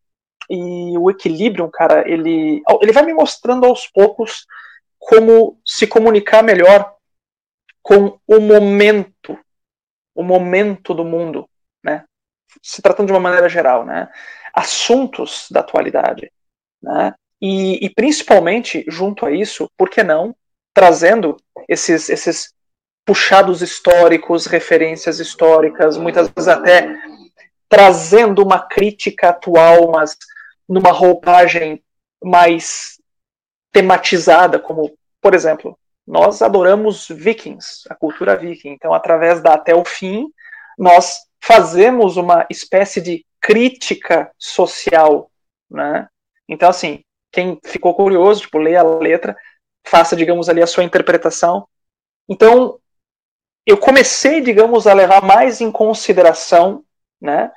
e 0.49 0.97
o 0.97 1.09
Equilibrium, 1.09 1.69
cara, 1.71 2.07
ele, 2.07 2.61
ele 2.81 2.91
vai 2.91 3.03
me 3.03 3.13
mostrando 3.13 3.65
aos 3.65 3.87
poucos 3.87 4.45
como 4.99 5.59
se 5.65 5.87
comunicar 5.87 6.43
melhor 6.43 6.93
com 7.81 8.19
o 8.27 8.39
momento, 8.39 9.37
o 10.13 10.23
momento 10.23 10.93
do 10.93 11.03
mundo? 11.03 11.49
Se 12.61 12.81
tratando 12.81 13.07
de 13.07 13.13
uma 13.13 13.19
maneira 13.19 13.49
geral, 13.49 13.85
né? 13.85 14.09
Assuntos 14.53 15.47
da 15.51 15.59
atualidade, 15.59 16.31
né? 16.81 17.13
E, 17.41 17.85
e 17.85 17.89
principalmente, 17.89 18.85
junto 18.87 19.25
a 19.25 19.31
isso, 19.31 19.69
por 19.77 19.89
que 19.89 20.03
não, 20.03 20.35
trazendo 20.73 21.37
esses, 21.67 22.09
esses 22.09 22.53
puxados 23.05 23.61
históricos, 23.61 24.45
referências 24.45 25.19
históricas, 25.19 25.97
muitas 25.97 26.29
vezes 26.29 26.47
até 26.47 26.95
trazendo 27.69 28.43
uma 28.43 28.59
crítica 28.59 29.29
atual, 29.29 29.91
mas 29.91 30.17
numa 30.67 30.91
roupagem 30.91 31.83
mais 32.23 32.99
tematizada, 33.71 34.57
como, 34.57 34.97
por 35.21 35.35
exemplo, 35.35 35.77
nós 36.07 36.41
adoramos 36.41 37.07
vikings, 37.09 37.83
a 37.89 37.95
cultura 37.95 38.35
viking. 38.35 38.69
Então, 38.69 38.93
através 38.93 39.41
da 39.41 39.53
Até 39.53 39.75
o 39.75 39.83
Fim, 39.83 40.27
nós 40.77 41.19
fazemos 41.45 42.17
uma 42.17 42.47
espécie 42.49 42.99
de 42.99 43.23
crítica 43.39 44.31
social, 44.39 45.29
né? 45.69 46.07
Então, 46.49 46.69
assim, 46.69 47.01
quem 47.31 47.59
ficou 47.63 47.93
curioso, 47.93 48.41
tipo, 48.41 48.57
leia 48.57 48.79
a 48.81 48.97
letra, 48.97 49.37
faça, 49.85 50.15
digamos, 50.15 50.49
ali 50.49 50.63
a 50.63 50.67
sua 50.67 50.83
interpretação. 50.83 51.67
Então, 52.27 52.79
eu 53.63 53.77
comecei, 53.77 54.41
digamos, 54.41 54.87
a 54.87 54.93
levar 54.93 55.21
mais 55.21 55.61
em 55.61 55.71
consideração, 55.71 56.83
né, 57.21 57.51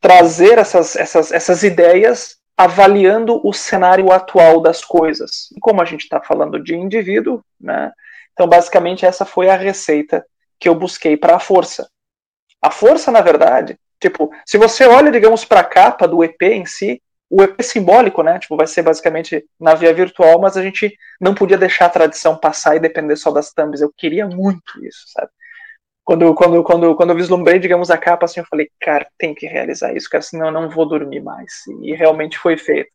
trazer 0.00 0.58
essas, 0.58 0.94
essas, 0.94 1.32
essas 1.32 1.62
ideias 1.64 2.36
avaliando 2.56 3.40
o 3.44 3.52
cenário 3.52 4.12
atual 4.12 4.60
das 4.60 4.84
coisas. 4.84 5.48
E 5.56 5.60
como 5.60 5.82
a 5.82 5.84
gente 5.84 6.02
está 6.02 6.20
falando 6.20 6.62
de 6.62 6.76
indivíduo, 6.76 7.42
né? 7.60 7.92
Então, 8.32 8.46
basicamente, 8.46 9.04
essa 9.04 9.24
foi 9.24 9.48
a 9.48 9.56
receita 9.56 10.24
que 10.60 10.68
eu 10.68 10.74
busquei 10.74 11.16
para 11.16 11.36
a 11.36 11.40
força. 11.40 11.88
A 12.62 12.70
força, 12.70 13.10
na 13.10 13.20
verdade, 13.20 13.76
tipo, 14.00 14.30
se 14.46 14.56
você 14.56 14.86
olha, 14.86 15.10
digamos, 15.10 15.44
para 15.44 15.60
a 15.60 15.64
capa 15.64 16.06
do 16.06 16.22
EP 16.22 16.42
em 16.42 16.64
si, 16.64 17.02
o 17.28 17.42
EP 17.42 17.62
simbólico, 17.62 18.22
né? 18.22 18.38
Tipo, 18.38 18.56
vai 18.56 18.66
ser 18.66 18.82
basicamente 18.82 19.44
na 19.58 19.74
via 19.74 19.92
virtual, 19.92 20.40
mas 20.40 20.56
a 20.56 20.62
gente 20.62 20.96
não 21.20 21.34
podia 21.34 21.58
deixar 21.58 21.86
a 21.86 21.90
tradição 21.90 22.36
passar 22.36 22.76
e 22.76 22.80
depender 22.80 23.16
só 23.16 23.30
das 23.30 23.52
thumbs. 23.52 23.80
Eu 23.80 23.92
queria 23.96 24.26
muito 24.26 24.84
isso, 24.84 25.04
sabe? 25.08 25.30
quando, 26.04 26.34
quando, 26.34 26.62
quando, 26.64 26.96
quando 26.96 27.10
eu 27.10 27.16
vislumbrei, 27.16 27.58
digamos, 27.58 27.90
a 27.90 27.98
capa, 27.98 28.24
assim, 28.26 28.40
eu 28.40 28.46
falei, 28.46 28.70
cara, 28.80 29.06
tem 29.16 29.34
que 29.34 29.46
realizar 29.46 29.94
isso, 29.96 30.08
cara, 30.10 30.22
senão 30.22 30.46
eu 30.46 30.52
não 30.52 30.68
vou 30.68 30.86
dormir 30.86 31.20
mais. 31.20 31.62
E 31.82 31.94
realmente 31.94 32.38
foi 32.38 32.56
feito. 32.56 32.90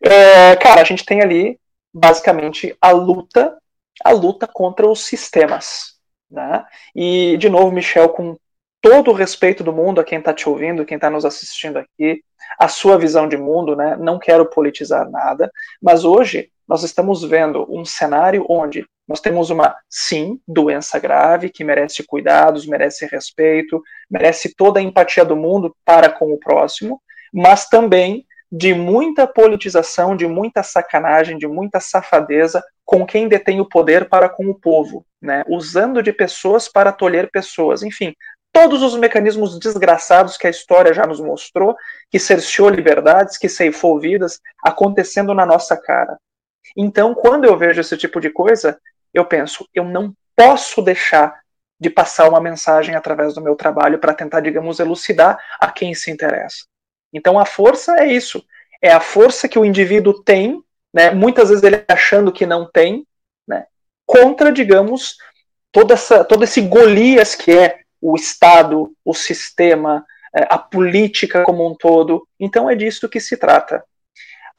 É, 0.00 0.56
cara, 0.56 0.80
a 0.80 0.84
gente 0.84 1.04
tem 1.04 1.20
ali, 1.20 1.58
basicamente, 1.92 2.76
a 2.80 2.90
luta, 2.92 3.56
a 4.04 4.10
luta 4.10 4.46
contra 4.46 4.86
os 4.86 5.04
sistemas. 5.04 6.00
Né? 6.32 6.64
E, 6.96 7.36
de 7.36 7.48
novo, 7.48 7.70
Michel, 7.70 8.08
com 8.08 8.36
todo 8.80 9.10
o 9.10 9.14
respeito 9.14 9.62
do 9.62 9.72
mundo 9.72 10.00
a 10.00 10.04
quem 10.04 10.18
está 10.18 10.32
te 10.32 10.48
ouvindo, 10.48 10.84
quem 10.84 10.96
está 10.96 11.10
nos 11.10 11.24
assistindo 11.24 11.76
aqui, 11.78 12.22
a 12.58 12.66
sua 12.66 12.98
visão 12.98 13.28
de 13.28 13.36
mundo, 13.36 13.76
né? 13.76 13.96
Não 13.96 14.18
quero 14.18 14.46
politizar 14.46 15.08
nada, 15.08 15.50
mas 15.80 16.04
hoje 16.04 16.50
nós 16.66 16.82
estamos 16.82 17.22
vendo 17.22 17.66
um 17.70 17.84
cenário 17.84 18.44
onde 18.48 18.84
nós 19.06 19.20
temos 19.20 19.50
uma, 19.50 19.76
sim, 19.90 20.40
doença 20.46 20.98
grave 20.98 21.50
que 21.50 21.64
merece 21.64 22.04
cuidados, 22.04 22.66
merece 22.66 23.06
respeito, 23.06 23.82
merece 24.10 24.54
toda 24.54 24.80
a 24.80 24.82
empatia 24.82 25.24
do 25.24 25.36
mundo 25.36 25.76
para 25.84 26.08
com 26.08 26.32
o 26.32 26.38
próximo, 26.38 27.00
mas 27.32 27.68
também 27.68 28.24
de 28.52 28.74
muita 28.74 29.26
politização, 29.26 30.14
de 30.14 30.26
muita 30.26 30.62
sacanagem, 30.62 31.38
de 31.38 31.46
muita 31.46 31.80
safadeza 31.80 32.62
com 32.84 33.06
quem 33.06 33.26
detém 33.26 33.62
o 33.62 33.68
poder 33.68 34.10
para 34.10 34.28
com 34.28 34.46
o 34.46 34.54
povo, 34.54 35.06
né? 35.22 35.42
usando 35.48 36.02
de 36.02 36.12
pessoas 36.12 36.68
para 36.68 36.92
tolher 36.92 37.30
pessoas. 37.30 37.82
Enfim, 37.82 38.14
todos 38.52 38.82
os 38.82 38.94
mecanismos 38.94 39.58
desgraçados 39.58 40.36
que 40.36 40.46
a 40.46 40.50
história 40.50 40.92
já 40.92 41.06
nos 41.06 41.18
mostrou, 41.18 41.74
que 42.10 42.18
cerceou 42.18 42.68
liberdades, 42.68 43.38
que 43.38 43.48
ceifou 43.48 43.98
vidas, 43.98 44.38
acontecendo 44.62 45.32
na 45.32 45.46
nossa 45.46 45.74
cara. 45.74 46.18
Então, 46.76 47.14
quando 47.14 47.46
eu 47.46 47.56
vejo 47.56 47.80
esse 47.80 47.96
tipo 47.96 48.20
de 48.20 48.28
coisa, 48.28 48.78
eu 49.14 49.24
penso, 49.24 49.66
eu 49.72 49.84
não 49.84 50.12
posso 50.36 50.82
deixar 50.82 51.40
de 51.80 51.88
passar 51.88 52.28
uma 52.28 52.40
mensagem 52.40 52.94
através 52.94 53.34
do 53.34 53.40
meu 53.40 53.56
trabalho 53.56 53.98
para 53.98 54.12
tentar, 54.12 54.40
digamos, 54.40 54.78
elucidar 54.78 55.38
a 55.58 55.72
quem 55.72 55.94
se 55.94 56.10
interessa. 56.10 56.64
Então, 57.12 57.38
a 57.38 57.44
força 57.44 57.96
é 58.00 58.06
isso. 58.06 58.44
É 58.80 58.92
a 58.92 59.00
força 59.00 59.48
que 59.48 59.58
o 59.58 59.64
indivíduo 59.64 60.22
tem, 60.22 60.62
né, 60.92 61.10
muitas 61.10 61.48
vezes 61.48 61.62
ele 61.62 61.84
achando 61.88 62.32
que 62.32 62.46
não 62.46 62.68
tem, 62.70 63.06
né, 63.46 63.66
contra, 64.06 64.52
digamos, 64.52 65.16
toda 65.70 65.94
essa, 65.94 66.24
todo 66.24 66.44
esse 66.44 66.60
Golias 66.60 67.34
que 67.34 67.50
é 67.50 67.80
o 68.00 68.16
Estado, 68.16 68.92
o 69.04 69.14
sistema, 69.14 70.04
é, 70.34 70.46
a 70.50 70.58
política 70.58 71.44
como 71.44 71.66
um 71.66 71.74
todo. 71.74 72.26
Então, 72.40 72.68
é 72.68 72.74
disso 72.74 73.08
que 73.08 73.20
se 73.20 73.36
trata. 73.36 73.84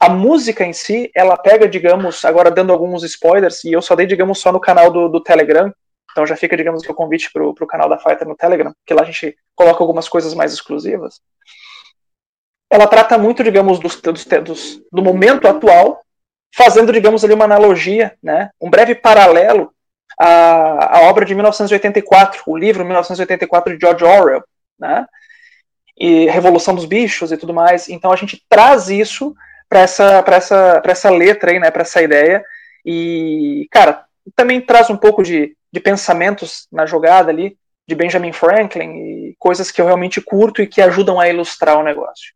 A 0.00 0.08
música 0.08 0.64
em 0.64 0.72
si, 0.72 1.10
ela 1.14 1.36
pega, 1.36 1.68
digamos, 1.68 2.24
agora 2.24 2.50
dando 2.50 2.72
alguns 2.72 3.02
spoilers, 3.04 3.64
e 3.64 3.72
eu 3.72 3.82
só 3.82 3.94
dei, 3.94 4.06
digamos, 4.06 4.38
só 4.38 4.50
no 4.50 4.60
canal 4.60 4.90
do, 4.90 5.08
do 5.08 5.22
Telegram, 5.22 5.72
então 6.10 6.26
já 6.26 6.36
fica, 6.36 6.56
digamos, 6.56 6.82
o 6.84 6.94
convite 6.94 7.30
para 7.32 7.44
o 7.44 7.66
canal 7.66 7.88
da 7.88 7.98
Fighter 7.98 8.26
no 8.26 8.36
Telegram, 8.36 8.72
que 8.86 8.94
lá 8.94 9.02
a 9.02 9.04
gente 9.04 9.36
coloca 9.54 9.82
algumas 9.82 10.08
coisas 10.08 10.32
mais 10.32 10.52
exclusivas. 10.52 11.20
Ela 12.74 12.88
trata 12.88 13.16
muito, 13.16 13.44
digamos, 13.44 13.78
dos, 13.78 14.00
dos, 14.00 14.24
dos, 14.24 14.82
do 14.90 15.00
momento 15.00 15.46
atual, 15.46 16.02
fazendo, 16.52 16.92
digamos 16.92 17.24
ali, 17.24 17.32
uma 17.32 17.44
analogia, 17.44 18.16
né, 18.20 18.50
um 18.60 18.68
breve 18.68 18.96
paralelo 18.96 19.72
à, 20.18 20.98
à 20.98 21.00
obra 21.02 21.24
de 21.24 21.36
1984, 21.36 22.42
o 22.44 22.56
livro 22.56 22.84
1984 22.84 23.74
de 23.74 23.80
George 23.80 24.04
Orwell, 24.04 24.42
né, 24.76 25.06
e 25.96 26.26
Revolução 26.26 26.74
dos 26.74 26.84
Bichos 26.84 27.30
e 27.30 27.36
tudo 27.36 27.54
mais. 27.54 27.88
Então 27.88 28.10
a 28.10 28.16
gente 28.16 28.44
traz 28.48 28.88
isso 28.88 29.36
para 29.68 29.78
essa, 29.78 30.20
para 30.24 30.34
essa, 30.34 30.82
essa 30.84 31.10
letra 31.10 31.52
aí, 31.52 31.60
né, 31.60 31.70
para 31.70 31.82
essa 31.82 32.02
ideia. 32.02 32.44
E, 32.84 33.68
cara, 33.70 34.04
também 34.34 34.60
traz 34.60 34.90
um 34.90 34.96
pouco 34.96 35.22
de, 35.22 35.56
de 35.72 35.78
pensamentos 35.78 36.66
na 36.72 36.86
jogada 36.86 37.30
ali, 37.30 37.56
de 37.86 37.94
Benjamin 37.94 38.32
Franklin, 38.32 38.96
e 38.96 39.36
coisas 39.38 39.70
que 39.70 39.80
eu 39.80 39.86
realmente 39.86 40.20
curto 40.20 40.60
e 40.60 40.66
que 40.66 40.82
ajudam 40.82 41.20
a 41.20 41.28
ilustrar 41.28 41.78
o 41.78 41.84
negócio. 41.84 42.34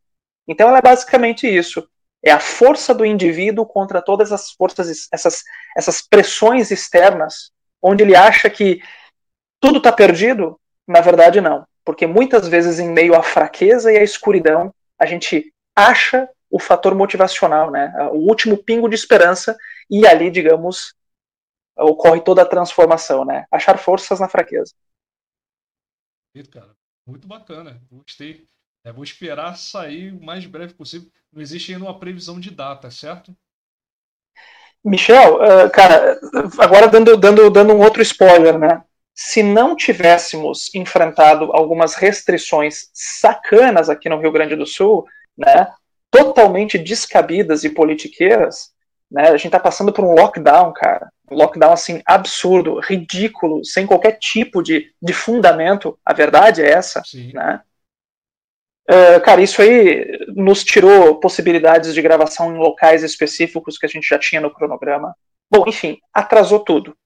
Então 0.48 0.68
ela 0.68 0.78
é 0.78 0.82
basicamente 0.82 1.46
isso. 1.46 1.86
É 2.24 2.32
a 2.32 2.40
força 2.40 2.94
do 2.94 3.04
indivíduo 3.04 3.66
contra 3.66 4.02
todas 4.02 4.32
as 4.32 4.50
forças, 4.50 5.08
essas, 5.12 5.44
essas 5.76 6.02
pressões 6.02 6.70
externas, 6.70 7.52
onde 7.80 8.02
ele 8.02 8.16
acha 8.16 8.50
que 8.50 8.82
tudo 9.60 9.78
está 9.78 9.92
perdido, 9.92 10.58
na 10.86 11.00
verdade 11.00 11.40
não. 11.40 11.66
Porque 11.84 12.06
muitas 12.06 12.48
vezes, 12.48 12.78
em 12.78 12.90
meio 12.90 13.14
à 13.14 13.22
fraqueza 13.22 13.92
e 13.92 13.96
à 13.96 14.02
escuridão, 14.02 14.74
a 14.98 15.06
gente 15.06 15.52
acha 15.76 16.28
o 16.50 16.58
fator 16.58 16.94
motivacional, 16.94 17.70
né? 17.70 17.92
O 18.12 18.28
último 18.28 18.56
pingo 18.56 18.88
de 18.88 18.94
esperança 18.94 19.56
e 19.88 20.06
ali, 20.06 20.30
digamos, 20.30 20.94
ocorre 21.76 22.20
toda 22.20 22.42
a 22.42 22.46
transformação, 22.46 23.24
né? 23.24 23.46
Achar 23.50 23.78
forças 23.78 24.18
na 24.18 24.28
fraqueza. 24.28 24.74
Muito 27.06 27.26
bacana, 27.26 27.80
gostei. 27.90 28.46
É, 28.88 28.92
vou 28.92 29.04
esperar 29.04 29.54
sair 29.58 30.14
o 30.14 30.24
mais 30.24 30.46
breve 30.46 30.72
possível. 30.72 31.08
Não 31.30 31.42
existe 31.42 31.72
ainda 31.72 31.84
uma 31.84 31.98
previsão 31.98 32.40
de 32.40 32.50
data, 32.50 32.90
certo? 32.90 33.36
Michel, 34.82 35.34
uh, 35.34 35.70
cara, 35.70 36.18
agora 36.58 36.88
dando, 36.88 37.14
dando, 37.14 37.50
dando 37.50 37.74
um 37.74 37.80
outro 37.80 38.00
spoiler, 38.00 38.58
né? 38.58 38.82
Se 39.14 39.42
não 39.42 39.76
tivéssemos 39.76 40.74
enfrentado 40.74 41.50
algumas 41.52 41.96
restrições 41.96 42.88
sacanas 42.94 43.90
aqui 43.90 44.08
no 44.08 44.18
Rio 44.18 44.32
Grande 44.32 44.56
do 44.56 44.64
Sul, 44.64 45.04
né? 45.36 45.70
totalmente 46.10 46.78
descabidas 46.78 47.64
e 47.64 47.68
politiqueiras, 47.68 48.70
né? 49.10 49.28
A 49.28 49.36
gente 49.36 49.52
tá 49.52 49.60
passando 49.60 49.92
por 49.92 50.02
um 50.02 50.14
lockdown, 50.14 50.72
cara. 50.72 51.10
Um 51.30 51.36
lockdown, 51.36 51.72
assim, 51.72 52.00
absurdo, 52.06 52.80
ridículo, 52.80 53.62
sem 53.66 53.84
qualquer 53.84 54.12
tipo 54.12 54.62
de, 54.62 54.90
de 55.02 55.12
fundamento. 55.12 55.98
A 56.02 56.14
verdade 56.14 56.62
é 56.62 56.70
essa, 56.70 57.02
Sim. 57.04 57.32
né? 57.34 57.60
Uh, 58.90 59.20
cara, 59.22 59.42
isso 59.42 59.60
aí 59.60 60.18
nos 60.34 60.64
tirou 60.64 61.20
possibilidades 61.20 61.92
de 61.92 62.00
gravação 62.00 62.54
em 62.54 62.58
locais 62.58 63.02
específicos 63.02 63.76
que 63.76 63.84
a 63.84 63.88
gente 63.88 64.08
já 64.08 64.18
tinha 64.18 64.40
no 64.40 64.52
cronograma. 64.52 65.14
Bom, 65.50 65.64
enfim, 65.66 65.98
atrasou 66.12 66.60
tudo. 66.60 66.96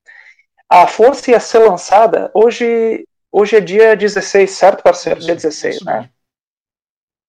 A 0.68 0.86
Força 0.86 1.30
ia 1.30 1.40
ser 1.40 1.58
lançada 1.58 2.30
hoje. 2.34 3.04
Hoje 3.30 3.56
é 3.56 3.60
dia 3.60 3.96
16, 3.96 4.50
certo, 4.50 4.82
parceiro? 4.82 5.20
Dia 5.20 5.34
16, 5.34 5.82
né? 5.82 6.10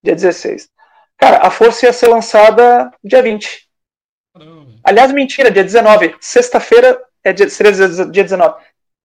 Dia 0.04 0.16
16. 0.16 0.70
Cara, 1.18 1.38
a 1.38 1.50
Força 1.50 1.86
ia 1.86 1.94
ser 1.94 2.08
lançada 2.08 2.92
dia 3.04 3.24
20. 3.24 3.70
Caramba. 4.34 4.72
Aliás, 4.84 5.12
mentira, 5.12 5.50
dia 5.50 5.64
19. 5.64 6.16
Sexta-feira 6.20 7.02
é 7.24 7.32
dia, 7.32 7.50
seria 7.50 7.72
dia 7.72 8.24
19. 8.24 8.64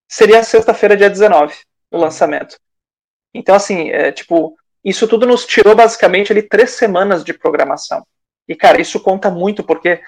Seria 0.09 0.43
sexta-feira, 0.43 0.97
dia 0.97 1.11
19, 1.11 1.55
o 1.91 1.99
lançamento. 1.99 2.59
Então, 3.35 3.55
assim, 3.55 3.91
é, 3.91 4.11
tipo, 4.11 4.57
isso 4.89 5.06
tudo 5.09 5.27
nos 5.27 5.44
tirou 5.47 5.74
basicamente 5.74 6.32
ali 6.32 6.43
três 6.43 6.70
semanas 6.70 7.24
de 7.24 7.32
programação. 7.32 8.05
E, 8.48 8.55
cara, 8.55 8.81
isso 8.81 9.01
conta 9.01 9.31
muito, 9.31 9.62
porque 9.62 10.01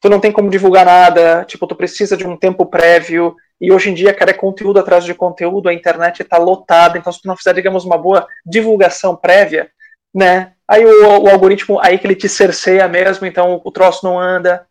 tu 0.00 0.08
não 0.08 0.20
tem 0.20 0.30
como 0.30 0.50
divulgar 0.50 0.84
nada, 0.84 1.44
tipo, 1.44 1.66
tu 1.66 1.74
precisa 1.74 2.16
de 2.16 2.26
um 2.26 2.36
tempo 2.36 2.66
prévio, 2.66 3.34
e 3.60 3.72
hoje 3.72 3.90
em 3.90 3.94
dia, 3.94 4.14
cara, 4.14 4.30
é 4.30 4.34
conteúdo 4.34 4.78
atrás 4.78 5.04
de 5.04 5.14
conteúdo, 5.14 5.68
a 5.68 5.74
internet 5.74 6.22
está 6.22 6.38
lotada, 6.38 6.96
então 6.96 7.12
se 7.12 7.20
tu 7.20 7.26
não 7.26 7.36
fizer, 7.36 7.54
digamos, 7.54 7.84
uma 7.84 7.98
boa 7.98 8.26
divulgação 8.46 9.16
prévia, 9.16 9.70
né, 10.14 10.52
aí 10.66 10.84
o, 10.84 11.22
o, 11.22 11.28
algoritmo, 11.28 11.80
aí 11.80 11.98
que 11.98 12.06
ele 12.06 12.14
te 12.14 12.28
cerceia 12.28 12.86
mesmo, 12.86 13.26
então 13.26 13.60
o 13.64 13.72
troço 13.72 14.04
não 14.04 14.18
anda. 14.18 14.66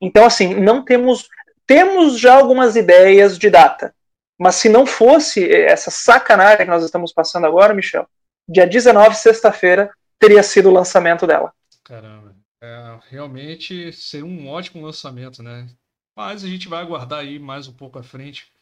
Então, 0.00 0.24
assim, 0.24 0.54
não 0.54 0.82
temos. 0.84 1.28
Temos 1.66 2.18
já 2.18 2.34
algumas 2.34 2.74
ideias 2.74 3.38
de 3.38 3.48
data. 3.50 3.94
Mas 4.38 4.56
se 4.56 4.68
não 4.68 4.86
fosse 4.86 5.48
essa 5.52 5.90
sacanagem 5.90 6.64
que 6.64 6.70
nós 6.70 6.82
estamos 6.82 7.12
passando 7.12 7.46
agora, 7.46 7.74
Michel, 7.74 8.08
dia 8.48 8.66
19, 8.66 9.14
sexta-feira, 9.16 9.90
teria 10.18 10.42
sido 10.42 10.68
o 10.68 10.72
lançamento 10.72 11.26
dela. 11.26 11.52
Caramba. 11.84 12.36
É, 12.62 12.98
realmente 13.08 13.92
seria 13.92 14.26
um 14.26 14.48
ótimo 14.48 14.84
lançamento, 14.84 15.42
né? 15.42 15.66
Mas 16.14 16.44
a 16.44 16.48
gente 16.48 16.68
vai 16.68 16.82
aguardar 16.82 17.20
aí 17.20 17.38
mais 17.38 17.66
um 17.66 17.72
pouco 17.72 17.98
à 17.98 18.02
frente 18.02 18.52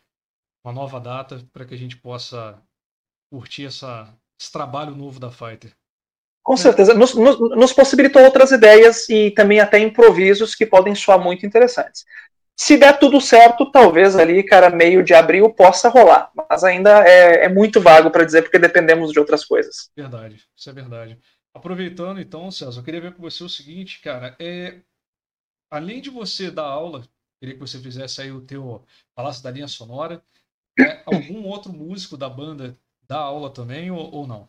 uma 0.65 0.73
nova 0.73 1.01
data 1.01 1.45
para 1.53 1.65
que 1.65 1.75
a 1.75 1.79
gente 1.79 1.97
possa 1.97 2.63
curtir 3.31 3.67
essa, 3.67 4.15
esse 4.41 4.53
trabalho 4.53 4.95
novo 4.95 5.19
da 5.19 5.31
Fighter. 5.31 5.75
Com 6.43 6.57
certeza. 6.57 6.95
Nos, 6.95 7.15
nos, 7.15 7.39
nos, 7.39 7.73
possibilitou 7.73 8.23
outras 8.23 8.53
ideias 8.53 9.09
e 9.09 9.31
também 9.33 9.61
até 9.61 9.79
improvisos 9.79 10.55
que 10.55 10.65
podem 10.65 10.95
soar 10.95 11.19
muito 11.19 11.45
interessantes. 11.45 12.07
Se 12.61 12.77
der 12.77 12.99
tudo 12.99 13.21
certo, 13.21 13.71
talvez 13.71 14.17
ali, 14.17 14.43
cara, 14.43 14.69
meio 14.69 15.05
de 15.05 15.15
abril 15.15 15.49
possa 15.55 15.89
rolar. 15.89 16.33
Mas 16.35 16.65
ainda 16.65 17.05
é, 17.07 17.45
é 17.45 17.49
muito 17.49 17.81
vago 17.81 18.11
para 18.11 18.25
dizer, 18.25 18.43
porque 18.43 18.59
dependemos 18.59 19.13
de 19.13 19.21
outras 19.21 19.45
coisas. 19.45 19.91
Verdade, 19.97 20.43
isso 20.57 20.69
é 20.69 20.73
verdade. 20.73 21.19
Aproveitando 21.55 22.21
então, 22.21 22.51
César, 22.51 22.81
eu 22.81 22.85
queria 22.85 23.01
ver 23.01 23.15
com 23.15 23.23
você 23.23 23.45
o 23.45 23.49
seguinte, 23.49 24.01
cara. 24.01 24.35
É... 24.41 24.81
Além 25.71 26.01
de 26.01 26.11
você 26.11 26.51
dar 26.51 26.67
aula, 26.67 27.07
queria 27.41 27.55
que 27.55 27.61
você 27.61 27.79
fizesse 27.79 28.23
aí 28.23 28.33
o 28.33 28.41
teu 28.41 28.85
Palácio 29.15 29.43
da 29.43 29.51
Linha 29.53 29.69
Sonora. 29.69 30.21
É, 30.81 31.03
algum 31.07 31.45
outro 31.45 31.73
músico 31.73 32.17
da 32.17 32.29
banda 32.29 32.77
dá 33.07 33.19
aula 33.19 33.51
também 33.51 33.91
ou, 33.91 34.13
ou 34.13 34.27
não? 34.27 34.49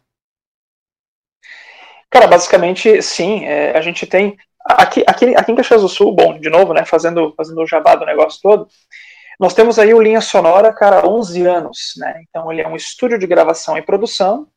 Cara, 2.10 2.28
basicamente, 2.28 3.02
sim. 3.04 3.46
É, 3.46 3.78
a 3.78 3.82
gente 3.82 4.08
tem. 4.08 4.36
Aqui, 4.72 5.04
aqui, 5.08 5.36
aqui 5.36 5.52
em 5.52 5.56
Caxias 5.56 5.82
do 5.82 5.90
Sul, 5.90 6.14
bom, 6.14 6.40
de 6.40 6.48
novo, 6.48 6.74
né, 6.74 6.86
fazendo, 6.86 7.34
fazendo 7.36 7.60
o 7.60 7.66
jabá 7.66 7.96
do 7.96 8.06
negócio 8.06 8.40
todo, 8.40 8.68
nós 9.40 9.56
temos 9.56 9.80
aí 9.80 9.94
o 9.96 10.02
Linha 10.02 10.22
Sonora, 10.22 10.72
cara, 10.72 11.00
há 11.00 11.08
11 11.08 11.44
anos, 11.48 11.94
né? 11.98 12.22
Então 12.30 12.52
ele 12.52 12.62
é 12.62 12.68
um 12.68 12.76
estúdio 12.76 13.18
de 13.18 13.26
gravação 13.26 13.78
e 13.78 13.82
produção. 13.82 14.48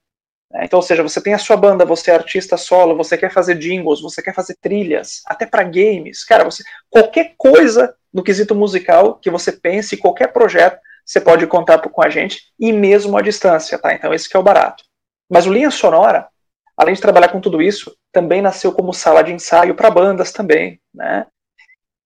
Né? 0.51 0.65
Então, 0.65 0.79
ou 0.79 0.83
seja, 0.83 1.03
você 1.03 1.19
tem 1.19 1.33
a 1.33 1.39
sua 1.39 1.57
banda, 1.57 1.87
você 1.87 2.11
é 2.11 2.15
artista 2.15 2.59
solo, 2.59 2.95
você 2.95 3.17
quer 3.17 3.33
fazer 3.33 3.55
jingles, 3.55 4.03
você 4.03 4.21
quer 4.21 4.35
fazer 4.35 4.57
trilhas, 4.61 5.23
até 5.25 5.47
para 5.47 5.63
games, 5.63 6.25
cara, 6.25 6.45
você 6.45 6.63
qualquer 6.91 7.35
coisa 7.39 7.95
no 8.13 8.23
quesito 8.23 8.55
musical 8.55 9.15
que 9.15 9.31
você 9.31 9.51
pense, 9.53 9.97
qualquer 9.97 10.33
projeto, 10.33 10.79
você 11.07 11.21
pode 11.21 11.47
contar 11.47 11.79
com 11.79 12.03
a 12.03 12.11
gente 12.11 12.53
e 12.61 12.73
mesmo 12.73 13.17
à 13.17 13.23
distância, 13.23 13.79
tá? 13.79 13.95
Então 13.95 14.13
esse 14.13 14.29
que 14.29 14.37
é 14.37 14.41
o 14.41 14.43
barato. 14.43 14.85
Mas 15.31 15.47
o 15.47 15.53
Linha 15.53 15.71
Sonora, 15.71 16.29
além 16.77 16.95
de 16.95 17.01
trabalhar 17.01 17.29
com 17.29 17.41
tudo 17.41 17.61
isso, 17.61 17.95
também 18.11 18.43
nasceu 18.43 18.73
como 18.73 18.93
sala 18.93 19.23
de 19.23 19.33
ensaio 19.33 19.75
para 19.75 19.91
bandas 19.91 20.33
também, 20.33 20.81
né? 20.95 21.27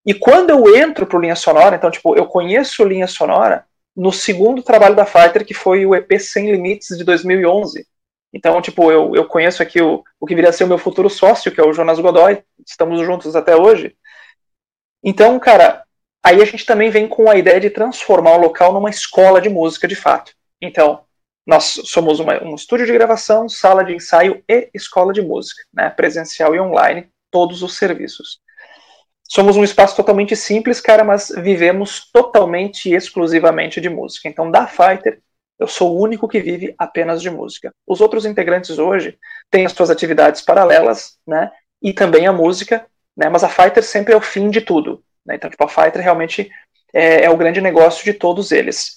E 0.04 0.14
quando 0.14 0.50
eu 0.50 0.76
entro 0.76 1.06
pro 1.06 1.18
Linha 1.18 1.34
Sonora, 1.34 1.74
então, 1.74 1.90
tipo, 1.90 2.14
eu 2.16 2.26
conheço 2.26 2.84
Linha 2.84 3.08
Sonora 3.08 3.64
no 3.96 4.12
segundo 4.12 4.62
trabalho 4.62 4.94
da 4.94 5.04
Fighter, 5.06 5.44
que 5.44 5.54
foi 5.54 5.84
o 5.84 5.94
EP 5.94 6.20
Sem 6.20 6.50
Limites 6.50 6.96
de 6.96 7.02
2011. 7.02 7.84
Então, 8.32 8.60
tipo, 8.60 8.92
eu, 8.92 9.12
eu 9.14 9.24
conheço 9.26 9.62
aqui 9.62 9.80
o, 9.80 10.04
o 10.20 10.26
que 10.26 10.34
viria 10.34 10.50
a 10.50 10.52
ser 10.52 10.64
o 10.64 10.68
meu 10.68 10.78
futuro 10.78 11.08
sócio, 11.08 11.50
que 11.50 11.60
é 11.60 11.64
o 11.64 11.72
Jonas 11.72 11.98
Godoy, 11.98 12.42
estamos 12.64 13.00
juntos 13.00 13.34
até 13.34 13.56
hoje. 13.56 13.96
Então, 15.02 15.38
cara, 15.40 15.84
aí 16.22 16.42
a 16.42 16.44
gente 16.44 16.66
também 16.66 16.90
vem 16.90 17.08
com 17.08 17.30
a 17.30 17.36
ideia 17.36 17.58
de 17.58 17.70
transformar 17.70 18.36
o 18.36 18.40
local 18.40 18.72
numa 18.72 18.90
escola 18.90 19.40
de 19.40 19.48
música 19.48 19.88
de 19.88 19.96
fato. 19.96 20.32
Então, 20.60 21.05
nós 21.46 21.80
somos 21.84 22.18
uma, 22.18 22.42
um 22.42 22.54
estúdio 22.54 22.86
de 22.86 22.92
gravação, 22.92 23.48
sala 23.48 23.84
de 23.84 23.94
ensaio 23.94 24.42
e 24.48 24.68
escola 24.74 25.12
de 25.12 25.22
música, 25.22 25.62
né, 25.72 25.88
presencial 25.90 26.54
e 26.54 26.60
online, 26.60 27.08
todos 27.30 27.62
os 27.62 27.76
serviços. 27.76 28.40
Somos 29.28 29.56
um 29.56 29.64
espaço 29.64 29.94
totalmente 29.96 30.34
simples, 30.34 30.80
cara, 30.80 31.04
mas 31.04 31.32
vivemos 31.36 32.10
totalmente 32.12 32.90
e 32.90 32.94
exclusivamente 32.94 33.80
de 33.80 33.88
música. 33.88 34.28
Então, 34.28 34.50
da 34.50 34.66
Fighter, 34.66 35.20
eu 35.58 35.66
sou 35.66 35.96
o 35.96 36.00
único 36.00 36.28
que 36.28 36.40
vive 36.40 36.74
apenas 36.76 37.22
de 37.22 37.30
música. 37.30 37.72
Os 37.86 38.00
outros 38.00 38.26
integrantes 38.26 38.78
hoje 38.78 39.16
têm 39.50 39.66
as 39.66 39.72
suas 39.72 39.90
atividades 39.90 40.40
paralelas, 40.40 41.16
né, 41.26 41.50
e 41.80 41.92
também 41.92 42.26
a 42.26 42.32
música, 42.32 42.86
né, 43.16 43.28
mas 43.28 43.44
a 43.44 43.48
Fighter 43.48 43.84
sempre 43.84 44.12
é 44.12 44.16
o 44.16 44.20
fim 44.20 44.50
de 44.50 44.60
tudo. 44.60 45.02
Né, 45.24 45.36
então, 45.36 45.48
tipo, 45.48 45.64
a 45.64 45.68
Fighter 45.68 46.02
realmente 46.02 46.50
é, 46.92 47.24
é 47.24 47.30
o 47.30 47.36
grande 47.36 47.60
negócio 47.60 48.04
de 48.04 48.12
todos 48.12 48.50
eles. 48.50 48.95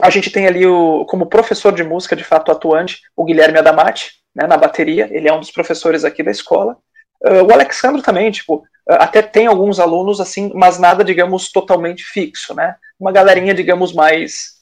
A 0.00 0.10
gente 0.10 0.30
tem 0.30 0.46
ali 0.46 0.66
o, 0.66 1.04
como 1.06 1.26
professor 1.26 1.72
de 1.72 1.82
música, 1.82 2.14
de 2.14 2.24
fato, 2.24 2.52
atuante, 2.52 3.00
o 3.16 3.24
Guilherme 3.24 3.58
Adamati, 3.58 4.12
né, 4.34 4.46
na 4.46 4.56
bateria, 4.56 5.08
ele 5.10 5.28
é 5.28 5.32
um 5.32 5.40
dos 5.40 5.50
professores 5.50 6.04
aqui 6.04 6.22
da 6.22 6.30
escola. 6.30 6.76
Uh, 7.24 7.42
o 7.42 7.52
Alexandro 7.52 8.02
também, 8.02 8.30
tipo, 8.30 8.56
uh, 8.56 8.64
até 8.98 9.22
tem 9.22 9.46
alguns 9.46 9.80
alunos, 9.80 10.20
assim, 10.20 10.52
mas 10.54 10.78
nada, 10.78 11.02
digamos, 11.02 11.50
totalmente 11.50 12.04
fixo, 12.04 12.54
né? 12.54 12.76
Uma 13.00 13.10
galerinha, 13.10 13.54
digamos, 13.54 13.94
mais, 13.94 14.56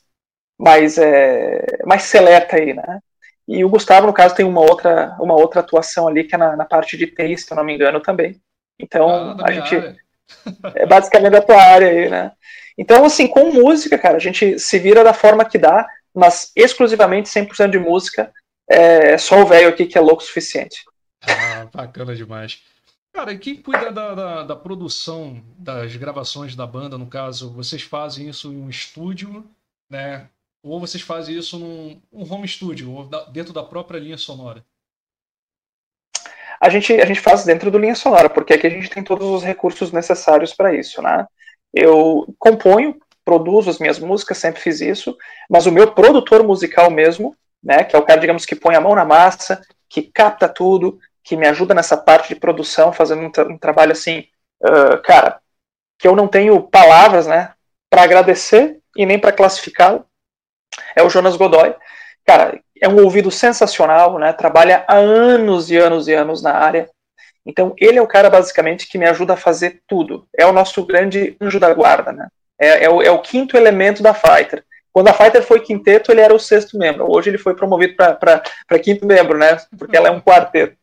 mais, 0.56 0.97
é, 0.98 1.66
mais 1.85 2.05
seleta 2.05 2.56
aí, 2.56 2.73
né? 2.73 3.01
E 3.48 3.65
o 3.65 3.69
Gustavo, 3.69 4.06
no 4.06 4.12
caso, 4.12 4.35
tem 4.35 4.47
uma 4.47 4.61
outra, 4.61 5.16
uma 5.20 5.35
outra 5.35 5.61
atuação 5.61 6.06
ali, 6.06 6.24
que 6.24 6.36
é 6.36 6.39
na, 6.39 6.55
na 6.56 6.65
parte 6.65 6.97
de 6.97 7.09
TI, 7.09 7.36
se 7.36 7.52
eu 7.52 7.56
não 7.56 7.65
me 7.65 7.74
engano, 7.74 8.01
também. 8.01 8.40
Então, 8.78 9.09
ah, 9.11 9.36
a 9.44 9.52
gente... 9.52 9.74
Área. 9.74 9.97
É 10.74 10.86
basicamente 10.86 11.36
a 11.36 11.43
tua 11.43 11.62
área 11.62 11.89
aí, 11.89 12.09
né? 12.09 12.32
Então, 12.76 13.05
assim, 13.05 13.26
com 13.26 13.52
música, 13.52 13.98
cara, 13.98 14.16
a 14.16 14.20
gente 14.20 14.59
se 14.59 14.78
vira 14.78 15.05
da 15.05 15.14
forma 15.14 15.44
que 15.44 15.59
dá, 15.59 15.86
mas 16.14 16.51
exclusivamente 16.56 17.28
100% 17.28 17.70
de 17.70 17.78
música. 17.78 18.32
É 18.68 19.18
só 19.18 19.42
o 19.42 19.46
velho 19.46 19.68
aqui 19.68 19.86
que 19.86 19.98
é 19.98 20.01
louco 20.01 20.22
o 20.22 20.26
suficiente. 20.26 20.84
Ah, 21.22 21.66
bacana 21.72 22.14
demais. 22.14 22.62
Cara, 23.12 23.32
e 23.32 23.38
quem 23.38 23.62
cuida 23.62 23.92
da, 23.92 24.14
da, 24.14 24.42
da, 24.42 24.56
produção 24.56 25.40
das 25.56 25.94
gravações 25.94 26.56
da 26.56 26.66
banda, 26.66 26.98
no 26.98 27.06
caso, 27.06 27.52
vocês 27.52 27.82
fazem 27.82 28.28
isso 28.28 28.52
em 28.52 28.56
um 28.56 28.68
estúdio, 28.68 29.48
né? 29.88 30.28
Ou 30.64 30.80
vocês 30.80 31.02
fazem 31.02 31.38
isso 31.38 31.59
num 31.59 32.01
um 32.12 32.32
home 32.32 32.48
studio, 32.48 32.90
ou 32.90 33.05
da, 33.05 33.24
dentro 33.26 33.52
da 33.52 33.62
própria 33.62 34.01
linha 34.01 34.16
sonora? 34.18 34.64
A 36.60 36.68
gente, 36.68 36.92
a 36.92 37.05
gente 37.05 37.20
faz 37.20 37.44
dentro 37.44 37.70
do 37.70 37.78
linha 37.78 37.94
sonora, 37.94 38.28
porque 38.28 38.55
aqui 38.55 38.66
a 38.66 38.70
gente 38.70 38.90
tem 38.90 39.05
todos 39.05 39.28
os 39.28 39.44
recursos 39.44 39.92
necessários 39.92 40.52
para 40.52 40.74
isso, 40.74 41.01
né? 41.01 41.26
Eu 41.74 42.34
componho, 42.38 42.96
produzo 43.24 43.70
as 43.70 43.78
minhas 43.78 43.98
músicas, 43.98 44.38
sempre 44.38 44.60
fiz 44.60 44.80
isso, 44.80 45.16
mas 45.51 45.66
o 45.66 45.72
meu 45.72 45.92
produtor 45.92 46.42
musical 46.44 46.90
mesmo, 46.90 47.34
né, 47.62 47.82
que 47.82 47.96
é 47.96 47.98
o 47.98 48.02
cara, 48.02 48.20
digamos, 48.20 48.44
que 48.44 48.55
põe 48.55 48.74
a 48.74 48.80
mão 48.80 48.94
na 48.94 49.05
massa, 49.05 49.60
que 49.88 50.02
capta 50.02 50.48
tudo, 50.48 50.98
que 51.22 51.36
me 51.36 51.46
ajuda 51.48 51.74
nessa 51.74 51.96
parte 51.96 52.34
de 52.34 52.40
produção, 52.40 52.92
fazendo 52.92 53.22
um, 53.22 53.30
tra 53.30 53.48
um 53.48 53.56
trabalho 53.56 53.92
assim, 53.92 54.26
uh, 54.62 55.02
cara, 55.02 55.40
que 55.98 56.06
eu 56.06 56.14
não 56.14 56.28
tenho 56.28 56.60
palavras, 56.62 57.26
né, 57.26 57.52
para 57.88 58.02
agradecer 58.02 58.78
e 58.96 59.06
nem 59.06 59.18
para 59.18 59.32
classificá-lo, 59.32 60.05
é 60.94 61.02
o 61.02 61.09
Jonas 61.09 61.36
Godoy. 61.36 61.74
Cara, 62.26 62.60
é 62.80 62.88
um 62.88 63.02
ouvido 63.02 63.30
sensacional, 63.30 64.18
né, 64.18 64.32
trabalha 64.32 64.84
há 64.86 64.96
anos 64.96 65.70
e 65.70 65.76
anos 65.76 66.09
e 66.09 66.12
anos 66.12 66.42
na 66.42 66.52
área. 66.52 66.90
Então, 67.46 67.74
ele 67.78 67.98
é 67.98 68.02
o 68.02 68.06
cara, 68.06 68.30
basicamente, 68.30 68.88
que 68.88 68.98
me 68.98 69.06
ajuda 69.06 69.34
a 69.34 69.36
fazer 69.36 69.82
tudo. 69.86 70.26
É 70.36 70.46
o 70.46 70.52
nosso 70.52 70.84
grande 70.86 71.36
anjo 71.40 71.60
da 71.60 71.72
guarda, 71.74 72.12
né? 72.12 72.28
É, 72.58 72.84
é, 72.84 72.90
o, 72.90 73.02
é 73.02 73.10
o 73.10 73.20
quinto 73.20 73.56
elemento 73.56 74.02
da 74.02 74.14
Fighter. 74.14 74.64
Quando 74.92 75.08
a 75.08 75.12
Fighter 75.12 75.42
foi 75.42 75.60
quinteto, 75.60 76.12
ele 76.12 76.20
era 76.20 76.34
o 76.34 76.38
sexto 76.38 76.78
membro. 76.78 77.06
Hoje 77.10 77.28
ele 77.28 77.38
foi 77.38 77.54
promovido 77.54 77.96
para 77.96 78.78
quinto 78.80 79.04
membro, 79.04 79.36
né? 79.36 79.56
Porque 79.76 79.96
ela 79.96 80.08
é 80.08 80.10
um 80.10 80.20
quarteto. 80.20 80.76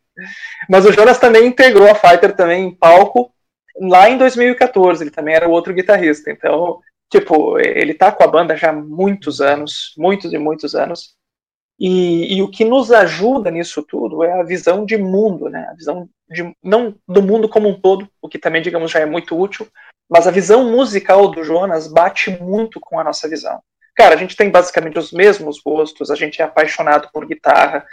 Mas 0.70 0.86
o 0.86 0.92
Jonas 0.92 1.18
também 1.18 1.48
integrou 1.48 1.90
a 1.90 1.96
Fighter 1.96 2.36
também 2.36 2.66
em 2.66 2.76
palco 2.76 3.34
lá 3.80 4.10
em 4.10 4.18
2014. 4.18 5.04
Ele 5.04 5.12
também 5.12 5.34
era 5.34 5.48
o 5.48 5.52
outro 5.52 5.74
guitarrista. 5.74 6.30
Então, 6.30 6.80
tipo, 7.10 7.58
ele 7.58 7.94
tá 7.94 8.12
com 8.12 8.24
a 8.24 8.28
banda 8.28 8.56
já 8.56 8.70
há 8.70 8.74
muitos 8.74 9.40
anos, 9.40 9.94
muitos 9.98 10.34
e 10.34 10.38
muitos 10.38 10.76
anos. 10.76 11.16
E, 11.84 12.36
e, 12.36 12.42
o 12.44 12.48
que 12.48 12.64
nos 12.64 12.92
ajuda 12.92 13.50
nisso 13.50 13.82
tudo 13.82 14.24
é 14.24 14.40
a 14.40 14.44
visão 14.44 14.86
de 14.86 14.98
mundo, 14.98 15.50
né? 15.50 15.68
A 15.72 15.74
visão 15.74 16.08
de, 16.30 16.56
não 16.64 16.96
do 17.08 17.24
mundo 17.24 17.50
como 17.50 17.68
um 17.68 17.80
todo, 17.80 18.08
o 18.22 18.30
que 18.30 18.38
também, 18.38 18.62
digamos, 18.62 18.92
já 18.92 19.00
é 19.00 19.06
muito 19.06 19.36
útil, 19.40 19.68
mas 20.08 20.28
a 20.28 20.32
visão 20.32 20.70
musical 20.72 21.28
do 21.30 21.44
Jonas 21.44 21.88
bate 21.88 22.30
muito 22.30 22.80
com 22.80 23.00
a 23.00 23.04
nossa 23.04 23.28
visão. 23.28 23.60
Cara, 23.96 24.14
a 24.14 24.18
gente 24.18 24.38
tem 24.38 24.52
basicamente 24.52 25.00
os 25.00 25.12
mesmos 25.12 25.60
gostos, 25.60 26.12
a 26.12 26.16
gente 26.16 26.40
é 26.40 26.46
apaixonado 26.46 27.10
por 27.12 27.26
guitarra, 27.26 27.84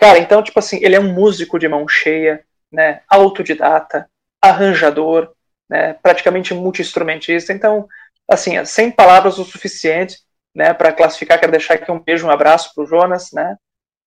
Cara, 0.00 0.18
então, 0.18 0.42
tipo 0.42 0.58
assim, 0.58 0.78
ele 0.82 0.96
é 0.96 1.00
um 1.00 1.12
músico 1.12 1.58
de 1.58 1.68
mão 1.68 1.86
cheia, 1.86 2.42
né? 2.72 3.02
Autodidata, 3.06 4.08
arranjador, 4.40 5.30
né? 5.68 5.92
Praticamente 5.92 6.54
multi-instrumentista. 6.54 7.52
Então, 7.52 7.86
assim, 8.26 8.64
sem 8.64 8.90
palavras 8.90 9.38
o 9.38 9.44
suficiente, 9.44 10.18
né? 10.54 10.74
Para 10.74 10.92
classificar, 10.92 11.38
quero 11.38 11.52
deixar 11.52 11.74
aqui 11.74 11.90
um 11.90 12.00
beijo, 12.00 12.26
um 12.26 12.30
abraço 12.30 12.74
pro 12.74 12.86
Jonas, 12.86 13.30
né? 13.32 13.56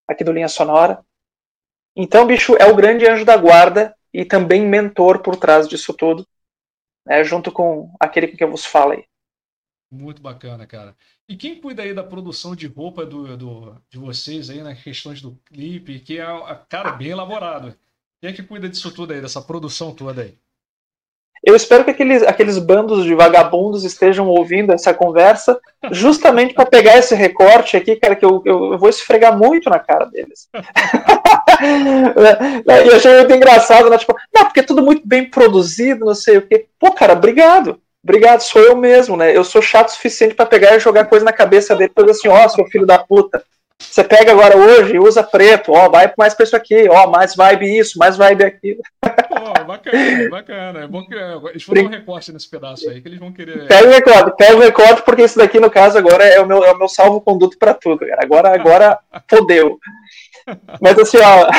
Aqui 0.07 0.23
do 0.23 0.31
Linha 0.31 0.47
Sonora. 0.47 1.03
Então, 1.95 2.25
bicho, 2.25 2.55
é 2.57 2.65
o 2.65 2.75
grande 2.75 3.07
anjo 3.07 3.25
da 3.25 3.37
guarda 3.37 3.95
e 4.13 4.25
também 4.25 4.65
mentor 4.65 5.21
por 5.21 5.35
trás 5.35 5.67
disso 5.67 5.93
tudo, 5.93 6.27
né? 7.05 7.23
Junto 7.23 7.51
com 7.51 7.93
aquele 7.99 8.27
com 8.27 8.37
que 8.37 8.43
eu 8.43 8.51
vos 8.51 8.65
falo 8.65 8.93
aí. 8.93 9.05
Muito 9.91 10.21
bacana, 10.21 10.65
cara. 10.65 10.95
E 11.29 11.37
quem 11.37 11.61
cuida 11.61 11.83
aí 11.83 11.93
da 11.93 12.03
produção 12.03 12.55
de 12.55 12.65
roupa 12.65 13.05
do, 13.05 13.37
do, 13.37 13.81
de 13.89 13.97
vocês 13.99 14.49
aí, 14.49 14.61
nas 14.61 14.81
questões 14.81 15.21
do 15.21 15.35
clipe, 15.45 15.99
que 15.99 16.19
é, 16.19 16.25
cara, 16.67 16.91
bem 16.93 17.09
elaborado. 17.09 17.77
Quem 18.19 18.31
é 18.31 18.33
que 18.33 18.41
cuida 18.41 18.67
disso 18.67 18.91
tudo 18.91 19.13
aí, 19.13 19.21
dessa 19.21 19.41
produção 19.41 19.93
toda 19.93 20.23
aí? 20.23 20.39
Eu 21.43 21.55
espero 21.57 21.83
que 21.83 21.91
aqueles, 21.91 22.23
aqueles 22.23 22.57
bandos 22.57 23.03
de 23.03 23.13
vagabundos 23.13 23.83
estejam 23.83 24.29
ouvindo 24.29 24.71
essa 24.71 24.93
conversa, 24.93 25.59
justamente 25.91 26.53
para 26.53 26.65
pegar 26.65 26.97
esse 26.97 27.13
recorte 27.13 27.75
aqui, 27.75 27.97
cara, 27.97 28.15
que 28.15 28.23
eu, 28.23 28.41
eu, 28.45 28.77
vou 28.77 28.87
esfregar 28.87 29.37
muito 29.37 29.69
na 29.69 29.77
cara 29.77 30.05
deles. 30.05 30.47
e 31.65 32.89
eu 32.89 32.95
achei 32.95 33.17
muito 33.17 33.33
engraçado, 33.33 33.89
né? 33.89 33.97
Tipo, 33.97 34.15
não, 34.33 34.45
porque 34.45 34.61
é 34.61 34.63
tudo 34.63 34.81
muito 34.81 35.05
bem 35.05 35.29
produzido, 35.29 36.05
não 36.05 36.15
sei 36.15 36.37
o 36.37 36.47
quê. 36.47 36.65
Pô, 36.79 36.93
cara, 36.93 37.11
obrigado. 37.11 37.77
Obrigado, 38.01 38.41
sou 38.41 38.61
eu 38.61 38.75
mesmo, 38.75 39.17
né? 39.17 39.35
Eu 39.35 39.43
sou 39.43 39.61
chato 39.61 39.89
o 39.89 39.91
suficiente 39.91 40.35
para 40.35 40.45
pegar 40.45 40.75
e 40.75 40.79
jogar 40.79 41.05
coisa 41.05 41.25
na 41.25 41.33
cabeça 41.33 41.75
dele, 41.75 41.91
fazer 41.93 42.11
assim, 42.11 42.27
ó, 42.27 42.45
oh, 42.45 42.49
seu 42.49 42.65
filho 42.67 42.85
da 42.85 42.99
puta. 42.99 43.43
Você 43.79 44.03
pega 44.03 44.31
agora 44.31 44.57
hoje 44.57 44.95
e 44.95 44.99
usa 44.99 45.21
preto, 45.21 45.71
ó, 45.71 45.89
vai 45.89 46.11
mais 46.17 46.33
pra 46.33 46.43
isso 46.43 46.55
aqui, 46.55 46.87
ó, 46.89 47.07
mais 47.07 47.35
vibe 47.35 47.77
isso, 47.77 47.99
mais 47.99 48.17
vibe 48.17 48.43
aquilo. 48.43 48.81
Pô, 49.01 49.65
bacana, 49.65 50.29
bacana. 50.29 50.79
É 50.81 50.87
bom 50.87 51.05
que 51.05 51.13
eles 51.13 51.65
vão 51.65 51.75
dar 51.75 51.81
um 51.83 51.87
recorte 51.89 52.31
nesse 52.31 52.49
pedaço 52.49 52.89
aí, 52.89 53.01
que 53.01 53.07
eles 53.07 53.19
vão 53.19 53.31
querer. 53.31 53.67
Pega 53.67 53.87
o 53.87 53.91
recorte, 53.91 54.37
pega 54.37 54.55
o 54.55 54.59
recorte, 54.59 55.01
porque 55.03 55.23
isso 55.23 55.37
daqui, 55.37 55.59
no 55.59 55.69
caso, 55.69 55.97
agora 55.97 56.23
é 56.23 56.39
o 56.39 56.45
meu, 56.45 56.63
é 56.63 56.71
o 56.71 56.77
meu 56.77 56.87
salvo-conduto 56.87 57.57
para 57.59 57.73
tudo, 57.73 57.99
cara. 57.99 58.19
Agora, 58.23 58.53
agora 58.53 58.99
fodeu. 59.29 59.77
Mas 60.81 60.97
assim, 60.97 61.17
ó. 61.17 61.49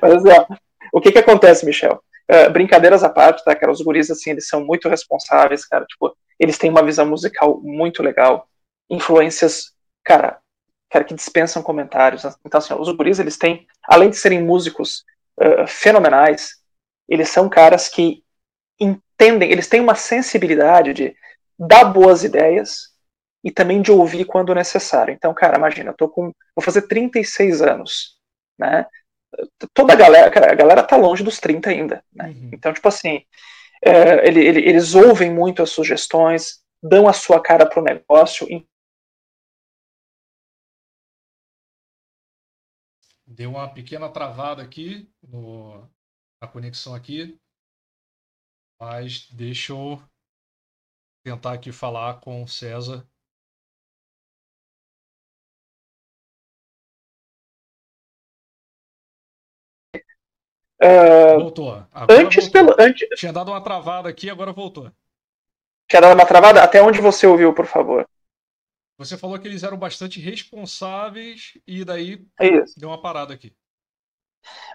Mas 0.00 0.12
assim, 0.14 0.30
ó. 0.30 0.46
O 0.92 1.00
que 1.00 1.12
que 1.12 1.18
acontece, 1.18 1.64
Michel? 1.64 2.02
Uh, 2.30 2.50
brincadeiras 2.50 3.04
à 3.04 3.08
parte, 3.08 3.44
tá, 3.44 3.54
cara? 3.54 3.72
Os 3.72 3.80
guris, 3.80 4.10
assim, 4.10 4.30
eles 4.30 4.48
são 4.48 4.64
muito 4.64 4.88
responsáveis, 4.88 5.64
cara. 5.66 5.84
Tipo, 5.84 6.14
eles 6.38 6.58
têm 6.58 6.70
uma 6.70 6.82
visão 6.82 7.06
musical 7.06 7.60
muito 7.62 8.02
legal. 8.02 8.46
Influências, 8.90 9.72
cara, 10.04 10.41
cara, 10.92 11.04
que 11.04 11.14
dispensam 11.14 11.62
comentários. 11.62 12.22
Então, 12.44 12.58
assim, 12.58 12.74
os 12.74 12.88
guris, 12.94 13.18
eles 13.18 13.38
têm, 13.38 13.66
além 13.84 14.10
de 14.10 14.16
serem 14.16 14.42
músicos 14.42 15.04
uh, 15.40 15.66
fenomenais, 15.66 16.56
eles 17.08 17.28
são 17.30 17.48
caras 17.48 17.88
que 17.88 18.22
entendem, 18.78 19.50
eles 19.50 19.68
têm 19.68 19.80
uma 19.80 19.94
sensibilidade 19.94 20.92
de 20.92 21.16
dar 21.58 21.84
boas 21.84 22.24
ideias 22.24 22.92
e 23.42 23.50
também 23.50 23.80
de 23.80 23.90
ouvir 23.90 24.24
quando 24.24 24.54
necessário. 24.54 25.12
Então, 25.12 25.32
cara, 25.34 25.56
imagina, 25.56 25.90
eu 25.90 25.96
tô 25.96 26.08
com, 26.08 26.32
vou 26.54 26.62
fazer 26.62 26.82
36 26.82 27.62
anos, 27.62 28.18
né? 28.58 28.86
toda 29.72 29.94
a 29.94 29.96
galera, 29.96 30.30
cara, 30.30 30.52
a 30.52 30.54
galera 30.54 30.82
tá 30.82 30.96
longe 30.96 31.22
dos 31.24 31.38
30 31.38 31.70
ainda, 31.70 32.04
né? 32.12 32.26
Uhum. 32.26 32.50
Então, 32.52 32.72
tipo 32.72 32.86
assim, 32.86 33.22
é, 33.84 34.28
ele, 34.28 34.44
ele, 34.44 34.60
eles 34.60 34.94
ouvem 34.94 35.30
muito 35.30 35.62
as 35.62 35.70
sugestões, 35.70 36.60
dão 36.82 37.08
a 37.08 37.12
sua 37.12 37.40
cara 37.40 37.66
pro 37.66 37.82
negócio. 37.82 38.46
Deu 43.32 43.50
uma 43.50 43.72
pequena 43.72 44.10
travada 44.10 44.62
aqui 44.62 45.10
no, 45.22 45.88
na 46.40 46.46
conexão 46.46 46.94
aqui, 46.94 47.40
mas 48.78 49.26
deixa 49.30 49.72
eu 49.72 50.02
tentar 51.24 51.54
aqui 51.54 51.72
falar 51.72 52.20
com 52.20 52.42
o 52.42 52.48
César 52.48 53.06
Uh, 60.84 61.38
voltou. 61.38 61.86
Agora 61.92 62.20
antes 62.20 62.48
voltou. 62.48 62.74
Pelo, 62.74 62.88
antes... 62.88 63.08
Tinha 63.16 63.32
dado 63.32 63.52
uma 63.52 63.62
travada 63.62 64.08
aqui, 64.08 64.28
agora 64.28 64.52
voltou. 64.52 64.90
Tinha 65.88 66.02
dado 66.02 66.14
uma 66.14 66.26
travada? 66.26 66.60
Até 66.60 66.82
onde 66.82 67.00
você 67.00 67.24
ouviu, 67.24 67.54
por 67.54 67.66
favor? 67.66 68.04
Você 68.98 69.16
falou 69.16 69.38
que 69.38 69.48
eles 69.48 69.62
eram 69.62 69.76
bastante 69.76 70.20
responsáveis 70.20 71.58
e 71.66 71.84
daí 71.84 72.24
é 72.40 72.64
deu 72.76 72.88
uma 72.88 73.00
parada 73.00 73.34
aqui. 73.34 73.54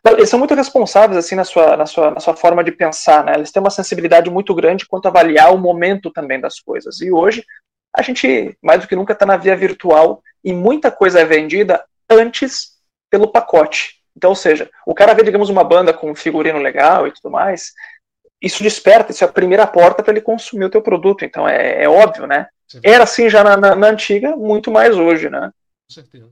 Eles 0.06 0.30
são 0.30 0.40
muito 0.40 0.54
responsáveis 0.54 1.18
assim 1.18 1.36
na 1.36 1.44
sua, 1.44 1.76
na 1.76 1.86
sua, 1.86 2.12
na 2.12 2.20
sua 2.20 2.36
forma 2.36 2.64
de 2.64 2.72
pensar, 2.72 3.24
né? 3.24 3.34
Eles 3.36 3.52
têm 3.52 3.62
uma 3.62 3.70
sensibilidade 3.70 4.30
muito 4.30 4.54
grande 4.56 4.88
quanto 4.88 5.06
a 5.06 5.10
avaliar 5.10 5.54
o 5.54 5.58
momento 5.58 6.12
também 6.12 6.40
das 6.40 6.60
coisas. 6.60 7.02
E 7.02 7.12
hoje 7.12 7.44
a 7.94 8.02
gente 8.02 8.58
mais 8.62 8.82
do 8.82 8.88
que 8.88 8.96
nunca 8.96 9.14
está 9.14 9.26
na 9.26 9.38
via 9.38 9.56
virtual 9.56 10.22
e 10.44 10.54
muita 10.54 10.92
coisa 10.92 11.20
é 11.20 11.26
vendida 11.26 11.84
antes 12.10 12.78
pelo 13.10 13.32
pacote. 13.32 13.98
Então, 14.16 14.32
ou 14.32 14.36
seja, 14.36 14.70
o 14.86 14.96
cara 14.96 15.14
vê, 15.14 15.24
digamos, 15.24 15.50
uma 15.50 15.64
banda 15.64 15.94
com 15.94 16.12
um 16.12 16.16
figurino 16.16 16.60
legal 16.60 17.08
e 17.08 17.12
tudo 17.12 17.30
mais, 17.30 17.74
isso 18.42 18.64
desperta, 18.64 19.12
isso 19.12 19.24
é 19.24 19.28
a 19.28 19.32
primeira 19.32 19.66
porta 19.66 20.04
para 20.04 20.14
ele 20.14 20.22
consumir 20.22 20.66
o 20.66 20.70
teu 20.70 20.82
produto. 20.82 21.26
Então, 21.26 21.48
é, 21.48 21.84
é 21.84 21.90
óbvio, 21.90 22.28
né? 22.28 22.48
Era 22.84 23.04
assim 23.04 23.30
já 23.30 23.44
na, 23.44 23.58
na, 23.58 23.76
na, 23.76 23.88
antiga, 23.88 24.36
muito 24.36 24.72
mais 24.72 24.96
hoje, 24.98 25.30
né? 25.30 25.52
Com 25.88 25.94
certeza. 25.94 26.30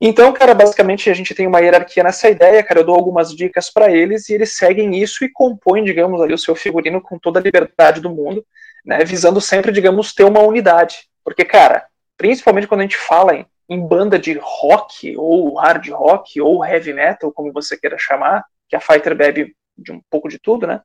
Então, 0.00 0.32
cara, 0.32 0.54
basicamente 0.54 1.08
a 1.08 1.14
gente 1.14 1.34
tem 1.34 1.46
uma 1.46 1.60
hierarquia 1.60 2.02
nessa 2.02 2.28
ideia, 2.28 2.62
cara, 2.62 2.80
eu 2.80 2.84
dou 2.84 2.96
algumas 2.96 3.34
dicas 3.34 3.70
para 3.70 3.92
eles 3.92 4.28
e 4.28 4.34
eles 4.34 4.56
seguem 4.56 5.00
isso 5.00 5.24
e 5.24 5.30
compõem, 5.30 5.84
digamos, 5.84 6.20
ali 6.20 6.34
o 6.34 6.38
seu 6.38 6.56
figurino 6.56 7.00
com 7.00 7.18
toda 7.18 7.38
a 7.38 7.42
liberdade 7.42 8.00
do 8.00 8.10
mundo, 8.10 8.44
né, 8.84 9.04
visando 9.04 9.40
sempre, 9.40 9.70
digamos, 9.70 10.12
ter 10.12 10.24
uma 10.24 10.40
unidade. 10.40 11.08
Porque, 11.22 11.44
cara, 11.44 11.86
principalmente 12.16 12.66
quando 12.66 12.80
a 12.80 12.84
gente 12.84 12.96
fala 12.96 13.36
em 13.36 13.46
em 13.72 13.86
banda 13.86 14.18
de 14.18 14.38
rock, 14.40 15.16
ou 15.16 15.54
hard 15.54 15.88
rock, 15.88 16.38
ou 16.40 16.64
heavy 16.64 16.92
metal, 16.92 17.32
como 17.32 17.52
você 17.52 17.76
queira 17.76 17.96
chamar, 17.98 18.44
que 18.68 18.76
a 18.76 18.80
Fighter 18.80 19.16
bebe 19.16 19.56
de 19.76 19.92
um 19.92 20.00
pouco 20.10 20.28
de 20.28 20.38
tudo, 20.38 20.66
né? 20.66 20.82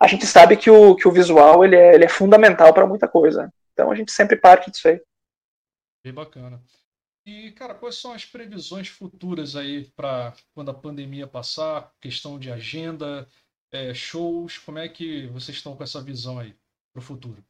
A 0.00 0.06
gente 0.06 0.26
sabe 0.26 0.56
que 0.56 0.70
o, 0.70 0.96
que 0.96 1.06
o 1.06 1.12
visual 1.12 1.64
ele 1.64 1.76
é, 1.76 1.94
ele 1.94 2.04
é 2.04 2.08
fundamental 2.08 2.72
para 2.72 2.86
muita 2.86 3.06
coisa. 3.06 3.52
Então 3.72 3.90
a 3.90 3.94
gente 3.94 4.10
sempre 4.10 4.36
parte 4.36 4.70
disso 4.70 4.88
aí. 4.88 5.00
Bem 6.02 6.14
bacana. 6.14 6.62
E, 7.26 7.52
cara, 7.52 7.74
quais 7.74 7.96
são 7.96 8.12
as 8.12 8.24
previsões 8.24 8.88
futuras 8.88 9.54
aí 9.54 9.84
para 9.94 10.32
quando 10.54 10.70
a 10.70 10.74
pandemia 10.74 11.26
passar? 11.26 11.92
Questão 12.00 12.38
de 12.38 12.50
agenda, 12.50 13.28
é, 13.70 13.92
shows, 13.92 14.56
como 14.58 14.78
é 14.78 14.88
que 14.88 15.26
vocês 15.28 15.58
estão 15.58 15.76
com 15.76 15.82
essa 15.84 16.02
visão 16.02 16.38
aí 16.38 16.56
para 16.92 17.00
o 17.00 17.04
futuro? 17.04 17.44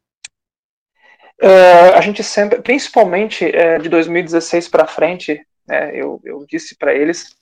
Uh, 1.43 1.97
a 1.97 2.01
gente 2.03 2.23
sempre, 2.23 2.61
principalmente 2.61 3.47
uh, 3.47 3.81
de 3.81 3.89
2016 3.89 4.69
para 4.69 4.87
frente, 4.87 5.47
né, 5.67 5.97
eu, 5.97 6.21
eu 6.25 6.45
disse 6.47 6.77
para 6.77 6.95
eles 6.95 7.35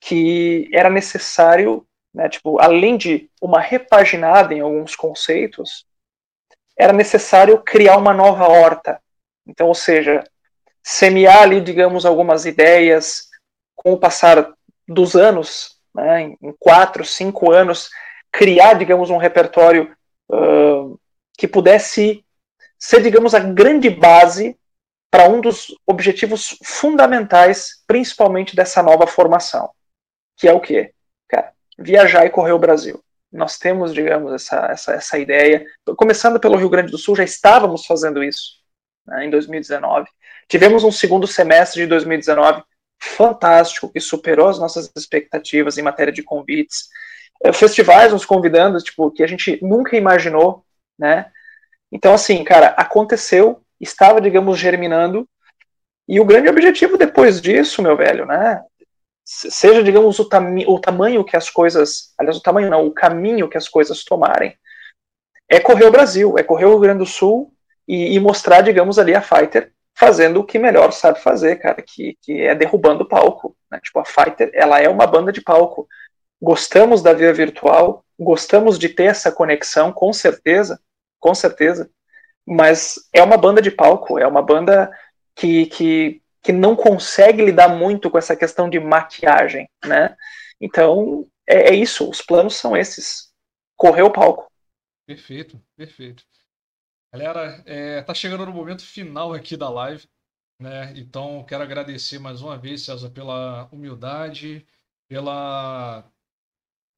que 0.00 0.68
era 0.72 0.88
necessário, 0.88 1.84
né, 2.14 2.28
tipo, 2.28 2.60
além 2.60 2.96
de 2.96 3.28
uma 3.40 3.60
repaginada 3.60 4.54
em 4.54 4.60
alguns 4.60 4.94
conceitos, 4.94 5.84
era 6.78 6.92
necessário 6.92 7.60
criar 7.62 7.96
uma 7.96 8.14
nova 8.14 8.46
horta. 8.46 9.00
Então, 9.46 9.66
ou 9.66 9.74
seja, 9.74 10.22
semear 10.82 11.42
ali, 11.42 11.60
digamos, 11.60 12.06
algumas 12.06 12.46
ideias 12.46 13.28
com 13.74 13.92
o 13.92 13.98
passar 13.98 14.52
dos 14.86 15.16
anos, 15.16 15.78
né, 15.94 16.34
em 16.40 16.54
quatro, 16.58 17.04
cinco 17.04 17.50
anos, 17.50 17.90
criar, 18.30 18.74
digamos, 18.74 19.10
um 19.10 19.16
repertório 19.16 19.94
uh, 20.30 20.98
que 21.36 21.48
pudesse 21.48 22.24
ser, 22.78 23.02
digamos, 23.02 23.34
a 23.34 23.40
grande 23.40 23.90
base 23.90 24.56
para 25.10 25.28
um 25.28 25.40
dos 25.40 25.68
objetivos 25.86 26.58
fundamentais, 26.64 27.82
principalmente 27.86 28.56
dessa 28.56 28.82
nova 28.82 29.06
formação, 29.06 29.70
que 30.36 30.48
é 30.48 30.52
o 30.52 30.60
quê? 30.60 30.92
Viajar 31.78 32.26
e 32.26 32.30
correr 32.30 32.52
o 32.52 32.58
Brasil. 32.58 33.02
Nós 33.32 33.58
temos, 33.58 33.92
digamos, 33.92 34.32
essa, 34.32 34.66
essa, 34.66 34.92
essa 34.92 35.18
ideia. 35.18 35.66
Começando 35.96 36.38
pelo 36.38 36.56
Rio 36.56 36.68
Grande 36.68 36.90
do 36.90 36.98
Sul, 36.98 37.16
já 37.16 37.24
estávamos 37.24 37.84
fazendo 37.84 38.22
isso 38.22 38.60
né, 39.06 39.26
em 39.26 39.30
2019. 39.30 40.08
Tivemos 40.48 40.84
um 40.84 40.92
segundo 40.92 41.26
semestre 41.26 41.82
de 41.82 41.88
2019 41.88 42.62
fantástico, 43.00 43.90
que 43.90 44.00
superou 44.00 44.48
as 44.48 44.58
nossas 44.58 44.90
expectativas 44.96 45.76
em 45.76 45.82
matéria 45.82 46.12
de 46.12 46.22
convites. 46.22 46.88
Eh, 47.42 47.52
festivais 47.52 48.12
nos 48.12 48.24
convidando, 48.24 48.78
tipo, 48.78 49.10
que 49.10 49.22
a 49.22 49.26
gente 49.26 49.58
nunca 49.62 49.96
imaginou, 49.96 50.64
né? 50.98 51.30
Então, 51.90 52.14
assim, 52.14 52.42
cara, 52.44 52.68
aconteceu, 52.68 53.62
estava, 53.80 54.20
digamos, 54.20 54.58
germinando, 54.58 55.28
e 56.08 56.20
o 56.20 56.24
grande 56.24 56.48
objetivo 56.48 56.98
depois 56.98 57.40
disso, 57.40 57.82
meu 57.82 57.96
velho, 57.96 58.26
né? 58.26 58.62
Seja, 59.24 59.82
digamos, 59.82 60.18
o, 60.18 60.28
tam 60.28 60.54
o 60.66 60.78
tamanho 60.78 61.24
que 61.24 61.36
as 61.36 61.48
coisas. 61.48 62.12
Aliás, 62.18 62.36
o 62.36 62.42
tamanho 62.42 62.70
não, 62.70 62.86
o 62.86 62.92
caminho 62.92 63.48
que 63.48 63.56
as 63.56 63.68
coisas 63.68 64.04
tomarem, 64.04 64.54
é 65.48 65.58
correr 65.58 65.86
o 65.86 65.90
Brasil, 65.90 66.38
é 66.38 66.42
correr 66.42 66.66
o 66.66 66.70
Rio 66.70 66.80
Grande 66.80 66.98
do 66.98 67.06
Sul 67.06 67.52
e, 67.88 68.14
e 68.14 68.20
mostrar, 68.20 68.60
digamos, 68.60 68.98
ali 68.98 69.14
a 69.14 69.22
Fighter 69.22 69.72
fazendo 69.96 70.40
o 70.40 70.44
que 70.44 70.58
melhor 70.58 70.92
sabe 70.92 71.20
fazer, 71.20 71.56
cara, 71.56 71.80
que, 71.80 72.18
que 72.20 72.42
é 72.42 72.54
derrubando 72.54 73.04
o 73.04 73.08
palco. 73.08 73.56
Né? 73.70 73.80
Tipo, 73.82 74.00
a 74.00 74.04
Fighter, 74.04 74.50
ela 74.52 74.80
é 74.80 74.88
uma 74.88 75.06
banda 75.06 75.32
de 75.32 75.40
palco. 75.40 75.88
Gostamos 76.42 77.00
da 77.00 77.12
via 77.12 77.32
virtual, 77.32 78.04
gostamos 78.18 78.78
de 78.78 78.88
ter 78.88 79.04
essa 79.04 79.30
conexão, 79.30 79.92
com 79.92 80.12
certeza, 80.12 80.80
com 81.18 81.34
certeza, 81.34 81.88
mas 82.46 82.96
é 83.12 83.22
uma 83.22 83.36
banda 83.36 83.62
de 83.62 83.70
palco, 83.70 84.18
é 84.18 84.26
uma 84.26 84.42
banda 84.42 84.90
que, 85.34 85.66
que, 85.66 86.22
que 86.44 86.52
não 86.52 86.76
consegue 86.76 87.42
lidar 87.42 87.68
muito 87.68 88.10
com 88.10 88.18
essa 88.18 88.36
questão 88.36 88.68
de 88.68 88.78
maquiagem, 88.78 89.66
né? 89.84 90.14
Então, 90.60 91.26
é, 91.48 91.70
é 91.70 91.74
isso, 91.74 92.08
os 92.08 92.20
planos 92.20 92.56
são 92.56 92.76
esses. 92.76 93.32
Correr 93.74 94.02
o 94.02 94.12
palco. 94.12 94.48
Perfeito, 95.06 95.60
perfeito. 95.74 96.22
Galera, 97.12 97.62
é, 97.64 98.02
tá 98.02 98.12
chegando 98.12 98.44
no 98.44 98.52
momento 98.52 98.82
final 98.84 99.32
aqui 99.32 99.56
da 99.56 99.70
live, 99.70 100.06
né? 100.60 100.92
Então, 100.96 101.44
quero 101.44 101.62
agradecer 101.62 102.18
mais 102.18 102.42
uma 102.42 102.58
vez, 102.58 102.84
César, 102.84 103.10
pela 103.10 103.66
humildade, 103.72 104.66
pela 105.08 106.04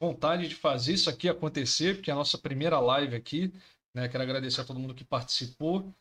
vontade 0.00 0.48
de 0.48 0.54
fazer 0.56 0.94
isso 0.94 1.08
aqui 1.08 1.28
acontecer, 1.28 1.94
porque 1.94 2.10
é 2.10 2.12
a 2.12 2.16
nossa 2.16 2.36
primeira 2.36 2.80
live 2.80 3.14
aqui. 3.14 3.52
Né? 3.94 4.08
Quero 4.08 4.22
agradecer 4.24 4.60
a 4.60 4.64
todo 4.64 4.80
mundo 4.80 4.94
que 4.94 5.04
participou. 5.04 5.94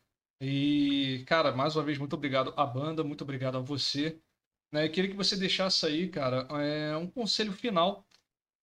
E, 0.47 1.23
cara, 1.26 1.51
mais 1.51 1.76
uma 1.76 1.84
vez, 1.84 1.97
muito 1.97 2.13
obrigado 2.13 2.53
à 2.55 2.67
banda, 2.67 3.03
muito 3.03 3.23
obrigado 3.23 3.57
a 3.57 3.61
você. 3.61 4.19
Né? 4.72 4.88
Queria 4.89 5.09
que 5.09 5.17
você 5.17 5.35
deixasse 5.35 5.84
aí, 5.88 6.07
cara, 6.07 6.47
é, 6.61 6.95
um 6.95 7.07
conselho 7.07 7.51
final 7.51 8.05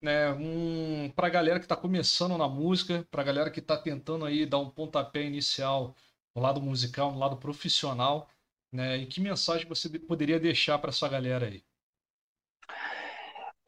né, 0.00 0.30
um, 0.32 1.10
para 1.10 1.26
a 1.26 1.30
galera 1.30 1.59
que 1.59 1.64
está 1.64 1.74
começando 1.74 2.38
na 2.38 2.48
música, 2.48 3.04
para 3.10 3.22
a 3.22 3.24
galera 3.24 3.50
que 3.50 3.59
está 3.59 3.76
tentando 3.76 4.24
aí 4.24 4.46
dar 4.46 4.59
um 4.59 4.70
pontapé 4.70 5.24
inicial 5.24 5.96
no 6.36 6.40
lado 6.40 6.62
musical, 6.62 7.10
no 7.10 7.18
lado 7.18 7.36
profissional, 7.36 8.28
né, 8.72 8.98
e 8.98 9.06
que 9.06 9.20
mensagem 9.20 9.66
você 9.68 9.88
poderia 9.98 10.38
deixar 10.38 10.78
para 10.78 10.90
essa 10.90 11.09
galera 11.09 11.46
aí? 11.46 11.64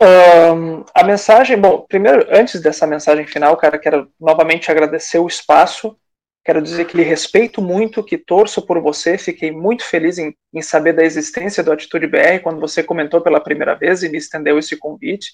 Um, 0.01 0.85
a 0.95 1.03
mensagem, 1.03 1.61
bom, 1.61 1.81
primeiro, 1.89 2.29
antes 2.31 2.61
dessa 2.61 2.87
mensagem 2.87 3.27
final, 3.27 3.57
cara, 3.57 3.77
quero 3.77 4.13
novamente 4.21 4.71
agradecer 4.71 5.19
o 5.19 5.27
espaço. 5.27 5.99
Quero 6.45 6.61
dizer 6.61 6.85
que 6.85 6.97
lhe 6.97 7.03
respeito 7.03 7.63
muito, 7.63 8.05
que 8.05 8.19
torço 8.19 8.61
por 8.67 8.79
você. 8.81 9.17
Fiquei 9.17 9.51
muito 9.51 9.83
feliz 9.83 10.19
em, 10.19 10.37
em 10.53 10.61
saber 10.61 10.93
da 10.93 11.03
existência 11.03 11.63
do 11.63 11.73
Atitude 11.73 12.07
BR 12.07 12.41
quando 12.43 12.61
você 12.61 12.83
comentou 12.83 13.23
pela 13.23 13.41
primeira 13.41 13.75
vez 13.75 14.03
e 14.03 14.11
me 14.11 14.19
estendeu 14.19 14.59
esse 14.59 14.77
convite. 14.77 15.33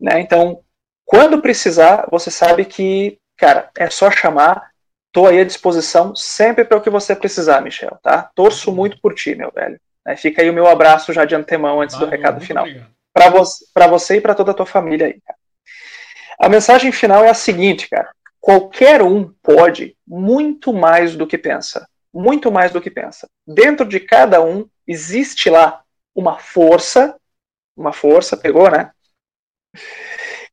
Né? 0.00 0.20
Então, 0.20 0.62
quando 1.04 1.42
precisar, 1.42 2.08
você 2.10 2.30
sabe 2.30 2.64
que, 2.64 3.18
cara, 3.36 3.70
é 3.76 3.90
só 3.90 4.10
chamar. 4.10 4.70
Tô 5.12 5.26
aí 5.26 5.40
à 5.40 5.44
disposição 5.44 6.14
sempre 6.14 6.64
para 6.64 6.76
o 6.76 6.80
que 6.80 6.90
você 6.90 7.14
precisar, 7.14 7.62
Michel, 7.62 7.98
tá? 8.02 8.30
Torço 8.34 8.70
muito 8.70 9.00
por 9.00 9.14
ti, 9.14 9.34
meu 9.34 9.50
velho. 9.50 9.80
É, 10.06 10.14
fica 10.14 10.42
aí 10.42 10.50
o 10.50 10.52
meu 10.52 10.66
abraço 10.66 11.12
já 11.12 11.24
de 11.24 11.34
antemão 11.34 11.80
antes 11.80 11.96
do 11.96 12.06
recado 12.06 12.40
final. 12.40 12.66
Para 13.14 13.30
você, 13.30 13.64
você 13.88 14.16
e 14.16 14.20
para 14.20 14.34
toda 14.34 14.50
a 14.50 14.54
tua 14.54 14.66
família 14.66 15.06
aí, 15.06 15.20
cara. 15.26 15.38
A 16.38 16.48
mensagem 16.50 16.92
final 16.92 17.24
é 17.24 17.30
a 17.30 17.34
seguinte, 17.34 17.88
cara. 17.88 18.10
Qualquer 18.46 19.02
um 19.02 19.32
pode 19.42 19.98
muito 20.06 20.72
mais 20.72 21.16
do 21.16 21.26
que 21.26 21.36
pensa. 21.36 21.90
Muito 22.14 22.52
mais 22.52 22.70
do 22.70 22.80
que 22.80 22.88
pensa. 22.88 23.28
Dentro 23.44 23.84
de 23.84 23.98
cada 23.98 24.40
um 24.40 24.70
existe 24.86 25.50
lá 25.50 25.82
uma 26.14 26.38
força, 26.38 27.20
uma 27.76 27.92
força, 27.92 28.36
pegou, 28.36 28.70
né? 28.70 28.92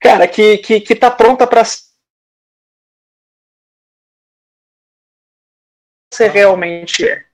Cara, 0.01 0.27
que, 0.27 0.57
que, 0.57 0.81
que 0.81 0.95
tá 0.95 1.11
pronta 1.11 1.45
para 1.45 1.61
ser 6.11 6.31
realmente 6.31 7.07
é. 7.07 7.27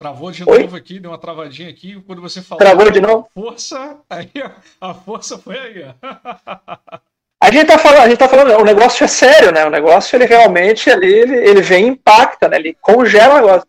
Travou 0.00 0.30
de 0.30 0.42
Oi? 0.48 0.62
novo 0.62 0.76
aqui, 0.76 0.98
deu 0.98 1.10
uma 1.10 1.18
travadinha 1.18 1.68
aqui. 1.68 2.00
Quando 2.00 2.22
você 2.22 2.40
falou. 2.40 2.64
Travou 2.64 2.90
de 2.90 3.02
novo? 3.02 3.28
Força, 3.34 4.02
aí 4.08 4.32
a 4.80 4.94
força 4.94 5.36
foi 5.36 5.58
aí. 5.58 5.82
a 7.46 7.50
gente 7.52 7.66
tá 7.66 7.78
falando, 7.78 8.02
a 8.02 8.08
gente 8.08 8.18
tá 8.18 8.28
falando, 8.28 8.60
o 8.60 8.64
negócio 8.64 9.04
é 9.04 9.06
sério, 9.06 9.52
né? 9.52 9.64
O 9.64 9.70
negócio 9.70 10.16
ele 10.16 10.24
realmente 10.24 10.90
ele, 10.90 11.06
ele, 11.06 11.36
ele 11.36 11.62
vem 11.62 11.84
e 11.84 11.88
impacta, 11.90 12.48
né? 12.48 12.56
Ele 12.56 12.76
congela 12.80 13.34
o 13.34 13.36
negócio. 13.36 13.66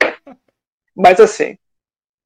Mas 0.95 1.19
assim, 1.19 1.55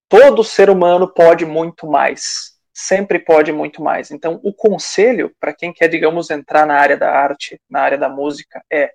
todo 0.08 0.46
ser 0.46 0.70
humano 0.70 1.10
pode 1.14 1.46
muito 1.46 1.86
mais. 1.86 2.54
Sempre 2.74 3.20
pode 3.20 3.52
muito 3.52 3.84
mais. 3.84 4.12
Então, 4.12 4.40
o 4.44 4.54
conselho 4.54 5.36
para 5.42 5.54
quem 5.54 5.74
quer, 5.74 5.90
digamos, 5.90 6.30
entrar 6.30 6.66
na 6.66 6.76
área 6.76 6.96
da 6.96 7.12
arte, 7.12 7.60
na 7.70 7.82
área 7.82 7.98
da 7.98 8.08
música, 8.08 8.64
é 8.72 8.94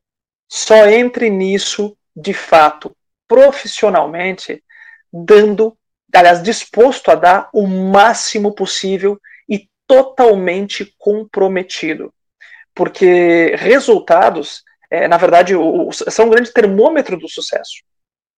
só 0.48 0.86
entre 0.86 1.28
nisso 1.28 1.94
de 2.16 2.32
fato, 2.32 2.96
profissionalmente, 3.28 4.64
dando, 5.12 5.76
aliás, 6.14 6.42
disposto 6.42 7.10
a 7.10 7.14
dar 7.14 7.50
o 7.52 7.66
máximo 7.66 8.54
possível 8.54 9.20
e 9.46 9.68
totalmente 9.86 10.94
comprometido. 10.98 12.14
Porque 12.76 13.56
resultados, 13.56 14.62
é, 14.90 15.08
na 15.08 15.16
verdade, 15.16 15.56
o, 15.56 15.88
o, 15.88 15.92
são 15.92 16.26
um 16.26 16.30
grande 16.30 16.52
termômetro 16.52 17.18
do 17.18 17.28
sucesso. 17.28 17.82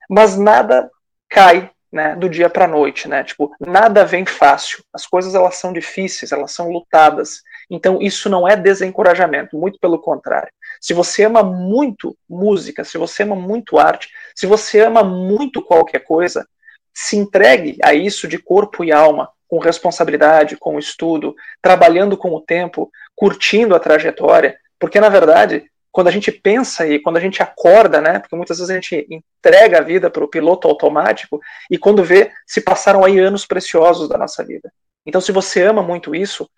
Mas 0.08 0.38
nada 0.38 0.88
cai 1.28 1.70
né, 1.90 2.14
do 2.14 2.28
dia 2.28 2.48
para 2.48 2.66
a 2.66 2.68
noite, 2.68 3.08
né? 3.08 3.24
Tipo, 3.24 3.50
nada 3.60 4.04
vem 4.04 4.24
fácil. 4.24 4.82
As 4.92 5.06
coisas 5.06 5.34
elas 5.34 5.56
são 5.56 5.72
difíceis, 5.72 6.30
elas 6.30 6.52
são 6.52 6.70
lutadas. 6.70 7.42
Então 7.68 8.00
isso 8.00 8.30
não 8.30 8.46
é 8.46 8.54
desencorajamento, 8.56 9.58
muito 9.58 9.78
pelo 9.80 9.98
contrário. 9.98 10.52
Se 10.80 10.94
você 10.94 11.24
ama 11.24 11.42
muito 11.42 12.16
música, 12.28 12.84
se 12.84 12.96
você 12.96 13.24
ama 13.24 13.34
muito 13.34 13.76
arte, 13.76 14.08
se 14.36 14.46
você 14.46 14.80
ama 14.80 15.02
muito 15.02 15.60
qualquer 15.62 16.00
coisa, 16.00 16.46
se 16.94 17.16
entregue 17.16 17.76
a 17.82 17.92
isso 17.92 18.28
de 18.28 18.38
corpo 18.38 18.84
e 18.84 18.92
alma, 18.92 19.28
com 19.48 19.58
responsabilidade, 19.58 20.56
com 20.56 20.78
estudo, 20.78 21.34
trabalhando 21.60 22.16
com 22.16 22.32
o 22.34 22.40
tempo, 22.40 22.90
curtindo 23.16 23.74
a 23.74 23.80
trajetória, 23.80 24.58
porque 24.78 25.00
na 25.00 25.08
verdade, 25.08 25.64
quando 25.90 26.08
a 26.08 26.10
gente 26.12 26.30
pensa 26.30 26.86
e 26.86 27.00
quando 27.00 27.16
a 27.16 27.20
gente 27.20 27.42
acorda, 27.42 28.00
né, 28.00 28.18
porque 28.18 28.36
muitas 28.36 28.58
vezes 28.58 28.70
a 28.70 28.74
gente 28.74 29.06
entrega 29.10 29.78
a 29.78 29.82
vida 29.82 30.10
para 30.10 30.22
o 30.22 30.28
piloto 30.28 30.68
automático 30.68 31.40
e 31.70 31.78
quando 31.78 32.04
vê, 32.04 32.30
se 32.46 32.60
passaram 32.60 33.04
aí 33.04 33.18
anos 33.18 33.46
preciosos 33.46 34.08
da 34.08 34.18
nossa 34.18 34.44
vida. 34.44 34.70
Então, 35.04 35.20
se 35.20 35.32
você 35.32 35.62
ama 35.62 35.82
muito 35.82 36.14
isso, 36.14 36.48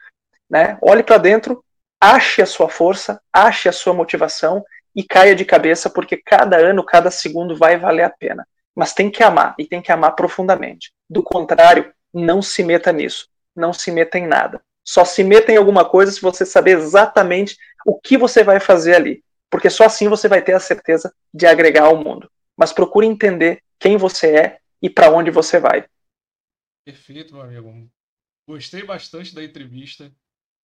né, 0.51 0.77
olhe 0.83 1.03
para 1.03 1.17
dentro 1.17 1.65
ache 2.01 2.41
a 2.41 2.47
sua 2.47 2.69
força, 2.69 3.21
ache 3.33 3.69
a 3.69 3.73
sua 3.73 3.93
motivação 3.93 4.65
e 4.97 5.05
caia 5.05 5.35
de 5.35 5.45
cabeça, 5.45 5.91
porque 5.91 6.17
cada 6.17 6.57
ano, 6.57 6.85
cada 6.85 7.11
segundo 7.11 7.55
vai 7.57 7.77
valer 7.77 8.05
a 8.05 8.11
pena. 8.11 8.47
Mas 8.75 8.95
tem 8.95 9.11
que 9.11 9.23
amar, 9.23 9.55
e 9.59 9.67
tem 9.67 9.83
que 9.83 9.93
amar 9.93 10.15
profundamente. 10.17 10.93
Do 11.09 11.23
contrário, 11.23 11.93
não 12.13 12.43
se 12.43 12.63
meta 12.63 12.93
nisso. 12.93 13.29
Não 13.55 13.73
se 13.73 13.91
meta 13.91 14.19
em 14.19 14.27
nada. 14.27 14.63
Só 14.85 15.05
se 15.05 15.23
meta 15.23 15.53
em 15.53 15.57
alguma 15.57 15.89
coisa 15.89 16.11
se 16.11 16.21
você 16.21 16.45
saber 16.45 16.79
exatamente 16.79 17.57
o 17.87 17.99
que 18.01 18.17
você 18.17 18.43
vai 18.43 18.59
fazer 18.59 18.97
ali. 18.97 19.25
Porque 19.51 19.69
só 19.69 19.85
assim 19.85 20.09
você 20.09 20.29
vai 20.29 20.43
ter 20.43 20.53
a 20.53 20.61
certeza 20.61 21.15
de 21.33 21.47
agregar 21.47 21.85
ao 21.85 21.97
mundo. 21.97 22.31
Mas 22.57 22.73
procure 22.73 23.07
entender 23.07 23.63
quem 23.79 23.97
você 23.97 24.37
é 24.37 24.59
e 24.83 24.89
para 24.89 25.11
onde 25.11 25.31
você 25.31 25.59
vai. 25.59 25.89
Perfeito, 26.85 27.35
meu 27.35 27.43
amigo. 27.43 27.91
Gostei 28.49 28.85
bastante 28.85 29.35
da 29.35 29.45
entrevista. 29.45 30.13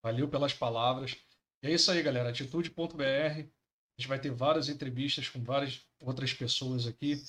Valeu 0.02 0.28
pelas 0.28 0.55
palavras. 0.55 1.16
E 1.62 1.68
é 1.68 1.70
isso 1.70 1.90
aí, 1.90 2.02
galera. 2.02 2.31
Atitude.br. 2.31 3.02
A 3.02 4.01
gente 4.01 4.09
vai 4.09 4.18
ter 4.18 4.31
várias 4.31 4.68
entrevistas 4.68 5.28
com 5.28 5.43
várias 5.43 5.85
outras 6.01 6.32
pessoas 6.32 6.86
aqui. 6.86 7.23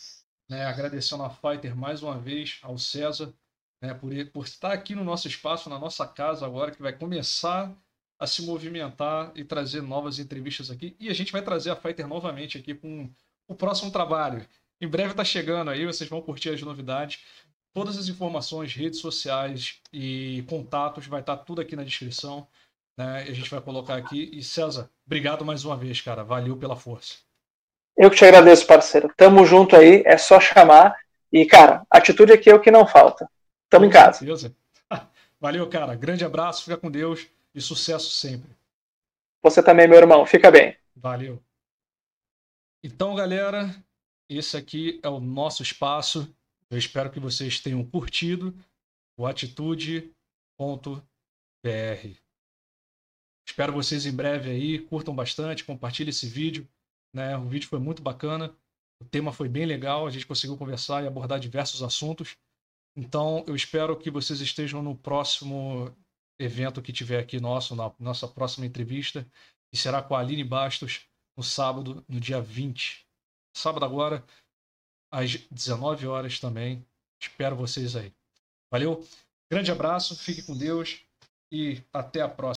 Né? 0.50 0.66
Agradecendo 0.66 1.24
a 1.24 1.30
Fighter 1.30 1.76
mais 1.76 2.04
uma 2.04 2.18
vez, 2.18 2.60
ao 2.62 2.78
César, 2.78 3.34
né? 3.82 3.94
por, 3.94 4.12
por 4.32 4.46
estar 4.46 4.72
aqui 4.72 4.96
no 4.96 5.04
nosso 5.04 5.28
espaço, 5.28 5.70
na 5.70 5.80
nossa 5.80 6.08
casa 6.08 6.46
agora, 6.46 6.72
que 6.72 6.82
vai 6.82 6.94
começar 6.94 7.74
a 8.20 8.26
se 8.26 8.42
movimentar 8.42 9.32
e 9.36 9.44
trazer 9.44 9.82
novas 9.82 10.20
entrevistas 10.20 10.72
aqui. 10.72 10.96
E 11.00 11.10
a 11.10 11.14
gente 11.14 11.32
vai 11.32 11.42
trazer 11.42 11.70
a 11.70 11.76
Fighter 11.76 12.08
novamente 12.08 12.58
aqui 12.58 12.74
com 12.74 13.10
o 13.48 13.56
próximo 13.56 13.92
trabalho. 13.92 14.46
Em 14.82 14.88
breve 14.88 15.12
está 15.12 15.24
chegando 15.24 15.70
aí, 15.70 15.86
vocês 15.86 16.10
vão 16.10 16.22
curtir 16.22 16.50
as 16.50 16.62
novidades. 16.62 17.24
Todas 17.74 17.98
as 17.98 18.08
informações, 18.08 18.74
redes 18.74 19.00
sociais 19.00 19.80
e 19.94 20.44
contatos, 20.50 21.06
vai 21.06 21.20
estar 21.20 21.38
tá 21.38 21.44
tudo 21.44 21.62
aqui 21.62 21.76
na 21.76 21.84
descrição. 21.84 22.48
Né? 22.98 23.26
A 23.28 23.34
gente 23.34 23.50
vai 23.50 23.62
colocar 23.62 23.96
aqui. 23.96 24.32
E 24.34 24.42
César, 24.42 24.90
obrigado 25.06 25.46
mais 25.46 25.64
uma 25.64 25.78
vez, 25.78 26.02
cara. 26.02 26.24
Valeu 26.24 26.58
pela 26.58 26.76
força. 26.76 27.18
Eu 27.96 28.10
que 28.10 28.18
te 28.18 28.26
agradeço, 28.26 28.66
parceiro. 28.66 29.12
Tamo 29.16 29.46
junto 29.46 29.76
aí, 29.76 30.04
é 30.06 30.18
só 30.18 30.40
chamar. 30.40 30.96
E, 31.32 31.46
cara, 31.46 31.84
atitude 31.90 32.32
aqui 32.32 32.50
é 32.50 32.56
o 32.56 32.60
que 32.60 32.72
não 32.72 32.86
falta. 32.86 33.30
Tamo 33.70 33.86
com 33.86 33.90
em 33.90 33.94
casa. 33.94 34.20
Certeza. 34.20 34.56
Valeu, 35.40 35.70
cara. 35.70 35.96
Grande 35.96 36.26
abraço, 36.26 36.64
fica 36.64 36.78
com 36.78 36.90
Deus 36.90 37.28
e 37.54 37.62
sucesso 37.62 38.10
sempre. 38.12 38.50
Você 39.44 39.62
também, 39.64 39.88
meu 39.88 39.98
irmão. 39.98 40.26
Fica 40.26 40.52
bem. 40.52 40.76
Valeu. 40.96 41.42
Então, 42.84 43.16
galera, 43.16 43.76
esse 44.30 44.56
aqui 44.58 45.00
é 45.04 45.10
o 45.10 45.20
nosso 45.20 45.62
espaço. 45.62 46.34
Eu 46.70 46.78
espero 46.78 47.10
que 47.10 47.20
vocês 47.20 47.60
tenham 47.60 47.84
curtido 47.84 48.54
o 49.18 49.26
atitude.br. 49.26 50.12
Espero 53.48 53.74
vocês 53.74 54.06
em 54.06 54.12
breve 54.12 54.50
aí, 54.52 54.80
curtam 54.80 55.16
bastante, 55.16 55.64
compartilhem 55.64 56.10
esse 56.10 56.28
vídeo. 56.28 56.68
Né? 57.14 57.36
O 57.38 57.48
vídeo 57.48 57.68
foi 57.68 57.80
muito 57.80 58.02
bacana, 58.02 58.54
o 59.02 59.06
tema 59.06 59.32
foi 59.32 59.50
bem 59.50 59.66
legal, 59.66 60.06
a 60.06 60.12
gente 60.12 60.28
conseguiu 60.28 60.58
conversar 60.58 61.04
e 61.04 61.08
abordar 61.08 61.40
diversos 61.40 61.82
assuntos. 61.82 62.38
Então, 62.98 63.46
eu 63.48 63.56
espero 63.56 63.96
que 63.96 64.10
vocês 64.10 64.42
estejam 64.42 64.82
no 64.82 64.98
próximo 64.98 65.96
evento 66.40 66.82
que 66.82 66.92
tiver 66.92 67.20
aqui 67.20 67.40
nosso, 67.40 67.76
na 67.76 67.94
nossa 68.00 68.28
próxima 68.28 68.66
entrevista, 68.66 69.24
que 69.72 69.78
será 69.78 70.02
com 70.02 70.16
a 70.16 70.20
Aline 70.20 70.44
Bastos, 70.44 71.08
no 71.38 71.44
sábado, 71.44 72.04
no 72.10 72.20
dia 72.20 72.42
20. 72.42 73.06
Sábado 73.56 73.86
agora, 73.86 74.26
às 75.12 75.36
19 75.52 76.08
horas 76.08 76.40
também. 76.40 76.84
Espero 77.22 77.56
vocês 77.56 77.96
aí. 77.96 78.12
Valeu, 78.72 79.06
grande 79.52 79.72
abraço, 79.72 80.18
fique 80.18 80.42
com 80.42 80.58
Deus 80.58 81.02
e 81.52 81.84
até 81.94 82.22
a 82.22 82.28
próxima. 82.28 82.57